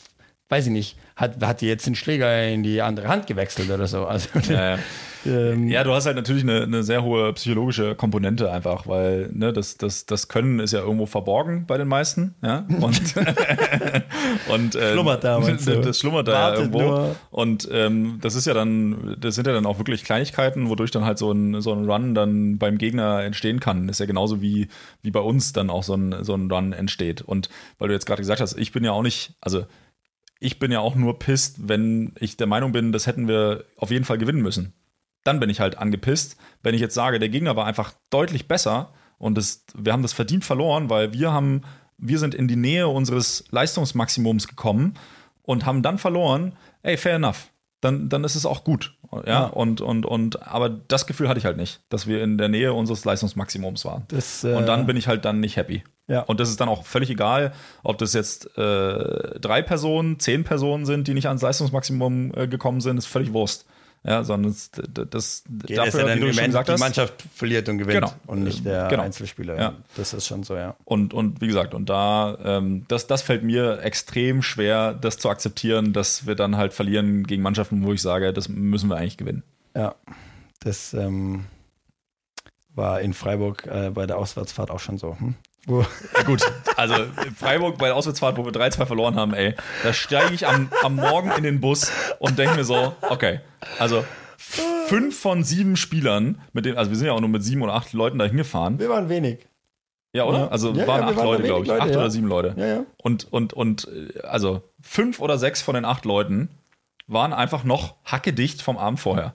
weiß 0.50 0.68
ich 0.68 0.72
nicht, 0.72 0.98
hat, 1.16 1.41
hat 1.43 1.62
die 1.62 1.68
jetzt 1.68 1.88
den 1.88 1.96
Schläger 1.96 2.48
in 2.48 2.62
die 2.62 2.82
andere 2.82 3.08
Hand 3.08 3.26
gewechselt 3.26 3.72
oder 3.72 3.88
so. 3.88 4.06
Also, 4.06 4.30
Ja, 4.48 4.76
ja. 4.76 4.80
ähm, 5.26 5.70
Ja, 5.70 5.84
du 5.84 5.91
hast 5.91 6.06
halt 6.06 6.18
natürlich 6.18 6.43
eine, 6.43 6.64
eine 6.64 6.84
sehr 6.84 7.04
hohe 7.04 7.34
psychologische 7.34 7.96
Komponente 7.96 8.52
einfach, 8.52 8.86
weil 8.86 9.30
ne, 9.34 9.54
das, 9.54 9.78
das, 9.78 10.06
das 10.06 10.28
Können 10.28 10.60
ist 10.60 10.74
ja 10.74 10.82
irgendwo 10.82 11.08
verborgen 11.08 11.66
bei 11.66 11.78
den 11.78 11.88
meisten. 11.88 12.36
Ja? 12.43 12.66
Und, 12.80 13.02
und 14.50 14.76
äh, 14.76 14.91
Schlummert 14.91 15.24
da, 15.24 15.39
du? 15.39 15.82
Das 15.82 16.00
schlummert 16.00 16.28
da 16.28 16.54
ja 16.54 16.60
irgendwo. 16.60 16.82
nur. 16.82 17.16
Und 17.32 17.68
ähm, 17.72 18.20
das 18.22 18.36
ist 18.36 18.46
ja 18.46 18.54
dann, 18.54 19.16
das 19.20 19.34
sind 19.34 19.48
ja 19.48 19.54
dann 19.54 19.66
auch 19.66 19.80
wirklich 19.80 20.04
Kleinigkeiten, 20.04 20.70
wodurch 20.70 20.91
dann 20.91 21.06
halt 21.06 21.18
so 21.18 21.32
ein, 21.32 21.62
so 21.62 21.74
ein 21.74 21.89
Run 21.89 22.14
dann 22.14 22.60
beim 22.60 22.78
Gegner 22.78 23.24
entstehen 23.24 23.60
kann. 23.60 23.89
ist 23.89 24.00
ja 24.00 24.06
genauso 24.06 24.41
wie, 24.41 24.68
wie 25.02 25.12
bei 25.12 25.22
uns 25.22 25.54
dann 25.54 25.72
auch 25.72 25.84
so 25.84 25.96
ein, 25.96 26.24
so 26.24 26.36
ein 26.36 26.52
Run 26.52 26.72
entsteht. 26.72 27.24
Und 27.24 27.50
weil 27.80 27.88
du 27.88 27.93
jetzt 27.96 28.06
gerade 28.06 28.22
gesagt 28.22 28.41
hast, 28.41 28.56
ich 28.58 28.72
bin 28.72 28.84
ja 28.84 28.91
auch 28.91 29.02
nicht, 29.02 29.34
also 29.41 29.66
ich 30.46 30.60
bin 30.60 30.72
ja 30.72 30.80
auch 30.80 30.96
nur 30.96 31.18
pisst, 31.18 31.68
wenn 31.68 32.14
ich 32.20 32.38
der 32.38 32.48
Meinung 32.48 32.72
bin, 32.72 32.91
das 32.91 33.08
hätten 33.08 33.28
wir 33.28 33.66
auf 33.78 33.89
jeden 33.89 34.06
Fall 34.06 34.18
gewinnen 34.20 34.41
müssen. 34.41 34.74
Dann 35.24 35.39
bin 35.39 35.50
ich 35.50 35.60
halt 35.60 35.78
angepisst, 35.80 36.38
wenn 36.62 36.76
ich 36.76 36.82
jetzt 36.82 36.93
sage, 36.93 37.18
der 37.18 37.30
Gegner 37.30 37.56
war 37.56 37.66
einfach 37.66 37.93
deutlich 38.12 38.48
besser 38.48 38.93
und 39.18 39.36
das, 39.38 39.66
wir 39.76 39.91
haben 39.91 40.04
das 40.04 40.14
verdient 40.14 40.46
verloren, 40.46 40.89
weil 40.89 41.14
wir 41.14 41.34
haben, 41.34 41.64
wir 41.98 42.20
sind 42.20 42.36
in 42.36 42.48
die 42.48 42.56
Nähe 42.56 42.88
unseres 42.88 43.46
Leistungsmaximums 43.50 44.48
gekommen 44.48 44.93
und 45.41 45.66
haben 45.66 45.82
dann 45.82 45.98
verloren. 45.98 46.54
Ey, 46.84 46.98
fair 46.98 47.16
enough. 47.16 47.50
Dann, 47.82 48.10
dann 48.10 48.24
ist 48.24 48.36
es 48.36 48.46
auch 48.46 48.64
gut. 48.64 48.96
Ja, 49.12 49.24
Ja. 49.26 49.46
Und, 49.46 49.82
und, 49.82 50.06
und, 50.06 50.48
aber 50.48 50.70
das 50.70 51.08
Gefühl 51.08 51.28
hatte 51.28 51.39
ich 51.39 51.46
halt 51.46 51.58
nicht, 51.58 51.82
dass 51.89 52.06
wir 52.06 52.24
in 52.24 52.38
der 52.38 52.50
Nähe 52.50 52.74
unseres 52.74 53.04
Leistungsmaximums 53.04 53.84
waren. 53.86 54.06
das, 54.10 54.43
äh, 54.43 54.54
Und 54.54 54.68
dann 54.68 54.86
bin 54.86 54.96
ich 54.96 55.08
halt 55.08 55.26
dann 55.26 55.39
nicht 55.39 55.56
happy. 55.58 55.84
Ja. 56.08 56.22
Und 56.22 56.39
das 56.39 56.49
ist 56.49 56.62
dann 56.62 56.70
auch 56.70 56.86
völlig 56.86 57.10
egal, 57.10 57.53
ob 57.84 57.97
das 57.97 58.14
jetzt 58.14 58.58
äh, 58.58 59.39
drei 59.39 59.62
Personen, 59.64 60.20
zehn 60.20 60.43
Personen 60.43 60.86
sind, 60.86 61.08
die 61.08 61.14
nicht 61.14 61.28
ans 61.28 61.41
Leistungsmaximum 61.41 62.32
äh, 62.36 62.47
gekommen 62.47 62.80
sind, 62.82 62.97
ist 62.97 63.08
völlig 63.08 63.34
Wurst. 63.34 63.66
Ja, 64.08 64.24
sondern 64.24 64.51
das, 64.51 64.70
das 64.93 65.43
geht 65.66 65.80
es 65.80 65.93
ja 65.95 66.06
dann 66.06 66.18
wie 66.20 66.26
du 66.28 66.32
schon 66.34 66.45
gesagt 66.45 66.70
die. 66.70 66.78
Mannschaft 66.78 67.24
verliert 67.34 67.68
und 67.70 67.80
gewinnt 67.80 67.95
Genau. 68.01 68.14
und 68.28 68.43
nicht 68.43 68.64
der 68.64 68.88
Genau. 68.88 69.01
Einzelspieler. 69.01 69.58
Ja. 69.60 69.74
Das 69.97 70.14
ist 70.14 70.28
schon 70.28 70.43
so, 70.43 70.56
ja. 70.56 70.76
Und, 70.86 71.12
und 71.16 71.41
wie 71.41 71.47
gesagt, 71.47 71.74
und 71.74 71.89
da, 71.89 72.38
ähm, 72.45 72.86
das, 72.88 73.08
das 73.08 73.24
fällt 73.24 73.41
mir 73.43 73.80
extrem 73.82 74.43
schwer, 74.43 74.93
das 74.93 75.18
zu 75.18 75.28
akzeptieren, 75.28 75.91
dass 75.91 76.28
wir 76.28 76.36
dann 76.36 76.56
halt 76.56 76.74
verlieren 76.74 77.24
gegen 77.26 77.41
Mannschaften, 77.41 77.84
wo 77.84 77.93
ich 77.93 78.01
sage, 78.03 78.32
das 78.32 78.47
müssen 78.47 78.89
wir 78.91 78.97
eigentlich 78.97 79.18
gewinnen. 79.18 79.41
Ja, 79.76 79.95
das 80.60 80.93
ähm, 80.93 81.45
war 82.76 83.01
in 83.01 83.14
Freiburg 83.16 83.66
äh, 83.66 83.89
bei 83.89 84.06
der 84.06 84.20
Auswärtsfahrt 84.20 84.70
auch 84.70 84.80
schon 84.80 84.99
so. 84.99 85.18
Hm? 85.20 85.34
Gut, 85.68 86.41
also 86.76 86.93
Freiburg 87.36 87.78
bei 87.78 87.88
der 87.88 87.95
Auswärtsfahrt, 87.95 88.38
wo 88.38 88.45
wir 88.45 88.51
3-2 88.51 88.86
verloren 88.86 89.16
haben, 89.16 89.34
ey, 89.34 89.55
da 89.84 89.93
steige 89.93 90.34
ich 90.34 90.47
am, 90.47 90.70
am 90.84 90.95
Morgen 90.95 91.32
in 91.32 91.43
den 91.43 91.59
Bus 91.59 91.91
und 92.20 92.38
denke 92.38 92.55
mir 92.55 92.63
so, 92.63 92.93
okay, 93.01 93.39
also 93.80 94.03
fünf 94.38 95.20
von 95.20 95.43
sieben 95.43 95.76
Spielern, 95.76 96.39
mit 96.53 96.66
dem, 96.66 96.78
also 96.78 96.91
wir 96.91 96.97
sind 96.97 97.07
ja 97.07 97.13
auch 97.13 97.20
nur 97.20 97.30
mit 97.30 97.43
sieben 97.43 97.63
oder 97.63 97.74
acht 97.74 97.93
Leuten 97.93 98.20
da 98.20 98.26
hingefahren. 98.26 98.78
wir 98.80 98.89
waren 98.89 99.09
wenig. 99.09 99.39
Ja, 100.13 100.24
oder? 100.26 100.38
Ja. 100.39 100.47
Also 100.47 100.72
Ja, 100.72 100.88
waren 100.88 101.01
ja, 101.01 101.07
acht 101.07 101.18
waren 101.18 101.26
Leute, 101.26 101.43
glaube 101.43 101.63
ich. 101.63 101.70
wenig 101.70 101.82
acht 101.82 101.88
Leute, 101.89 101.99
oder 101.99 102.09
sieben 102.11 102.28
Leute. 102.28 102.55
Ja, 102.57 102.66
ja. 102.68 102.86
Und, 102.97 103.34
und, 103.34 103.53
und 103.53 103.88
also 104.24 104.61
fünf 104.82 105.20
oder 105.20 105.38
sechs 105.38 105.61
von 105.61 105.76
den 105.76 105.84
acht 105.84 106.05
Leuten 106.05 106.49
waren 107.07 107.34
einfach 107.34 107.63
noch 107.63 107.95
hackedicht 108.05 108.61
vom 108.61 108.78
Abend 108.78 108.99
vorher. 108.99 109.34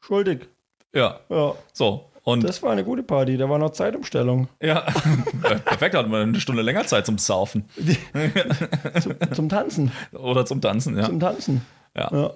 Schuldig. 0.00 0.48
Ja, 0.92 1.20
Ja, 1.28 1.54
so. 1.72 2.10
Und 2.24 2.44
das 2.44 2.62
war 2.62 2.70
eine 2.72 2.84
gute 2.84 3.02
Party. 3.02 3.36
Da 3.36 3.48
war 3.48 3.58
noch 3.58 3.70
Zeitumstellung. 3.70 4.48
ja, 4.60 4.80
perfekt, 5.64 5.94
hatten 5.96 6.10
wir 6.12 6.18
eine 6.20 6.40
Stunde 6.40 6.62
länger 6.62 6.86
Zeit 6.86 7.04
zum 7.06 7.18
Saufen 7.18 7.64
Zum, 9.00 9.14
zum 9.34 9.48
Tanzen. 9.48 9.92
oder 10.12 10.46
zum 10.46 10.60
Tanzen, 10.60 10.96
ja. 10.96 11.04
Zum 11.06 11.18
Tanzen. 11.20 11.62
Ja. 11.96 12.10
Ja. 12.12 12.30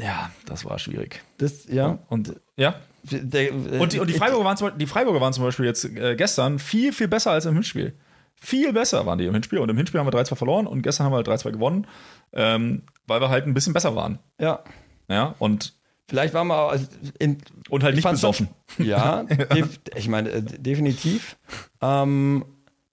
Ja, 0.00 0.30
das 0.46 0.64
war 0.64 0.78
schwierig. 0.78 1.22
Das, 1.38 1.66
ja. 1.66 1.98
Und 2.08 2.36
ja. 2.56 2.76
Der, 3.02 3.52
Und 3.52 3.92
die, 3.92 4.00
und 4.00 4.08
die, 4.08 4.14
Freiburger, 4.14 4.44
waren 4.44 4.56
zum, 4.56 4.66
Beispiel- 4.68 4.78
die 4.78 4.86
Freiburger 4.86 5.20
waren 5.20 5.32
zum 5.32 5.44
Beispiel 5.44 5.66
jetzt 5.66 5.84
äh, 5.84 6.14
gestern 6.14 6.58
viel, 6.58 6.92
viel 6.92 7.08
besser 7.08 7.32
als 7.32 7.46
im 7.46 7.54
Hinspiel. 7.54 7.96
Viel 8.34 8.72
besser 8.72 9.06
waren 9.06 9.18
die 9.18 9.26
im 9.26 9.34
Hinspiel. 9.34 9.58
Und 9.58 9.68
im 9.68 9.76
Hinspiel 9.76 9.98
haben 10.00 10.06
wir 10.06 10.16
3-2 10.16 10.36
verloren 10.36 10.66
und 10.68 10.82
gestern 10.82 11.04
haben 11.06 11.12
wir 11.12 11.16
halt 11.16 11.28
3-2 11.28 11.50
gewonnen, 11.50 11.86
ähm, 12.32 12.82
weil 13.08 13.20
wir 13.20 13.28
halt 13.28 13.46
ein 13.46 13.54
bisschen 13.54 13.72
besser 13.72 13.96
waren. 13.96 14.20
Ja. 14.40 14.60
Ja, 15.08 15.34
und, 15.40 15.74
Vielleicht 16.08 16.32
waren 16.32 16.46
wir 16.46 16.56
auch 16.58 16.70
also 16.70 16.86
in, 17.18 17.36
und 17.68 17.82
halt 17.84 17.96
Ich 17.96 18.02
nicht 18.02 18.10
besoffen. 18.10 18.48
Ja, 18.78 19.22
def, 19.54 19.78
ich 19.94 20.08
meine, 20.08 20.30
äh, 20.30 20.42
definitiv. 20.42 21.36
Ähm, 21.82 22.44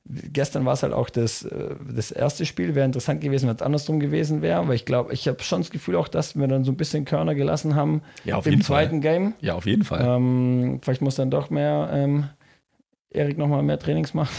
gestern 0.05 0.65
war 0.65 0.73
es 0.73 0.83
halt 0.83 0.91
auch 0.91 1.09
das, 1.09 1.43
äh, 1.45 1.75
das 1.89 2.11
erste 2.11 2.45
Spiel. 2.45 2.75
Wäre 2.75 2.85
interessant 2.85 3.21
gewesen, 3.21 3.47
wenn 3.47 3.55
es 3.55 3.61
andersrum 3.61 4.01
gewesen 4.01 4.41
wäre. 4.41 4.59
Aber 4.59 4.75
ich 4.75 4.83
glaube, 4.85 5.13
ich 5.13 5.27
habe 5.29 5.41
schon 5.43 5.61
das 5.61 5.69
Gefühl 5.71 5.95
auch, 5.95 6.09
dass 6.09 6.35
wir 6.35 6.45
dann 6.47 6.65
so 6.65 6.71
ein 6.73 6.77
bisschen 6.77 7.05
Körner 7.05 7.35
gelassen 7.35 7.75
haben 7.75 8.01
Ja, 8.25 8.35
auf 8.35 8.45
im 8.45 8.51
jeden 8.51 8.63
Fall. 8.63 8.83
zweiten 8.85 8.99
Game. 8.99 9.33
Ja, 9.39 9.55
auf 9.55 9.65
jeden 9.65 9.85
Fall. 9.85 10.03
Ähm, 10.05 10.79
vielleicht 10.81 11.01
muss 11.01 11.15
dann 11.15 11.31
doch 11.31 11.49
mehr 11.49 11.89
ähm, 11.93 12.27
Erik 13.09 13.37
nochmal 13.37 13.63
mehr 13.63 13.79
Trainings 13.79 14.13
machen. 14.13 14.35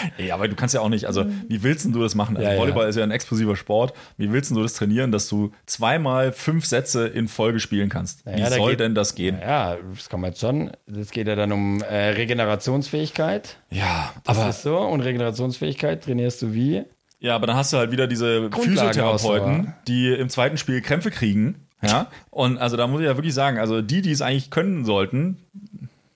Ja, 0.18 0.34
aber 0.34 0.48
du 0.48 0.54
kannst 0.56 0.74
ja 0.74 0.80
auch 0.80 0.88
nicht, 0.88 1.06
also 1.06 1.24
wie 1.48 1.62
willst 1.62 1.84
denn 1.84 1.92
du 1.92 2.00
das 2.02 2.14
machen? 2.14 2.36
Also 2.36 2.48
Ja, 2.48 2.54
ja. 2.54 2.60
Volleyball 2.60 2.88
ist 2.88 2.96
ja 2.96 3.02
ein 3.04 3.10
explosiver 3.10 3.56
Sport. 3.56 3.92
Wie 4.16 4.32
willst 4.32 4.50
denn 4.50 4.56
du 4.56 4.62
das 4.62 4.74
trainieren, 4.74 5.12
dass 5.12 5.28
du 5.28 5.52
zweimal 5.66 6.32
fünf 6.32 6.66
Sätze 6.66 7.06
in 7.06 7.28
Folge 7.28 7.60
spielen 7.60 7.88
kannst? 7.88 8.24
Ja, 8.26 8.36
wie 8.50 8.54
soll 8.58 8.70
geht- 8.70 8.80
denn 8.80 8.94
das 8.94 9.14
gehen? 9.14 9.38
Ja, 9.40 9.76
das 9.94 10.08
kann 10.08 10.20
man 10.20 10.30
jetzt 10.30 10.40
schon. 10.40 10.70
Das 10.86 11.10
geht 11.10 11.26
ja 11.28 11.34
dann 11.36 11.52
um 11.52 11.82
äh, 11.82 12.08
Regenerationsfähigkeit. 12.10 13.56
Ja, 13.70 14.12
Das 14.24 14.38
aber, 14.38 14.50
ist 14.50 14.62
so. 14.62 14.78
Und 14.78 15.00
Regenerationsfähigkeit 15.00 16.04
trainierst 16.04 16.42
du 16.42 16.52
wie? 16.52 16.84
ja, 17.18 17.34
aber 17.34 17.46
dann 17.46 17.56
hast 17.56 17.72
du 17.72 17.78
halt 17.78 17.90
wieder 17.90 18.06
diese 18.06 18.50
Grundlagen 18.50 18.92
Physiotherapeuten, 18.92 19.74
die 19.88 20.12
im 20.12 20.28
zweiten 20.28 20.58
Spiel 20.58 20.80
Krämpfe 20.82 21.10
kriegen. 21.10 21.66
Ja, 21.82 22.08
und 22.30 22.58
also 22.58 22.76
da 22.76 22.86
muss 22.86 23.00
ich 23.00 23.06
ja 23.06 23.16
wirklich 23.16 23.34
sagen, 23.34 23.58
also 23.58 23.82
die, 23.82 24.02
die 24.02 24.10
es 24.12 24.22
eigentlich 24.22 24.50
können 24.50 24.84
sollten, 24.84 25.38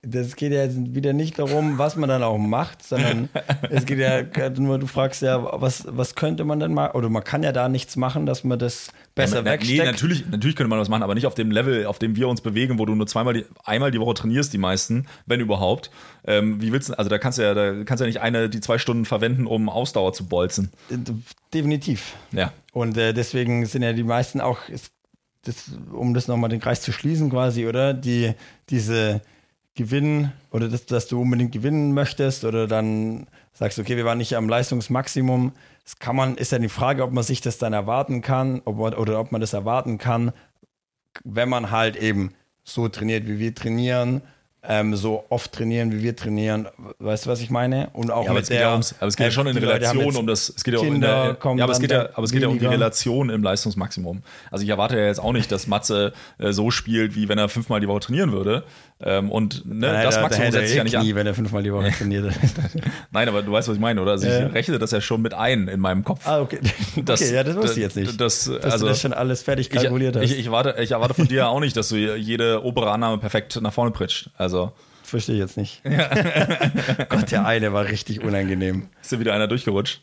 Das 0.03 0.35
geht 0.37 0.51
ja 0.53 0.63
jetzt 0.63 0.95
wieder 0.95 1.13
nicht 1.13 1.39
darum, 1.39 1.77
was 1.77 1.95
man 1.95 2.09
dann 2.09 2.23
auch 2.23 2.39
macht, 2.39 2.83
sondern 2.83 3.29
es 3.71 3.85
geht 3.85 3.99
ja 3.99 4.23
nur, 4.57 4.79
du 4.79 4.87
fragst 4.87 5.21
ja, 5.21 5.61
was, 5.61 5.85
was 5.91 6.15
könnte 6.15 6.45
man 6.45 6.59
denn 6.59 6.73
machen? 6.73 6.93
Oder 6.97 7.11
man 7.11 7.23
kann 7.23 7.43
ja 7.43 7.53
da 7.53 7.69
nichts 7.69 7.97
machen, 7.97 8.25
dass 8.25 8.43
man 8.43 8.59
das 8.59 8.89
besser 9.15 9.37
Ja, 9.37 9.43
na- 9.43 9.51
wegsteckt. 9.51 9.79
Nee, 9.79 9.85
natürlich, 9.85 10.27
natürlich 10.27 10.57
könnte 10.57 10.71
man 10.71 10.79
das 10.79 10.89
machen, 10.89 11.03
aber 11.03 11.15
nicht 11.15 11.27
auf 11.27 11.35
dem 11.35 11.51
Level, 11.51 11.85
auf 11.85 11.99
dem 11.99 12.17
wir 12.17 12.29
uns 12.29 12.41
bewegen, 12.41 12.79
wo 12.79 12.87
du 12.87 12.95
nur 12.95 13.07
zweimal 13.07 13.35
die, 13.35 13.45
einmal 13.63 13.91
die 13.91 14.01
Woche 14.01 14.15
trainierst, 14.15 14.55
die 14.55 14.59
meisten, 14.59 15.07
wenn 15.27 15.41
überhaupt. 15.41 15.91
Ähm, 16.25 16.63
wie 16.63 16.73
willst 16.73 16.89
du, 16.89 16.95
also 16.99 17.11
da 17.11 17.19
kannst 17.19 17.37
du 17.37 17.43
ja, 17.43 17.53
da 17.53 17.85
kannst 17.85 18.01
du 18.01 18.05
ja 18.05 18.09
nicht 18.09 18.23
eine, 18.23 18.49
die 18.49 18.61
zwei 18.61 18.79
Stunden 18.79 19.05
verwenden, 19.05 19.47
um 19.47 19.69
Ausdauer 19.69 20.15
zu 20.15 20.27
bolzen. 20.27 20.71
Definitiv. 21.53 22.15
Ja. 22.33 22.53
Und 22.73 22.97
äh, 22.97 23.13
deswegen 23.13 23.67
sind 23.67 23.83
ja 23.83 23.93
die 23.93 24.05
meisten 24.05 24.41
auch, 24.41 24.59
das, 25.43 25.65
um 25.93 26.15
das 26.15 26.29
nochmal 26.29 26.51
den 26.51 26.61
Kreis 26.61 26.81
zu 26.83 26.93
schließen 26.93 27.31
quasi, 27.31 27.67
oder? 27.67 27.93
Die, 27.95 28.33
diese 28.71 29.21
gewinnen 29.81 30.33
oder 30.51 30.69
dass, 30.69 30.85
dass 30.85 31.09
du 31.09 31.23
unbedingt 31.23 31.53
gewinnen 31.53 31.95
möchtest 31.95 32.45
oder 32.45 32.67
dann 32.67 33.27
sagst, 33.55 33.79
okay, 33.79 33.97
wir 33.97 34.05
waren 34.05 34.19
nicht 34.19 34.37
am 34.37 34.49
Leistungsmaximum. 34.49 35.53
Das 35.85 35.99
kann 35.99 36.17
man, 36.17 36.37
ist 36.37 36.53
ja 36.53 36.59
die 36.59 36.69
Frage, 36.69 37.03
ob 37.03 37.13
man 37.13 37.25
sich 37.25 37.41
das 37.41 37.57
dann 37.57 37.73
erwarten 37.73 38.21
kann 38.21 38.61
ob 38.67 38.77
man, 38.77 38.95
oder 38.95 39.19
ob 39.19 39.33
man 39.33 39.41
das 39.41 39.55
erwarten 39.55 39.97
kann, 39.97 40.33
wenn 41.25 41.49
man 41.49 41.71
halt 41.71 41.97
eben 41.97 42.35
so 42.63 42.89
trainiert, 42.89 43.27
wie 43.27 43.39
wir 43.39 43.55
trainieren, 43.55 44.21
ähm, 44.63 44.95
so 44.95 45.25
oft 45.31 45.53
trainieren, 45.53 45.93
wie 45.93 46.03
wir 46.03 46.15
trainieren. 46.15 46.69
Weißt 46.99 47.25
du, 47.25 47.31
was 47.31 47.41
ich 47.41 47.49
meine? 47.49 47.89
Und 47.95 48.11
auch 48.11 48.25
Ja, 48.25 48.31
aber 48.31 48.35
mit 48.35 48.43
es 48.43 48.49
geht 48.51 48.59
der, 48.59 48.67
ja, 48.67 48.73
ums, 48.73 48.95
aber 48.99 49.07
es 49.07 49.17
geht 49.17 49.25
ja 49.25 49.31
schon 49.31 49.47
in 49.47 49.57
Relation 49.57 50.17
um 50.17 50.27
das. 50.27 50.53
Es 50.55 50.63
geht 50.63 50.75
ja, 50.75 50.81
auch 50.81 50.85
in 50.85 51.01
der, 51.01 51.39
ja, 51.57 51.65
aber 51.65 51.73
es 51.73 51.81
geht 51.81 51.91
ja, 51.91 52.11
aber 52.13 52.25
es 52.25 52.33
geht 52.33 52.43
ja 52.43 52.49
um 52.49 52.59
die. 52.59 52.67
Relation 52.67 53.31
im 53.31 53.43
Leistungsmaximum. 53.43 54.23
Also 54.51 54.63
ich 54.63 54.69
erwarte 54.69 54.99
ja 54.99 55.07
jetzt 55.07 55.21
auch 55.21 55.33
nicht, 55.33 55.51
dass 55.51 55.67
Matze 55.67 56.13
äh, 56.39 56.53
so 56.53 56.71
spielt, 56.71 57.15
wie 57.15 57.29
wenn 57.29 57.39
er 57.39 57.49
fünfmal 57.49 57.81
die 57.81 57.89
Woche 57.89 58.01
trainieren 58.01 58.33
würde. 58.33 58.65
Ähm, 59.03 59.31
und 59.31 59.65
ne, 59.65 59.87
Nein, 59.87 60.05
das 60.05 60.17
da- 60.17 60.21
da 60.21 60.27
Maximum 60.27 60.45
hätte 60.45 60.57
er 60.57 60.61
setzt 60.61 60.69
sich 60.69 60.77
ja 60.77 60.85
nicht 60.85 60.95
Knie, 60.95 61.11
an. 61.13 61.17
wenn 61.17 61.27
er 61.27 61.35
fünfmal 61.35 61.63
die 61.63 61.73
Woche 61.73 61.91
trainiert. 61.99 62.35
Nein, 63.11 63.29
aber 63.29 63.41
du 63.43 63.51
weißt, 63.51 63.67
was 63.69 63.75
ich 63.77 63.81
meine, 63.81 64.03
oder? 64.03 64.11
Also 64.13 64.27
Ja. 64.29 64.47
ich 64.49 64.53
rechne 64.55 64.79
das 64.79 64.91
ja 64.91 65.01
schon 65.01 65.23
mit 65.23 65.33
ein 65.33 65.69
in 65.69 65.81
meinem 65.81 66.05
Kopf. 66.05 66.27
ah, 66.27 66.41
okay. 66.43 66.59
okay, 66.97 67.35
ja, 67.35 67.43
das 67.43 67.57
wusste 67.57 67.81
ich 67.81 67.85
jetzt 67.85 67.97
nicht. 67.97 68.21
Das, 68.21 68.45
dass 68.45 68.65
also, 68.73 68.85
du 68.85 68.91
das 68.91 69.01
schon 69.01 69.13
alles 69.15 69.43
fertig 69.43 69.69
ich, 69.69 69.73
kalkuliert 69.83 70.17
hast. 70.17 70.25
ich, 70.25 70.39
ich, 70.39 70.47
erwarte, 70.47 70.75
ich 70.83 70.91
erwarte 70.91 71.15
von 71.15 71.27
dir 71.29 71.49
auch 71.49 71.61
nicht, 71.61 71.77
dass 71.77 71.89
du 71.89 71.97
jede 71.97 72.63
obere 72.63 72.91
Annahme 72.91 73.17
perfekt 73.19 73.59
nach 73.63 73.73
vorne 73.73 73.91
pritscht. 73.91 74.31
Also 74.37 74.73
Verstehe 75.03 75.35
ich 75.37 75.41
jetzt 75.41 75.57
nicht. 75.57 75.83
Gott, 77.09 77.31
der 77.33 77.45
eine 77.47 77.73
war 77.73 77.87
richtig 77.87 78.23
unangenehm. 78.23 78.89
ist 79.03 79.11
dir 79.11 79.19
wieder 79.19 79.33
einer 79.35 79.49
durchgerutscht. 79.49 80.03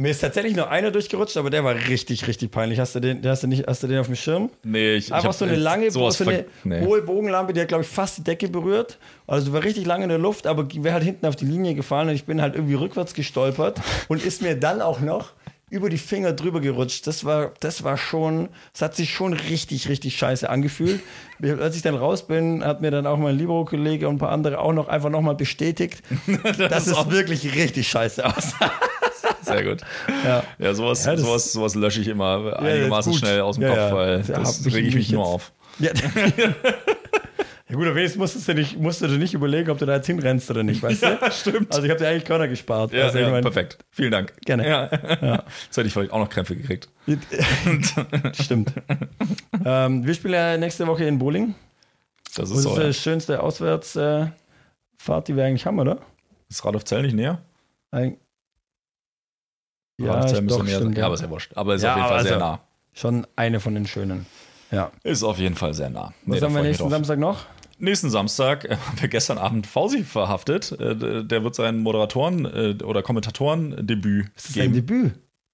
Mir 0.00 0.12
ist 0.12 0.20
tatsächlich 0.20 0.54
nur 0.54 0.70
einer 0.70 0.92
durchgerutscht, 0.92 1.36
aber 1.36 1.50
der 1.50 1.64
war 1.64 1.74
richtig, 1.74 2.28
richtig 2.28 2.52
peinlich. 2.52 2.78
Hast 2.78 2.94
du 2.94 3.00
den, 3.00 3.26
hast 3.26 3.42
du 3.42 3.48
nicht, 3.48 3.66
hast 3.66 3.82
du 3.82 3.88
den 3.88 3.98
auf 3.98 4.06
dem 4.06 4.14
Schirm? 4.14 4.48
Nee, 4.62 4.94
ich, 4.94 5.08
ich 5.08 5.12
Einfach 5.12 5.30
hab, 5.30 5.34
so 5.34 5.44
eine 5.44 5.56
lange, 5.56 5.90
so 5.90 6.08
eine 6.20 6.44
nee. 6.62 6.86
hohe 6.86 7.02
Bogenlampe, 7.02 7.52
die 7.52 7.60
hat, 7.60 7.66
glaube 7.66 7.82
ich, 7.82 7.90
fast 7.90 8.18
die 8.18 8.22
Decke 8.22 8.46
berührt. 8.46 8.96
Also 9.26 9.52
war 9.52 9.64
richtig 9.64 9.86
lange 9.86 10.04
in 10.04 10.08
der 10.08 10.18
Luft, 10.18 10.46
aber 10.46 10.68
wäre 10.72 10.94
halt 10.94 11.02
hinten 11.02 11.26
auf 11.26 11.34
die 11.34 11.46
Linie 11.46 11.74
gefallen 11.74 12.08
und 12.10 12.14
ich 12.14 12.26
bin 12.26 12.40
halt 12.40 12.54
irgendwie 12.54 12.74
rückwärts 12.74 13.12
gestolpert 13.12 13.80
und 14.08 14.24
ist 14.24 14.40
mir 14.40 14.54
dann 14.54 14.80
auch 14.82 15.00
noch 15.00 15.32
über 15.68 15.90
die 15.90 15.98
Finger 15.98 16.32
drüber 16.32 16.60
gerutscht. 16.60 17.08
Das 17.08 17.24
war, 17.24 17.50
das 17.58 17.82
war 17.82 17.98
schon, 17.98 18.50
es 18.72 18.80
hat 18.80 18.94
sich 18.94 19.12
schon 19.12 19.32
richtig, 19.32 19.88
richtig 19.88 20.16
scheiße 20.16 20.48
angefühlt. 20.48 21.00
Als 21.42 21.74
ich 21.74 21.82
dann 21.82 21.96
raus 21.96 22.24
bin, 22.28 22.64
hat 22.64 22.82
mir 22.82 22.92
dann 22.92 23.04
auch 23.04 23.16
mein 23.18 23.36
Libero-Kollege 23.36 24.08
und 24.08 24.14
ein 24.14 24.18
paar 24.18 24.30
andere 24.30 24.60
auch 24.60 24.72
noch 24.72 24.86
einfach 24.86 25.10
nochmal 25.10 25.34
bestätigt, 25.34 26.02
dass 26.70 26.86
ist 26.86 26.92
es 26.92 26.94
auch- 26.94 27.10
wirklich 27.10 27.56
richtig 27.56 27.88
scheiße 27.88 28.24
aussah. 28.24 28.70
Sehr 29.42 29.64
gut. 29.64 29.80
Ja. 30.24 30.42
Ja, 30.58 30.74
sowas, 30.74 31.04
Ja, 31.04 31.12
das- 31.12 31.20
sowas, 31.22 31.52
sowas 31.52 31.74
lösche 31.74 32.00
ich 32.00 32.08
immer 32.08 32.42
das 32.50 32.60
ist 32.60 32.66
einigermaßen 32.66 33.12
schnell 33.14 33.40
aus 33.40 33.56
dem 33.56 33.62
Ja, 33.64 33.68
Kopf, 33.70 33.78
ja. 33.78 33.94
weil 33.96 34.22
Da 34.22 34.38
das 34.40 34.60
hab 34.60 34.66
ich 34.66 34.74
ich 34.76 34.94
mich 34.94 35.12
nur 35.12 35.24
auf. 35.26 35.52
Ja. 35.78 35.90
ja 37.68 37.76
gut, 37.76 37.86
aber 37.86 37.94
wenigstens 37.94 38.18
musstest 38.18 38.48
du, 38.48 38.54
nicht, 38.54 38.78
musst 38.78 39.00
du 39.02 39.06
dir 39.06 39.18
nicht 39.18 39.34
überlegen, 39.34 39.70
ob 39.70 39.78
du 39.78 39.86
da 39.86 39.96
jetzt 39.96 40.06
hinrennst 40.06 40.50
oder 40.50 40.62
nicht, 40.62 40.82
weißt 40.82 41.02
du? 41.02 41.18
stimmt. 41.30 41.70
Also 41.72 41.84
ich 41.84 41.90
habe 41.90 42.00
dir 42.00 42.08
eigentlich 42.08 42.24
Körner 42.24 42.48
gespart. 42.48 42.92
Ja, 42.92 43.04
also, 43.04 43.18
ich 43.18 43.24
ja 43.24 43.30
mein- 43.30 43.42
perfekt. 43.42 43.78
Vielen 43.90 44.10
Dank. 44.10 44.32
Gerne. 44.44 44.66
Ja. 44.68 44.84
Jetzt 45.64 45.76
hätte 45.76 45.86
ich 45.86 45.92
vielleicht 45.92 46.12
auch 46.12 46.18
noch 46.18 46.30
Krämpfe 46.30 46.56
gekriegt. 46.56 46.88
Stimmt. 48.40 48.72
ähm, 49.64 50.06
wir 50.06 50.14
spielen 50.14 50.34
ja 50.34 50.56
nächste 50.56 50.86
Woche 50.86 51.04
in 51.04 51.18
Bowling. 51.18 51.54
Das 52.34 52.34
Das 52.34 52.50
ist 52.50 52.56
ist 52.58 52.62
so. 52.64 52.80
ja. 52.80 52.86
die 52.88 52.94
schönste 52.94 53.42
Auswärtsfahrt, 53.42 54.32
die 55.26 55.36
wir 55.36 55.44
eigentlich 55.44 55.66
haben, 55.66 55.78
oder? 55.78 55.98
Ist 56.50 56.64
Radolfzell 56.64 57.02
nicht 57.02 57.14
näher? 57.14 57.40
Eig 57.90 58.18
ja, 59.98 60.24
ich- 60.24 60.32
doch, 60.46 60.62
näher 60.62 60.76
stimmt, 60.76 60.94
sein. 60.94 61.00
Ja, 61.00 61.06
aber 61.06 61.14
ist 61.14 61.20
ja 61.22 61.30
wurscht. 61.30 61.52
Aber 61.56 61.74
ist 61.74 61.82
Ja, 61.82 61.90
auf 61.92 61.96
jeden 61.96 62.08
Fall 62.08 62.16
also- 62.18 62.28
sehr 62.28 62.38
nah. 62.38 62.60
Schon 62.94 63.26
eine 63.36 63.60
von 63.60 63.74
den 63.74 63.86
schönen. 63.86 64.26
Ja. 64.70 64.90
Ist 65.04 65.22
auf 65.22 65.38
jeden 65.38 65.54
Fall 65.54 65.72
sehr 65.74 65.88
nah. 65.90 66.12
Was 66.26 66.40
Nee, 66.40 66.46
haben 66.46 66.54
wir 66.54 66.60
ich 66.62 66.66
nächsten. 66.68 66.90
Samstag 66.90 67.18
noch? 67.18 67.46
Nächsten 67.78 68.10
Samstag 68.10 68.64
äh, 68.64 68.70
haben 68.76 69.00
wir 69.00 69.08
gestern 69.08 69.38
Abend 69.38 69.66
Fausi 69.66 70.02
verhaftet. 70.04 70.72
Äh, 70.72 71.24
Der 71.24 71.44
wird 71.44 71.54
sein 71.54 71.78
Moderatoren- 71.82 72.44
äh, 72.44 72.82
oder 72.82 73.02
Kommentatoren-Debüt 73.02 74.30
Das 74.34 74.46
ist 74.46 74.54
geben. 74.54 74.74
Debüt. 74.74 75.12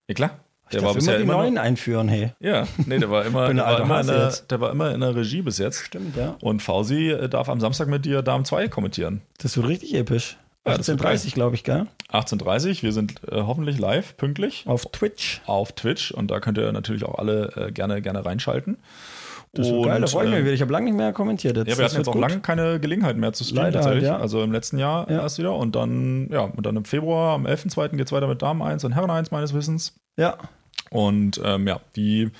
Ja, 0.09 0.15
klar. 0.15 0.31
Ich 0.67 0.71
Der 0.71 0.81
darf 0.81 0.85
war 0.87 0.91
immer 0.93 0.95
bisher 1.01 1.17
die 1.19 1.23
immer 1.25 1.35
neuen 1.35 1.55
nur, 1.55 1.63
einführen, 1.63 2.09
hey. 2.09 2.33
Ja, 2.41 2.67
nee, 2.87 2.99
der 2.99 3.11
war 3.11 3.25
immer, 3.27 3.53
der 3.53 3.63
war 3.65 3.81
immer, 3.81 4.01
in 4.01 4.07
der, 4.07 4.33
der 4.49 4.61
war 4.61 4.71
immer 4.71 4.95
in 4.95 5.01
der 5.03 5.15
Regie 5.15 5.43
bis 5.43 5.59
jetzt. 5.59 5.85
Stimmt, 5.85 6.17
ja. 6.17 6.37
Und 6.41 6.63
Fausi 6.63 7.15
darf 7.29 7.51
am 7.51 7.61
Samstag 7.61 7.89
mit 7.89 8.07
dir 8.07 8.23
Darm 8.23 8.47
2 8.47 8.69
kommentieren. 8.69 9.21
Das 9.39 9.57
wird 9.59 9.69
richtig 9.69 9.95
episch. 9.95 10.39
Ja, 10.67 10.77
das 10.79 10.89
wird 10.89 11.01
18.30 11.01 11.35
glaube 11.35 11.55
ich, 11.57 11.65
gell? 11.65 11.87
18.30 12.13 12.83
Wir 12.83 12.93
sind 12.93 13.21
äh, 13.31 13.43
hoffentlich 13.43 13.79
live, 13.79 14.17
pünktlich 14.17 14.65
Auf 14.67 14.87
Twitch. 14.87 15.43
auf 15.47 15.73
Twitch 15.73 16.11
und 16.13 16.31
da 16.31 16.41
könnt 16.41 16.57
ihr 16.59 16.71
natürlich 16.73 17.05
auch 17.05 17.19
alle 17.19 17.53
äh, 17.57 17.73
gerne, 17.73 18.01
gerne 18.03 18.25
reinschalten. 18.25 18.79
Das 19.53 19.69
wird 19.71 19.85
geil, 19.85 20.01
da 20.01 20.07
freue 20.09 20.25
ich 20.25 20.31
mich 20.31 20.41
äh, 20.41 20.45
wieder. 20.45 20.53
Ich 20.55 20.63
habe 20.63 20.73
lange 20.73 20.87
nicht 20.87 20.97
mehr 20.97 21.13
kommentiert. 21.13 21.57
Jetzt. 21.57 21.69
Ja, 21.69 21.77
wir 21.79 21.83
Das 21.85 21.93
hatten 21.93 22.01
jetzt 22.01 22.09
auch 22.09 22.13
gut. 22.15 22.23
lange 22.23 22.41
keine 22.41 22.81
Gelegenheit 22.81 23.17
mehr 23.17 23.33
zu 23.33 23.45
streamen 23.45 23.65
Leider 23.67 23.79
halt, 23.81 23.85
tatsächlich. 23.85 24.09
ja. 24.09 24.19
Also 24.19 24.43
im 24.43 24.51
letzten 24.53 24.79
Jahr 24.79 25.09
Ja. 25.11 25.21
erst 25.23 25.39
wieder 25.39 25.55
und 25.55 25.77
dann, 25.77 26.29
ja, 26.33 26.41
und 26.41 26.65
dann 26.67 26.77
im 26.77 26.85
Februar, 26.85 27.35
am 27.35 27.47
11.2. 27.47 27.97
geht 27.97 28.07
es 28.07 28.13
weiter 28.13 28.27
mit 28.27 28.43
Damen 28.43 28.63
1 28.63 28.83
und 28.85 28.93
Herren 28.93 29.11
1 29.11 29.31
meines 29.31 29.55
Wissens. 29.55 29.95
Ja, 30.17 30.39
Und 30.91 31.41
ähm, 31.45 31.69
ja, 31.69 31.81
die, 31.95 32.31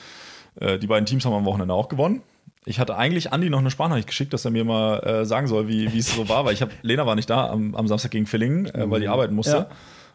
äh, 0.61 0.79
die 0.79 0.87
beiden 0.89 1.07
Teams 1.07 1.25
haben 1.25 1.35
am 1.35 1.45
Wochenende 1.45 1.75
auch 1.75 1.89
gewonnen. 1.89 2.23
Ich 2.67 2.81
hatte 2.81 2.97
eigentlich 2.97 3.33
Andi 3.33 3.51
noch 3.51 3.59
eine 3.59 3.71
Sprachnachricht 3.71 4.09
geschickt, 4.09 4.33
dass 4.33 4.45
er 4.45 4.51
mir 4.51 4.65
mal 4.65 4.99
äh, 5.01 5.25
sagen 5.27 5.47
soll, 5.47 5.69
wie 5.69 5.85
es 5.99 6.15
so 6.15 6.29
war, 6.29 6.45
weil 6.45 6.55
ich 6.55 6.63
habe 6.63 6.73
Lena 6.83 7.05
war 7.07 7.15
nicht 7.15 7.29
da 7.29 7.49
am, 7.51 7.75
am 7.75 7.87
Samstag 7.89 8.11
gegen 8.13 8.27
Villingen, 8.27 8.67
äh, 8.67 8.91
weil 8.91 9.01
die 9.01 9.09
arbeiten 9.09 9.35
musste. 9.35 9.53
Ja. 9.57 9.67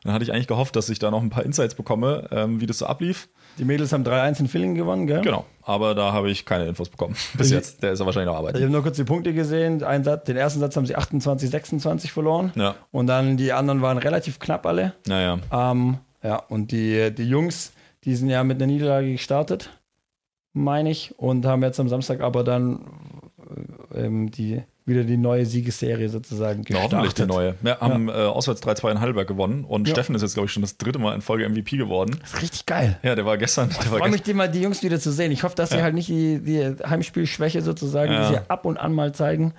Dann 0.03 0.13
hatte 0.13 0.23
ich 0.23 0.31
eigentlich 0.31 0.47
gehofft, 0.47 0.75
dass 0.77 0.87
ich 0.89 0.97
da 0.97 1.11
noch 1.11 1.21
ein 1.21 1.29
paar 1.29 1.43
Insights 1.43 1.75
bekomme, 1.75 2.27
ähm, 2.31 2.61
wie 2.61 2.65
das 2.65 2.77
so 2.79 2.85
ablief. 2.85 3.27
die 3.57 3.65
Mädels 3.65 3.91
haben 3.91 4.05
3-1 4.05 4.39
in 4.39 4.47
Villingen 4.47 4.75
gewonnen, 4.75 5.07
gell? 5.07 5.19
Genau, 5.21 5.45
aber 5.61 5.93
da 5.93 6.13
habe 6.13 6.31
ich 6.31 6.45
keine 6.45 6.65
Infos 6.67 6.87
bekommen. 6.89 7.15
Bis 7.37 7.47
Ich- 7.47 7.53
jetzt. 7.53 7.83
Der 7.83 7.91
ist 7.91 7.99
ja 7.99 8.05
wahrscheinlich 8.05 8.27
noch 8.27 8.33
Ich 8.35 8.39
arbeiten. 8.39 8.61
habe 8.63 8.71
nur 8.71 8.81
kurz 8.81 8.95
die 8.95 9.03
Punkte 9.03 9.33
gesehen. 9.33 9.81
Satz, 9.81 10.23
den 10.23 10.37
ersten 10.37 10.61
Satz 10.61 10.75
haben 10.77 10.85
sie 10.85 10.95
28, 10.95 11.49
26 11.49 12.11
verloren. 12.13 12.51
Ja, 12.55 12.75
Und 12.91 13.07
dann 13.07 13.35
die 13.35 13.51
anderen 13.51 13.81
waren 13.81 13.97
relativ 13.97 14.39
knapp 14.39 14.65
alle. 14.65 14.93
naja. 15.05 15.39
Ähm, 15.51 15.97
ja, 16.23 16.37
und 16.37 16.71
die, 16.71 17.11
die 17.13 17.23
Jungs, 17.25 17.73
die 18.05 18.15
sind 18.15 18.29
ja 18.29 18.43
mit 18.45 18.57
einer 18.61 18.71
Niederlage 18.71 19.11
gestartet, 19.11 19.69
meine 20.59 20.91
ich, 20.91 21.13
und 21.17 21.45
haben 21.45 21.63
jetzt 21.63 21.79
am 21.79 21.89
Samstag 21.89 22.21
aber 22.21 22.43
dann 22.43 22.79
äh, 23.93 24.05
ähm, 24.05 24.29
die, 24.31 24.61
wieder 24.85 25.03
die 25.03 25.17
neue 25.17 25.45
Siegesserie 25.45 26.09
sozusagen 26.09 26.59
Ja, 26.59 26.63
gestartet. 26.63 26.91
hoffentlich 26.93 27.13
die 27.13 27.25
neue. 27.25 27.55
Wir 27.61 27.79
haben 27.79 28.09
äh, 28.09 28.11
auswärts 28.11 28.61
3-2 28.63 28.91
in 28.91 28.99
Heidelberg 29.01 29.27
gewonnen 29.27 29.63
und 29.63 29.87
Ja. 29.87 29.93
Steffen 29.93 30.15
ist 30.15 30.21
jetzt, 30.21 30.33
glaube 30.33 30.47
ich, 30.47 30.51
schon 30.53 30.61
das 30.61 30.77
dritte 30.77 30.99
Mal 30.99 31.13
in 31.15 31.21
Folge 31.21 31.47
MVP 31.47 31.77
geworden. 31.77 32.17
Das 32.21 32.33
ist 32.33 32.41
richtig 32.41 32.65
geil. 32.65 32.97
Ja, 33.03 33.15
der 33.15 33.25
war 33.25 33.37
gestern. 33.37 33.69
Der 33.69 33.79
Ich 33.79 33.85
freue 33.85 34.09
mich, 34.09 34.21
die, 34.23 34.33
mal, 34.33 34.49
die 34.49 34.61
Jungs 34.61 34.81
wieder 34.83 34.99
zu 34.99 35.11
sehen. 35.11 35.31
Ich 35.31 35.43
hoffe, 35.43 35.55
dass 35.55 35.69
sie 35.69 35.77
Ja. 35.77 35.83
halt 35.83 35.93
nicht 35.95 36.09
die, 36.09 36.39
die 36.39 36.63
Heimspielschwäche 36.87 37.61
sozusagen, 37.61 38.11
Ja. 38.11 38.27
die 38.29 38.35
sie 38.35 38.41
ab 38.49 38.65
und 38.65 38.77
an 38.77 38.93
mal 38.93 39.13
zeigen, 39.13 39.53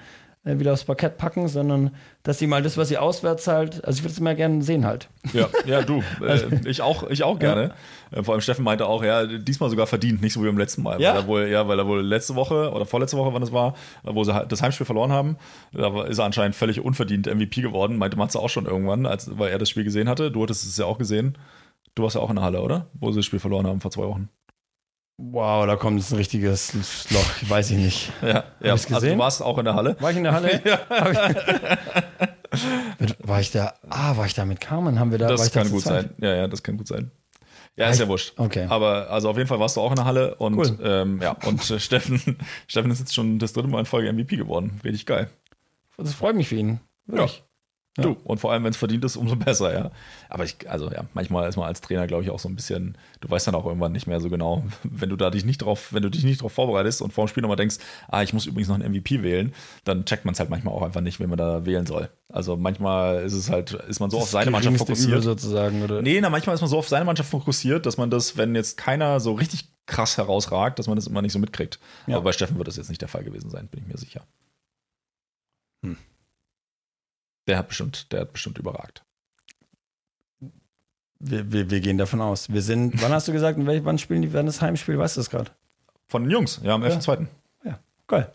äh, 0.45 0.59
wieder 0.59 0.73
aufs 0.73 0.85
Parkett 0.85 1.19
packen, 1.19 1.49
sondern 1.49 1.95
dass 2.23 2.39
sie 2.39 2.47
mal 2.47 2.63
das, 2.63 2.77
was 2.79 2.89
sie 2.89 2.97
auswärts 2.97 3.47
halt, 3.47 3.85
also 3.85 3.99
ich 3.99 4.05
würde 4.05 4.13
es 4.13 4.19
immer 4.19 4.35
gerne 4.35 4.63
sehen 4.63 4.87
halt. 4.87 5.09
Ja, 5.33 5.49
ja, 5.67 5.83
du. 5.83 6.03
Äh, 6.21 6.69
ich 6.69 6.83
auch, 6.83 7.09
ich 7.11 7.23
auch 7.25 7.39
gerne. 7.39 7.73
Äh, 8.11 8.23
vor 8.23 8.35
allem 8.35 8.41
Steffen 8.41 8.65
meinte 8.65 8.87
auch, 8.87 9.03
ja, 9.03 9.27
diesmal 9.27 9.71
sogar 9.71 9.87
verdient, 9.87 10.23
nicht 10.23 10.33
so 10.33 10.43
wie 10.43 10.47
beim 10.47 10.59
letzten 10.59 10.83
Mal. 10.83 11.01
Ja? 11.01 11.13
Weil 11.13 11.21
er 11.21 11.27
wohl, 11.27 11.49
ja, 11.49 11.69
weil 11.69 11.79
er 11.79 11.87
wohl 11.87 12.03
letzte 12.03 12.35
Woche 12.35 12.71
oder 12.73 12.87
vorletzte 12.87 13.17
Woche, 13.17 13.33
wann 13.33 13.43
es 13.43 13.53
war, 13.53 13.75
wo 14.03 14.25
sie 14.25 14.47
das 14.49 14.63
Heimspiel 14.63 14.87
verloren 14.87 15.13
haben, 15.13 15.37
da 15.73 16.05
ist 16.05 16.19
er 16.19 16.25
anscheinend 16.25 16.57
völlig 16.57 16.81
unverdient 16.81 17.27
MVP 17.27 17.63
geworden. 17.63 17.97
Meinte 17.97 18.17
Matze 18.17 18.39
auch 18.39 18.49
schon 18.49 18.67
irgendwann, 18.67 19.07
als, 19.07 19.39
weil 19.39 19.51
er 19.51 19.59
das 19.59 19.71
Spiel 19.71 19.85
gesehen 19.85 20.09
hatte. 20.09 20.31
Du 20.31 20.43
hattest 20.43 20.65
es 20.65 20.77
ja 20.77 20.85
auch 20.87 20.99
gesehen. 20.99 21.37
Du 21.95 22.03
warst 22.03 22.17
ja 22.17 22.23
auch 22.23 22.31
in 22.31 22.37
der 22.37 22.45
Halle, 22.45 22.63
oder? 22.63 22.87
Wo 22.95 23.11
sie 23.11 23.19
das 23.19 23.27
Spiel 23.27 23.41
verloren 23.41 23.67
haben 23.67 23.81
vor 23.81 23.91
zwei 23.91 24.05
Wochen. 24.05 24.29
Wow, 25.23 25.67
da 25.67 25.77
kommt 25.77 25.99
jetzt 26.01 26.13
ein 26.13 26.17
richtiges 26.17 26.73
Loch, 27.11 27.51
weiß 27.51 27.73
ich 27.73 27.77
nicht. 27.79 28.13
Ja, 28.23 28.45
ja. 28.61 28.75
ich's 28.75 28.87
Also 28.87 28.95
gesehen? 28.95 29.19
du 29.19 29.23
warst 29.25 29.43
auch 29.43 29.59
in 29.59 29.67
der 29.67 29.75
Halle. 29.75 29.97
War 30.01 30.11
ich 30.11 30.17
in 30.17 30.23
der 30.25 30.33
Halle? 30.33 30.61
Ich, 32.53 32.65
Mit- 32.99 33.17
war 33.29 33.41
ich 33.41 33.51
da? 33.53 33.75
Ah, 33.89 34.17
war 34.17 34.27
ich 34.27 34.35
da 34.35 34.45
mit 34.45 34.61
Carmen? 34.61 34.99
Haben 34.99 35.13
wir 35.13 35.19
da? 35.19 35.27
war 35.27 35.33
Das 35.37 35.47
ich 35.47 35.53
da 35.53 35.61
kann 35.61 35.69
zu 35.69 35.75
gut 35.75 35.83
zweit? 35.85 36.03
sein. 36.03 36.15
Ja, 36.21 36.35
ja, 36.35 36.49
das 36.49 36.63
kann 36.63 36.77
gut 36.77 36.89
sein. 36.89 37.11
Ja, 37.77 37.89
ist 37.89 38.01
ja 38.01 38.09
wurscht. 38.09 38.33
okay. 38.39 38.67
Aber 38.69 39.09
also 39.11 39.31
auf 39.31 39.37
jeden 39.37 39.49
Fall 39.49 39.61
warst 39.61 39.77
du 39.77 39.81
auch 39.81 39.91
in 39.91 39.97
der 39.97 40.05
Halle 40.05 40.35
und 40.35 40.55
Cool. 40.57 40.77
ähm, 40.83 41.21
ja, 41.23 41.37
und 41.47 41.71
äh, 41.71 41.79
Steffen, 41.81 42.39
Steffen 42.67 42.91
ist 42.91 42.99
jetzt 42.99 43.15
schon 43.15 43.39
das 43.39 43.53
dritte 43.53 43.69
Mal 43.69 43.79
in 43.81 43.87
Folge 43.87 44.13
MVP 44.13 44.37
geworden. 44.37 44.81
Richtig 44.85 45.07
geil. 45.07 45.31
Das 45.97 46.13
freut 46.15 46.35
mich 46.35 46.49
für 46.49 46.57
ihn. 46.57 46.81
Wirklich. 47.07 47.37
Ja. 47.39 47.45
Du. 47.97 48.17
Und 48.23 48.39
vor 48.39 48.53
allem, 48.53 48.63
wenn 48.63 48.71
es 48.71 48.77
verdient 48.77 49.05
ist, 49.05 49.17
umso 49.17 49.35
besser, 49.37 49.73
ja. 49.73 49.91
Aber 50.29 50.45
ich, 50.45 50.71
also 50.71 50.91
ja, 50.91 51.05
manchmal 51.13 51.49
ist 51.49 51.57
man 51.57 51.67
als 51.67 51.81
Trainer, 51.81 52.07
glaube 52.07 52.23
ich, 52.23 52.31
auch 52.31 52.39
so 52.39 52.49
ein 52.49 52.55
bisschen, 52.55 52.97
du 53.21 53.29
weißt 53.29 53.49
dann 53.49 53.57
auch 53.57 53.67
irgendwann 53.67 53.91
nicht 53.91 54.07
mehr 54.07 54.21
so 54.21 54.31
genau, 54.31 54.65
wenn 54.85 55.09
du 55.09 55.17
da 55.17 55.31
dich 55.31 55.45
nicht 55.45 55.59
drauf, 55.59 55.93
wenn 55.93 56.03
du 56.03 56.09
dich 56.09 56.23
nicht 56.23 56.43
drauf 56.43 56.53
vorbereitest 56.53 57.03
und 57.03 57.13
vor 57.13 57.25
dem 57.25 57.29
Spiel 57.29 57.43
nochmal 57.43 57.57
denkst, 57.57 57.79
ah, 58.09 58.23
ich 58.23 58.33
muss 58.33 58.47
übrigens 58.47 58.69
noch 58.69 58.77
einen 58.77 58.93
MVP 58.93 59.23
wählen, 59.23 59.53
dann 59.85 60.05
checkt 60.05 60.25
man 60.25 60.35
es 60.35 60.41
halt 60.41 60.51
manchmal 60.51 60.73
auch 60.73 60.83
einfach 60.83 61.01
nicht, 61.01 61.19
wen 61.19 61.29
man 61.29 61.39
da 61.39 61.67
wählen 61.67 61.87
soll. 61.87 62.11
Also 62.29 62.57
manchmal 62.57 63.25
ist 63.25 63.35
es 63.35 63.51
halt, 63.51 63.73
ist 63.73 63.99
man 63.99 64.11
so 64.11 64.19
auf 64.19 64.31
seine 64.31 64.53
Mannschaft 64.53 64.79
fokussiert. 64.79 65.11
Übel 65.11 65.23
sozusagen, 65.23 65.83
oder? 65.83 66.01
Nee, 66.01 66.21
na, 66.21 66.31
manchmal 66.31 66.55
ist 66.55 66.61
man 66.61 66.71
so 66.71 66.79
auf 66.79 66.89
seine 66.89 67.05
Mannschaft 67.05 67.31
fokussiert, 67.31 67.87
dass 67.87 67.97
man 67.97 68.09
das, 68.09 68.37
wenn 68.37 68.55
jetzt 68.55 68.77
keiner 68.77 69.19
so 69.19 69.33
richtig 69.33 69.69
krass 69.87 70.17
herausragt, 70.17 70.79
dass 70.79 70.87
man 70.87 70.95
das 70.95 71.09
immer 71.09 71.23
nicht 71.23 71.33
so 71.33 71.41
mitkriegt. 71.41 71.81
Ja. 72.07 72.17
Aber 72.17 72.25
bei 72.25 72.33
Steffen 72.33 72.57
wird 72.57 72.69
das 72.69 72.77
jetzt 72.77 72.89
nicht 72.89 73.01
der 73.01 73.09
Fall 73.09 73.25
gewesen 73.25 73.51
sein, 73.51 73.67
bin 73.67 73.81
ich 73.81 73.89
mir 73.89 73.99
sicher. 73.99 74.25
Hm. 75.85 75.97
Der 77.51 77.59
hat 77.59 77.69
bestimmt, 77.69 78.11
der 78.13 78.21
hat 78.23 78.33
bestimmt 78.33 78.59
überragt. 78.59 79.05
Wir, 81.19 81.53
wir, 81.53 81.71
wir 81.71 81.81
gehen 81.81 81.99
davon 81.99 82.21
aus. 82.21 82.51
Wir 82.51 82.63
sind, 82.63 83.01
wann 83.03 83.13
hast 83.13 83.29
du 83.29 83.33
gesagt, 83.33 83.59
in 83.59 83.67
welch, 83.67 83.85
wann 83.85 83.99
spielen 83.99 84.23
die, 84.23 84.33
wann 84.33 84.47
das 84.47 84.63
Heimspiel, 84.63 84.99
weißt 84.99 85.17
du 85.17 85.21
das 85.21 85.29
gerade? 85.31 85.51
Von 86.09 86.23
den 86.23 86.31
Jungs, 86.31 86.61
ja, 86.63 86.75
am 86.75 86.83
Ja. 86.83 86.89
11.2. 86.89 87.27
Geil. 88.07 88.33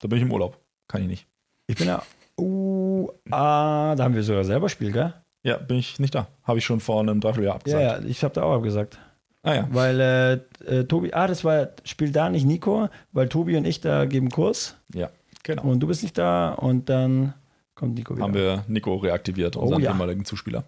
Da 0.00 0.08
bin 0.08 0.18
ich 0.18 0.22
im 0.22 0.32
Urlaub. 0.32 0.58
Kann 0.86 1.00
ich 1.02 1.08
nicht. 1.08 1.26
Ich 1.66 1.76
bin 1.76 1.86
ja. 1.86 2.02
Uh, 2.38 3.08
ah, 3.30 3.94
da 3.96 4.04
haben 4.04 4.14
wir 4.14 4.22
sogar 4.22 4.44
selber 4.44 4.68
Spiel, 4.68 4.92
gell? 4.92 5.14
Ja, 5.42 5.56
bin 5.56 5.78
ich 5.78 5.98
nicht 5.98 6.14
da. 6.14 6.26
Habe 6.42 6.58
ich 6.58 6.64
schon 6.64 6.80
vor 6.80 7.00
einem 7.00 7.20
Dreivierteljahr 7.20 7.54
Ja, 7.54 7.56
abgesagt. 7.56 8.04
ja, 8.04 8.10
ich 8.10 8.22
habe 8.22 8.34
da 8.34 8.42
auch 8.42 8.56
abgesagt. 8.56 8.98
Ah 9.42 9.54
ja. 9.54 9.68
Weil 9.70 10.00
äh, 10.00 10.32
äh, 10.66 10.84
Tobi, 10.84 11.12
ah, 11.14 11.26
das 11.26 11.44
war 11.44 11.68
Spiel 11.84 12.10
da 12.12 12.28
nicht 12.28 12.44
Nico, 12.44 12.88
weil 13.12 13.28
Tobi 13.30 13.56
und 13.56 13.66
ich 13.66 13.80
da 13.80 14.04
geben 14.04 14.30
Kurs 14.30 14.76
Ja, 14.92 15.10
genau. 15.42 15.62
und 15.62 15.80
du 15.80 15.86
bist 15.86 16.02
nicht 16.02 16.18
da 16.18 16.52
und 16.52 16.88
dann 16.88 17.34
kommt 17.74 17.94
Nico 17.94 18.14
wieder. 18.14 18.24
Haben 18.24 18.34
wir 18.34 18.64
Nico 18.68 18.94
reaktiviert, 18.96 19.56
unseren 19.56 19.82
ja. 19.82 19.90
ehemaligen 19.90 20.24
Zuspieler. 20.24 20.64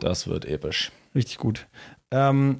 Das 0.00 0.26
wird 0.26 0.44
episch. 0.44 0.92
Richtig 1.14 1.38
gut. 1.38 1.66
Ähm, 2.10 2.58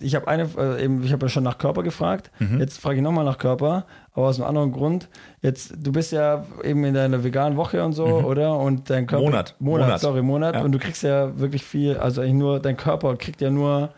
ich 0.00 0.14
habe 0.14 0.26
eine, 0.28 0.48
äh, 0.58 0.84
eben, 0.84 1.02
ich 1.04 1.12
habe 1.12 1.26
ja 1.26 1.30
schon 1.30 1.44
nach 1.44 1.58
Körper 1.58 1.82
gefragt. 1.82 2.30
Mhm. 2.38 2.58
Jetzt 2.60 2.80
frage 2.80 2.96
ich 2.96 3.02
nochmal 3.02 3.24
nach 3.24 3.38
Körper, 3.38 3.86
aber 4.12 4.26
aus 4.26 4.40
einem 4.40 4.48
anderen 4.48 4.72
Grund. 4.72 5.08
Jetzt, 5.40 5.74
du 5.76 5.92
bist 5.92 6.12
ja 6.12 6.44
eben 6.64 6.84
in 6.84 6.94
deiner 6.94 7.22
veganen 7.22 7.56
Woche 7.56 7.84
und 7.84 7.92
so, 7.92 8.04
oder? 8.04 8.58
Und 8.58 8.90
dein 8.90 9.06
Körper. 9.06 9.24
Mhm. 9.24 9.30
Monat. 9.30 9.54
Monat, 9.58 9.86
Monat. 9.86 10.00
sorry, 10.00 10.22
Monat. 10.22 10.54
Ja. 10.56 10.62
Und 10.62 10.72
du 10.72 10.78
kriegst 10.78 11.02
ja 11.02 11.38
wirklich 11.38 11.62
viel, 11.62 11.96
also 11.96 12.20
eigentlich 12.20 12.34
nur, 12.34 12.60
dein 12.60 12.76
Körper 12.76 13.16
kriegt 13.16 13.40
ja 13.40 13.50
nur 13.50 13.90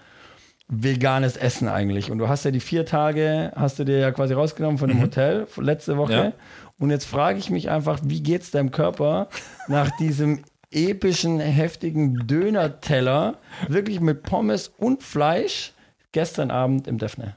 veganes 0.69 1.37
Essen 1.37 1.69
eigentlich. 1.69 2.11
Und 2.11 2.19
du 2.19 2.29
hast 2.29 2.45
ja 2.45 2.51
die 2.51 2.61
vier 2.61 2.87
Tage, 2.87 3.53
hast 3.57 3.79
du 3.79 3.85
dir 3.85 3.99
ja 3.99 4.13
quasi 4.13 4.35
rausgenommen 4.35 4.79
von 4.79 4.89
dem 4.89 5.01
Hotel 5.03 5.47
von 5.47 5.65
letzte 5.65 5.97
Woche. 5.97 6.13
Mhm. 6.13 6.19
Ja. 6.19 6.33
Und 6.81 6.91
jetzt 6.91 7.05
frage 7.05 7.39
ich 7.39 7.51
mich 7.51 7.69
einfach, 7.71 8.01
wie 8.03 8.23
geht's 8.23 8.51
deinem 8.51 8.71
Körper 8.71 9.29
nach 9.69 9.91
diesem 9.99 10.43
epischen, 10.71 11.39
heftigen 11.39 12.27
Döner-Teller, 12.27 13.37
wirklich 13.69 14.01
mit 14.01 14.23
Pommes 14.23 14.69
und 14.79 15.03
Fleisch, 15.03 15.73
gestern 16.13 16.51
Abend 16.51 16.89
im 16.89 16.97
Defne? 16.99 17.37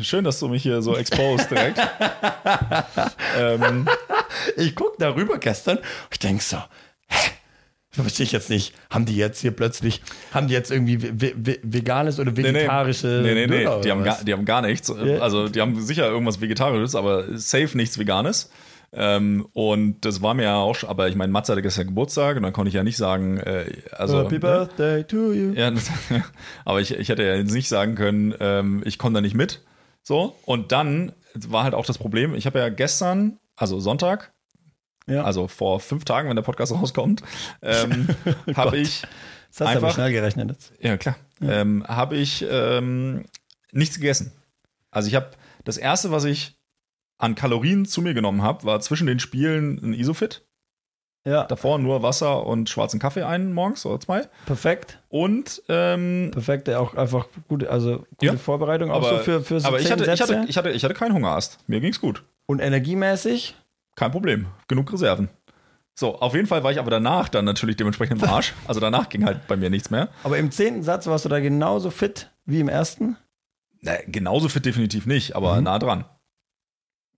Schön, 0.00 0.24
dass 0.24 0.40
du 0.40 0.48
mich 0.48 0.62
hier 0.62 0.80
so 0.80 0.96
exposed 0.96 1.50
direkt. 1.50 1.78
ähm, 3.38 3.86
Ich 4.56 4.74
gucke 4.74 4.96
darüber 4.98 5.36
gestern 5.38 5.76
und 5.76 5.86
ich 6.10 6.18
denke 6.18 6.42
so, 6.42 6.56
hä? 7.08 7.30
Verstehe 7.92 8.24
ich 8.24 8.32
jetzt 8.32 8.48
nicht. 8.48 8.74
Haben 8.90 9.04
die 9.04 9.16
jetzt 9.16 9.40
hier 9.40 9.50
plötzlich, 9.50 10.00
haben 10.32 10.48
die 10.48 10.54
jetzt 10.54 10.70
irgendwie 10.70 11.02
ve- 11.02 11.34
ve- 11.36 11.58
veganes 11.62 12.18
oder 12.18 12.32
nee, 12.32 12.40
nee. 12.42 12.54
vegetarische 12.54 13.20
Nee, 13.22 13.34
nee, 13.34 13.46
nee. 13.46 13.64
Döner 13.64 13.80
Die 13.82 13.90
haben, 13.90 14.02
gar, 14.02 14.24
die 14.24 14.32
haben 14.32 14.44
gar 14.46 14.62
nichts. 14.62 14.88
Ja. 14.88 15.18
Also, 15.18 15.48
die 15.48 15.60
haben 15.60 15.78
sicher 15.80 16.08
irgendwas 16.08 16.40
Vegetarisches, 16.40 16.94
aber 16.94 17.36
safe 17.38 17.76
nichts 17.76 17.98
Veganes. 17.98 18.50
Ähm, 18.94 19.46
und 19.52 20.04
das 20.04 20.20
war 20.22 20.34
mir 20.34 20.44
ja 20.44 20.56
auch, 20.56 20.74
schon- 20.74 20.88
aber 20.90 21.08
ich 21.08 21.16
meine, 21.16 21.32
Matze 21.32 21.52
hatte 21.52 21.62
gestern 21.62 21.86
Geburtstag 21.86 22.36
und 22.36 22.42
dann 22.42 22.52
konnte 22.52 22.68
ich 22.68 22.74
ja 22.74 22.82
nicht 22.82 22.96
sagen, 22.96 23.38
äh, 23.38 23.64
also. 23.92 24.20
Happy 24.22 24.38
Birthday 24.38 25.04
to 25.04 25.32
you. 25.32 25.52
Ja, 25.54 25.72
aber 26.64 26.80
ich, 26.80 26.92
ich 26.94 27.08
hätte 27.08 27.22
ja 27.24 27.34
jetzt 27.34 27.52
nicht 27.52 27.68
sagen 27.68 27.94
können, 27.94 28.34
ähm, 28.40 28.82
ich 28.86 28.98
komme 28.98 29.14
da 29.14 29.20
nicht 29.20 29.34
mit. 29.34 29.60
So, 30.02 30.34
und 30.46 30.72
dann 30.72 31.12
war 31.34 31.64
halt 31.64 31.74
auch 31.74 31.86
das 31.86 31.96
Problem, 31.98 32.34
ich 32.34 32.44
habe 32.46 32.58
ja 32.58 32.68
gestern, 32.68 33.38
also 33.56 33.80
Sonntag, 33.80 34.32
Ja. 35.06 35.24
also 35.24 35.48
vor 35.48 35.80
fünf 35.80 36.04
Tagen, 36.04 36.28
wenn 36.28 36.36
der 36.36 36.42
Podcast 36.42 36.72
rauskommt, 36.80 37.22
ähm, 37.62 38.08
habe 38.54 38.78
ich, 38.78 39.02
das 39.02 39.08
hast 39.08 39.60
du 39.60 39.64
aber 39.64 39.72
einfach- 39.74 39.94
schnell 39.94 40.12
gerechnet 40.12 40.50
jetzt. 40.50 40.72
ja 40.80 40.96
klar, 40.96 41.16
ähm, 41.40 41.84
habe 41.88 42.16
ich 42.16 42.44
ähm, 42.48 43.24
nichts 43.72 43.96
gegessen. 43.96 44.32
Also 44.90 45.08
ich 45.08 45.14
habe, 45.14 45.30
das 45.64 45.76
erste, 45.78 46.10
was 46.10 46.24
ich 46.24 46.56
an 47.18 47.34
Kalorien 47.34 47.86
zu 47.86 48.02
mir 48.02 48.14
genommen 48.14 48.42
habe, 48.42 48.64
war 48.64 48.80
zwischen 48.80 49.06
den 49.06 49.18
Spielen 49.20 49.78
ein 49.82 49.94
Isofit. 49.94 50.42
Ja, 51.24 51.44
Davor 51.44 51.78
nur 51.78 52.02
Wasser 52.02 52.44
und 52.46 52.68
schwarzen 52.68 52.98
Kaffee 52.98 53.22
einen 53.22 53.52
morgens 53.52 53.86
oder 53.86 54.00
zwei. 54.00 54.28
perfekt. 54.44 54.98
Und 55.08 55.62
ähm, 55.68 56.30
Perfekt, 56.32 56.68
auch 56.70 56.94
einfach 56.94 57.26
gute, 57.46 57.70
also 57.70 57.98
gute 58.16 58.26
Ja, 58.26 58.36
Vorbereitung, 58.36 58.90
auch 58.90 58.96
aber, 59.06 59.18
so 59.18 59.22
für, 59.22 59.40
für 59.42 59.60
so 59.60 59.68
aber 59.68 59.78
ich, 59.78 59.88
hatte, 59.92 60.02
ich, 60.02 60.20
hatte, 60.20 60.44
ich, 60.48 60.56
hatte, 60.56 60.70
ich 60.70 60.82
hatte 60.82 60.94
keinen 60.94 61.14
Hungerast. 61.14 61.58
Mir 61.68 61.80
ging's 61.80 62.00
gut. 62.00 62.24
Und 62.46 62.58
energiemäßig, 62.58 63.54
Kein 63.94 64.10
Problem. 64.10 64.46
Genug 64.68 64.92
Reserven. 64.92 65.28
So, 65.94 66.18
auf 66.18 66.34
jeden 66.34 66.46
Fall 66.46 66.64
war 66.64 66.72
ich 66.72 66.78
aber 66.78 66.90
danach 66.90 67.28
dann 67.28 67.44
natürlich 67.44 67.76
dementsprechend 67.76 68.22
im 68.22 68.28
Arsch. 68.28 68.54
Also 68.66 68.80
danach 68.80 69.08
ging 69.10 69.24
halt 69.26 69.46
bei 69.46 69.56
mir 69.56 69.68
nichts 69.70 69.90
mehr. 69.90 70.08
aber 70.24 70.38
im 70.38 70.50
zehnten 70.50 70.82
Satz 70.82 71.06
warst 71.06 71.24
du 71.26 71.28
da 71.28 71.38
genauso 71.40 71.90
fit 71.90 72.30
wie 72.46 72.60
im 72.60 72.68
ersten. 72.70 73.16
Na, 73.82 73.92
genauso 74.06 74.48
fit 74.48 74.64
definitiv 74.64 75.04
nicht, 75.06 75.36
aber 75.36 75.56
Mhm. 75.56 75.64
nah 75.64 75.78
dran. 75.78 76.04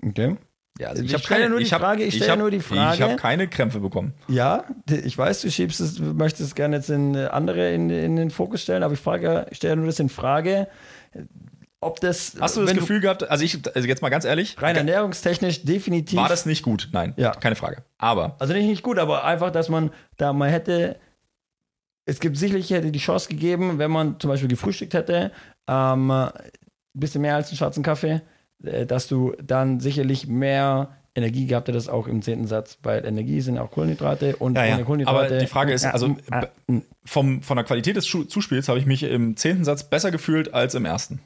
Okay. 0.04 0.36
Ja, 0.80 0.88
also 0.88 1.04
Ich 1.04 1.16
stelle 1.22 1.48
nur 1.48 1.60
die 1.60 1.66
Frage, 1.66 2.02
ich 2.02 2.16
stelle 2.16 2.32
hab- 2.32 2.38
nur 2.40 2.50
die 2.50 2.58
Frage. 2.58 2.96
Ich 2.96 3.02
habe 3.02 3.14
keine 3.14 3.46
Krämpfe 3.46 3.78
bekommen. 3.78 4.12
Ja, 4.26 4.64
ich 4.90 5.16
weiß, 5.16 5.42
du 5.42 5.50
schiebst 5.52 5.80
es, 5.80 5.94
du 5.94 6.02
möchtest 6.14 6.48
es 6.48 6.54
gerne 6.56 6.76
jetzt 6.76 6.90
in 6.90 7.14
äh, 7.14 7.26
andere 7.26 7.72
in, 7.72 7.90
in 7.90 8.16
den 8.16 8.30
Fokus 8.30 8.62
stellen, 8.62 8.82
aber 8.82 8.94
ich 8.94 9.00
frage, 9.00 9.46
ich 9.50 9.58
stelle 9.58 9.76
nur 9.76 9.86
das 9.86 10.00
in 10.00 10.08
Frage, 10.08 10.66
ob 11.84 12.00
das, 12.00 12.36
Hast 12.40 12.56
du 12.56 12.62
das 12.64 12.74
Gefühl 12.74 13.00
gehabt, 13.00 13.28
also 13.30 13.44
ich, 13.44 13.58
also 13.74 13.86
jetzt 13.88 14.02
mal 14.02 14.08
ganz 14.08 14.24
ehrlich, 14.24 14.60
rein 14.60 14.76
ernährungstechnisch 14.76 15.64
definitiv, 15.64 16.18
war 16.18 16.28
das 16.28 16.46
nicht 16.46 16.62
gut? 16.62 16.88
Nein, 16.92 17.14
Ja. 17.16 17.32
keine 17.32 17.56
Frage. 17.56 17.84
Aber 17.98 18.36
also 18.38 18.52
nicht, 18.52 18.66
nicht 18.66 18.82
gut, 18.82 18.98
aber 18.98 19.24
einfach, 19.24 19.50
dass 19.50 19.68
man 19.68 19.90
da 20.16 20.32
man 20.32 20.50
hätte, 20.50 20.96
es 22.06 22.20
gibt 22.20 22.36
sicherlich 22.36 22.70
hätte 22.70 22.90
die 22.90 22.98
Chance 22.98 23.28
gegeben, 23.28 23.78
wenn 23.78 23.90
man 23.90 24.18
zum 24.20 24.28
Beispiel 24.30 24.48
gefrühstückt 24.48 24.94
hätte, 24.94 25.32
ähm, 25.68 26.10
ein 26.10 26.30
bisschen 26.92 27.22
mehr 27.22 27.34
als 27.36 27.48
einen 27.48 27.56
schwarzen 27.56 27.82
Kaffee, 27.82 28.20
äh, 28.62 28.86
dass 28.86 29.08
du 29.08 29.34
dann 29.42 29.80
sicherlich 29.80 30.26
mehr 30.26 30.96
Energie 31.16 31.46
gehabt 31.46 31.68
hättest, 31.68 31.88
auch 31.88 32.08
im 32.08 32.22
zehnten 32.22 32.46
Satz, 32.48 32.78
weil 32.82 33.04
Energie 33.06 33.40
sind 33.40 33.56
auch 33.58 33.70
Kohlenhydrate 33.70 34.34
und 34.36 34.56
Ja, 34.56 34.64
ja. 34.64 34.82
Kohlenhydrate. 34.82 35.26
Aber 35.34 35.38
die 35.38 35.46
Frage 35.46 35.72
ist, 35.72 35.84
also, 35.84 36.16
Ah, 36.30 36.46
ah, 36.68 36.74
vom, 37.04 37.40
von 37.40 37.56
der 37.56 37.64
Qualität 37.64 37.94
des 37.96 38.04
Zuspiels 38.06 38.68
habe 38.68 38.80
ich 38.80 38.86
mich 38.86 39.04
im 39.04 39.36
zehnten 39.36 39.64
Satz 39.64 39.84
besser 39.84 40.10
gefühlt 40.10 40.52
als 40.52 40.74
im 40.74 40.84
ersten. 40.84 41.20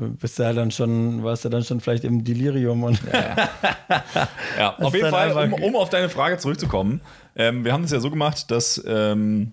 Du 0.00 0.08
bist 0.08 0.38
ja 0.38 0.52
dann 0.54 0.70
schon, 0.70 1.22
warst 1.22 1.44
ja 1.44 1.50
dann 1.50 1.62
schon 1.62 1.78
vielleicht 1.80 2.04
im 2.04 2.24
Delirium 2.24 2.84
und 2.84 2.98
Ja, 3.12 3.36
Das 4.78 4.78
auf 4.86 4.94
jeden 4.94 5.10
Fall, 5.10 5.30
um, 5.32 5.52
um 5.62 5.76
auf 5.76 5.90
deine 5.90 6.08
Frage 6.08 6.38
zurückzukommen. 6.38 7.02
Ähm, 7.36 7.64
wir 7.66 7.72
haben 7.74 7.84
es 7.84 7.90
ja 7.92 8.00
so 8.00 8.10
gemacht, 8.10 8.50
dass 8.50 8.82
ähm, 8.86 9.52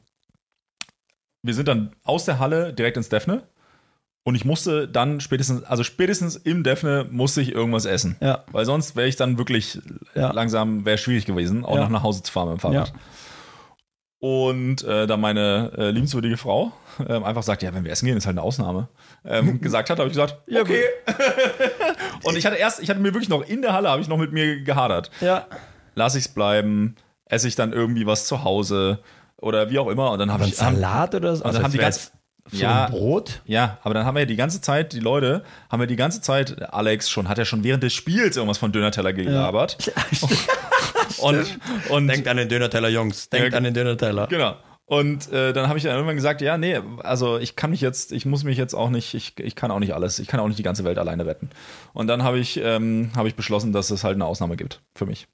wir 1.44 1.54
sind 1.54 1.68
dann 1.68 1.92
aus 2.04 2.24
der 2.26 2.40
Halle 2.40 2.74
direkt 2.74 2.96
ins 2.98 3.10
Defne 3.10 3.44
und 4.24 4.36
ich 4.36 4.46
musste 4.46 4.88
dann 4.88 5.20
spätestens, 5.20 5.64
also 5.64 5.84
spätestens 5.84 6.36
im 6.38 6.64
Defne 6.64 7.06
musste 7.12 7.42
ich 7.42 7.52
irgendwas 7.54 7.86
essen. 7.86 8.16
ja, 8.22 8.44
Weil 8.52 8.66
sonst 8.66 8.96
wäre 8.96 9.08
ich 9.08 9.16
dann 9.18 9.38
wirklich 9.38 9.80
Ja. 10.16 10.32
langsam, 10.32 10.86
wäre 10.86 10.98
schwierig 10.98 11.26
gewesen, 11.26 11.66
auch 11.66 11.76
Ja. 11.76 11.82
noch 11.84 11.90
nach 11.90 12.04
Hause 12.04 12.24
zu 12.24 12.32
fahren 12.32 12.50
mit 12.50 12.58
dem 12.58 12.62
Fahrrad. 12.62 12.94
Ja. 14.20 14.28
Und 14.28 14.84
äh, 14.84 15.06
da 15.06 15.16
meine 15.18 15.72
äh, 15.78 15.92
liebenswürdige 15.92 16.38
Frau 16.38 16.72
ähm, 17.08 17.24
einfach 17.24 17.44
sagt, 17.44 17.62
ja, 17.62 17.74
wenn 17.74 17.84
wir 17.84 17.92
essen 17.92 18.08
gehen, 18.08 18.18
ist 18.18 18.26
halt 18.26 18.36
eine 18.36 18.42
Ausnahme, 18.42 18.88
ähm, 19.24 19.62
gesagt 19.62 19.90
hat, 19.90 20.00
habe 20.00 20.10
ich 20.10 20.14
gesagt, 20.14 20.38
Ja, 20.48 20.62
okay. 20.62 20.84
und 22.24 22.36
ich 22.36 22.46
hatte 22.46 22.56
erst, 22.56 22.82
ich 22.82 22.90
hatte 22.90 23.00
mir 23.00 23.14
wirklich 23.14 23.30
noch 23.30 23.48
in 23.48 23.62
der 23.62 23.74
Halle, 23.74 23.90
habe 23.90 24.02
ich 24.02 24.08
noch 24.08 24.18
mit 24.18 24.32
mir 24.32 24.62
gehadert. 24.62 25.12
ja. 25.22 25.46
Lass 25.94 26.14
ich's 26.14 26.28
bleiben, 26.28 26.96
esse 27.26 27.48
ich 27.48 27.56
dann 27.56 27.74
irgendwie 27.74 28.06
was 28.06 28.28
zu 28.28 28.44
Hause 28.44 29.00
oder 29.38 29.72
wie 29.72 29.80
auch 29.80 29.88
immer. 29.88 30.12
Und 30.12 30.20
dann 30.20 30.32
habe 30.32 30.46
ich, 30.46 30.56
Salat 30.56 31.16
oder 31.16 31.36
so? 31.36 31.44
und 31.44 31.56
dann 31.56 31.64
haben 31.64 31.72
die 31.72 31.80
ganz, 31.80 32.12
so 32.52 32.58
ja, 32.58 32.88
Brot? 32.88 33.42
ja, 33.46 33.80
aber 33.84 33.96
dann 33.96 34.06
haben 34.06 34.16
wir 34.16 34.20
ja 34.22 34.26
die 34.26 34.36
ganze 34.36 34.62
Zeit, 34.62 34.94
die 34.94 35.00
Leute, 35.00 35.44
haben 35.72 35.80
wir 35.80 35.88
die 35.88 35.96
ganze 35.96 36.22
Zeit, 36.22 36.72
Alex 36.72 37.10
schon, 37.10 37.28
hat 37.28 37.40
ja 37.40 37.46
schon 37.46 37.64
während 37.64 37.82
des 37.82 37.94
Spiels 37.94 38.38
irgendwas 38.38 38.60
von 38.60 38.72
Dönerteller 38.72 39.12
gelabert. 39.12 39.78
und, 41.20 41.60
und 41.90 42.08
Denkt 42.08 42.28
an 42.28 42.38
den 42.38 42.50
Dönerteller, 42.50 42.90
Jungs. 42.90 43.30
Denkt 43.30 43.52
Ja, 43.52 43.58
an 43.58 43.64
den 43.64 43.74
Dönerteller. 43.74 44.28
Genau. 44.28 44.56
Und 44.86 45.30
äh, 45.34 45.52
dann 45.52 45.68
habe 45.68 45.78
ich 45.78 45.84
dann 45.84 45.96
irgendwann 45.96 46.16
gesagt, 46.16 46.40
ja, 46.40 46.58
nee, 46.58 46.80
also 47.04 47.38
ich 47.40 47.58
kann 47.58 47.72
mich 47.72 47.82
jetzt, 47.82 48.14
ich 48.14 48.26
muss 48.26 48.46
mich 48.46 48.58
jetzt 48.58 48.74
auch 48.74 48.90
nicht, 48.90 49.14
ich, 49.16 49.38
ich 49.38 49.54
kann 49.54 49.70
auch 49.70 49.80
nicht 49.80 49.94
alles, 49.94 50.18
ich 50.18 50.28
kann 50.30 50.40
auch 50.40 50.48
nicht 50.48 50.60
die 50.60 50.64
ganze 50.64 50.86
Welt 50.86 50.98
alleine 50.98 51.26
retten. 51.26 51.50
Und 51.94 52.08
dann 52.08 52.24
habe 52.24 52.40
ich, 52.40 52.58
ähm, 52.64 53.12
habe 53.14 53.28
ich 53.28 53.36
beschlossen, 53.36 53.74
dass 53.74 53.90
es 53.90 54.06
halt 54.06 54.16
eine 54.16 54.26
Ausnahme 54.26 54.56
gibt 54.56 54.82
für 54.96 55.06
mich. 55.06 55.28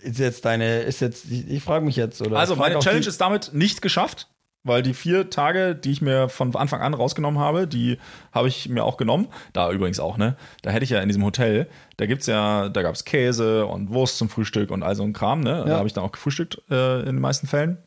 Ist 0.00 0.18
jetzt 0.18 0.46
deine, 0.46 0.80
ist 0.80 1.00
jetzt, 1.00 1.26
ich, 1.30 1.50
ich 1.50 1.62
frage 1.62 1.84
mich 1.84 1.96
jetzt, 1.96 2.22
oder? 2.22 2.38
Also 2.38 2.56
meine 2.56 2.78
Challenge 2.78 3.06
ist 3.06 3.20
damit 3.20 3.52
nicht 3.52 3.82
geschafft, 3.82 4.28
weil 4.64 4.82
die 4.82 4.94
vier 4.94 5.30
Tage, 5.30 5.74
die 5.76 5.92
ich 5.92 6.02
mir 6.02 6.28
von 6.28 6.54
Anfang 6.56 6.80
an 6.80 6.94
rausgenommen 6.94 7.38
habe, 7.38 7.66
die 7.68 7.98
habe 8.32 8.48
ich 8.48 8.68
mir 8.68 8.82
auch 8.84 8.96
genommen. 8.96 9.28
Da 9.52 9.70
übrigens 9.70 10.00
auch, 10.00 10.16
ne? 10.16 10.36
Da 10.62 10.70
hätte 10.70 10.84
ich 10.84 10.90
ja 10.90 11.00
in 11.00 11.08
diesem 11.08 11.24
Hotel, 11.24 11.68
da 11.98 12.06
gibt's 12.06 12.26
ja, 12.26 12.68
da 12.70 12.82
gab's 12.82 13.04
Käse 13.04 13.66
und 13.66 13.90
Wurst 13.90 14.18
zum 14.18 14.28
Frühstück 14.28 14.70
und 14.70 14.82
all 14.82 14.96
so 14.96 15.04
ein 15.04 15.12
Kram, 15.12 15.40
ne? 15.40 15.62
Da 15.64 15.70
Ja. 15.72 15.76
habe 15.76 15.86
ich 15.86 15.92
dann 15.92 16.02
auch 16.04 16.12
gefrühstückt 16.12 16.62
äh, 16.70 17.00
in 17.00 17.06
den 17.16 17.20
meisten 17.20 17.46
Fällen. 17.46 17.78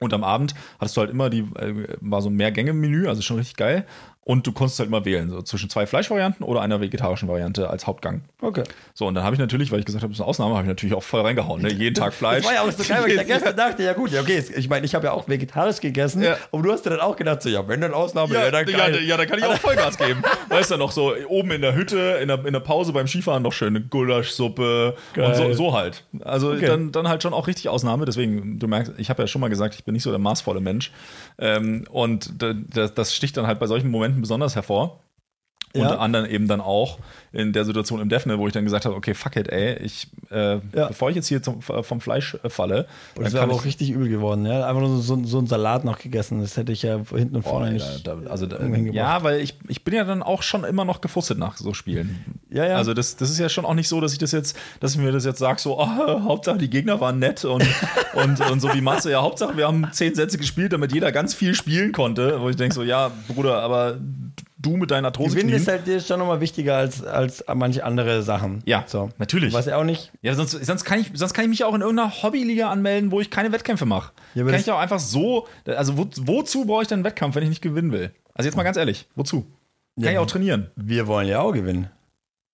Und 0.00 0.12
am 0.12 0.24
Abend 0.24 0.54
hattest 0.78 0.96
du 0.96 1.00
halt 1.00 1.10
immer 1.10 1.30
die, 1.30 1.40
äh, 1.56 1.96
war 2.00 2.20
so 2.20 2.28
ein 2.28 2.34
Mehrgänge-Menü, 2.34 3.08
also 3.08 3.22
schon 3.22 3.38
richtig 3.38 3.56
geil. 3.56 3.86
Und 4.24 4.46
du 4.46 4.52
konntest 4.52 4.78
halt 4.78 4.88
immer 4.88 5.04
wählen, 5.04 5.28
so 5.28 5.42
zwischen 5.42 5.68
zwei 5.68 5.86
Fleischvarianten 5.86 6.46
oder 6.46 6.62
einer 6.62 6.80
vegetarischen 6.80 7.28
Variante 7.28 7.68
als 7.68 7.86
Hauptgang. 7.86 8.22
Okay. 8.40 8.62
So, 8.94 9.06
und 9.06 9.14
dann 9.14 9.22
habe 9.22 9.34
ich 9.34 9.40
natürlich, 9.40 9.70
weil 9.70 9.80
ich 9.80 9.84
gesagt 9.84 10.02
habe, 10.02 10.12
das 10.12 10.16
ist 10.16 10.22
eine 10.22 10.28
Ausnahme, 10.30 10.54
habe 10.54 10.62
ich 10.62 10.68
natürlich 10.68 10.94
auch 10.94 11.02
voll 11.02 11.20
reingehauen. 11.20 11.60
Ne? 11.60 11.70
Jeden 11.70 11.94
Tag 11.94 12.14
Fleisch. 12.14 12.38
Das 12.38 12.46
war 12.46 12.54
ja 12.54 12.62
auch 12.62 12.70
so 12.72 12.82
geil, 12.84 13.02
weil 13.02 13.10
ich 13.10 13.16
da 13.18 13.22
gestern 13.24 13.54
dachte, 13.56 13.82
ja 13.82 13.92
gut, 13.92 14.12
ja 14.12 14.22
okay, 14.22 14.42
ich 14.56 14.68
meine, 14.70 14.86
ich 14.86 14.94
habe 14.94 15.04
ja 15.06 15.12
auch 15.12 15.28
vegetarisch 15.28 15.80
gegessen, 15.80 16.22
Ja. 16.22 16.36
aber 16.52 16.62
du 16.62 16.72
hast 16.72 16.86
dir 16.86 16.90
dann 16.90 17.00
auch 17.00 17.16
gedacht, 17.16 17.42
so, 17.42 17.50
ja, 17.50 17.68
wenn 17.68 17.82
dann 17.82 17.92
Ausnahme, 17.92 18.32
ja, 18.32 18.44
Ja, 18.46 18.50
dann 18.50 18.66
ja, 18.66 18.76
geil. 18.78 19.02
ja, 19.04 19.16
da 19.18 19.26
kann 19.26 19.38
ich 19.38 19.44
auch 19.44 19.58
Vollgas 19.58 19.98
geben. 19.98 20.22
Weißt 20.48 20.70
du, 20.70 20.78
noch 20.78 20.92
so 20.92 21.12
oben 21.28 21.50
in 21.50 21.60
der 21.60 21.74
Hütte, 21.74 22.18
in 22.22 22.28
der, 22.28 22.44
in 22.46 22.52
der 22.54 22.60
Pause 22.60 22.94
beim 22.94 23.06
Skifahren 23.06 23.42
noch 23.42 23.52
schöne 23.52 23.82
Gulaschsuppe 23.82 24.94
und 25.16 25.34
so, 25.36 25.42
Geil. 25.42 25.54
so 25.54 25.74
halt. 25.76 26.04
Also 26.24 26.52
Okay. 26.52 26.66
dann, 26.66 26.92
dann 26.92 27.08
halt 27.08 27.22
schon 27.22 27.34
auch 27.34 27.46
richtig 27.46 27.68
Ausnahme. 27.68 28.04
Deswegen, 28.04 28.58
du 28.58 28.68
merkst, 28.68 28.92
ich 28.98 29.10
habe 29.10 29.22
ja 29.22 29.26
schon 29.26 29.40
mal 29.40 29.48
gesagt, 29.48 29.74
ich 29.74 29.84
bin 29.84 29.92
nicht 29.94 30.02
so 30.02 30.10
der 30.10 30.18
maßvolle 30.18 30.60
Mensch. 30.60 30.92
Ähm, 31.38 31.84
und 31.90 32.40
da- 32.42 32.52
das, 32.54 32.94
das 32.94 33.14
sticht 33.14 33.36
dann 33.36 33.46
halt 33.46 33.58
bei 33.58 33.66
solchen 33.66 33.90
Momenten 33.90 34.13
besonders 34.20 34.54
hervor. 34.54 35.03
Ja. 35.74 35.82
Unter 35.82 36.00
anderem 36.00 36.26
eben 36.26 36.46
dann 36.46 36.60
auch 36.60 36.98
in 37.32 37.52
der 37.52 37.64
Situation 37.64 38.00
im 38.00 38.08
Defne, 38.08 38.38
wo 38.38 38.46
ich 38.46 38.52
dann 38.52 38.62
gesagt 38.62 38.84
habe, 38.84 38.94
okay, 38.94 39.12
fuck 39.12 39.34
it, 39.34 39.48
ey, 39.48 39.74
ich, 39.82 40.06
äh, 40.30 40.60
Ja. 40.72 40.86
bevor 40.86 41.10
ich 41.10 41.16
jetzt 41.16 41.26
hier 41.26 41.42
zum, 41.42 41.60
vom 41.62 42.00
Fleisch 42.00 42.36
äh, 42.44 42.48
falle, 42.48 42.86
Und 43.16 43.24
das 43.24 43.32
dann 43.32 43.32
wäre 43.32 43.42
aber 43.42 43.54
auch 43.54 43.64
richtig 43.64 43.90
übel 43.90 44.08
geworden. 44.08 44.46
Ja? 44.46 44.68
Einfach 44.68 44.82
nur 44.82 45.02
so, 45.02 45.24
so 45.24 45.38
einen 45.38 45.48
Salat 45.48 45.84
noch 45.84 45.98
gegessen. 45.98 46.40
Das 46.40 46.56
hätte 46.56 46.70
ich 46.70 46.82
ja 46.82 47.00
hinten 47.10 47.34
und 47.34 47.42
vorne 47.42 47.66
ey, 47.66 47.72
nicht. 47.74 48.06
da, 48.06 48.18
also 48.30 48.46
da, 48.46 48.64
ja, 48.64 49.24
weil 49.24 49.40
ich, 49.40 49.56
ich 49.66 49.82
bin 49.82 49.94
ja 49.94 50.04
dann 50.04 50.22
auch 50.22 50.42
schon 50.42 50.62
immer 50.62 50.84
noch 50.84 51.00
gefrustet 51.00 51.38
nach 51.38 51.56
so 51.56 51.74
Spielen. 51.74 52.24
Ja, 52.50 52.66
ja. 52.66 52.76
Also 52.76 52.94
das, 52.94 53.16
das 53.16 53.30
ist 53.30 53.40
ja 53.40 53.48
schon 53.48 53.64
auch 53.64 53.74
nicht 53.74 53.88
so, 53.88 54.00
dass 54.00 54.12
ich 54.12 54.18
das 54.18 54.30
jetzt, 54.30 54.56
dass 54.78 54.92
ich 54.92 54.98
mir 54.98 55.10
das 55.10 55.24
jetzt 55.24 55.40
sage, 55.40 55.60
so, 55.60 55.80
oh, 55.80 55.86
Hauptsache 56.22 56.58
die 56.58 56.70
Gegner 56.70 57.00
waren 57.00 57.18
nett 57.18 57.44
und, 57.44 57.66
und, 58.14 58.40
und 58.48 58.60
so 58.60 58.72
wie 58.72 58.80
Matze, 58.80 59.10
ja, 59.10 59.22
Hauptsache 59.22 59.56
wir 59.56 59.66
haben 59.66 59.88
zehn 59.90 60.14
Sätze 60.14 60.38
gespielt, 60.38 60.72
damit 60.72 60.92
jeder 60.92 61.10
ganz 61.10 61.34
viel 61.34 61.56
spielen 61.56 61.90
konnte. 61.90 62.40
Wo 62.40 62.48
ich 62.48 62.54
denke 62.54 62.76
so, 62.76 62.84
ja, 62.84 63.10
Bruder, 63.26 63.60
aber 63.60 63.98
du 64.64 64.76
mit 64.76 64.90
deiner 64.90 65.08
Arthrose 65.08 65.36
Gewinn 65.36 65.50
ist 65.50 65.68
halt 65.68 65.86
dir 65.86 66.00
schon 66.00 66.18
nochmal 66.18 66.40
wichtiger 66.40 66.76
als, 66.76 67.04
als 67.04 67.44
manche 67.54 67.84
andere 67.84 68.22
Sachen. 68.22 68.62
Ja, 68.66 68.84
so. 68.86 69.10
natürlich. 69.18 69.52
Was 69.52 69.66
ja 69.66 69.76
auch 69.76 69.84
nicht. 69.84 70.10
Ja, 70.22 70.34
sonst, 70.34 70.52
sonst, 70.52 70.84
kann 70.84 71.00
ich, 71.00 71.10
sonst 71.14 71.34
kann 71.34 71.44
ich 71.44 71.50
mich 71.50 71.64
auch 71.64 71.74
in 71.74 71.80
irgendeiner 71.80 72.10
Hobbyliga 72.22 72.70
anmelden, 72.70 73.10
wo 73.10 73.20
ich 73.20 73.30
keine 73.30 73.52
Wettkämpfe 73.52 73.86
mache. 73.86 74.12
Ja, 74.34 74.44
kann 74.44 74.54
ich 74.54 74.70
auch 74.70 74.78
einfach 74.78 75.00
so, 75.00 75.46
also 75.66 75.98
wo, 75.98 76.06
wozu 76.22 76.64
brauche 76.64 76.82
ich 76.82 76.88
denn 76.88 76.98
einen 76.98 77.04
Wettkampf, 77.04 77.34
wenn 77.36 77.42
ich 77.42 77.48
nicht 77.50 77.62
gewinnen 77.62 77.92
will? 77.92 78.10
Also 78.34 78.48
jetzt 78.48 78.56
mal 78.56 78.62
ganz 78.62 78.76
ehrlich, 78.76 79.06
wozu? 79.14 79.42
Kann 79.96 80.04
Ja. 80.04 80.10
ich 80.12 80.18
auch 80.18 80.26
trainieren. 80.26 80.70
Wir 80.76 81.06
wollen 81.06 81.28
ja 81.28 81.40
auch 81.40 81.52
gewinnen. 81.52 81.88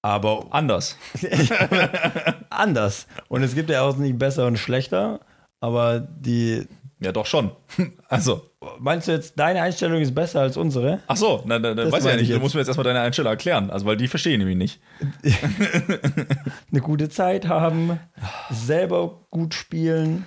Aber 0.03 0.47
Anders. 0.51 0.97
anders. 2.51 3.07
Und 3.29 3.43
es 3.43 3.55
gibt 3.55 3.71
ja 3.71 3.83
auch 3.83 3.97
nicht 3.97 4.19
besser 4.19 4.47
und 4.47 4.59
schlechter. 4.59 5.21
Aber 5.61 6.01
die. 6.01 6.67
Ja, 7.01 7.13
doch 7.13 7.27
schon. 7.27 7.51
Also, 8.09 8.47
Meinst 8.79 9.09
du 9.09 9.13
jetzt, 9.13 9.39
deine 9.39 9.63
Einstellung 9.63 10.03
ist 10.03 10.15
besser 10.15 10.41
als 10.41 10.57
unsere? 10.59 11.01
ach 11.07 11.17
so, 11.17 11.43
na, 11.47 11.59
na, 11.59 11.73
Das 11.75 11.91
weiß 11.93 12.05
ich 12.05 12.11
ja 12.11 12.17
nicht. 12.17 12.29
Du 12.29 12.35
jetzt. 12.35 12.43
musst 12.43 12.55
mir 12.55 12.61
jetzt 12.61 12.69
erstmal 12.69 12.85
deine 12.85 13.01
Einstellung 13.01 13.31
erklären, 13.31 13.71
also 13.71 13.87
weil 13.87 13.97
die 13.97 14.07
verstehe 14.09 14.33
ich 14.35 14.39
nämlich 14.39 14.57
nicht. 14.57 14.81
Eine 16.71 16.81
gute 16.81 17.09
Zeit 17.09 17.49
haben, 17.49 17.99
selber 18.51 19.21
gut 19.31 19.55
spielen. 19.55 20.27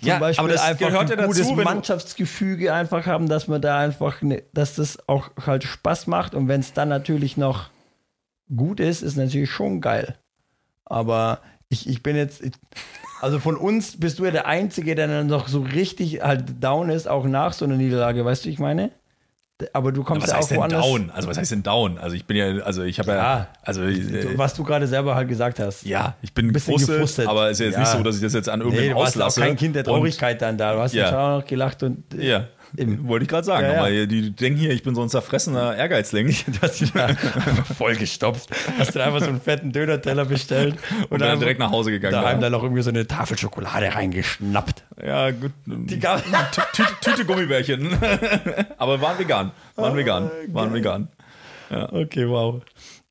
Zum 0.00 0.08
Ja, 0.08 0.18
Beispiel 0.18 0.44
aber 0.44 0.52
das 0.52 0.62
einfach 0.62 0.88
gehört 0.88 1.10
ja 1.10 1.16
ein 1.18 1.26
gutes 1.26 1.42
dazu, 1.42 1.54
du- 1.56 1.62
Mannschaftsgefüge 1.62 2.72
einfach 2.74 3.06
haben, 3.06 3.28
dass 3.28 3.46
man 3.46 3.62
da 3.62 3.78
einfach, 3.78 4.20
ne, 4.22 4.42
dass 4.52 4.74
das 4.74 5.08
auch 5.08 5.30
halt 5.46 5.62
Spaß 5.64 6.06
macht 6.08 6.34
und 6.34 6.48
wenn 6.48 6.60
es 6.60 6.72
dann 6.72 6.88
natürlich 6.88 7.36
noch 7.36 7.68
gut 8.56 8.80
ist, 8.80 9.02
ist 9.02 9.16
natürlich 9.16 9.50
schon 9.50 9.80
geil. 9.80 10.16
Aber 10.84 11.40
ich, 11.68 11.88
ich 11.88 12.02
bin 12.02 12.16
jetzt, 12.16 12.40
ich, 12.42 12.52
also 13.20 13.38
von 13.38 13.56
uns 13.56 13.98
bist 13.98 14.18
du 14.18 14.24
ja 14.24 14.30
der 14.30 14.46
Einzige, 14.46 14.94
der 14.94 15.06
dann 15.08 15.26
noch 15.26 15.48
so 15.48 15.60
richtig 15.60 16.22
halt 16.22 16.62
down 16.62 16.88
ist, 16.90 17.08
auch 17.08 17.24
nach 17.24 17.52
so 17.52 17.64
einer 17.64 17.76
Niederlage, 17.76 18.24
weißt 18.24 18.44
du, 18.44 18.48
wie 18.48 18.52
ich 18.52 18.58
meine? 18.58 18.90
Aber 19.74 19.92
du 19.92 20.02
kommst 20.04 20.22
Was 20.22 20.30
ja 20.30 20.36
auch 20.36 20.40
heißt 20.40 20.50
denn 20.52 20.68
down? 20.80 21.10
Also 21.10 21.28
was 21.28 21.36
heißt 21.36 21.52
denn 21.52 21.62
down? 21.62 21.98
Also 21.98 22.16
ich 22.16 22.24
bin 22.24 22.34
ja, 22.38 22.46
also 22.64 22.82
ich 22.82 22.98
habe 22.98 23.10
ja, 23.10 23.16
Ja. 23.16 23.46
also 23.62 23.82
So, 23.82 23.88
äh, 23.90 24.38
Was 24.38 24.54
du 24.54 24.64
gerade 24.64 24.86
selber 24.86 25.14
halt 25.14 25.28
gesagt 25.28 25.58
hast. 25.60 25.84
ja, 25.84 26.14
ich 26.22 26.32
bin 26.32 26.50
gefrustet, 26.50 27.26
aber 27.28 27.50
ist 27.50 27.60
ja 27.60 27.66
jetzt 27.66 27.74
Ja. 27.74 27.80
nicht 27.80 27.90
so, 27.92 28.02
dass 28.02 28.16
ich 28.16 28.22
das 28.22 28.32
jetzt 28.32 28.48
an 28.48 28.60
Nee, 28.60 28.64
irgendwem 28.64 28.90
du 28.92 28.96
warst 28.96 29.16
auch 29.20 29.26
auslasse. 29.26 29.40
kein 29.42 29.56
Kind 29.56 29.76
der 29.76 29.86
Und- 29.86 29.92
Traurigkeit 29.92 30.40
dann 30.40 30.56
da. 30.56 30.72
Du 30.72 30.80
hast 30.80 30.94
Ja. 30.94 31.02
ja. 31.02 31.08
schon 31.10 31.18
auch 31.18 31.38
noch 31.40 31.46
gelacht 31.46 31.82
und 31.82 32.04
äh, 32.14 32.26
Ja, 32.26 32.44
Eben. 32.76 33.06
wollte 33.08 33.24
ich 33.24 33.28
gerade 33.28 33.44
sagen. 33.44 33.66
Ja, 33.66 33.86
ja. 33.88 34.06
Die, 34.06 34.30
denken 34.30 34.58
hier, 34.58 34.70
ich 34.70 34.82
bin 34.82 34.94
so 34.94 35.02
ein 35.02 35.08
zerfressener 35.08 35.76
Ehrgeizling. 35.76 36.26
du 36.46 36.60
hast 36.62 36.80
dich 36.80 36.92
da 36.92 37.06
einfach 37.06 37.66
voll 37.76 37.96
gestopft. 37.96 38.50
Hast 38.78 38.94
du 38.94 39.02
einfach 39.02 39.20
so 39.20 39.28
einen 39.28 39.40
fetten 39.40 39.72
Döner-Teller 39.72 40.24
bestellt 40.24 40.76
Und 41.08 41.20
dann 41.20 41.28
einfach 41.30 41.40
direkt 41.40 41.60
nach 41.60 41.70
Hause 41.70 41.90
gegangen. 41.90 42.12
daheim 42.14 42.36
ja. 42.36 42.40
dann 42.42 42.52
noch 42.52 42.62
irgendwie 42.62 42.82
so 42.82 42.90
eine 42.90 43.06
Tafel 43.06 43.36
Schokolade 43.38 43.94
reingeschnappt. 43.94 44.84
Ja, 45.04 45.30
gut. 45.30 45.52
Die 45.66 45.98
gab 45.98 46.22
Tü- 46.52 47.00
Tüte, 47.00 47.24
Gummibärchen. 47.24 47.96
Aber 48.78 49.00
waren 49.00 49.18
vegan. 49.18 49.50
Waren 49.76 49.96
vegan. 49.96 50.30
Waren 50.48 50.72
vegan. 50.74 51.08
Okay, 51.70 52.28
wow. 52.28 52.62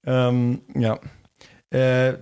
Ähm, 0.05 0.61
ja. 0.75 0.99
Äh, 1.71 2.13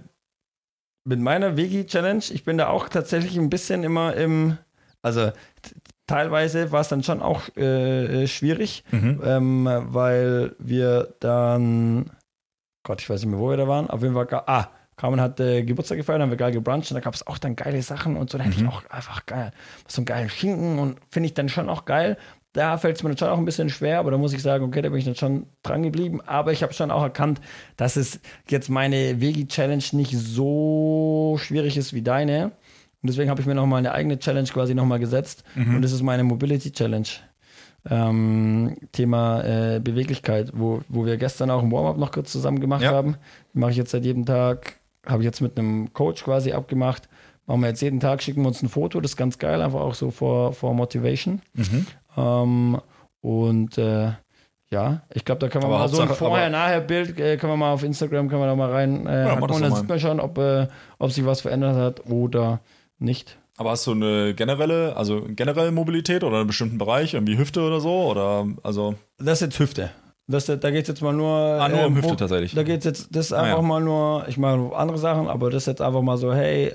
mit 1.05 1.19
meiner 1.19 1.55
Veggie-Challenge, 1.55 2.23
ich 2.31 2.43
bin 2.43 2.57
da 2.57 2.67
auch 2.67 2.89
tatsächlich 2.89 3.37
ein 3.37 3.49
bisschen 3.49 3.83
immer 3.83 4.13
im, 4.15 4.57
also 5.01 5.31
teilweise 6.07 6.71
war 6.71 6.81
es 6.81 6.87
dann 6.87 7.03
schon 7.03 7.21
auch 7.21 7.43
äh, 7.55 8.23
äh, 8.23 8.27
schwierig, 8.27 8.83
Mhm. 8.91 9.21
ähm, 9.23 9.69
weil 9.89 10.55
wir 10.59 11.13
dann, 11.19 12.11
Gott, 12.83 13.01
ich 13.01 13.09
weiß 13.09 13.21
nicht 13.21 13.29
mehr, 13.31 13.39
wo 13.39 13.49
wir 13.49 13.57
da 13.57 13.67
waren, 13.67 13.89
auf 13.89 14.01
jeden 14.01 14.13
Fall, 14.15 14.27
ah, 14.47 14.67
Carmen 14.95 15.21
hat 15.21 15.39
äh, 15.39 15.61
Geburtstag 15.63 15.97
gefeiert, 15.99 16.21
haben 16.21 16.31
wir 16.31 16.37
geil 16.37 16.51
gebruncht 16.51 16.89
und 16.89 16.95
da 16.95 17.01
gab 17.01 17.13
es 17.13 17.27
auch 17.27 17.37
dann 17.37 17.55
geile 17.55 17.81
Sachen 17.83 18.17
und 18.17 18.31
so, 18.31 18.37
da 18.39 18.45
hätte 18.45 18.59
ich 18.59 18.67
auch 18.67 18.81
einfach 18.89 19.27
geil, 19.27 19.51
so 19.87 19.99
einen 19.99 20.05
geilen 20.07 20.29
Schinken 20.29 20.79
und 20.79 20.97
finde 21.11 21.27
ich 21.27 21.35
dann 21.35 21.49
schon 21.49 21.69
auch 21.69 21.85
geil. 21.85 22.17
Da 22.53 22.79
fällt 22.79 22.95
es 22.95 23.03
mir 23.03 23.09
dann 23.09 23.17
schon 23.19 23.27
auch 23.29 23.37
ein 23.37 23.45
bisschen 23.45 23.69
schwer, 23.69 23.99
aber 23.99 24.09
da 24.09 24.17
muss 24.17 24.33
ich 24.33 24.41
sagen, 24.41 24.65
okay, 24.65 24.81
da 24.81 24.89
bin 24.89 24.97
ich 24.97 25.05
dann 25.05 25.13
schon 25.13 25.45
dran 25.61 25.83
geblieben. 25.83 26.21
Aber 26.25 26.51
ich 26.53 26.63
habe 26.63 26.73
schon 26.73 26.89
auch 26.89 27.03
erkannt, 27.03 27.39
dass 27.75 27.97
es 27.97 28.19
jetzt 28.49 28.69
meine 28.69 29.21
Veggie-Challenge 29.21 29.83
nicht 29.91 30.17
so 30.17 31.37
schwierig 31.39 31.77
ist 31.77 31.93
wie 31.93 32.01
deine. 32.01 32.51
Und 33.07 33.11
deswegen 33.11 33.29
habe 33.29 33.39
ich 33.39 33.47
mir 33.47 33.55
nochmal 33.55 33.79
eine 33.79 33.93
eigene 33.93 34.19
Challenge 34.19 34.49
quasi 34.49 34.75
nochmal 34.75 34.99
gesetzt. 34.99 35.45
Und 35.55 35.81
das 35.81 35.93
ist 35.93 36.01
meine 36.03 36.25
Mobility-Challenge. 36.25 37.07
Ähm, 37.89 38.75
Thema 38.91 39.43
äh, 39.45 39.79
Beweglichkeit, 39.79 40.51
wo, 40.53 40.81
wo 40.89 41.05
wir 41.05 41.15
gestern 41.15 41.49
auch 41.49 41.63
ein 41.63 41.71
Warm-up 41.71 41.97
noch 41.97 42.11
kurz 42.11 42.33
zusammen 42.33 42.59
gemacht 42.59 42.81
Ja. 42.81 42.91
haben. 42.91 43.15
Mache 43.53 43.71
ich 43.71 43.77
jetzt 43.77 43.91
seit 43.91 44.03
jedem 44.03 44.25
Tag, 44.25 44.81
habe 45.05 45.21
ich 45.21 45.25
jetzt 45.25 45.39
mit 45.39 45.57
einem 45.57 45.93
Coach 45.93 46.25
quasi 46.25 46.51
abgemacht. 46.51 47.07
Machen 47.45 47.61
wir 47.61 47.69
jetzt 47.69 47.81
jeden 47.81 48.01
Tag, 48.01 48.21
schicken 48.21 48.41
wir 48.41 48.49
uns 48.49 48.61
ein 48.61 48.67
Foto, 48.67 48.99
das 48.99 49.11
ist 49.11 49.15
ganz 49.17 49.37
geil, 49.37 49.61
einfach 49.61 49.79
auch 49.79 49.93
so 49.93 50.11
vor, 50.11 50.51
vor 50.51 50.73
Motivation. 50.73 51.41
Mhm. 51.53 51.87
Ähm, 52.17 52.81
und 53.21 53.77
äh, 53.77 54.11
ja, 54.69 55.01
ich 55.13 55.23
glaube, 55.23 55.39
da 55.39 55.47
können 55.47 55.63
wir 55.63 55.67
Aber 55.69 55.79
mal 55.79 55.87
so 55.87 56.01
ein 56.01 56.09
Vorher-Nachher-Bild, 56.09 57.17
äh, 57.19 57.37
können 57.37 57.53
wir 57.53 57.57
mal 57.57 57.71
auf 57.71 57.83
Instagram, 57.83 58.27
können 58.27 58.41
wir 58.41 58.47
da 58.47 58.55
mal 58.55 58.69
rein 58.69 59.07
äh, 59.07 59.27
Ja, 59.27 59.33
und 59.39 59.61
dann 59.61 59.73
sieht 59.73 59.87
man 59.87 59.99
schon, 59.99 60.19
ob, 60.19 60.37
äh, 60.39 60.67
ob 60.99 61.11
sich 61.11 61.25
was 61.25 61.39
verändert 61.39 61.77
hat 61.77 62.05
oder 62.11 62.59
nicht. 62.99 63.37
Aber 63.57 63.71
hast 63.71 63.87
du 63.87 63.91
eine 63.91 64.35
generelle, 64.35 64.95
also 64.95 65.25
generelle 65.29 65.71
Mobilität 65.71 66.23
oder 66.23 66.37
einen 66.37 66.47
bestimmten 66.47 66.77
Bereich, 66.77 67.13
irgendwie 67.15 67.37
Hüfte 67.37 67.61
oder 67.61 67.79
so? 67.79 67.91
Oder 68.11 68.47
also. 68.63 68.95
Das 69.17 69.41
ist 69.41 69.47
jetzt 69.47 69.59
Hüfte. 69.59 69.89
Das, 70.27 70.45
da 70.45 70.55
geht 70.57 70.81
es 70.83 70.87
jetzt 70.89 71.01
mal 71.01 71.13
nur. 71.13 71.31
Ah, 71.31 71.69
nur 71.69 71.85
um 71.85 71.93
äh, 71.93 71.97
Hüfte 71.97 72.11
wo- 72.11 72.15
tatsächlich. 72.15 72.53
Da 72.53 72.63
geht 72.63 72.79
es 72.79 72.85
jetzt, 72.85 73.15
das 73.15 73.27
ist 73.27 73.33
Ah, 73.33 73.41
einfach 73.43 73.61
ja. 73.61 73.67
mal 73.67 73.79
nur, 73.81 74.25
ich 74.27 74.37
mache 74.37 74.75
andere 74.75 74.97
Sachen, 74.97 75.27
aber 75.27 75.49
das 75.49 75.63
ist 75.63 75.67
jetzt 75.67 75.81
einfach 75.81 76.01
mal 76.01 76.17
so, 76.17 76.33
hey, 76.33 76.73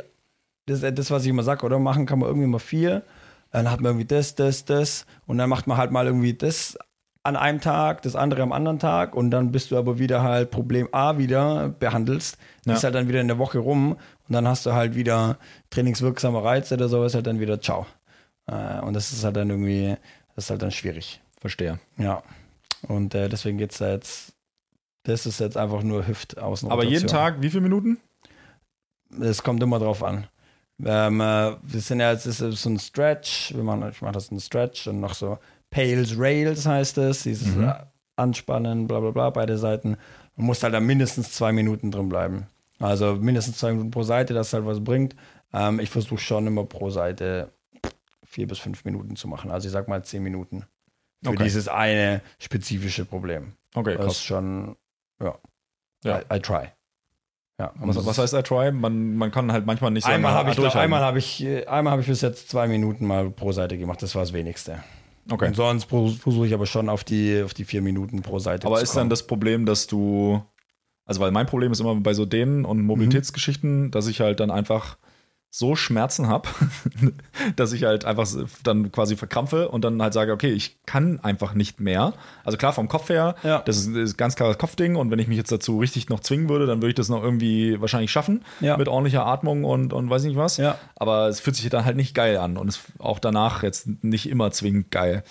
das 0.67 0.83
ist 0.83 0.99
das, 0.99 1.11
was 1.11 1.23
ich 1.25 1.29
immer 1.31 1.43
sage, 1.43 1.65
oder? 1.67 1.79
Machen 1.79 2.07
kann 2.07 2.19
man 2.19 2.29
irgendwie 2.29 2.49
mal 2.49 2.59
viel. 2.59 3.03
Dann 3.51 3.71
hat 3.71 3.81
man 3.81 3.91
irgendwie 3.93 4.07
das, 4.07 4.35
das, 4.35 4.65
das. 4.65 5.07
Und 5.27 5.39
dann 5.39 5.51
macht 5.51 5.67
man 5.67 5.77
halt 5.77 5.91
mal 5.93 6.07
irgendwie 6.07 6.35
das 6.35 6.79
an 7.25 7.37
einem 7.37 7.61
Tag, 7.61 8.03
das 8.03 8.17
andere 8.17 8.43
am 8.43 8.53
anderen 8.53 8.79
Tag. 8.79 9.15
Und 9.15 9.31
dann 9.31 9.53
bist 9.53 9.71
du 9.71 9.79
aber 9.79 9.99
wieder 9.99 10.23
halt 10.23 10.51
Problem 10.51 10.89
A 10.93 11.19
wieder 11.19 11.69
behandelst. 11.69 12.39
Ja. 12.67 12.75
ist 12.75 12.85
halt 12.85 12.95
dann 12.95 13.09
wieder 13.09 13.21
in 13.21 13.29
der 13.29 13.39
Woche 13.39 13.59
rum. 13.59 13.93
Und 13.93 14.33
dann 14.33 14.49
hast 14.49 14.67
du 14.67 14.73
halt 14.73 14.95
wieder 14.95 15.39
trainingswirksame 15.71 16.43
Reize 16.43 16.75
oder 16.75 16.89
so, 16.89 17.05
ist 17.05 17.15
halt 17.15 17.27
dann 17.27 17.41
wieder 17.41 17.61
ciao. 17.61 17.87
Äh, 18.47 18.81
und 18.81 18.95
das 18.95 19.13
ist 19.13 19.25
halt 19.25 19.37
dann 19.37 19.51
irgendwie, 19.51 19.97
das 20.35 20.45
ist 20.45 20.51
halt 20.51 20.63
dann 20.63 20.71
schwierig. 20.71 21.21
Verstehe. 21.41 21.79
Ja. 21.97 22.23
Und 22.89 23.15
äh, 23.15 23.29
deswegen 23.29 23.59
geht 23.59 23.73
es 23.73 23.79
da 23.79 23.91
jetzt, 23.91 24.33
das 25.05 25.27
ist 25.27 25.41
jetzt 25.41 25.57
einfach 25.57 25.83
nur 25.83 26.07
Hüftaußen. 26.07 26.71
Aber 26.71 26.85
jeden 26.85 27.07
Tag 27.07 27.41
wie 27.41 27.51
viele 27.51 27.63
Minuten? 27.63 27.99
Es 29.21 29.43
kommt 29.43 29.63
immer 29.63 29.79
drauf 29.79 30.03
an. 30.03 30.27
Ähm, 30.85 31.21
äh, 31.21 31.57
wir 31.63 31.81
sind 31.81 32.01
ja 32.01 32.11
jetzt 32.11 32.27
ist 32.27 32.39
so 32.39 32.71
ein 32.71 32.79
Stretch, 32.79 33.55
wir 33.55 33.63
machen, 33.63 33.89
ich 33.89 34.03
mache 34.03 34.15
das 34.15 34.31
ein 34.33 34.41
Stretch 34.41 34.89
und 34.89 35.01
noch 35.01 35.15
so 35.15 35.39
Pales 35.73 36.15
Rails 36.17 36.65
heißt 36.67 36.99
es, 36.99 37.25
dieses 37.25 37.57
Mhm. 37.57 37.73
Anspannen, 38.15 38.87
bla 38.87 39.01
bla 39.01 39.11
bla, 39.11 39.31
beide 39.31 39.59
Seiten. 39.59 39.97
Man 40.37 40.47
muss 40.47 40.63
halt 40.63 40.75
da 40.75 40.81
mindestens 40.81 41.33
zwei 41.33 41.51
Minuten 41.53 41.91
drin 41.91 42.09
bleiben. 42.09 42.47
Also 42.79 43.15
mindestens 43.17 43.59
zwei 43.59 43.73
Minuten 43.73 43.91
pro 43.91 44.03
Seite, 44.05 44.35
dass 44.35 44.53
halt 44.53 44.67
was 44.67 44.85
bringt. 44.85 45.17
Ähm, 45.53 45.81
ich 45.81 45.91
versuche 45.91 46.19
schon 46.21 46.47
immer 46.47 46.65
pro 46.65 46.91
Seite 46.91 47.53
vier 48.25 48.47
bis 48.47 48.59
fünf 48.59 48.85
Minuten 48.85 49.17
zu 49.17 49.29
machen. 49.29 49.51
Also 49.51 49.67
ich 49.67 49.73
sag 49.73 49.89
mal 49.89 50.05
zehn 50.05 50.23
Minuten. 50.23 50.65
Für 51.25 51.31
Okay. 51.31 51.45
dieses 51.45 51.69
eine 51.69 52.21
spezifische 52.39 53.05
Problem. 53.05 53.53
Okay, 53.75 53.97
Das 53.97 54.13
ist 54.15 54.25
schon, 54.25 54.77
ja. 55.23 55.35
Ja. 56.05 56.19
I, 56.21 56.37
I 56.37 56.41
try. 56.41 56.69
Ja. 57.61 57.73
Was, 57.77 58.05
was 58.05 58.19
heißt 58.19 58.35
I 58.35 58.43
try? 58.43 58.73
Man, 58.73 59.17
man 59.17 59.31
kann 59.31 59.53
halt 59.53 59.65
manchmal 59.67 59.91
nicht 59.93 60.05
so 60.05 60.11
Einmal 60.11 60.33
habe 60.33 60.51
ich, 60.51 60.57
glaub, 60.57 60.65
durchhalten. 60.65 60.85
einmal 60.85 61.01
habe 61.03 61.19
ich, 61.19 61.43
äh, 61.45 61.65
einmal 61.67 61.93
habe 61.93 62.03
ich 62.03 62.09
bis 62.09 62.21
jetzt 62.23 62.51
zwei 62.51 62.67
Minuten 62.67 63.07
mal 63.07 63.31
pro 63.31 63.53
Seite 63.53 63.79
gemacht. 63.79 64.03
Das 64.03 64.15
war 64.15 64.23
das 64.23 64.33
Wenigste. 64.33 64.83
Okay. 65.31 65.49
Und 65.49 65.57
sonst 65.57 65.85
versuche 65.85 66.47
ich 66.47 66.55
aber 66.55 66.67
schon 66.67 66.89
auf 66.89 67.05
die, 67.05 67.43
auf 67.45 67.55
die 67.55 67.65
vier 67.65 67.83
Minuten 67.83 68.23
pro 68.23 68.39
Seite 68.39 68.67
Aber 68.67 68.77
zu 68.77 68.83
ist 68.83 68.91
kommen. 68.91 69.03
dann 69.03 69.11
das 69.11 69.27
Problem, 69.27 69.67
dass 69.67 69.87
du, 69.87 70.43
also 71.05 71.21
weil 71.21 71.31
mein 71.31 71.47
Problem 71.47 71.73
ist 71.73 71.81
immer 71.81 71.95
bei 71.97 72.13
so 72.15 72.27
Dehnen 72.27 72.65
und 72.65 72.83
Mobilitätsgeschichten, 72.83 73.91
dass 73.91 74.09
ich 74.09 74.21
halt 74.21 74.41
dann 74.41 74.51
einfach 74.51 74.99
so 75.55 75.77
Schmerzen 75.77 76.29
habe, 76.29 76.49
dass 77.57 77.75
ich 77.75 77.85
halt 77.85 78.07
einfach 78.07 78.27
dann 78.65 78.91
quasi 78.91 79.17
verkrampfe 79.17 79.69
und 79.69 79.85
dann 79.85 80.01
halt 80.01 80.15
sage, 80.15 80.33
okay, 80.33 80.51
ich 80.51 80.79
kann 80.87 81.21
einfach 81.21 81.53
nicht 81.53 81.79
mehr. 81.79 82.15
Also 82.43 82.57
klar, 82.57 82.73
vom 82.73 82.89
Kopf 82.89 83.11
her, 83.11 83.35
Ja. 83.43 83.59
das 83.61 83.77
ist, 83.77 83.89
ist 83.89 84.17
ganz 84.17 84.35
klares 84.35 84.57
Kopfding 84.57 84.97
und 84.97 85.11
wenn 85.11 85.19
ich 85.19 85.29
mich 85.29 85.37
jetzt 85.37 85.53
dazu 85.53 85.79
richtig 85.79 86.09
noch 86.09 86.21
zwingen 86.21 86.49
würde, 86.49 86.65
dann 86.65 86.79
würde 86.79 86.89
ich 86.89 86.95
das 86.95 87.11
noch 87.11 87.23
irgendwie 87.23 87.79
wahrscheinlich 87.83 88.11
schaffen 88.11 88.47
Ja. 88.61 88.79
mit 88.79 88.89
ordentlicher 88.89 89.27
Atmung 89.27 89.65
und, 89.65 89.93
und 89.93 90.09
weiß 90.09 90.25
nicht 90.25 90.37
was. 90.39 90.57
Ja. 90.57 90.79
Aber 90.97 91.29
es 91.29 91.41
fühlt 91.41 91.55
sich 91.57 91.69
dann 91.69 91.85
halt 91.85 91.97
nicht 91.99 92.15
geil 92.15 92.39
an 92.39 92.57
und 92.57 92.69
es 92.69 92.81
auch 92.99 93.19
danach 93.19 93.63
jetzt 93.63 93.89
nicht 94.03 94.31
immer 94.31 94.53
zwingend 94.53 94.91
geil. 94.91 95.23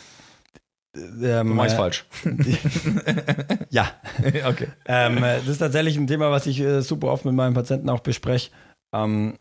Ähm, 0.96 1.56
Du 1.58 1.64
äh, 1.64 1.70
falsch. 1.70 2.06
Ja. 3.72 3.88
okay. 4.48 4.68
ähm, 4.86 5.18
äh, 5.18 5.38
das 5.40 5.48
ist 5.48 5.58
tatsächlich 5.58 5.98
ein 5.98 6.06
Thema, 6.06 6.30
was 6.30 6.46
ich 6.46 6.60
äh, 6.60 6.82
super 6.82 7.08
oft 7.08 7.26
mit 7.26 7.34
meinen 7.34 7.56
Patienten 7.56 7.90
auch 7.90 8.02
bespreche. 8.02 8.52
Ähm, 8.94 9.40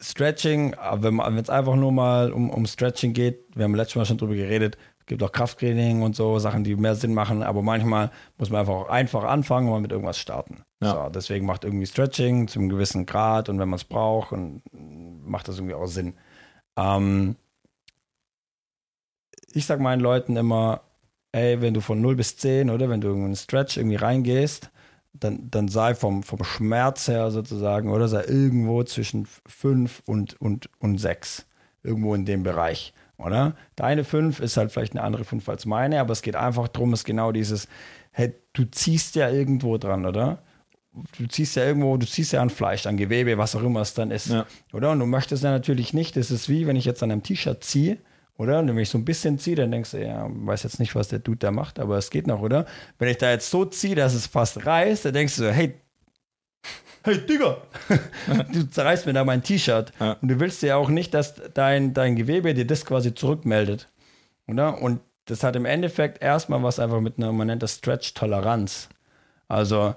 Stretching, 0.00 0.74
wenn 0.98 1.38
es 1.38 1.50
einfach 1.50 1.76
nur 1.76 1.92
mal 1.92 2.32
um, 2.32 2.50
um 2.50 2.66
Stretching 2.66 3.12
geht, 3.12 3.44
wir 3.54 3.64
haben 3.64 3.74
letztes 3.74 3.96
Mal 3.96 4.06
schon 4.06 4.18
drüber 4.18 4.34
geredet, 4.34 4.76
es 5.00 5.06
gibt 5.06 5.22
auch 5.22 5.30
Krafttraining 5.30 6.02
und 6.02 6.16
so, 6.16 6.38
Sachen, 6.40 6.64
die 6.64 6.74
mehr 6.74 6.96
Sinn 6.96 7.14
machen, 7.14 7.42
aber 7.42 7.62
manchmal 7.62 8.10
muss 8.38 8.50
man 8.50 8.60
einfach 8.60 8.74
auch 8.74 8.88
einfach 8.88 9.24
anfangen 9.24 9.68
und 9.68 9.72
mal 9.74 9.80
mit 9.80 9.92
irgendwas 9.92 10.18
starten. 10.18 10.64
Ja. 10.82 11.04
So, 11.04 11.10
deswegen 11.10 11.46
macht 11.46 11.64
irgendwie 11.64 11.86
Stretching 11.86 12.48
zu 12.48 12.58
einem 12.58 12.68
gewissen 12.68 13.06
Grad 13.06 13.48
und 13.48 13.58
wenn 13.58 13.68
man 13.68 13.76
es 13.76 13.84
braucht, 13.84 14.32
und 14.32 14.62
macht 14.72 15.46
das 15.48 15.58
irgendwie 15.58 15.74
auch 15.74 15.86
Sinn. 15.86 16.14
Ähm, 16.76 17.36
ich 19.52 19.66
sag 19.66 19.80
meinen 19.80 20.00
Leuten 20.00 20.36
immer, 20.36 20.82
ey, 21.32 21.60
wenn 21.60 21.74
du 21.74 21.80
von 21.80 22.00
0 22.00 22.16
bis 22.16 22.36
10 22.36 22.70
oder 22.70 22.88
wenn 22.88 23.00
du 23.00 23.10
in 23.12 23.24
einen 23.24 23.36
Stretch 23.36 23.76
irgendwie 23.76 23.96
reingehst, 23.96 24.70
dann, 25.20 25.50
dann 25.50 25.68
sei 25.68 25.94
vom, 25.94 26.22
vom 26.22 26.42
Schmerz 26.44 27.08
her 27.08 27.30
sozusagen, 27.30 27.90
oder 27.90 28.08
sei 28.08 28.24
irgendwo 28.24 28.82
zwischen 28.84 29.26
5 29.46 30.02
und, 30.06 30.40
und, 30.40 30.68
und 30.78 30.98
6. 30.98 31.46
Irgendwo 31.82 32.14
in 32.14 32.24
dem 32.24 32.42
Bereich, 32.42 32.92
oder? 33.16 33.54
Deine 33.76 34.02
5 34.04 34.40
ist 34.40 34.56
halt 34.56 34.72
vielleicht 34.72 34.92
eine 34.92 35.02
andere 35.02 35.24
5 35.24 35.48
als 35.48 35.66
meine, 35.66 36.00
aber 36.00 36.12
es 36.12 36.22
geht 36.22 36.34
einfach 36.36 36.68
darum, 36.68 36.92
es 36.92 37.00
ist 37.00 37.04
genau 37.04 37.30
dieses, 37.32 37.68
hey, 38.10 38.34
du 38.54 38.64
ziehst 38.64 39.14
ja 39.14 39.30
irgendwo 39.30 39.78
dran, 39.78 40.04
oder? 40.04 40.42
Du 41.18 41.26
ziehst 41.26 41.56
ja 41.56 41.64
irgendwo, 41.64 41.96
du 41.98 42.06
ziehst 42.06 42.32
ja 42.32 42.40
an 42.42 42.50
Fleisch, 42.50 42.86
an 42.86 42.96
Gewebe, 42.96 43.36
was 43.38 43.54
auch 43.54 43.62
immer 43.62 43.82
es 43.82 43.94
dann 43.94 44.10
ist, 44.10 44.30
Ja. 44.30 44.46
oder? 44.72 44.90
Und 44.92 44.98
du 44.98 45.06
möchtest 45.06 45.44
ja 45.44 45.50
natürlich 45.50 45.92
nicht, 45.92 46.16
das 46.16 46.30
ist 46.30 46.48
wie, 46.48 46.66
wenn 46.66 46.76
ich 46.76 46.86
jetzt 46.86 47.02
an 47.02 47.10
einem 47.12 47.22
T-Shirt 47.22 47.62
ziehe, 47.62 47.98
oder? 48.38 48.58
Und 48.58 48.68
wenn 48.68 48.78
ich 48.78 48.90
so 48.90 48.98
ein 48.98 49.04
bisschen 49.04 49.38
ziehe, 49.38 49.56
dann 49.56 49.70
denkst 49.70 49.92
du, 49.92 50.04
ja, 50.04 50.26
weiß 50.28 50.62
jetzt 50.64 50.80
nicht, 50.80 50.94
was 50.94 51.08
der 51.08 51.20
Dude 51.20 51.38
da 51.38 51.50
macht, 51.50 51.78
aber 51.78 51.96
es 51.96 52.10
geht 52.10 52.26
noch, 52.26 52.40
oder? 52.40 52.66
Wenn 52.98 53.08
ich 53.08 53.18
da 53.18 53.30
jetzt 53.30 53.50
so 53.50 53.64
ziehe, 53.64 53.94
dass 53.94 54.14
es 54.14 54.26
fast 54.26 54.66
reißt, 54.66 55.04
dann 55.04 55.14
denkst 55.14 55.36
du 55.36 55.44
so, 55.44 55.50
hey, 55.50 55.74
hey, 57.02 57.24
Digga, 57.24 57.58
du 58.52 58.68
zerreißt 58.68 59.06
mir 59.06 59.12
da 59.12 59.24
mein 59.24 59.42
T-Shirt. 59.42 59.92
Ja. 60.00 60.16
Und 60.20 60.28
du 60.28 60.40
willst 60.40 60.62
ja 60.62 60.76
auch 60.76 60.88
nicht, 60.88 61.14
dass 61.14 61.34
dein, 61.54 61.94
dein 61.94 62.16
Gewebe 62.16 62.52
dir 62.52 62.66
das 62.66 62.84
quasi 62.84 63.14
zurückmeldet, 63.14 63.88
oder? 64.48 64.82
Und 64.82 65.00
das 65.26 65.42
hat 65.42 65.56
im 65.56 65.64
Endeffekt 65.64 66.22
erstmal 66.22 66.62
was 66.62 66.78
einfach 66.78 67.00
mit 67.00 67.18
einer, 67.18 67.32
man 67.32 67.46
nennt 67.46 67.62
das 67.62 67.76
Stretch-Toleranz. 67.76 68.88
Also 69.48 69.94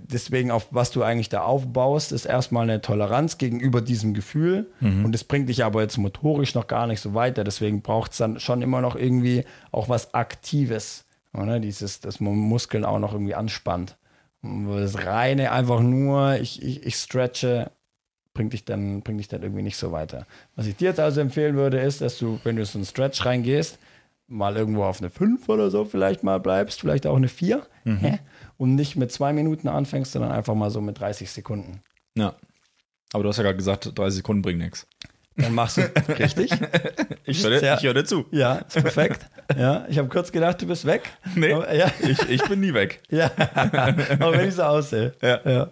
deswegen, 0.00 0.50
auf 0.50 0.68
was 0.70 0.90
du 0.90 1.02
eigentlich 1.02 1.28
da 1.28 1.42
aufbaust, 1.42 2.12
ist 2.12 2.26
erstmal 2.26 2.64
eine 2.64 2.80
Toleranz 2.80 3.38
gegenüber 3.38 3.80
diesem 3.80 4.14
Gefühl. 4.14 4.70
Und 5.04 5.12
das 5.12 5.24
bringt 5.24 5.48
dich 5.48 5.64
aber 5.64 5.82
jetzt 5.82 5.98
motorisch 5.98 6.54
noch 6.54 6.66
gar 6.66 6.86
nicht 6.86 7.00
so 7.00 7.14
weiter. 7.14 7.44
Deswegen 7.44 7.82
braucht 7.82 8.12
es 8.12 8.18
dann 8.18 8.40
schon 8.40 8.62
immer 8.62 8.80
noch 8.80 8.96
irgendwie 8.96 9.44
auch 9.70 9.88
was 9.88 10.14
Aktives. 10.14 11.04
Oder? 11.34 11.60
Dieses, 11.60 12.00
dass 12.00 12.20
man 12.20 12.34
Muskeln 12.36 12.84
auch 12.84 12.98
noch 12.98 13.12
irgendwie 13.14 13.34
anspannt. 13.34 13.96
Und 14.42 14.68
Das 14.68 15.06
reine 15.06 15.52
einfach 15.52 15.80
nur, 15.80 16.36
ich, 16.36 16.62
ich, 16.62 16.84
ich 16.84 16.96
stretche, 16.96 17.70
bringt 18.34 18.52
dich, 18.52 18.64
dann, 18.64 19.02
bringt 19.02 19.20
dich 19.20 19.28
dann 19.28 19.42
irgendwie 19.42 19.62
nicht 19.62 19.76
so 19.76 19.92
weiter. 19.92 20.26
Was 20.56 20.66
ich 20.66 20.76
dir 20.76 20.88
jetzt 20.88 21.00
also 21.00 21.20
empfehlen 21.20 21.54
würde, 21.54 21.80
ist, 21.80 22.00
dass 22.00 22.18
du, 22.18 22.40
wenn 22.44 22.56
du 22.56 22.64
so 22.64 22.78
einen 22.78 22.86
Stretch 22.86 23.24
reingehst, 23.24 23.78
mal 24.26 24.56
irgendwo 24.56 24.84
auf 24.84 25.00
eine 25.00 25.10
5 25.10 25.48
oder 25.48 25.70
so 25.70 25.84
vielleicht 25.84 26.22
mal 26.22 26.40
bleibst, 26.40 26.80
vielleicht 26.80 27.06
auch 27.06 27.16
eine 27.16 27.28
4 27.28 27.62
hä? 28.00 28.18
Und 28.62 28.76
nicht 28.76 28.94
mit 28.94 29.10
zwei 29.10 29.32
Minuten 29.32 29.66
anfängst, 29.66 30.12
sondern 30.12 30.30
einfach 30.30 30.54
mal 30.54 30.70
so 30.70 30.80
mit 30.80 31.00
30 31.00 31.28
Sekunden. 31.28 31.82
Ja. 32.16 32.36
Aber 33.12 33.24
du 33.24 33.28
hast 33.28 33.38
ja 33.38 33.42
gerade 33.42 33.56
gesagt, 33.56 33.98
30 33.98 34.18
Sekunden 34.18 34.40
bringen 34.40 34.60
nichts. 34.60 34.86
Dann 35.36 35.52
machst 35.52 35.78
du 35.78 35.82
richtig. 36.20 36.52
Ich 37.24 37.42
höre 37.42 37.60
ich 37.60 37.80
dir 37.80 38.04
zu. 38.04 38.24
Ja, 38.30 38.58
ist 38.58 38.74
perfekt. 38.74 39.26
Ja, 39.58 39.84
ich 39.88 39.98
habe 39.98 40.08
kurz 40.08 40.30
gedacht, 40.30 40.62
du 40.62 40.68
bist 40.68 40.84
weg. 40.86 41.10
Nee. 41.34 41.52
Aber, 41.54 41.74
ja, 41.74 41.90
Ich, 42.08 42.20
ich 42.30 42.44
bin 42.44 42.60
nie 42.60 42.72
weg. 42.72 43.02
ja. 43.10 43.32
aber 43.56 44.32
wenn 44.32 44.48
ich 44.48 44.54
so 44.54 44.62
aussehe. 44.62 45.12
Ja. 45.20 45.68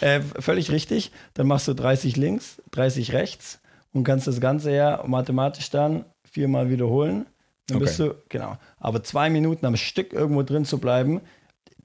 Äh, 0.00 0.20
völlig 0.40 0.72
richtig. 0.72 1.12
Dann 1.34 1.46
machst 1.46 1.68
du 1.68 1.74
30 1.74 2.16
links, 2.16 2.60
30 2.72 3.12
rechts 3.12 3.60
und 3.92 4.02
kannst 4.02 4.26
das 4.26 4.40
Ganze 4.40 4.72
ja 4.72 5.04
mathematisch 5.06 5.70
dann 5.70 6.06
viermal 6.28 6.70
wiederholen. 6.70 7.26
Dann 7.68 7.78
bist 7.78 8.00
Okay. 8.00 8.10
du, 8.18 8.22
genau. 8.28 8.58
Aber 8.80 9.04
zwei 9.04 9.30
Minuten 9.30 9.64
am 9.64 9.76
Stück 9.76 10.12
irgendwo 10.12 10.42
drin 10.42 10.64
zu 10.64 10.78
bleiben, 10.78 11.20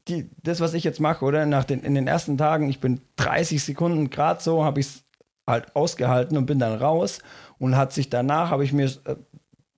die, 0.07 0.29
das, 0.43 0.59
was 0.59 0.73
ich 0.73 0.83
jetzt 0.83 0.99
mache, 0.99 1.25
oder? 1.25 1.45
Nach 1.45 1.63
den, 1.63 1.81
in 1.81 1.95
den 1.95 2.07
ersten 2.07 2.37
Tagen, 2.37 2.69
ich 2.69 2.79
bin 2.79 3.01
30 3.17 3.63
Sekunden, 3.63 4.09
gerade 4.09 4.41
so, 4.41 4.63
habe 4.63 4.79
ich 4.79 4.87
es 4.87 5.03
halt 5.45 5.75
ausgehalten 5.75 6.37
und 6.37 6.45
bin 6.45 6.59
dann 6.59 6.77
raus 6.77 7.19
und 7.57 7.77
hat 7.77 7.93
sich 7.93 8.09
danach, 8.09 8.49
habe 8.49 8.63
ich 8.63 8.73
mir, 8.73 8.85
äh, 8.85 9.15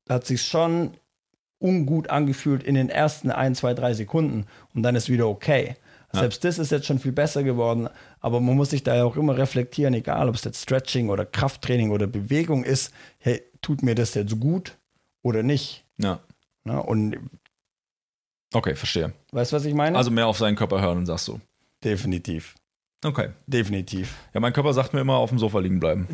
hat 0.09 0.25
sich 0.25 0.41
schon 0.41 0.91
ungut 1.59 2.09
angefühlt 2.09 2.63
in 2.63 2.75
den 2.75 2.89
ersten 2.89 3.31
ein, 3.31 3.53
zwei, 3.53 3.73
drei 3.73 3.93
Sekunden 3.93 4.45
und 4.73 4.83
dann 4.83 4.95
ist 4.95 5.09
wieder 5.09 5.27
okay. 5.27 5.75
Selbst 6.11 6.43
das 6.43 6.57
ist 6.57 6.71
jetzt 6.71 6.87
schon 6.87 6.97
viel 6.97 7.11
besser 7.11 7.43
geworden, 7.43 7.87
aber 8.19 8.39
man 8.39 8.55
muss 8.55 8.71
sich 8.71 8.81
da 8.81 8.95
ja 8.95 9.03
auch 9.03 9.15
immer 9.15 9.37
reflektieren, 9.37 9.93
egal 9.93 10.27
ob 10.27 10.35
es 10.35 10.43
jetzt 10.43 10.63
Stretching 10.63 11.09
oder 11.09 11.23
Krafttraining 11.23 11.91
oder 11.91 12.07
Bewegung 12.07 12.63
ist, 12.63 12.91
hey, 13.19 13.43
tut 13.61 13.83
mir 13.83 13.93
das 13.93 14.15
jetzt 14.15 14.39
gut 14.39 14.77
oder 15.21 15.43
nicht? 15.43 15.85
Ja. 15.97 16.19
Ne? 16.63 16.81
Und 16.81 17.17
Okay, 18.53 18.75
verstehe. 18.75 19.13
weißt 19.31 19.51
du, 19.51 19.55
was 19.55 19.65
ich 19.65 19.73
meine? 19.73 19.97
Also 19.97 20.11
mehr 20.11 20.27
auf 20.27 20.37
seinen 20.37 20.55
Körper 20.55 20.81
hören, 20.81 21.05
sagst 21.05 21.27
du. 21.27 21.39
definitiv. 21.83 22.55
Okay. 23.05 23.29
Definitiv. 23.47 24.13
Ja, 24.33 24.41
mein 24.41 24.51
Körper 24.51 24.73
sagt 24.73 24.93
mir 24.93 24.99
immer, 24.99 25.13
auf 25.15 25.29
dem 25.29 25.39
Sofa 25.39 25.59
liegen 25.59 25.79
bleiben. 25.79 26.05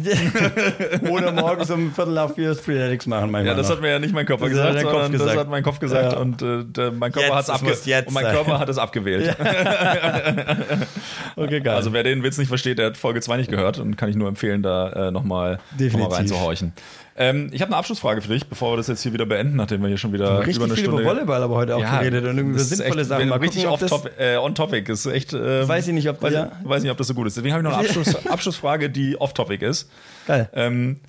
Oder 1.10 1.32
morgens 1.32 1.72
um 1.72 1.92
Viertel 1.92 2.14
nach 2.14 2.32
vier 2.36 2.54
Freeletics 2.56 3.08
machen 3.08 3.32
manchmal 3.32 3.54
Ja, 3.54 3.58
das 3.58 3.70
noch. 3.70 3.76
hat 3.78 3.82
mir 3.82 3.90
ja 3.90 3.98
nicht 3.98 4.14
mein 4.14 4.28
Körper 4.28 4.44
Das 4.44 4.52
gesagt, 4.52 4.76
der 4.76 4.84
Kopf 4.84 4.92
sondern 4.94 5.12
das 5.14 5.22
gesagt. 5.22 5.40
hat 5.40 5.50
mein 5.50 5.64
Kopf 5.64 5.80
gesagt 5.80 6.14
Ja. 6.14 6.20
und 6.20 6.42
äh, 6.44 6.92
mein 6.92 7.12
Körper 7.12 7.34
hat 7.36 7.42
es 7.42 7.48
es 7.50 7.56
abge 7.56 7.70
muss 7.70 7.86
jetzt 7.88 8.08
und 8.10 8.14
mein. 8.14 8.26
Körper 8.26 8.60
hat 8.60 8.70
es 8.70 8.78
abgewählt. 8.78 9.36
okay, 11.36 11.62
geil. 11.62 11.76
Also 11.76 11.92
wer 11.92 12.04
den 12.04 12.22
Witz 12.22 12.38
nicht 12.38 12.50
versteht, 12.50 12.78
der 12.78 12.88
hat 12.88 12.98
Folge 12.98 13.20
2 13.22 13.38
nicht 13.38 13.50
gehört 13.50 13.80
und 13.80 13.98
kann 13.98 14.10
ich 14.10 14.16
nur 14.16 14.28
empfehlen, 14.28 14.62
da 14.62 15.08
äh, 15.08 15.12
nochmal 15.12 15.58
noch 15.80 16.12
reinzuhorchen. 16.16 16.74
Ähm, 17.18 17.48
ich 17.54 17.62
habe 17.62 17.70
eine 17.72 17.78
Abschlussfrage 17.78 18.22
für 18.22 18.28
dich, 18.28 18.46
bevor 18.48 18.74
wir 18.74 18.78
das 18.78 18.88
jetzt 18.88 19.02
hier 19.02 19.14
wieder 19.14 19.26
beenden, 19.26 19.56
nachdem 19.56 19.82
wir 19.82 19.88
hier 19.88 19.98
schon 19.98 20.12
wieder 20.12 20.40
richtig 20.40 20.58
über 20.58 20.66
eine 20.66 20.74
viel 20.74 20.84
Stunde 20.84 21.02
über 21.02 21.12
Volleyball 21.12 21.42
aber 21.44 21.56
heute 21.56 21.78
auch 21.78 21.80
geredet 21.80 22.26
und 22.26 22.38
irgendwie 22.38 22.50
über 22.56 22.58
das 22.60 22.68
sinnvolle 22.70 23.02
echt, 23.02 23.10
Sachen. 23.10 23.30
Mal 23.30 23.38
richtig 23.40 23.64
gucken, 23.64 23.74
off 23.74 23.80
das, 23.80 23.90
top, 23.90 24.12
äh, 24.20 24.36
on 24.36 24.54
topic. 24.54 24.92
Ist 24.92 25.06
echt. 25.06 25.32
ähm, 25.34 25.66
Weiß 25.66 25.88
ich 25.88 25.94
nicht, 25.94 26.10
ob- 26.10 26.22
ja. 26.30 26.52
Weiß 26.76 26.84
nicht, 26.84 26.92
ob 26.92 26.98
das 26.98 27.08
so 27.08 27.14
gut 27.14 27.28
ist. 27.28 27.38
Deswegen 27.38 27.54
habe 27.54 27.64
ich 27.64 27.70
noch 27.70 27.78
eine 27.78 27.88
Abschluss, 27.88 28.26
Abschlussfrage, 28.28 28.90
die 28.90 29.20
off 29.20 29.34
topic 29.34 29.66
ist. 29.66 29.90
geil. 30.28 30.50
Ähm, 30.54 31.00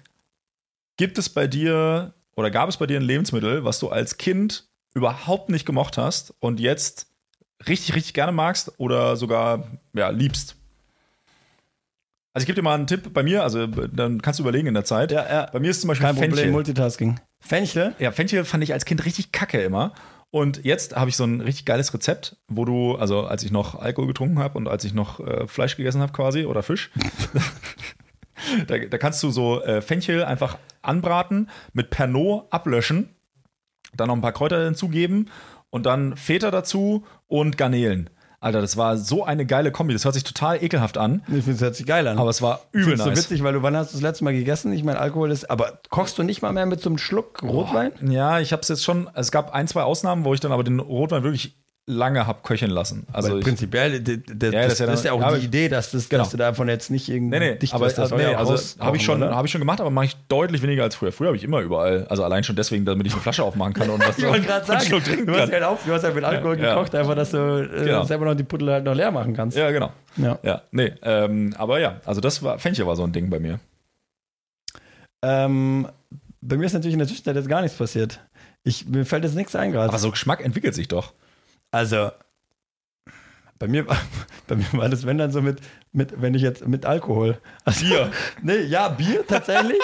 gibt 0.97 1.19
es 1.19 1.29
bei 1.29 1.47
dir 1.47 2.15
oder 2.37 2.51
gab 2.51 2.69
es 2.69 2.77
bei 2.77 2.87
dir 2.87 2.99
ein 2.99 3.03
Lebensmittel, 3.03 3.65
was 3.65 3.79
du 3.79 3.89
als 3.89 4.19
Kind 4.19 4.65
überhaupt 4.95 5.51
nicht 5.51 5.67
gemocht 5.67 5.99
hast 5.99 6.35
und 6.41 6.61
jetzt 6.61 7.09
richtig, 7.69 7.95
richtig 7.95 8.15
gerne 8.15 8.33
magst 8.33 8.73
oder 8.79 9.17
sogar 9.17 9.67
ja, 9.95 10.11
liebst? 10.11 10.57
Also 12.33 12.43
ich 12.43 12.47
gebe 12.47 12.57
dir 12.57 12.63
mal 12.63 12.75
einen 12.75 12.87
Tipp 12.87 13.15
bei 13.15 13.23
mir, 13.23 13.43
also 13.43 13.67
dann 13.67 14.21
kannst 14.21 14.39
du 14.39 14.43
überlegen 14.43 14.67
in 14.67 14.75
der 14.75 14.85
Zeit. 14.85 15.11
Ja, 15.11 15.27
ja. 15.27 15.49
Bei 15.51 15.59
mir 15.59 15.71
ist 15.71 15.81
zum 15.81 15.89
Beispiel 15.89 16.07
Kein 16.07 16.17
Problem, 16.17 16.35
Fenchel. 16.35 16.53
Multitasking. 16.53 17.21
Fenchel? 17.41 17.95
Ja, 17.99 18.13
Fenchel 18.13 18.45
fand 18.45 18.63
ich 18.63 18.75
als 18.75 18.85
Kind 18.85 19.07
richtig 19.07 19.33
kacke 19.33 19.63
immer. 19.63 19.95
Und 20.31 20.65
jetzt 20.65 20.97
habe 20.97 21.09
ich 21.09 21.17
so 21.17 21.25
ein 21.25 21.41
richtig 21.41 21.65
geiles 21.65 21.95
Rezept, 21.95 22.37
wo 22.49 22.65
du, 22.65 22.97
also 22.97 23.27
als 23.27 23.43
ich 23.43 23.53
noch 23.53 23.75
Alkohol 23.77 24.09
getrunken 24.09 24.39
habe 24.39 24.59
und 24.59 24.69
als 24.69 24.85
ich 24.85 24.93
noch 24.93 25.21
äh, 25.21 25.47
Fleisch 25.47 25.77
gegessen 25.77 26.03
habe 26.03 26.13
quasi 26.13 26.45
oder 26.45 26.63
Fisch, 26.63 26.91
da, 28.67 28.79
da 28.79 28.99
kannst 28.99 29.23
du 29.23 29.31
so 29.31 29.63
äh, 29.63 29.81
Fenchel 29.81 30.25
einfach 30.25 30.59
anbraten, 30.83 31.49
mit 31.73 31.91
Pernod 31.91 32.47
ablöschen, 32.51 33.15
dann 33.97 34.09
noch 34.09 34.17
ein 34.17 34.21
paar 34.21 34.33
Kräuter 34.33 34.65
hinzugeben 34.65 35.31
und 35.71 35.87
dann 35.87 36.17
Feta 36.17 36.51
dazu 36.51 37.05
und 37.29 37.57
Garnelen. 37.57 38.11
Alter, 38.41 38.61
das 38.61 38.77
war 38.77 38.97
so 38.97 39.25
eine 39.25 39.47
geile 39.47 39.73
Kombi. 39.73 39.93
Das 39.93 40.05
hört 40.05 40.15
sich 40.15 40.25
total 40.25 40.63
ekelhaft 40.63 40.99
an, 40.99 41.23
Ich 41.29 41.45
finde, 41.45 41.53
es 41.53 41.61
hört 41.61 41.75
sich 41.77 41.87
geil 41.87 42.07
an. 42.07 42.19
aber 42.19 42.31
es 42.31 42.43
war 42.43 42.61
übel 42.73 42.91
Findest 42.97 43.07
nice. 43.09 43.19
witzig, 43.19 43.43
weil 43.43 43.55
du, 43.55 43.63
wann 43.63 43.77
hast 43.77 43.93
du 43.93 43.97
das 43.97 44.03
letzte 44.03 44.25
Mal 44.25 44.33
gegessen? 44.35 44.73
Ich 44.73 44.85
meine, 44.85 44.99
Alkohol 44.99 45.31
ist, 45.31 45.51
aber 45.51 45.81
kochst 45.91 46.19
du 46.19 46.23
nicht 46.23 46.43
mal 46.43 46.53
mehr 46.53 46.67
mit 46.67 46.81
so 46.81 46.91
einem 46.91 46.99
Schluck 46.99 47.43
Rotwein? 47.43 47.93
Ja, 48.09 48.39
ich 48.41 48.53
habe 48.53 48.63
es 48.63 48.69
jetzt 48.69 48.85
schon. 48.85 49.09
Es 49.15 49.31
gab 49.33 49.53
ein, 49.55 49.67
zwei 49.69 49.83
Ausnahmen, 49.83 50.25
wo 50.25 50.35
ich 50.35 50.41
dann 50.41 50.53
aber 50.53 50.65
den 50.65 50.81
Rotwein 50.81 51.23
wirklich 51.23 51.57
lange 51.89 52.27
hab 52.27 52.43
köcheln 52.43 52.73
lassen. 52.73 53.07
Also 53.13 53.31
Weil 53.31 53.39
ich, 53.39 53.45
prinzipiell, 53.45 54.01
d- 54.01 54.17
d- 54.17 54.47
Ja, 54.47 54.63
das, 54.63 54.65
das 54.65 54.73
ist 54.73 54.79
ja 54.81 54.87
das 54.87 54.99
ist 55.01 55.05
ja 55.05 55.13
dann- 55.13 55.23
auch 55.23 55.27
aber- 55.29 55.39
die 55.39 55.45
Idee, 55.47 55.69
dass, 55.69 55.93
das, 55.93 56.09
Genau. 56.09 56.25
dass 56.25 56.33
du 56.33 56.37
davon 56.37 56.69
jetzt 56.69 56.91
nicht 56.91 57.09
irgendwie 57.09 57.39
nee, 57.39 57.51
nee, 57.53 57.57
dicht 57.59 57.73
aber. 57.75 57.89
Das 57.89 58.11
nee, 58.11 58.23
ja 58.23 58.37
also 58.39 58.57
habe 58.81 58.97
ich 58.97 59.05
schon, 59.05 59.23
habe 59.23 59.47
ich 59.47 59.53
schon 59.53 59.61
gemacht, 59.61 59.81
aber 59.81 59.91
mache 59.91 60.07
ich 60.07 60.17
deutlich 60.27 60.63
weniger 60.63 60.83
als 60.83 60.97
früher. 60.97 61.13
Früher 61.13 61.29
habe 61.29 61.37
ich 61.37 61.45
immer 61.45 61.61
überall, 61.61 62.05
also 62.09 62.25
allein 62.25 62.43
schon 62.43 62.57
deswegen, 62.57 62.85
damit 62.85 63.07
ich 63.07 63.13
eine 63.13 63.23
Flasche 63.23 63.45
aufmachen 63.45 63.73
kann 63.73 63.89
und 63.89 64.01
was 64.07 64.19
Ich 64.19 64.27
wollte 64.27 64.47
gerade 64.47 64.67
sagen, 64.67 64.85
du 64.91 64.97
hast 65.33 65.39
kann. 65.39 65.53
halt 65.53 65.63
auf, 65.63 65.85
du 65.87 65.93
hast 65.93 66.03
halt 66.03 66.15
mit 66.17 66.25
Alkohol 66.25 66.59
Ja. 66.61 66.75
gekocht, 66.75 66.93
einfach, 66.97 67.15
dass 67.15 67.31
du 67.31 67.39
äh, 67.39 67.85
Genau. 67.85 68.03
selber 68.03 68.25
noch 68.25 68.35
die 68.35 68.43
Puddel 68.45 68.69
halt 68.73 68.85
noch 68.85 68.95
leer 68.95 69.13
machen 69.13 69.35
kannst. 69.35 69.57
Ja, 69.57 69.71
genau. 69.71 69.93
Ja. 70.17 70.39
Ja, 70.43 70.63
nee, 70.73 70.93
ähm, 71.03 71.55
aber 71.57 71.79
ja, 71.79 72.01
also 72.05 72.21
das 72.21 72.43
war 72.43 72.59
Fenchel 72.59 72.85
war 72.89 72.97
so 72.97 73.05
ein 73.05 73.13
Ding 73.13 73.31
bei 73.31 73.39
mir. 73.39 73.61
Ähm, 75.23 75.87
bei 76.41 76.57
mir 76.57 76.67
ist 76.67 76.73
natürlich 76.75 76.95
in 76.95 76.99
der 76.99 77.09
Zwischenzeit 77.09 77.37
jetzt 77.37 77.49
gar 77.49 77.63
nichts 77.63 77.77
passiert. 77.77 78.21
Ich, 78.65 78.87
mir 78.89 79.05
fällt 79.05 79.25
jetzt 79.25 79.35
nichts 79.37 79.55
ein 79.55 79.73
gerade. 79.73 79.89
Aber 79.89 79.99
so 79.99 80.11
Geschmack 80.11 80.45
entwickelt 80.45 80.75
sich 80.75 80.89
doch. 80.89 81.13
Also, 81.73 82.11
bei 83.59 83.69
mir, 83.69 83.87
war- 83.87 83.99
bei 84.47 84.57
mir 84.57 84.73
war 84.73 84.89
das, 84.89 85.07
wenn 85.07 85.19
dann 85.19 85.33
so 85.33 85.43
mit, 85.43 85.61
mit 85.97 86.21
wenn 86.21 86.35
ich 86.35 86.43
jetzt 86.43 86.67
mit 86.69 86.87
Alkohol. 86.87 87.39
Also, 87.65 87.85
Bier. 87.85 88.11
Nee, 88.43 88.59
ja, 88.69 88.89
Bier 88.89 89.27
tatsächlich. 89.27 89.81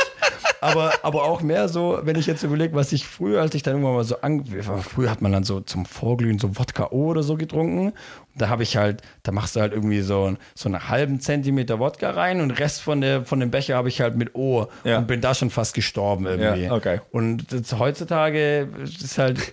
aber, 0.61 0.93
aber 1.03 1.25
auch 1.25 1.41
mehr 1.43 1.69
so, 1.69 1.99
wenn 2.03 2.17
ich 2.17 2.27
jetzt 2.27 2.43
überlege, 2.45 2.75
was 2.75 2.93
ich 2.93 3.07
früher, 3.07 3.41
als 3.41 3.55
ich 3.55 3.63
dann 3.63 3.75
irgendwann 3.75 3.95
mal 3.97 4.05
so 4.05 4.21
an, 4.21 4.45
früher 4.83 5.11
hat 5.11 5.21
man 5.23 5.33
dann 5.33 5.43
so 5.45 5.61
zum 5.61 5.87
Vorglühen 5.87 6.39
so 6.39 6.57
Wodka 6.59 6.89
O 6.93 7.07
oder 7.07 7.23
so 7.23 7.37
getrunken. 7.37 7.93
Da 8.35 8.49
habe 8.49 8.63
ich 8.63 8.79
halt, 8.79 9.03
da 9.25 9.33
machst 9.33 9.57
du 9.57 9.61
halt 9.61 9.73
irgendwie 9.75 10.01
so, 10.01 10.35
so 10.55 10.69
einen 10.69 10.89
halben 10.89 11.21
Zentimeter 11.21 11.79
Wodka 11.79 12.11
rein 12.11 12.41
und 12.41 12.49
den 12.49 12.57
Rest 12.57 12.81
von, 12.81 13.01
der, 13.03 13.25
von 13.27 13.41
dem 13.41 13.51
Becher 13.51 13.77
habe 13.77 13.89
ich 13.91 14.01
halt 14.01 14.17
mit 14.17 14.35
O 14.35 14.69
Ja. 14.85 14.99
und 14.99 15.07
bin 15.07 15.21
da 15.21 15.35
schon 15.35 15.51
fast 15.51 15.75
gestorben 15.75 16.25
irgendwie. 16.27 16.63
Ja, 16.65 16.73
okay. 16.75 17.01
Und 17.11 17.53
das, 17.53 17.79
heutzutage 17.79 18.69
ist 18.85 19.19
halt 19.19 19.53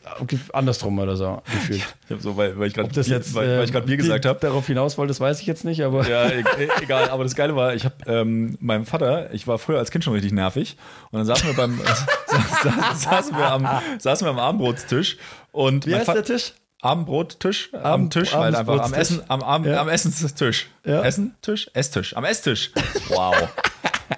andersrum 0.53 0.97
oder 0.99 1.17
so 1.17 1.41
gefühlt. 1.51 1.83
Ich 2.05 2.11
hab 2.11 2.21
so, 2.21 2.37
weil, 2.37 2.57
weil 2.57 2.67
ich 2.67 2.73
gerade 2.73 2.89
jetzt, 3.01 3.33
weil, 3.35 3.57
weil 3.57 3.65
ich 3.65 3.75
äh, 3.75 3.81
Bier 3.81 3.97
die- 3.97 3.97
gesagt 3.97 4.25
habe. 4.25 4.39
Darauf 4.39 4.65
hinaus 4.67 4.97
wollte, 4.97 5.09
das 5.09 5.19
weiß 5.19 5.41
ich 5.41 5.47
jetzt 5.47 5.65
nicht, 5.65 5.83
aber 5.83 6.07
Ja, 6.07 6.29
e- 6.57 6.69
egal. 6.83 7.09
Aber 7.09 7.23
das 7.23 7.35
Geile 7.35 7.55
war, 7.55 7.73
ich 7.75 7.85
habe 7.85 7.95
ähm, 8.07 8.57
meinem 8.59 8.85
Vater, 8.85 9.33
ich 9.33 9.47
war 9.47 9.59
früher 9.59 9.77
als 9.79 9.91
Kind 9.91 10.03
schon 10.03 10.13
richtig 10.13 10.31
nervig. 10.31 10.77
Und 11.11 11.17
dann 11.19 11.25
saßen 11.25 11.47
wir 11.47 11.55
beim 11.55 11.79
sa 12.63 12.95
saßen 12.95 13.37
wir 13.37 13.51
am, 13.51 13.67
saßen 13.99 14.25
wir 14.25 14.31
am 14.31 14.39
Abendbrotstisch. 14.39 15.17
Und 15.51 15.85
wie 15.85 15.95
heißt 15.95 16.05
Vater- 16.05 16.21
der 16.23 16.35
Tisch? 16.37 16.53
Abendbrottisch, 16.81 17.71
am 17.73 17.81
Abend- 17.83 18.13
Tisch, 18.13 18.33
halt 18.33 18.55
einfach 18.55 18.73
am 18.73 18.79
Abendbrotstisch. 18.79 19.17
Essen, 19.17 19.29
am, 19.29 19.41
am, 19.43 19.65
Ja. 19.65 19.81
am 19.81 19.89
Essenstisch. 19.89 20.69
Ja. 20.85 21.01
Essentisch? 21.03 21.69
Esstisch. 21.73 22.15
Am 22.15 22.23
Esstisch. 22.23 22.71
Wow. 23.09 23.35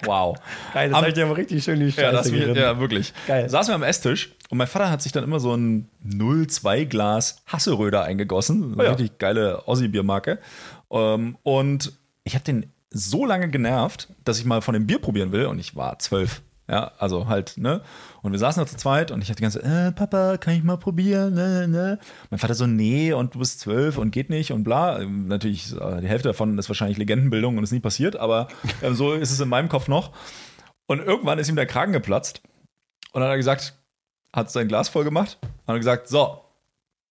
Wow. 0.06 0.38
Geil, 0.72 0.88
das 0.88 0.98
Am- 0.98 1.04
ich 1.04 1.12
dir 1.12 1.26
aber 1.26 1.36
richtig 1.36 1.62
schön 1.62 1.78
die 1.78 1.92
Scheiße 1.92 2.02
Ja, 2.02 2.12
das 2.12 2.30
geritten. 2.30 2.56
ja, 2.56 2.80
wirklich. 2.80 3.12
Geil. 3.26 3.46
Saßen 3.50 3.72
wir 3.72 3.74
am 3.74 3.82
Esstisch 3.82 4.30
und 4.48 4.56
mein 4.56 4.66
Vater 4.66 4.90
hat 4.90 5.02
sich 5.02 5.12
dann 5.12 5.22
immer 5.22 5.38
so 5.38 5.54
ein 5.54 5.90
0,2 6.02 6.86
Glas 6.86 7.42
Hasseröder 7.46 8.02
eingegossen. 8.02 8.72
Eine 8.72 8.84
ja. 8.84 8.90
richtig 8.92 9.18
geile 9.18 9.68
Ossi-Biermarke. 9.68 10.38
Ähm, 10.90 11.36
und 11.42 11.92
ich 12.24 12.34
habe 12.34 12.44
den 12.44 12.72
so 12.90 13.24
lange 13.24 13.48
genervt, 13.48 14.08
dass 14.24 14.38
ich 14.38 14.44
mal 14.44 14.60
von 14.60 14.74
dem 14.74 14.86
Bier 14.86 15.00
probieren 15.00 15.32
will 15.32 15.46
und 15.46 15.58
ich 15.58 15.76
war 15.76 15.98
zwölf. 15.98 16.42
Ja, 16.68 16.92
also 16.98 17.26
halt, 17.26 17.58
ne? 17.58 17.82
Und 18.22 18.32
wir 18.32 18.38
saßen 18.38 18.62
da 18.62 18.66
zu 18.66 18.76
zweit 18.76 19.10
und 19.10 19.20
ich 19.20 19.28
hatte 19.28 19.38
die 19.38 19.42
ganze 19.42 19.60
Zeit, 19.60 19.88
äh, 19.88 19.92
Papa, 19.92 20.38
kann 20.38 20.54
ich 20.54 20.62
mal 20.62 20.76
probieren? 20.76 21.34
Ne, 21.34 21.66
ne. 21.66 21.98
Mein 22.30 22.38
Vater 22.38 22.54
so, 22.54 22.66
nee, 22.66 23.12
und 23.12 23.34
du 23.34 23.40
bist 23.40 23.60
zwölf 23.60 23.98
und 23.98 24.12
geht 24.12 24.30
nicht 24.30 24.52
und 24.52 24.62
bla. 24.62 25.00
Ähm, 25.00 25.26
Natürlich, 25.26 25.74
äh, 25.78 26.00
die 26.00 26.08
Hälfte 26.08 26.28
davon 26.28 26.56
ist 26.58 26.70
wahrscheinlich 26.70 26.98
Legendenbildung 26.98 27.58
und 27.58 27.64
ist 27.64 27.72
nie 27.72 27.80
passiert, 27.80 28.16
aber 28.16 28.48
ähm, 28.82 28.94
so 28.94 29.12
ist 29.12 29.32
es 29.32 29.40
in 29.40 29.48
meinem 29.48 29.68
Kopf 29.68 29.88
noch. 29.88 30.12
Und 30.86 31.00
irgendwann 31.00 31.38
ist 31.38 31.48
ihm 31.48 31.56
der 31.56 31.66
Kragen 31.66 31.92
geplatzt 31.92 32.42
und 33.12 33.20
dann 33.20 33.24
hat 33.24 33.34
er 33.34 33.38
gesagt, 33.38 33.74
hat 34.32 34.50
sein 34.50 34.68
Glas 34.68 34.88
voll 34.88 35.04
gemacht, 35.04 35.38
hat 35.66 35.76
gesagt, 35.76 36.08
so, 36.08 36.42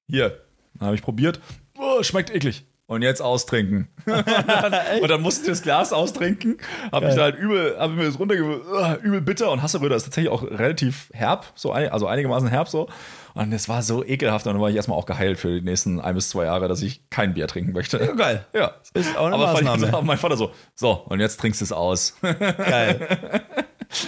hier. 0.07 0.41
Dann 0.75 0.87
habe 0.87 0.95
ich 0.95 1.03
probiert, 1.03 1.41
oh, 1.77 2.01
schmeckt 2.01 2.33
eklig. 2.33 2.65
Und 2.91 3.03
jetzt 3.03 3.21
austrinken. 3.21 3.87
und, 4.05 4.27
dann, 4.27 4.73
und 5.01 5.09
dann 5.09 5.21
musste 5.21 5.43
ich 5.43 5.47
das 5.47 5.61
Glas 5.61 5.93
austrinken, 5.93 6.57
habe 6.91 7.05
mich 7.05 7.15
da 7.15 7.21
halt 7.21 7.39
übel, 7.39 7.77
habe 7.79 7.93
mir 7.93 8.03
das 8.03 8.19
runterge, 8.19 8.43
uh, 8.43 8.95
übel 9.01 9.21
bitter 9.21 9.49
und 9.49 9.61
Hasseröder 9.63 9.95
ist 9.95 10.03
tatsächlich 10.03 10.29
auch 10.29 10.43
relativ 10.43 11.09
herb, 11.13 11.45
so 11.55 11.71
ein, 11.71 11.87
also 11.89 12.07
einigermaßen 12.07 12.49
herb 12.49 12.67
so. 12.67 12.89
Und 13.33 13.53
es 13.53 13.69
war 13.69 13.81
so 13.81 14.03
ekelhaft 14.03 14.45
und 14.45 14.51
dann 14.51 14.61
war 14.61 14.69
ich 14.69 14.75
erstmal 14.75 14.97
auch 14.97 15.05
geheilt 15.05 15.39
für 15.39 15.61
die 15.61 15.61
nächsten 15.61 16.01
ein 16.01 16.15
bis 16.15 16.31
zwei 16.31 16.43
Jahre, 16.43 16.67
dass 16.67 16.81
ich 16.81 17.09
kein 17.09 17.33
Bier 17.33 17.47
trinken 17.47 17.71
möchte. 17.71 17.97
Ja, 17.97 18.11
geil. 18.11 18.45
Ja. 18.53 18.73
Ist 18.93 19.17
auch 19.17 19.27
eine 19.27 19.35
Aber 19.35 19.57
ich- 19.57 19.65
Maßnahme. 19.65 19.87
aber 19.93 20.01
mein 20.01 20.17
Vater 20.17 20.35
so, 20.35 20.51
so, 20.75 20.91
und 20.91 21.21
jetzt 21.21 21.39
trinkst 21.39 21.61
du 21.61 21.63
es 21.63 21.71
aus. 21.71 22.17
Geil. 22.21 23.07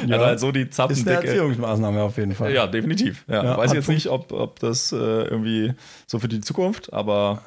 Ja. 0.08 0.16
Also 0.16 0.26
halt 0.26 0.40
so 0.40 0.52
die 0.54 0.62
Ist 0.62 0.80
eine 0.80 0.94
Zappendicke. 0.96 1.28
Erziehungsmaßnahme 1.28 2.04
auf 2.04 2.18
jeden 2.18 2.34
Fall. 2.36 2.54
Ja, 2.54 2.68
definitiv. 2.68 3.26
Ja, 3.28 3.44
Ja, 3.44 3.58
weiß 3.58 3.74
jetzt 3.74 3.90
nicht, 3.90 4.08
ob, 4.08 4.32
ob 4.32 4.58
das 4.60 4.94
äh, 4.94 4.96
irgendwie 4.96 5.74
so 6.08 6.20
für 6.20 6.30
die 6.30 6.40
Zukunft, 6.40 6.94
aber 6.94 7.42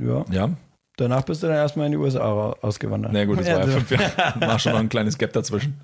ja. 0.00 0.24
ja. 0.30 0.50
Danach 0.96 1.22
bist 1.22 1.42
du 1.42 1.46
dann 1.46 1.56
erstmal 1.56 1.86
in 1.86 1.92
die 1.92 1.98
USA 1.98 2.52
ausgewandert. 2.60 3.12
Na 3.12 3.24
gut, 3.24 3.40
das 3.40 3.46
war 3.46 3.60
ja 3.60 3.66
fünf 3.66 3.90
Jahre. 3.90 4.12
War 4.40 4.58
schon 4.58 4.72
noch 4.72 4.80
ein 4.80 4.88
kleines 4.90 5.16
Gap 5.16 5.32
dazwischen. 5.32 5.80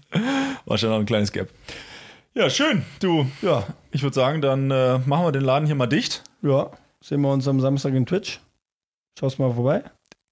War 0.66 0.76
schon 0.76 0.90
noch 0.90 0.98
ein 0.98 1.06
kleines 1.06 1.32
Gap. 1.32 1.48
Ja, 2.34 2.50
schön. 2.50 2.82
Du, 3.00 3.26
Ja, 3.40 3.64
ich 3.92 4.02
würde 4.02 4.14
sagen, 4.14 4.42
dann 4.42 4.70
äh, 4.70 4.98
machen 5.06 5.24
wir 5.24 5.32
den 5.32 5.42
Laden 5.42 5.64
hier 5.66 5.74
mal 5.74 5.86
dicht. 5.86 6.22
ja. 6.42 6.70
Sehen 7.02 7.20
wir 7.20 7.32
uns 7.32 7.46
am 7.46 7.60
Samstag 7.60 7.94
in 7.94 8.04
Twitch. 8.04 8.40
Schaust 9.18 9.38
mal 9.38 9.52
vorbei. 9.52 9.84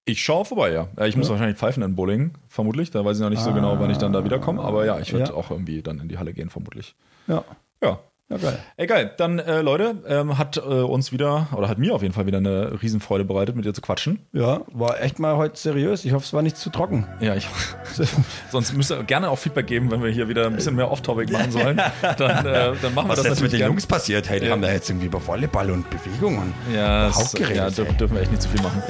Ich 0.07 0.21
schaue 0.23 0.45
vorbei, 0.45 0.73
ja. 0.73 0.89
ja 0.99 1.07
ich 1.07 1.17
muss 1.17 1.29
Ja. 1.29 1.33
wahrscheinlich 1.33 1.57
pfeifen 1.57 1.83
in 1.83 1.95
Bowling, 1.95 2.33
vermutlich. 2.49 2.91
Da 2.91 3.05
weiß 3.05 3.17
ich 3.19 3.23
noch 3.23 3.31
nicht 3.31 3.43
so 3.43 3.53
genau, 3.55 3.79
wann 3.79 3.91
ich 3.91 3.99
dann 3.99 4.13
da 4.13 4.25
wiederkomme. 4.25 4.61
Aber 4.61 4.85
ja, 4.85 4.99
ich 4.99 5.13
werde 5.13 5.31
Ja. 5.31 5.35
auch 5.37 5.51
irgendwie 5.51 5.83
dann 5.83 6.01
in 6.01 6.09
die 6.09 6.19
Halle 6.19 6.33
gehen, 6.35 6.51
vermutlich. 6.51 6.95
Ja. 7.29 7.45
Ja. 7.83 8.01
Ja, 8.31 8.39
geil. 8.39 8.59
Egal, 8.79 9.13
dann 9.19 9.39
äh, 9.39 9.61
Leute, 9.61 9.97
ähm, 10.09 10.39
hat 10.39 10.57
äh, 10.57 10.61
uns 10.61 11.13
wieder, 11.13 11.49
oder 11.55 11.69
hat 11.69 11.77
mir 11.77 11.95
auf 11.95 12.01
jeden 12.01 12.15
Fall 12.15 12.25
wieder 12.25 12.39
eine 12.39 12.81
Riesenfreude 12.83 13.23
bereitet, 13.23 13.55
mit 13.55 13.67
dir 13.67 13.75
zu 13.75 13.83
quatschen. 13.83 14.21
Ja, 14.33 14.63
war 14.73 14.99
echt 15.03 15.19
mal 15.19 15.37
heute 15.37 15.59
seriös. 15.59 16.07
Ich 16.07 16.13
hoffe, 16.15 16.25
es 16.25 16.33
war 16.33 16.41
nicht 16.41 16.57
zu 16.57 16.71
trocken. 16.71 17.07
Ja, 17.21 17.35
ich, 17.35 17.47
sonst 18.51 18.73
müsst 18.75 18.91
ihr 18.91 19.03
gerne 19.05 19.29
auch 19.29 19.39
Feedback 19.39 19.67
geben, 19.67 19.91
wenn 19.91 20.03
wir 20.03 20.11
hier 20.11 20.27
wieder 20.27 20.47
ein 20.47 20.55
bisschen 20.57 20.75
mehr 20.75 20.91
Off-Topic 20.91 21.31
machen 21.31 21.51
sollen. 21.53 21.77
Dann, 22.17 22.47
äh, 22.47 22.73
dann 22.81 22.95
machen 22.95 23.09
wir 23.11 23.17
das 23.17 23.25
natürlich 23.29 23.59
gerne. 23.59 23.77
passiert? 23.87 24.29
Hey, 24.31 24.41
die 24.41 24.47
Ja. 24.47 24.53
haben 24.53 24.63
da 24.63 24.71
jetzt 24.73 24.89
irgendwie 24.89 25.07
über 25.07 25.25
Volleyball 25.25 25.71
und 25.71 25.87
Bewegung 25.91 26.39
und 26.39 26.55
Ja, 26.75 27.11
geredet, 27.35 27.57
ja 27.57 27.71
dürfen, 27.71 27.97
dürfen 27.99 28.15
wir 28.15 28.23
echt 28.23 28.31
nicht 28.31 28.43
zu 28.43 28.49
viel 28.49 28.63
machen. 28.63 28.83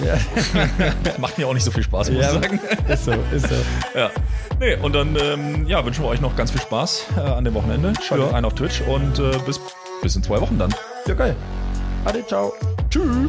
Macht 1.18 1.38
mir 1.38 1.48
auch 1.48 1.54
nicht 1.54 1.64
so 1.64 1.70
viel 1.72 1.82
Spaß, 1.82 2.10
muss 2.10 2.20
Ja, 2.22 2.28
ich 2.36 2.42
sagen. 2.42 2.60
ist 2.88 3.04
so, 3.04 3.12
ist 3.34 3.48
so. 3.48 3.54
Ja. 3.98 4.10
Nee, 4.60 4.76
und 4.76 4.94
dann 4.94 5.16
ähm, 5.20 5.66
ja, 5.66 5.84
wünschen 5.84 6.04
wir 6.04 6.08
euch 6.08 6.20
noch 6.20 6.36
ganz 6.36 6.52
viel 6.52 6.60
Spaß 6.60 7.06
äh, 7.16 7.20
an 7.20 7.44
dem 7.44 7.54
Wochenende. 7.54 7.92
Schaltet 8.02 8.30
Ja. 8.30 8.36
ein 8.36 8.44
auf 8.44 8.54
Twitch 8.54 8.80
und 8.82 9.18
äh, 9.24 9.38
bis, 9.46 9.60
bis 10.02 10.16
in 10.16 10.22
zwei 10.22 10.40
Wochen 10.40 10.58
dann. 10.58 10.74
Ja, 11.06 11.14
geil. 11.14 11.36
Ade, 12.04 12.24
ciao. 12.26 12.52
Tschüss. 12.90 13.28